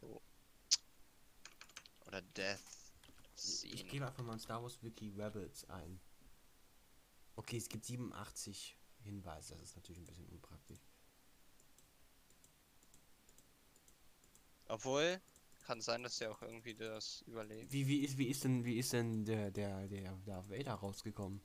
To 0.00 0.20
Oder 2.06 2.20
Death 2.22 2.60
Ich 3.34 3.40
Scene. 3.40 3.84
gebe 3.84 4.06
einfach 4.06 4.22
mal 4.24 4.34
in 4.34 4.40
Star 4.40 4.62
Wars 4.62 4.82
Wiki 4.82 5.10
Rebels 5.16 5.64
ein. 5.70 5.98
Okay, 7.36 7.56
es 7.56 7.68
gibt 7.68 7.84
87 7.86 8.76
Hinweise, 9.04 9.54
das 9.54 9.70
ist 9.70 9.76
natürlich 9.76 10.00
ein 10.00 10.06
bisschen 10.06 10.26
unpraktisch. 10.26 10.80
Obwohl, 14.68 15.20
kann 15.68 15.82
sein, 15.82 16.02
dass 16.02 16.18
er 16.22 16.30
auch 16.30 16.40
irgendwie 16.40 16.74
das 16.74 17.20
überlebt. 17.26 17.70
Wie, 17.70 17.86
wie, 17.86 17.98
ist, 17.98 18.16
wie 18.16 18.28
ist 18.28 18.42
denn, 18.42 18.64
wie 18.64 18.78
ist 18.78 18.94
denn 18.94 19.26
der, 19.26 19.50
der, 19.50 19.86
der, 19.86 20.12
der 20.26 20.48
Vader 20.48 20.72
rausgekommen? 20.72 21.42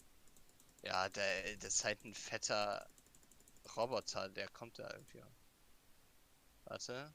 Ja, 0.82 1.10
der, 1.10 1.58
das 1.58 1.76
ist 1.76 1.84
halt 1.84 2.06
ein 2.06 2.14
fetter 2.14 2.90
Roboter, 3.76 4.30
der 4.30 4.48
kommt 4.48 4.80
da 4.80 4.90
irgendwie 4.94 5.22
an. 5.22 5.36
Warte. 6.64 7.14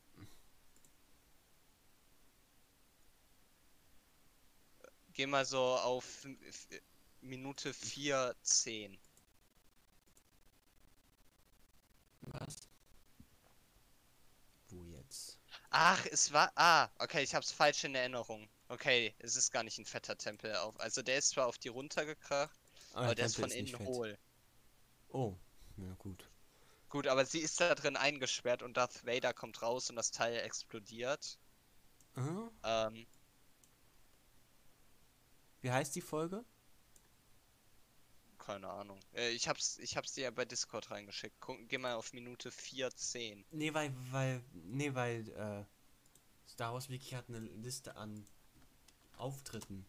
Geh 5.14 5.26
mal 5.26 5.46
so 5.46 5.60
auf 5.60 6.26
Minute 7.22 7.72
4, 7.72 8.36
10. 8.42 8.98
Ach, 15.70 16.06
es 16.06 16.32
war. 16.32 16.52
Ah, 16.56 16.88
okay, 16.98 17.22
ich 17.22 17.34
hab's 17.34 17.52
falsch 17.52 17.84
in 17.84 17.94
Erinnerung. 17.94 18.48
Okay, 18.68 19.14
es 19.18 19.36
ist 19.36 19.50
gar 19.50 19.62
nicht 19.62 19.78
ein 19.78 19.84
fetter 19.86 20.16
Tempel 20.16 20.54
auf. 20.56 20.78
Also 20.80 21.02
der 21.02 21.18
ist 21.18 21.30
zwar 21.30 21.46
auf 21.46 21.58
die 21.58 21.68
runtergekracht, 21.68 22.58
Ah, 22.92 23.04
aber 23.04 23.14
der 23.14 23.26
ist 23.26 23.36
von 23.36 23.50
innen 23.50 23.78
hohl. 23.80 24.18
Oh, 25.08 25.34
ja 25.76 25.94
gut. 25.98 26.30
Gut, 26.88 27.06
aber 27.06 27.24
sie 27.26 27.40
ist 27.40 27.60
da 27.60 27.74
drin 27.74 27.96
eingesperrt 27.96 28.62
und 28.62 28.76
Darth 28.76 29.04
Vader 29.06 29.34
kommt 29.34 29.60
raus 29.62 29.90
und 29.90 29.96
das 29.96 30.10
Teil 30.10 30.38
explodiert. 30.40 31.38
Aha. 32.14 32.50
Ähm, 32.64 33.06
Wie 35.60 35.70
heißt 35.70 35.94
die 35.94 36.00
Folge? 36.00 36.44
Keine 38.48 38.70
Ahnung. 38.70 38.98
Äh, 39.14 39.28
ich 39.32 39.46
hab's, 39.46 39.76
ich 39.76 39.98
hab's 39.98 40.14
dir 40.14 40.22
ja 40.22 40.30
bei 40.30 40.46
Discord 40.46 40.90
reingeschickt. 40.90 41.36
Guck, 41.38 41.68
geh 41.68 41.76
mal 41.76 41.94
auf 41.96 42.14
Minute 42.14 42.48
4.10. 42.48 43.44
Nee, 43.50 43.74
weil, 43.74 43.94
weil, 44.10 44.42
nee, 44.54 44.94
weil, 44.94 45.28
äh, 45.28 45.64
Star 46.50 46.72
Wars 46.72 46.88
Wiki 46.88 47.10
hat 47.10 47.28
eine 47.28 47.40
Liste 47.40 47.94
an 47.96 48.24
Auftritten. 49.18 49.84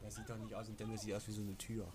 Das 0.00 0.14
sieht 0.14 0.30
doch 0.30 0.38
nicht 0.38 0.54
aus, 0.54 0.66
denn 0.66 0.90
das 0.90 1.02
sieht 1.02 1.12
aus 1.12 1.26
wie 1.26 1.32
so 1.32 1.42
eine 1.42 1.58
Tür. 1.58 1.92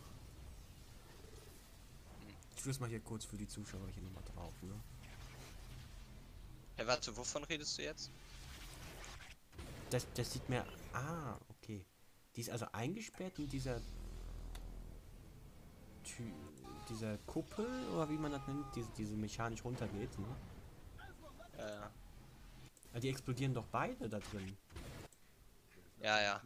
Ich 2.60 2.64
tue 2.64 2.74
es 2.74 2.80
mal 2.82 2.90
hier 2.90 3.00
kurz 3.00 3.24
für 3.24 3.38
die 3.38 3.48
Zuschauer 3.48 3.88
hier 3.88 4.04
nochmal 4.04 4.24
drauf, 4.36 4.54
ne? 4.64 4.74
Hey, 6.76 6.86
warte, 6.86 7.16
wovon 7.16 7.46
redest 7.46 7.78
du 7.78 7.84
jetzt? 7.84 8.12
Das, 9.92 10.06
das 10.14 10.34
sieht 10.34 10.50
mir. 10.50 10.66
Ah, 10.92 11.38
okay. 11.48 11.86
Die 12.36 12.42
ist 12.42 12.50
also 12.50 12.66
eingesperrt 12.74 13.40
in 13.40 13.48
dieser. 13.48 13.80
Tü 16.04 16.34
dieser 16.90 17.18
Kuppel, 17.20 17.66
oder 17.94 18.10
wie 18.10 18.18
man 18.18 18.34
das 18.34 18.46
nennt, 18.46 18.66
diese, 18.76 18.90
diese 18.98 19.16
mechanisch 19.16 19.64
runtergeht, 19.64 20.20
ne? 20.20 20.28
Äh, 21.60 21.80
Ah, 22.94 23.00
die 23.00 23.08
explodieren 23.08 23.54
doch 23.54 23.68
beide 23.68 24.10
da 24.10 24.20
drin. 24.20 24.58
ja, 26.02 26.22
ja. 26.22 26.42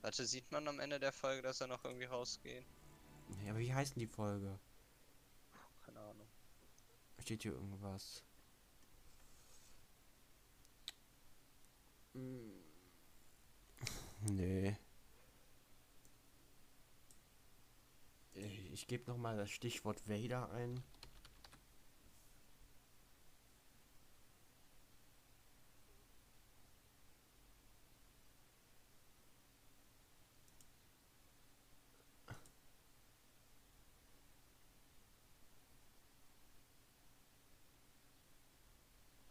Warte, 0.00 0.24
sieht 0.24 0.50
man 0.50 0.66
am 0.68 0.80
Ende 0.80 0.98
der 0.98 1.12
Folge, 1.12 1.42
dass 1.42 1.60
er 1.60 1.66
noch 1.66 1.84
irgendwie 1.84 2.06
rausgeht? 2.06 2.64
Ja, 3.44 3.50
aber 3.50 3.58
wie 3.58 3.74
heißt 3.74 3.94
denn 3.94 4.00
die 4.00 4.06
Folge? 4.06 4.58
Steht 7.22 7.44
hier 7.44 7.52
irgendwas? 7.52 8.24
Hm. 12.14 12.52
Nee. 14.22 14.76
Ich, 18.34 18.72
ich 18.72 18.86
gebe 18.88 19.08
nochmal 19.08 19.36
das 19.36 19.50
Stichwort 19.50 20.08
Vader 20.08 20.50
ein. 20.50 20.82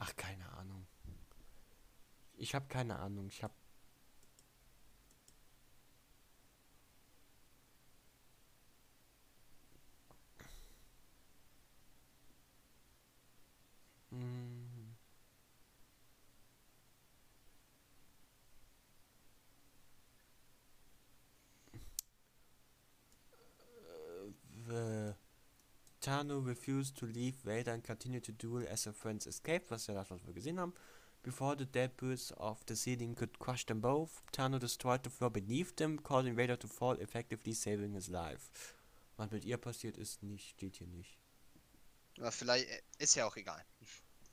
Ach, 0.03 0.15
keine 0.15 0.49
Ahnung. 0.53 0.87
Ich 2.41 2.55
habe 2.55 2.65
keine 2.67 2.97
Ahnung. 2.97 3.27
Ich 3.27 3.43
habe 3.43 3.53
Tano 26.01 26.39
refused 26.39 26.97
to 26.97 27.05
leave 27.05 27.35
Vader 27.43 27.73
and 27.73 27.83
continued 27.83 28.23
to 28.23 28.31
duel 28.31 28.65
as 28.67 28.85
their 28.85 28.93
friends 28.93 29.27
escaped, 29.27 29.69
was 29.69 29.85
ja 29.85 29.93
das, 29.93 30.09
was 30.09 30.25
wir 30.25 30.33
gesehen 30.33 30.59
haben. 30.59 30.73
Before 31.23 31.55
the 31.55 31.65
debris 31.65 32.31
of 32.37 32.63
the 32.67 32.75
ceiling 32.75 33.15
could 33.15 33.37
crush 33.37 33.65
them 33.65 33.79
both, 33.79 34.23
Tano 34.31 34.59
destroyed 34.59 35.03
the 35.03 35.09
floor 35.09 35.29
beneath 35.29 35.75
them, 35.75 35.99
causing 35.99 36.35
Vader 36.35 36.57
to 36.57 36.67
fall, 36.67 36.95
effectively 36.99 37.53
saving 37.53 37.93
his 37.93 38.09
life. 38.09 38.49
Was 39.17 39.29
mit 39.29 39.45
ihr 39.45 39.57
passiert 39.57 39.97
ist, 39.97 40.23
nicht, 40.23 40.49
steht 40.49 40.77
hier 40.77 40.87
nicht. 40.87 41.19
Aber 42.17 42.31
vielleicht 42.31 42.67
äh, 42.67 42.81
ist 42.97 43.15
ja 43.15 43.27
auch 43.27 43.35
egal. 43.35 43.63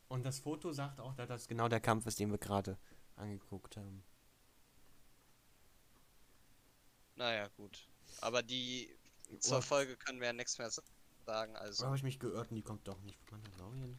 Und 0.09 0.24
das 0.24 0.39
Foto 0.39 0.73
sagt 0.73 0.98
auch, 1.01 1.15
dass 1.15 1.28
das 1.28 1.48
genau 1.48 1.69
der 1.69 1.81
Kampf 1.81 2.06
ist, 2.06 2.19
den 2.19 2.31
wir 2.31 2.39
gerade 2.39 2.78
angeguckt 3.16 3.77
haben. 3.77 4.02
Naja, 7.16 7.48
gut. 7.56 7.86
Aber 8.23 8.43
die 8.43 8.97
zur 9.40 9.60
Folge 9.60 9.97
können 9.97 10.20
wir 10.20 10.28
ja 10.28 10.32
nichts 10.32 10.56
mehr 10.59 10.70
sagen, 11.27 11.56
also. 11.56 11.85
habe 11.85 11.97
ich 11.97 12.02
mich 12.02 12.19
geirrt 12.19 12.51
und 12.51 12.56
die 12.56 12.62
kommt 12.62 12.89
doch 12.89 13.01
nicht. 13.02 13.31
Mandalorian. 13.31 13.98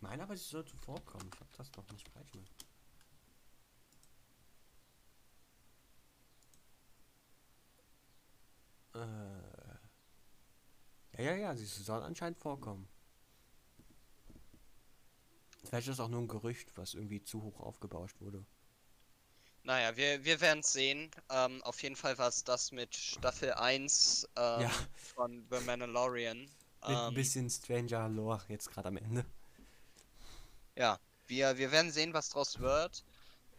Ich 0.00 0.02
meine 0.02 0.22
aber, 0.22 0.34
sie 0.34 0.44
sollte 0.48 0.74
vorkommen. 0.78 1.28
Ich 1.34 1.38
habe 1.40 1.50
das 1.58 1.70
doch 1.72 1.86
nicht 1.90 2.08
falsch 2.08 2.32
gemacht. 2.32 2.64
Äh. 8.94 9.00
Ja, 11.12 11.22
ja, 11.22 11.36
ja, 11.36 11.56
sie 11.56 11.66
soll 11.66 12.02
anscheinend 12.02 12.38
vorkommen. 12.38 12.88
Vielleicht 15.64 15.88
ist 15.88 15.98
das 15.98 16.04
auch 16.04 16.10
nur 16.10 16.20
ein 16.20 16.28
Gerücht, 16.28 16.76
was 16.76 16.92
irgendwie 16.92 17.22
zu 17.22 17.42
hoch 17.42 17.60
aufgebauscht 17.60 18.20
wurde. 18.20 18.44
Naja, 19.62 19.96
wir, 19.96 20.24
wir 20.24 20.40
werden 20.42 20.60
es 20.60 20.72
sehen. 20.72 21.10
Ähm, 21.30 21.62
auf 21.62 21.82
jeden 21.82 21.96
Fall 21.96 22.18
war 22.18 22.28
es 22.28 22.44
das 22.44 22.72
mit 22.72 22.94
Staffel 22.94 23.52
1 23.54 24.28
ähm, 24.36 24.60
Ja. 24.60 24.70
von 24.94 25.46
The 25.50 25.60
Mandalorian. 25.60 26.50
Mit 26.84 27.02
ein 27.02 27.08
Ähm, 27.08 27.14
bisschen 27.14 27.48
Stranger 27.50 28.08
Lore 28.10 28.42
jetzt 28.48 28.70
gerade 28.70 28.88
am 28.88 28.96
Ende. 28.98 29.24
Ja, 30.80 30.98
wir, 31.26 31.58
wir 31.58 31.72
werden 31.72 31.90
sehen, 31.90 32.14
was 32.14 32.30
draus 32.30 32.58
wird. 32.58 33.04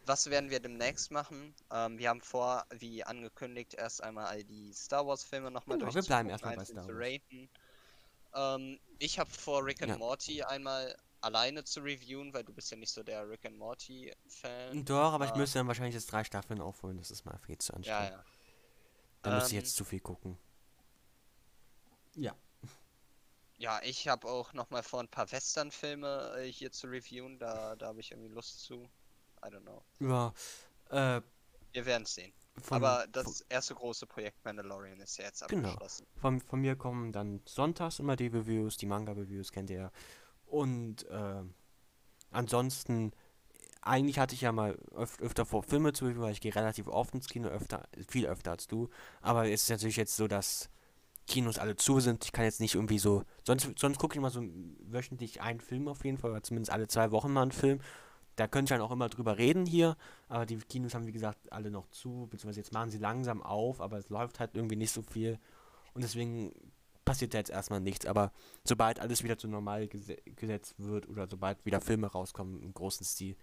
Was 0.08 0.30
werden 0.32 0.50
wir 0.50 0.60
demnächst 0.60 1.12
machen? 1.12 1.54
Ähm, 1.72 2.00
wir 2.00 2.10
haben 2.10 2.22
vor, 2.22 2.66
wie 2.72 3.04
angekündigt, 3.04 3.76
erst 3.76 4.02
einmal 4.04 4.26
all 4.26 4.44
die 4.44 4.74
Star 4.74 5.06
Wars 5.06 5.24
Filme 5.24 5.52
nochmal 5.52 5.78
Genau, 5.78 5.94
wir 5.94 6.02
bleiben 6.02 6.30
erstmal 6.30 6.56
bei 6.56 6.66
Star 6.66 6.84
zu 6.84 6.88
Wars. 6.88 6.98
raten. 6.98 7.50
Ähm, 8.34 8.80
ich 8.98 9.20
habe 9.20 9.30
vor, 9.30 9.64
Rick 9.64 9.84
and 9.84 9.92
Ja. 9.92 9.98
Morty 9.98 10.42
einmal 10.44 10.98
alleine 11.22 11.64
zu 11.64 11.82
reviewen, 11.82 12.34
weil 12.34 12.44
du 12.44 12.54
bist 12.54 12.72
ja 12.72 12.78
nicht 12.78 12.92
so 12.92 13.04
der 13.04 13.30
Rick 13.30 13.46
and 13.46 13.58
Morty 13.58 14.12
Fan. 14.28 14.84
Doch, 14.86 15.14
aber 15.14 15.26
ich 15.26 15.36
äh, 15.36 15.38
müsste 15.38 15.60
dann 15.60 15.68
wahrscheinlich 15.68 15.94
jetzt 15.96 16.12
drei 16.12 16.24
Staffeln 16.24 16.62
aufholen. 16.62 16.98
Das 16.98 17.12
ist 17.12 17.26
mal 17.26 17.38
viel 17.40 17.58
zu 17.60 17.74
Ja, 17.74 17.78
anstrengend. 17.78 18.12
ja. 18.12 18.26
Da 19.22 19.32
müsste 19.32 19.50
ich 19.50 19.54
Ähm, 19.54 19.60
jetzt 19.64 19.76
zu 19.76 19.86
viel 19.86 20.00
gucken. 20.00 20.38
Ja. 22.16 22.36
Ja, 23.62 23.80
ich 23.84 24.08
habe 24.08 24.28
auch 24.28 24.54
noch 24.54 24.72
mal 24.72 24.82
vor, 24.82 25.02
ein 25.02 25.08
paar 25.08 25.32
Western-Filme 25.32 26.34
äh, 26.40 26.52
hier 26.52 26.72
zu 26.72 26.88
reviewen. 26.88 27.38
Da, 27.38 27.76
da 27.76 27.88
habe 27.88 28.00
ich 28.00 28.12
irgendwie 28.12 28.30
Lust 28.34 28.62
zu. 28.64 28.90
I 29.46 29.50
don't 29.50 29.62
know. 29.62 29.84
Ja, 30.00 30.34
äh, 30.90 31.22
Wir 31.74 31.86
werden 31.86 32.04
es 32.04 32.16
sehen. 32.16 32.34
von, 32.62 32.84
Aber 32.84 33.04
von, 33.04 33.12
das 33.12 33.42
erste 33.50 33.76
große 33.76 34.08
Projekt 34.08 34.44
Mandalorian 34.44 35.00
ist 35.00 35.18
ja 35.18 35.26
jetzt 35.26 35.48
Genau. 35.48 35.70
abgeschlossen. 35.70 36.08
von, 36.16 36.40
von 36.42 36.60
mir 36.62 36.76
kommen 36.76 37.12
dann 37.12 37.42
sonntags 37.46 38.00
immer 38.00 38.16
die 38.16 38.28
Reviews, 38.28 38.78
die 38.78 38.86
Manga-Reviews 38.88 39.52
kennt 39.52 39.70
ihr 39.70 39.78
ja. 39.78 39.92
Und 40.46 41.06
äh, 41.10 41.44
ansonsten, 42.32 43.14
eigentlich 43.82 44.20
hatte 44.20 44.36
ich 44.36 44.42
ja 44.42 44.52
mal 44.52 44.78
öf 44.96 45.20
öfter 45.22 45.46
vor, 45.46 45.64
Filme 45.64 45.94
zu 45.94 46.06
reviewen, 46.06 46.24
weil 46.24 46.34
ich 46.34 46.42
gehe 46.42 46.56
relativ 46.56 46.88
oft 46.88 47.14
ins 47.16 47.28
Kino, 47.28 47.50
öfter, 47.50 47.88
viel 48.08 48.28
öfter 48.28 48.52
als 48.52 48.68
du. 48.68 48.90
Aber 49.22 49.48
es 49.50 49.64
ist 49.64 49.70
natürlich 49.70 49.98
jetzt 49.98 50.16
so, 50.16 50.28
dass 50.28 50.70
Kinos 51.32 51.58
alle 51.58 51.76
zu 51.78 52.00
sind. 52.00 52.26
Ich 52.26 52.32
kann 52.34 52.44
jetzt 52.44 52.60
nicht 52.60 52.76
irgendwie 52.76 53.00
so. 53.00 53.24
Sonst, 53.44 53.68
sonst 53.80 53.98
gucke 53.98 54.16
ich 54.16 54.22
mal 54.22 54.30
so 54.30 54.44
wöchentlich 54.82 55.42
einen 55.42 55.62
Film 55.62 55.88
auf 55.88 56.04
jeden 56.04 56.18
Fall, 56.18 56.32
oder 56.32 56.44
zumindest 56.44 56.72
alle 56.72 56.88
zwei 56.88 57.12
Wochen 57.12 57.32
mal 57.32 57.44
einen 57.44 57.52
Film. 57.52 57.80
Da 58.36 58.48
könnte 58.48 58.74
ich 58.74 58.78
dann 58.78 58.86
auch 58.86 58.92
immer 58.92 59.10
drüber 59.10 59.38
reden 59.38 59.66
hier, 59.66 59.98
aber 60.28 60.46
die 60.46 60.58
Kinos 60.58 60.94
haben 60.94 61.08
wie 61.08 61.12
gesagt 61.12 61.52
alle 61.52 61.72
noch 61.72 61.88
zu, 61.90 62.28
beziehungsweise 62.30 62.60
jetzt 62.60 62.74
machen 62.74 62.90
sie 62.90 62.98
langsam 62.98 63.42
auf, 63.42 63.82
aber 63.82 63.98
es 63.98 64.10
läuft 64.10 64.40
halt 64.40 64.52
irgendwie 64.56 64.76
nicht 64.76 64.92
so 64.92 65.02
viel. 65.02 65.40
Und 65.94 66.04
deswegen 66.04 66.52
passiert 67.06 67.34
da 67.34 67.40
jetzt 67.40 67.50
erstmal 67.50 67.82
nichts. 67.82 68.06
Aber 68.06 68.32
sobald 68.64 69.00
alles 69.00 69.24
wieder 69.24 69.38
zu 69.38 69.48
normal 69.48 69.88
gese 69.88 70.18
gesetzt 70.36 70.76
wird 70.78 71.08
oder 71.08 71.28
sobald 71.30 71.66
wieder 71.66 71.82
Filme 71.82 72.08
rauskommen 72.08 72.62
im 72.62 72.74
großen 72.74 73.06
Stil, 73.06 73.36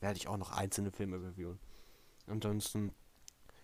werde 0.00 0.16
ich 0.16 0.28
auch 0.28 0.36
noch 0.36 0.52
einzelne 0.52 0.90
Filme 0.90 1.16
reviewen. 1.16 1.58
Ansonsten, 2.26 2.92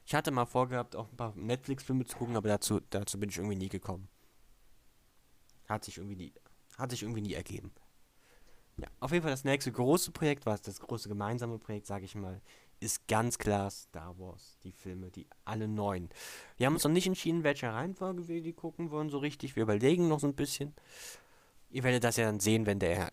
ich 0.07 0.15
hatte 0.15 0.31
mal 0.31 0.47
vorgehabt, 0.47 0.95
auch 0.95 1.11
ein 1.11 1.17
paar 1.17 1.35
Netflix-Filme 1.35 2.05
zu 2.05 2.17
gucken, 2.17 2.37
aber 2.37 2.49
dazu, 2.49 2.81
dazu 2.91 3.19
bin 3.19 3.29
ich 3.29 3.39
irgendwie 3.39 3.57
nie 3.57 3.69
gekommen. 3.69 4.09
Hat 5.69 5.85
sich 5.85 5.99
irgendwie 5.99 6.17
nie, 6.17 6.33
hat 6.79 6.93
sich 6.93 7.03
irgendwie 7.03 7.23
nie 7.23 7.35
ergeben. 7.35 7.73
Ja, 8.79 8.87
auf 9.01 9.11
jeden 9.11 9.23
Fall 9.23 9.33
das 9.33 9.43
nächste 9.43 9.73
große 9.73 10.13
Projekt, 10.13 10.47
was 10.47 10.63
das 10.63 10.79
große 10.79 11.09
gemeinsame 11.09 11.59
Projekt, 11.59 11.87
sage 11.87 12.05
ich 12.05 12.15
mal, 12.15 12.41
ist 12.79 13.09
ganz 13.09 13.37
klar 13.39 13.69
Star 13.71 14.17
Wars. 14.19 14.59
Die 14.63 14.71
Filme, 14.71 15.11
die 15.11 15.27
alle 15.45 15.67
neun. 15.67 16.09
Wir 16.57 16.67
haben 16.67 16.75
uns 16.75 16.85
noch 16.85 16.91
nicht 16.93 17.07
entschieden, 17.07 17.43
welche 17.43 17.73
Reihenfolge 17.73 18.29
wir 18.29 18.43
die 18.43 18.53
gucken 18.53 18.91
wollen, 18.93 19.11
so 19.11 19.19
richtig. 19.19 19.57
Wir 19.57 19.65
überlegen 19.65 20.07
noch 20.07 20.21
so 20.21 20.29
ein 20.29 20.35
bisschen. 20.35 20.75
Ihr 21.71 21.83
werdet 21.83 22.05
das 22.05 22.17
ja 22.17 22.27
dann 22.27 22.39
sehen, 22.39 22.67
wenn 22.67 22.79
der, 22.79 23.11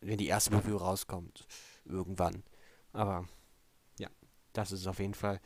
wenn 0.00 0.18
die 0.18 0.26
erste 0.26 0.52
Review 0.52 0.76
rauskommt. 0.76 1.46
Irgendwann. 1.86 2.42
Aber 2.92 3.26
ja, 3.98 4.08
das 4.52 4.72
ist 4.72 4.86
auf 4.86 4.98
jeden 4.98 5.14
Fall 5.14 5.40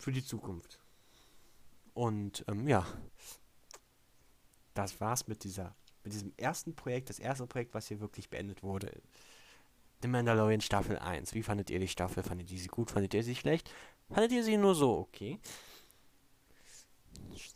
für 0.00 0.12
die 0.12 0.24
Zukunft. 0.24 0.78
Und 1.94 2.44
ähm, 2.48 2.68
ja, 2.68 2.86
das 4.74 5.00
war's 5.00 5.26
mit 5.26 5.44
dieser, 5.44 5.74
mit 6.04 6.12
diesem 6.12 6.32
ersten 6.36 6.74
Projekt, 6.74 7.10
das 7.10 7.18
erste 7.18 7.46
Projekt, 7.46 7.74
was 7.74 7.88
hier 7.88 8.00
wirklich 8.00 8.30
beendet 8.30 8.62
wurde. 8.62 9.02
The 10.02 10.08
Mandalorian 10.08 10.60
Staffel 10.60 10.98
1. 10.98 11.34
Wie 11.34 11.42
fandet 11.42 11.70
ihr 11.70 11.80
die 11.80 11.88
Staffel? 11.88 12.22
Fandet 12.22 12.50
ihr 12.50 12.58
sie 12.58 12.68
gut? 12.68 12.90
Fandet 12.90 13.14
ihr 13.14 13.24
sie 13.24 13.34
schlecht? 13.34 13.72
Fandet 14.08 14.30
ihr 14.32 14.44
sie 14.44 14.56
nur 14.56 14.74
so 14.74 14.96
okay? 14.98 15.40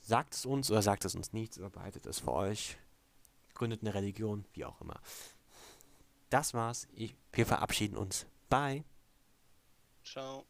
Sagt 0.02 0.34
es 0.34 0.44
uns 0.44 0.70
oder 0.70 0.82
sagt 0.82 1.04
es 1.04 1.14
uns 1.14 1.32
nichts 1.32 1.58
oder 1.58 1.70
behaltet 1.70 2.06
es 2.06 2.18
für 2.18 2.32
euch. 2.32 2.76
Gründet 3.54 3.82
eine 3.82 3.94
Religion, 3.94 4.44
wie 4.54 4.64
auch 4.64 4.80
immer. 4.80 5.00
Das 6.30 6.54
war's. 6.54 6.88
Ich, 6.94 7.14
wir 7.32 7.46
verabschieden 7.46 7.96
uns. 7.96 8.26
Bye. 8.48 8.84
Ciao. 10.02 10.44